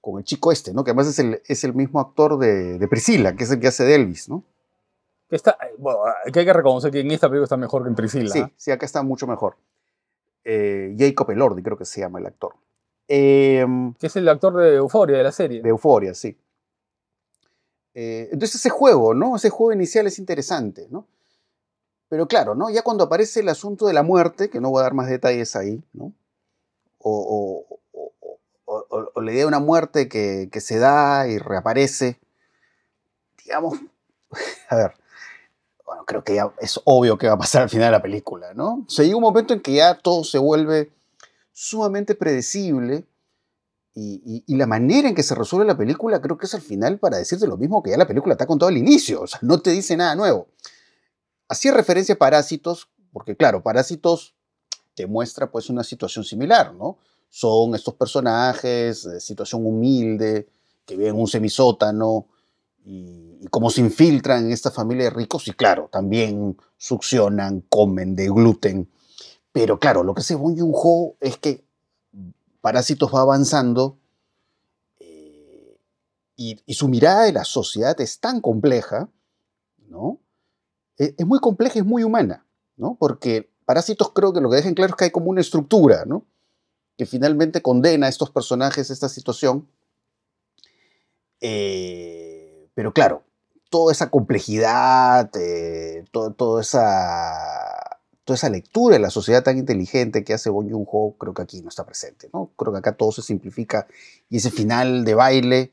con 0.00 0.18
el 0.18 0.24
chico 0.24 0.52
este, 0.52 0.72
¿no? 0.74 0.84
Que 0.84 0.90
además 0.90 1.08
es 1.08 1.18
el, 1.18 1.40
es 1.46 1.64
el 1.64 1.74
mismo 1.74 2.00
actor 2.00 2.38
de, 2.38 2.78
de 2.78 2.88
Priscila, 2.88 3.34
que 3.34 3.44
es 3.44 3.50
el 3.50 3.60
que 3.60 3.68
hace 3.68 3.84
de 3.84 3.94
Elvis, 3.94 4.28
¿no? 4.28 4.44
Que 5.30 5.36
está, 5.36 5.52
eh, 5.62 5.74
bueno, 5.78 6.00
que 6.32 6.40
hay 6.40 6.44
que 6.44 6.52
reconocer 6.52 6.90
que 6.90 7.00
en 7.00 7.10
esta 7.12 7.28
película 7.28 7.44
está 7.44 7.56
mejor 7.56 7.84
que 7.84 7.88
en 7.88 7.94
Priscila. 7.94 8.30
Sí, 8.34 8.42
sí, 8.56 8.70
acá 8.72 8.84
está 8.84 9.02
mucho 9.02 9.26
mejor. 9.26 9.56
Eh, 10.44 10.94
Jacob 10.98 11.30
Elordi, 11.30 11.62
creo 11.62 11.78
que 11.78 11.84
se 11.84 12.00
llama 12.00 12.18
el 12.18 12.26
actor. 12.26 12.54
Eh, 13.08 13.64
Que 13.98 14.08
es 14.08 14.16
el 14.16 14.28
actor 14.28 14.56
de 14.56 14.74
Euforia, 14.76 15.16
de 15.18 15.22
la 15.22 15.32
serie. 15.32 15.62
de 15.62 15.68
Euforia, 15.68 16.14
sí. 16.14 16.36
Eh, 17.94 18.28
entonces 18.32 18.56
ese 18.56 18.70
juego, 18.70 19.14
¿no? 19.14 19.36
Ese 19.36 19.50
juego 19.50 19.72
inicial 19.72 20.06
es 20.06 20.18
interesante, 20.18 20.86
¿no? 20.90 21.06
Pero 22.08 22.26
claro, 22.26 22.54
¿no? 22.56 22.70
Ya 22.70 22.82
cuando 22.82 23.04
aparece 23.04 23.40
el 23.40 23.48
asunto 23.48 23.86
de 23.86 23.92
la 23.92 24.02
muerte, 24.02 24.50
que 24.50 24.60
no 24.60 24.70
voy 24.70 24.80
a 24.80 24.84
dar 24.84 24.94
más 24.94 25.08
detalles 25.08 25.54
ahí, 25.56 25.82
¿no? 25.92 26.12
O, 26.98 27.66
o- 27.92 28.10
o- 28.64 29.10
o- 29.14 29.20
la 29.20 29.30
idea 29.32 29.42
de 29.42 29.46
una 29.48 29.58
muerte 29.60 30.08
que, 30.08 30.48
que 30.52 30.60
se 30.60 30.78
da 30.78 31.26
y 31.28 31.38
reaparece 31.38 32.18
digamos, 33.44 33.78
a 34.68 34.76
ver, 34.76 34.94
creo 36.10 36.24
que 36.24 36.34
ya 36.34 36.52
es 36.58 36.80
obvio 36.84 37.16
que 37.16 37.28
va 37.28 37.34
a 37.34 37.38
pasar 37.38 37.62
al 37.62 37.70
final 37.70 37.86
de 37.86 37.92
la 37.92 38.02
película, 38.02 38.52
¿no? 38.52 38.84
O 38.88 39.02
llega 39.02 39.14
un 39.14 39.22
momento 39.22 39.54
en 39.54 39.60
que 39.60 39.74
ya 39.74 39.96
todo 39.96 40.24
se 40.24 40.38
vuelve 40.38 40.90
sumamente 41.52 42.16
predecible 42.16 43.06
y, 43.94 44.42
y, 44.44 44.56
la 44.56 44.66
manera 44.66 45.08
en 45.08 45.14
que 45.14 45.22
se 45.22 45.36
resuelve 45.36 45.66
la 45.66 45.76
película 45.76 46.20
creo 46.20 46.36
que 46.36 46.46
es 46.46 46.54
al 46.54 46.62
final 46.62 46.98
para 46.98 47.18
decirte 47.18 47.46
lo 47.46 47.56
mismo 47.56 47.80
que 47.80 47.90
ya 47.90 47.96
la 47.96 48.08
película 48.08 48.34
está 48.34 48.46
contado 48.46 48.68
al 48.68 48.76
inicio, 48.76 49.20
o 49.22 49.26
sea, 49.28 49.38
no 49.42 49.60
te 49.60 49.70
dice 49.70 49.96
nada 49.96 50.16
nuevo. 50.16 50.48
Hacía 51.48 51.72
referencia 51.72 52.16
a 52.16 52.18
Parásitos, 52.18 52.88
porque 53.12 53.36
claro, 53.36 53.62
Parásitos 53.62 54.34
te 54.94 55.06
muestra 55.06 55.50
pues 55.52 55.70
una 55.70 55.84
situación 55.84 56.24
similar, 56.24 56.74
¿no? 56.74 56.98
Son 57.28 57.74
estos 57.76 57.94
personajes 57.94 59.04
de 59.04 59.20
situación 59.20 59.64
humilde, 59.64 60.48
que 60.86 60.96
viven 60.96 61.14
en 61.14 61.20
un 61.20 61.28
semisótano, 61.28 62.26
y, 62.84 63.46
cómo 63.50 63.70
se 63.70 63.80
infiltran 63.80 64.46
en 64.46 64.52
esta 64.52 64.70
familia 64.70 65.04
de 65.04 65.10
ricos 65.10 65.48
y 65.48 65.52
claro, 65.52 65.88
también 65.90 66.56
succionan, 66.76 67.62
comen 67.68 68.14
de 68.14 68.26
gluten. 68.26 68.90
Pero 69.52 69.78
claro, 69.78 70.04
lo 70.04 70.14
que 70.14 70.20
hace 70.20 70.34
Bong 70.34 70.58
es 71.20 71.36
que 71.38 71.64
Parásitos 72.60 73.12
va 73.14 73.22
avanzando 73.22 73.98
eh, 74.98 75.78
y, 76.36 76.74
su 76.74 76.88
mirada 76.88 77.24
de 77.24 77.32
la 77.32 77.44
sociedad 77.44 77.98
es 78.00 78.20
tan 78.20 78.40
compleja, 78.40 79.08
¿no? 79.88 80.20
Es, 80.96 81.14
es, 81.16 81.26
muy 81.26 81.40
compleja 81.40 81.78
es 81.78 81.86
muy 81.86 82.04
humana, 82.04 82.46
¿no? 82.76 82.96
Porque 83.00 83.50
Parásitos 83.64 84.12
creo 84.12 84.32
que 84.32 84.40
lo 84.40 84.50
que 84.50 84.56
dejan 84.56 84.74
claro 84.74 84.90
es 84.90 84.96
que 84.96 85.04
hay 85.04 85.10
como 85.10 85.30
una 85.30 85.40
estructura, 85.40 86.04
¿no? 86.04 86.26
Que 86.96 87.06
finalmente 87.06 87.62
condena 87.62 88.06
a 88.06 88.10
estos 88.10 88.30
personajes 88.30 88.90
esta 88.90 89.08
situación. 89.08 89.66
Eh, 91.40 92.29
pero 92.80 92.94
claro, 92.94 93.24
toda 93.68 93.92
esa 93.92 94.08
complejidad, 94.08 95.30
eh, 95.36 96.02
todo, 96.10 96.32
toda, 96.32 96.62
esa, 96.62 98.00
toda 98.24 98.36
esa 98.36 98.48
lectura 98.48 98.94
de 98.94 99.00
la 99.00 99.10
sociedad 99.10 99.42
tan 99.42 99.58
inteligente 99.58 100.24
que 100.24 100.32
hace 100.32 100.48
Bon 100.48 100.66
Joon-ho, 100.66 101.14
creo 101.18 101.34
que 101.34 101.42
aquí 101.42 101.60
no 101.60 101.68
está 101.68 101.84
presente, 101.84 102.30
¿no? 102.32 102.52
Creo 102.56 102.72
que 102.72 102.78
acá 102.78 102.96
todo 102.96 103.12
se 103.12 103.20
simplifica 103.20 103.86
y 104.30 104.38
ese 104.38 104.50
final 104.50 105.04
de 105.04 105.14
baile, 105.14 105.72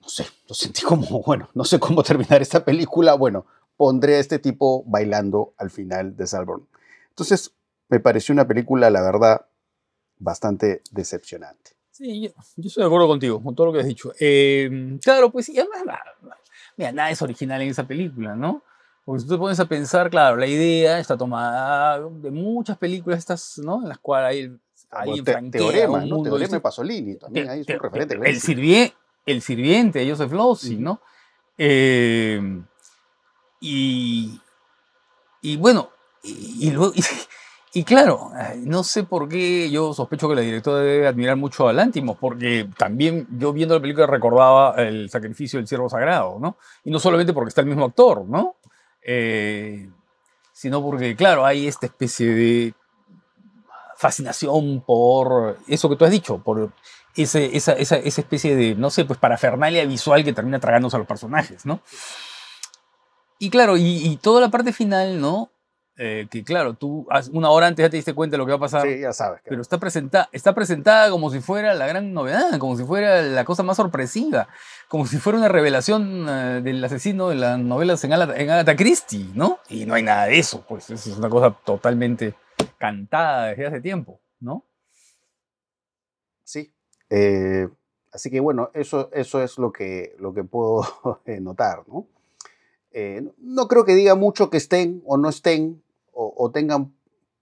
no 0.00 0.08
sé, 0.08 0.26
lo 0.48 0.56
sentí 0.56 0.82
como, 0.82 1.22
bueno, 1.24 1.48
no 1.54 1.64
sé 1.64 1.78
cómo 1.78 2.02
terminar 2.02 2.42
esta 2.42 2.64
película, 2.64 3.14
bueno, 3.14 3.46
pondré 3.76 4.16
a 4.16 4.18
este 4.18 4.40
tipo 4.40 4.82
bailando 4.88 5.54
al 5.58 5.70
final 5.70 6.16
de 6.16 6.26
Salborn. 6.26 6.66
Entonces, 7.10 7.52
me 7.88 8.00
pareció 8.00 8.32
una 8.32 8.48
película, 8.48 8.90
la 8.90 9.00
verdad, 9.00 9.46
bastante 10.18 10.82
decepcionante. 10.90 11.75
Sí, 11.96 12.20
yo, 12.20 12.28
yo, 12.56 12.68
estoy 12.68 12.82
de 12.82 12.86
acuerdo 12.86 13.08
contigo, 13.08 13.42
con 13.42 13.54
todo 13.54 13.68
lo 13.68 13.72
que 13.72 13.78
has 13.78 13.86
dicho. 13.86 14.12
Eh, 14.20 14.98
claro, 15.02 15.30
pues 15.30 15.46
sí, 15.46 15.58
además, 15.58 15.98
mira, 16.76 16.92
nada 16.92 17.10
es 17.10 17.22
original 17.22 17.62
en 17.62 17.70
esa 17.70 17.86
película, 17.86 18.36
¿no? 18.36 18.62
Porque 19.02 19.20
si 19.22 19.26
tú 19.26 19.34
te 19.34 19.38
pones 19.38 19.58
a 19.60 19.64
pensar, 19.64 20.10
claro, 20.10 20.36
la 20.36 20.46
idea 20.46 20.98
está 20.98 21.16
tomada 21.16 21.98
de 22.00 22.30
muchas 22.30 22.76
películas 22.76 23.20
estas, 23.20 23.58
¿no? 23.64 23.80
En 23.82 23.88
las 23.88 23.98
cuales 23.98 24.50
hay, 24.90 25.10
hay 25.10 25.22
te, 25.22 25.50
Teorema, 25.52 26.04
¿no? 26.04 26.22
Teorema 26.22 26.52
de 26.52 26.60
Pasolini, 26.60 27.14
también 27.16 27.48
ahí 27.48 27.60
es 27.62 27.68
un 27.68 27.78
referente. 27.78 28.18
El, 28.22 28.40
sirvie, 28.40 28.92
el 29.24 29.40
sirviente 29.40 30.00
de 30.00 30.10
Joseph 30.10 30.32
Losey, 30.32 30.76
¿no? 30.76 31.00
Eh, 31.56 32.62
y, 33.60 34.38
y 35.40 35.56
bueno, 35.56 35.88
y, 36.22 36.68
y 36.68 36.70
luego... 36.72 36.92
Y, 37.02 37.45
y 37.72 37.84
claro, 37.84 38.30
no 38.60 38.82
sé 38.84 39.04
por 39.04 39.28
qué 39.28 39.70
yo 39.70 39.92
sospecho 39.92 40.28
que 40.28 40.34
la 40.34 40.40
directora 40.40 40.78
debe 40.78 41.06
admirar 41.06 41.36
mucho 41.36 41.68
a 41.68 41.72
Lántimos, 41.72 42.16
porque 42.18 42.68
también 42.78 43.26
yo 43.38 43.52
viendo 43.52 43.74
la 43.74 43.80
película 43.82 44.06
recordaba 44.06 44.74
el 44.76 45.10
sacrificio 45.10 45.58
del 45.58 45.68
siervo 45.68 45.90
sagrado, 45.90 46.38
¿no? 46.40 46.56
Y 46.84 46.90
no 46.90 46.98
solamente 46.98 47.32
porque 47.34 47.48
está 47.48 47.60
el 47.60 47.66
mismo 47.66 47.84
actor, 47.84 48.24
¿no? 48.26 48.56
Eh, 49.02 49.90
sino 50.52 50.82
porque, 50.82 51.14
claro, 51.16 51.44
hay 51.44 51.66
esta 51.66 51.84
especie 51.84 52.32
de 52.32 52.74
fascinación 53.96 54.80
por 54.80 55.58
eso 55.68 55.88
que 55.90 55.96
tú 55.96 56.04
has 56.06 56.10
dicho, 56.10 56.38
por 56.38 56.72
ese, 57.14 57.56
esa, 57.56 57.72
esa, 57.72 57.96
esa 57.96 58.20
especie 58.20 58.56
de, 58.56 58.74
no 58.74 58.88
sé, 58.88 59.04
pues 59.04 59.18
parafernalia 59.18 59.84
visual 59.84 60.24
que 60.24 60.32
termina 60.32 60.60
tragándose 60.60 60.96
a 60.96 60.98
los 60.98 61.08
personajes, 61.08 61.66
¿no? 61.66 61.80
Y 63.38 63.50
claro, 63.50 63.76
y, 63.76 64.06
y 64.06 64.16
toda 64.16 64.40
la 64.40 64.50
parte 64.50 64.72
final, 64.72 65.20
¿no? 65.20 65.50
Eh, 65.98 66.26
que 66.30 66.44
claro, 66.44 66.74
tú 66.74 67.06
una 67.32 67.48
hora 67.48 67.68
antes 67.68 67.82
ya 67.82 67.88
te 67.88 67.96
diste 67.96 68.12
cuenta 68.12 68.34
de 68.34 68.38
lo 68.38 68.44
que 68.44 68.52
va 68.52 68.56
a 68.56 68.60
pasar. 68.60 68.82
Sí, 68.82 69.00
ya 69.00 69.14
sabes. 69.14 69.40
Pero 69.44 69.62
está, 69.62 69.78
presenta, 69.78 70.28
está 70.30 70.54
presentada 70.54 71.10
como 71.10 71.30
si 71.30 71.40
fuera 71.40 71.72
la 71.74 71.86
gran 71.86 72.12
novedad, 72.12 72.58
como 72.58 72.76
si 72.76 72.84
fuera 72.84 73.22
la 73.22 73.44
cosa 73.46 73.62
más 73.62 73.78
sorpresiva, 73.78 74.48
como 74.88 75.06
si 75.06 75.16
fuera 75.16 75.38
una 75.38 75.48
revelación 75.48 76.28
uh, 76.28 76.62
del 76.62 76.84
asesino 76.84 77.30
de 77.30 77.36
las 77.36 77.58
novelas 77.58 78.04
en, 78.04 78.12
Agatha, 78.12 78.36
en 78.36 78.50
Agatha 78.50 78.76
Christie, 78.76 79.30
¿no? 79.34 79.60
Y 79.70 79.86
no 79.86 79.94
hay 79.94 80.02
nada 80.02 80.26
de 80.26 80.38
eso, 80.38 80.66
pues 80.68 80.90
eso 80.90 81.10
es 81.10 81.16
una 81.16 81.30
cosa 81.30 81.50
totalmente 81.64 82.34
cantada 82.76 83.46
desde 83.46 83.66
hace 83.66 83.80
tiempo, 83.80 84.20
¿no? 84.38 84.66
Sí. 86.44 86.74
Eh, 87.08 87.68
así 88.12 88.30
que 88.30 88.40
bueno, 88.40 88.70
eso, 88.74 89.08
eso 89.14 89.42
es 89.42 89.56
lo 89.56 89.72
que, 89.72 90.14
lo 90.18 90.34
que 90.34 90.44
puedo 90.44 90.82
notar, 91.40 91.84
¿no? 91.88 92.06
Eh, 92.90 93.22
no 93.38 93.68
creo 93.68 93.84
que 93.84 93.94
diga 93.94 94.14
mucho 94.14 94.48
que 94.50 94.56
estén 94.58 95.02
o 95.06 95.16
no 95.16 95.28
estén 95.28 95.82
o, 96.18 96.32
o, 96.36 96.50
tengan 96.50 96.94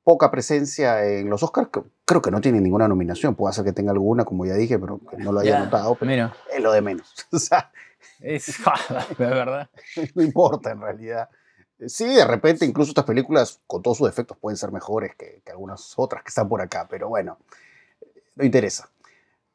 poca 0.02 0.30
presencia 0.30 1.04
en 1.06 1.30
los 1.30 1.42
Oscars, 1.42 1.68
que, 1.68 1.82
creo 2.04 2.20
que 2.20 2.30
no 2.30 2.40
tienen 2.40 2.62
ninguna 2.62 2.88
nominación. 2.88 3.34
Puede 3.36 3.54
ser 3.54 3.64
que 3.64 3.72
tenga 3.72 3.92
alguna, 3.92 4.24
como 4.24 4.44
ya 4.44 4.54
dije, 4.54 4.78
pero 4.78 5.00
no 5.18 5.32
lo 5.32 5.40
haya 5.40 5.52
Ya, 5.52 5.64
notado. 5.64 5.94
Pero 5.94 6.10
mira. 6.10 6.34
es 6.52 6.60
lo 6.62 6.72
de 6.72 6.80
menos. 6.82 7.14
O 7.32 7.38
sea, 7.38 7.70
Es 8.20 8.46
de 9.18 9.26
verdad. 9.26 9.70
no 10.14 10.22
importa 10.22 10.72
en 10.72 10.80
realidad. 10.80 11.28
Sí, 11.86 12.06
de 12.06 12.24
repente 12.24 12.64
incluso 12.64 12.90
estas 12.90 13.04
películas, 13.04 13.60
con 13.66 13.82
todos 13.82 13.98
sus 13.98 14.06
defectos, 14.06 14.36
pueden 14.38 14.56
ser 14.56 14.72
mejores 14.72 15.14
que, 15.16 15.42
que 15.44 15.52
algunas 15.52 15.94
otras 15.96 16.22
que 16.22 16.28
están 16.28 16.48
por 16.48 16.60
acá, 16.62 16.86
pero 16.88 17.08
bueno, 17.08 17.38
no 18.36 18.44
interesa. 18.44 18.90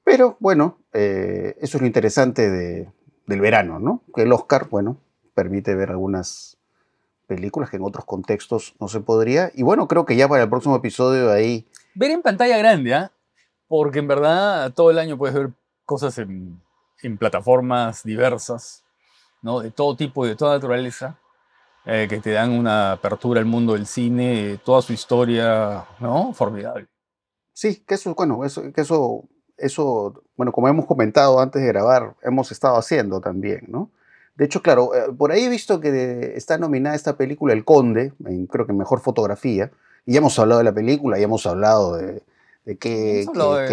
Pero 0.04 0.38
bueno, 0.40 0.80
eh, 0.94 1.56
eso 1.62 1.78
es 1.78 1.82
lo 1.82 1.88
interesante 1.88 2.50
de, 2.50 2.92
del 3.28 3.42
verano, 3.42 3.80
¿no? 3.80 4.04
Que 4.16 4.24
el 4.24 4.34
Oscar, 4.34 4.68
bueno, 4.70 4.98
permite 5.34 5.76
ver 5.76 5.90
algunas 5.92 6.58
películas 7.30 7.70
que 7.70 7.78
en 7.78 7.84
otros 7.84 8.04
contextos 8.06 8.76
no 8.80 8.88
se 8.88 9.00
podría. 9.00 9.52
Y 9.54 9.64
bueno, 9.64 9.88
creo 9.88 10.06
que 10.06 10.18
ya 10.18 10.28
para 10.28 10.44
el 10.44 10.50
próximo 10.50 10.76
episodio 10.76 11.32
ahí... 11.32 11.68
Ver 11.94 12.12
en 12.12 12.22
pantalla 12.22 12.58
grande, 12.58 12.94
¿ah? 12.96 13.12
Porque 13.68 14.00
en 14.00 14.08
verdad 14.08 14.74
todo 14.74 14.90
el 14.90 14.98
año 14.98 15.18
puedes 15.18 15.36
ver 15.36 15.52
cosas 15.86 16.18
en, 16.18 16.60
en 17.04 17.18
plataformas 17.18 18.04
diversas, 18.04 18.84
¿no? 19.44 19.60
De 19.60 19.70
todo 19.70 19.96
tipo 19.96 20.26
y 20.26 20.30
de 20.30 20.36
toda 20.36 20.56
naturaleza, 20.56 21.20
eh, 21.86 22.08
que 22.10 22.20
te 22.20 22.32
dan 22.32 22.52
una 22.52 22.94
apertura 22.94 23.40
al 23.40 23.46
mundo 23.46 23.74
del 23.74 23.86
cine, 23.86 24.60
toda 24.66 24.82
su 24.82 24.92
historia, 24.92 25.86
¿no? 26.00 26.34
Formidable. 26.34 26.88
Sí, 27.54 27.84
que 27.88 27.96
eso, 27.96 28.16
bueno, 28.16 28.44
eso, 28.44 28.74
que 28.74 28.82
eso, 28.82 29.24
eso, 29.56 30.24
bueno, 30.36 30.52
como 30.52 30.68
hemos 30.68 30.86
comentado 30.88 31.40
antes 31.40 31.62
de 31.62 31.68
grabar, 31.68 32.16
hemos 32.24 32.52
estado 32.52 32.76
haciendo 32.76 33.22
también, 33.22 33.66
¿no? 33.68 33.92
De 34.36 34.46
hecho, 34.46 34.62
claro, 34.62 34.96
eh, 34.96 35.12
por 35.18 35.32
ahí 35.32 35.44
he 35.44 35.50
visto 35.50 35.80
que 35.80 36.34
está 36.36 36.58
nominada 36.58 36.96
esta 36.96 37.18
película 37.18 37.54
El 37.54 37.66
Conde, 37.66 38.14
en, 38.26 38.46
creo 38.48 38.66
que 38.66 38.74
mejor 38.74 39.02
fotografía, 39.02 39.72
y 40.06 40.14
ya 40.14 40.20
hemos 40.20 40.38
hablado 40.40 40.60
de 40.60 40.66
la 40.66 40.74
película, 40.74 41.18
ya 41.18 41.26
hemos 41.26 41.46
hablado 41.46 41.98
de, 41.98 42.24
de 42.66 42.78
qué, 42.78 43.26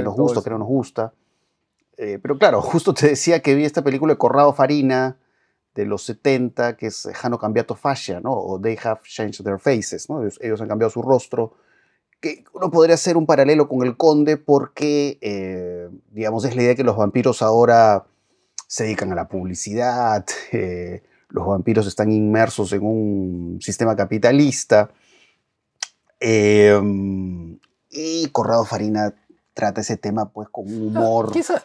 nos 0.03 0.17
gusta, 0.17 0.43
qué 0.43 0.51
no 0.51 0.59
nos 0.59 0.69
gusta. 0.69 1.13
Eh, 1.97 2.19
pero 2.21 2.39
claro, 2.39 2.61
justo 2.63 2.95
te 2.95 3.09
decía 3.09 3.41
que 3.41 3.55
vi 3.55 3.65
esta 3.65 3.83
película 3.83 4.15
de 4.15 4.19
Corrado 4.19 4.53
Farina 4.53 5.17
de 5.75 5.85
los 5.85 6.03
70, 6.05 6.77
que 6.77 6.87
es 6.87 7.09
Hanno 7.23 7.39
Cambiato 7.39 7.75
Fascia, 7.75 8.21
¿no? 8.21 8.33
O 8.33 8.61
They 8.61 8.79
Have 8.83 9.01
Changed 9.05 9.45
Their 9.45 9.59
Faces, 9.59 10.09
¿no? 10.09 10.23
Ellos, 10.23 10.39
ellos 10.41 10.61
han 10.61 10.69
cambiado 10.69 10.91
su 10.91 11.03
rostro. 11.03 11.55
Que 12.19 12.45
uno 12.55 12.71
podría 12.71 12.95
hacer 12.95 13.19
un 13.19 13.27
paralelo 13.27 13.69
con 13.69 13.87
El 13.87 13.97
Conde 13.99 14.39
porque, 14.39 15.19
eh, 15.21 15.91
digamos, 16.13 16.47
es 16.47 16.57
la 16.57 16.63
idea 16.63 16.75
que 16.75 16.83
los 16.83 16.97
vampiros 16.97 17.43
ahora 17.43 18.07
se 18.67 18.85
dedican 18.85 19.13
a 19.13 19.15
la 19.15 19.29
publicidad, 19.29 20.25
eh, 20.53 21.03
los 21.29 21.47
vampiros 21.47 21.87
están 21.87 22.11
inmersos 22.11 22.73
en 22.73 22.83
un 22.85 23.59
sistema 23.61 23.95
capitalista. 23.97 24.91
eh, 26.21 26.81
y 27.91 28.29
Corrado 28.31 28.65
Farina 28.65 29.15
trata 29.55 29.81
ese 29.83 29.97
tema 29.97 30.29
pues 30.31 30.49
con 30.51 30.65
un 30.67 30.89
humor 30.97 31.33
¿Qué 31.33 31.41
esa- 31.41 31.65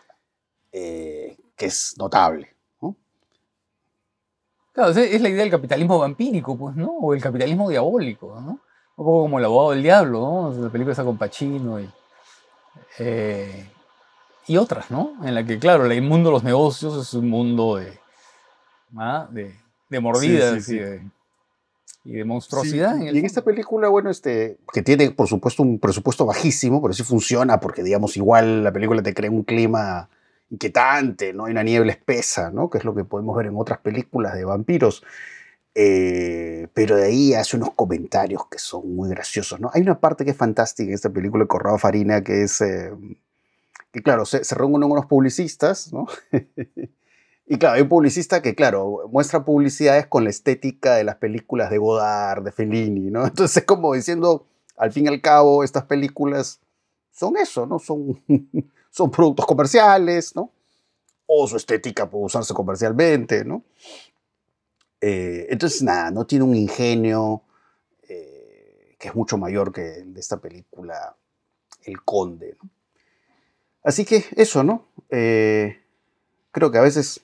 eh, 0.71 1.37
que 1.55 1.65
es 1.67 1.95
notable. 1.97 2.53
¿no? 2.81 2.95
Claro, 4.73 4.91
es- 4.91 5.21
la 5.21 5.29
idea 5.29 5.41
del 5.43 5.51
capitalismo 5.51 5.99
vampírico, 5.99 6.57
pues, 6.57 6.75
¿no? 6.75 6.91
O 6.99 7.13
el 7.13 7.21
capitalismo 7.21 7.69
diabólico, 7.69 8.39
¿no? 8.39 8.51
Un 8.97 9.05
poco 9.05 9.21
como 9.23 9.39
el 9.39 9.45
abogado 9.45 9.71
del 9.71 9.83
diablo, 9.83 10.19
¿no? 10.19 10.63
La 10.63 10.69
película 10.69 10.93
esa 10.93 11.03
con 11.03 11.17
Pacino 11.17 11.79
y, 11.79 11.89
eh, 12.99 13.69
y 14.47 14.57
otras, 14.57 14.91
¿no? 14.91 15.13
En 15.23 15.35
la 15.35 15.45
que, 15.45 15.59
claro, 15.59 15.85
el 15.85 16.01
mundo 16.01 16.29
de 16.29 16.33
los 16.33 16.43
negocios 16.43 17.07
es 17.07 17.13
un 17.13 17.29
mundo 17.29 17.75
de, 17.75 17.99
¿ah? 18.97 19.27
de, 19.31 19.55
de 19.89 19.99
mordidas 19.99 20.63
sí. 20.63 20.75
Y, 20.75 20.79
de, 20.79 21.01
y 22.03 22.13
de 22.13 22.25
monstruosidad. 22.25 22.95
En 22.97 23.15
y 23.15 23.19
en 23.19 23.25
esta 23.25 23.43
película, 23.43 23.87
bueno, 23.89 24.09
este, 24.09 24.57
que 24.73 24.81
tiene 24.81 25.11
por 25.11 25.27
supuesto 25.27 25.63
un 25.63 25.79
presupuesto 25.79 26.25
bajísimo, 26.25 26.81
pero 26.81 26.93
sí 26.93 27.03
funciona 27.03 27.59
porque, 27.59 27.83
digamos, 27.83 28.17
igual 28.17 28.63
la 28.63 28.71
película 28.71 29.03
te 29.03 29.13
crea 29.13 29.29
un 29.29 29.43
clima 29.43 30.09
inquietante, 30.49 31.33
¿no? 31.33 31.45
Hay 31.45 31.51
una 31.51 31.63
niebla 31.63 31.91
espesa, 31.91 32.51
¿no? 32.51 32.69
Que 32.69 32.79
es 32.79 32.83
lo 32.83 32.93
que 32.93 33.05
podemos 33.05 33.35
ver 33.37 33.47
en 33.47 33.55
otras 33.57 33.79
películas 33.79 34.33
de 34.33 34.45
vampiros. 34.45 35.03
Eh, 35.73 36.67
pero 36.73 36.97
de 36.97 37.05
ahí 37.05 37.33
hace 37.33 37.55
unos 37.55 37.73
comentarios 37.73 38.45
que 38.47 38.59
son 38.59 38.93
muy 38.93 39.09
graciosos, 39.09 39.59
¿no? 39.61 39.71
Hay 39.73 39.81
una 39.81 39.99
parte 39.99 40.25
que 40.25 40.31
es 40.31 40.37
fantástica 40.37 40.89
en 40.89 40.95
esta 40.95 41.09
película 41.09 41.45
de 41.45 41.47
Corrado 41.47 41.77
Farina, 41.77 42.21
que 42.21 42.43
es, 42.43 42.59
eh, 42.59 42.91
que 43.91 44.01
claro, 44.01 44.25
se, 44.25 44.43
se 44.43 44.55
reúnen 44.55 44.89
unos 44.89 45.05
publicistas, 45.05 45.91
¿no? 45.91 46.07
y 47.45 47.57
claro, 47.57 47.75
hay 47.75 47.81
un 47.81 47.89
publicista 47.89 48.41
que, 48.41 48.55
claro, 48.55 49.09
muestra 49.11 49.43
publicidades 49.43 50.07
con 50.07 50.23
la 50.23 50.29
estética 50.29 50.95
de 50.95 51.03
las 51.03 51.17
películas 51.17 51.69
de 51.69 51.77
Godard, 51.77 52.43
de 52.43 52.51
Fellini, 52.51 53.11
¿no? 53.11 53.25
Entonces 53.27 53.57
es 53.57 53.65
como 53.65 53.93
diciendo, 53.93 54.47
al 54.77 54.91
fin 54.91 55.05
y 55.05 55.07
al 55.09 55.21
cabo, 55.21 55.63
estas 55.63 55.85
películas 55.85 56.61
son 57.11 57.37
eso, 57.37 57.65
¿no? 57.65 57.79
Son, 57.79 58.23
son 58.89 59.11
productos 59.11 59.45
comerciales, 59.45 60.35
¿no? 60.35 60.51
O 61.25 61.47
su 61.47 61.57
estética 61.57 62.09
puede 62.09 62.25
usarse 62.25 62.53
comercialmente, 62.53 63.43
¿no? 63.43 63.63
Eh, 65.01 65.47
entonces, 65.49 65.81
nada, 65.81 66.11
no 66.11 66.25
tiene 66.25 66.45
un 66.45 66.55
ingenio 66.55 67.43
eh, 68.07 68.95
que 68.99 69.07
es 69.07 69.15
mucho 69.15 69.37
mayor 69.37 69.73
que 69.73 69.95
el 69.95 70.13
de 70.13 70.19
esta 70.19 70.39
película, 70.39 71.17
El 71.83 72.03
Conde. 72.03 72.55
¿no? 72.61 72.69
Así 73.83 74.05
que 74.05 74.25
eso, 74.35 74.63
¿no? 74.63 74.85
Eh, 75.09 75.79
creo 76.51 76.71
que 76.71 76.77
a 76.77 76.81
veces... 76.81 77.21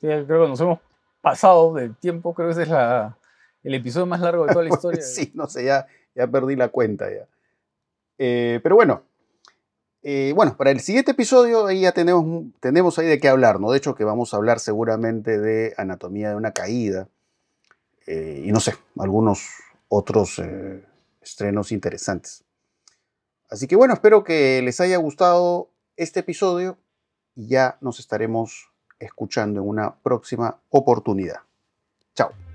Sí, 0.00 0.06
creo 0.06 0.26
que 0.26 0.48
nos 0.48 0.60
hemos 0.60 0.80
pasado 1.20 1.74
de 1.74 1.88
tiempo, 1.90 2.34
creo 2.34 2.48
que 2.48 2.52
ese 2.52 2.62
es 2.62 2.68
la, 2.68 3.16
el 3.64 3.74
episodio 3.74 4.06
más 4.06 4.20
largo 4.20 4.46
de 4.46 4.52
toda 4.52 4.64
la 4.64 4.70
historia. 4.74 5.02
sí, 5.02 5.32
no 5.34 5.48
sé, 5.48 5.64
ya, 5.64 5.86
ya 6.14 6.26
perdí 6.26 6.56
la 6.56 6.68
cuenta 6.68 7.06
ya. 7.10 7.26
pero 8.16 8.76
bueno, 8.76 9.02
bueno, 10.34 10.56
para 10.56 10.70
el 10.70 10.80
siguiente 10.80 11.10
episodio 11.10 11.66
ahí 11.66 11.80
ya 11.80 11.92
tenemos, 11.92 12.44
tenemos 12.60 12.98
ahí 12.98 13.06
de 13.06 13.18
qué 13.18 13.28
hablar, 13.28 13.60
¿no? 13.60 13.72
De 13.72 13.78
hecho 13.78 13.94
que 13.94 14.04
vamos 14.04 14.32
a 14.32 14.36
hablar 14.36 14.60
seguramente 14.60 15.38
de 15.38 15.74
anatomía 15.76 16.30
de 16.30 16.36
una 16.36 16.52
caída 16.52 17.08
eh, 18.08 18.42
y 18.42 18.52
no 18.52 18.60
sé, 18.60 18.74
algunos 18.98 19.46
otros 19.88 20.38
eh, 20.38 20.82
estrenos 21.20 21.72
interesantes. 21.72 22.42
Así 23.50 23.66
que 23.66 23.76
bueno, 23.76 23.92
espero 23.92 24.24
que 24.24 24.62
les 24.62 24.80
haya 24.80 24.96
gustado 24.96 25.68
este 25.98 26.20
episodio 26.20 26.78
y 27.34 27.48
ya 27.48 27.76
nos 27.80 27.98
estaremos 27.98 28.70
escuchando 28.98 29.60
en 29.60 29.68
una 29.68 29.96
próxima 29.96 30.60
oportunidad. 30.70 31.40
Chao. 32.14 32.47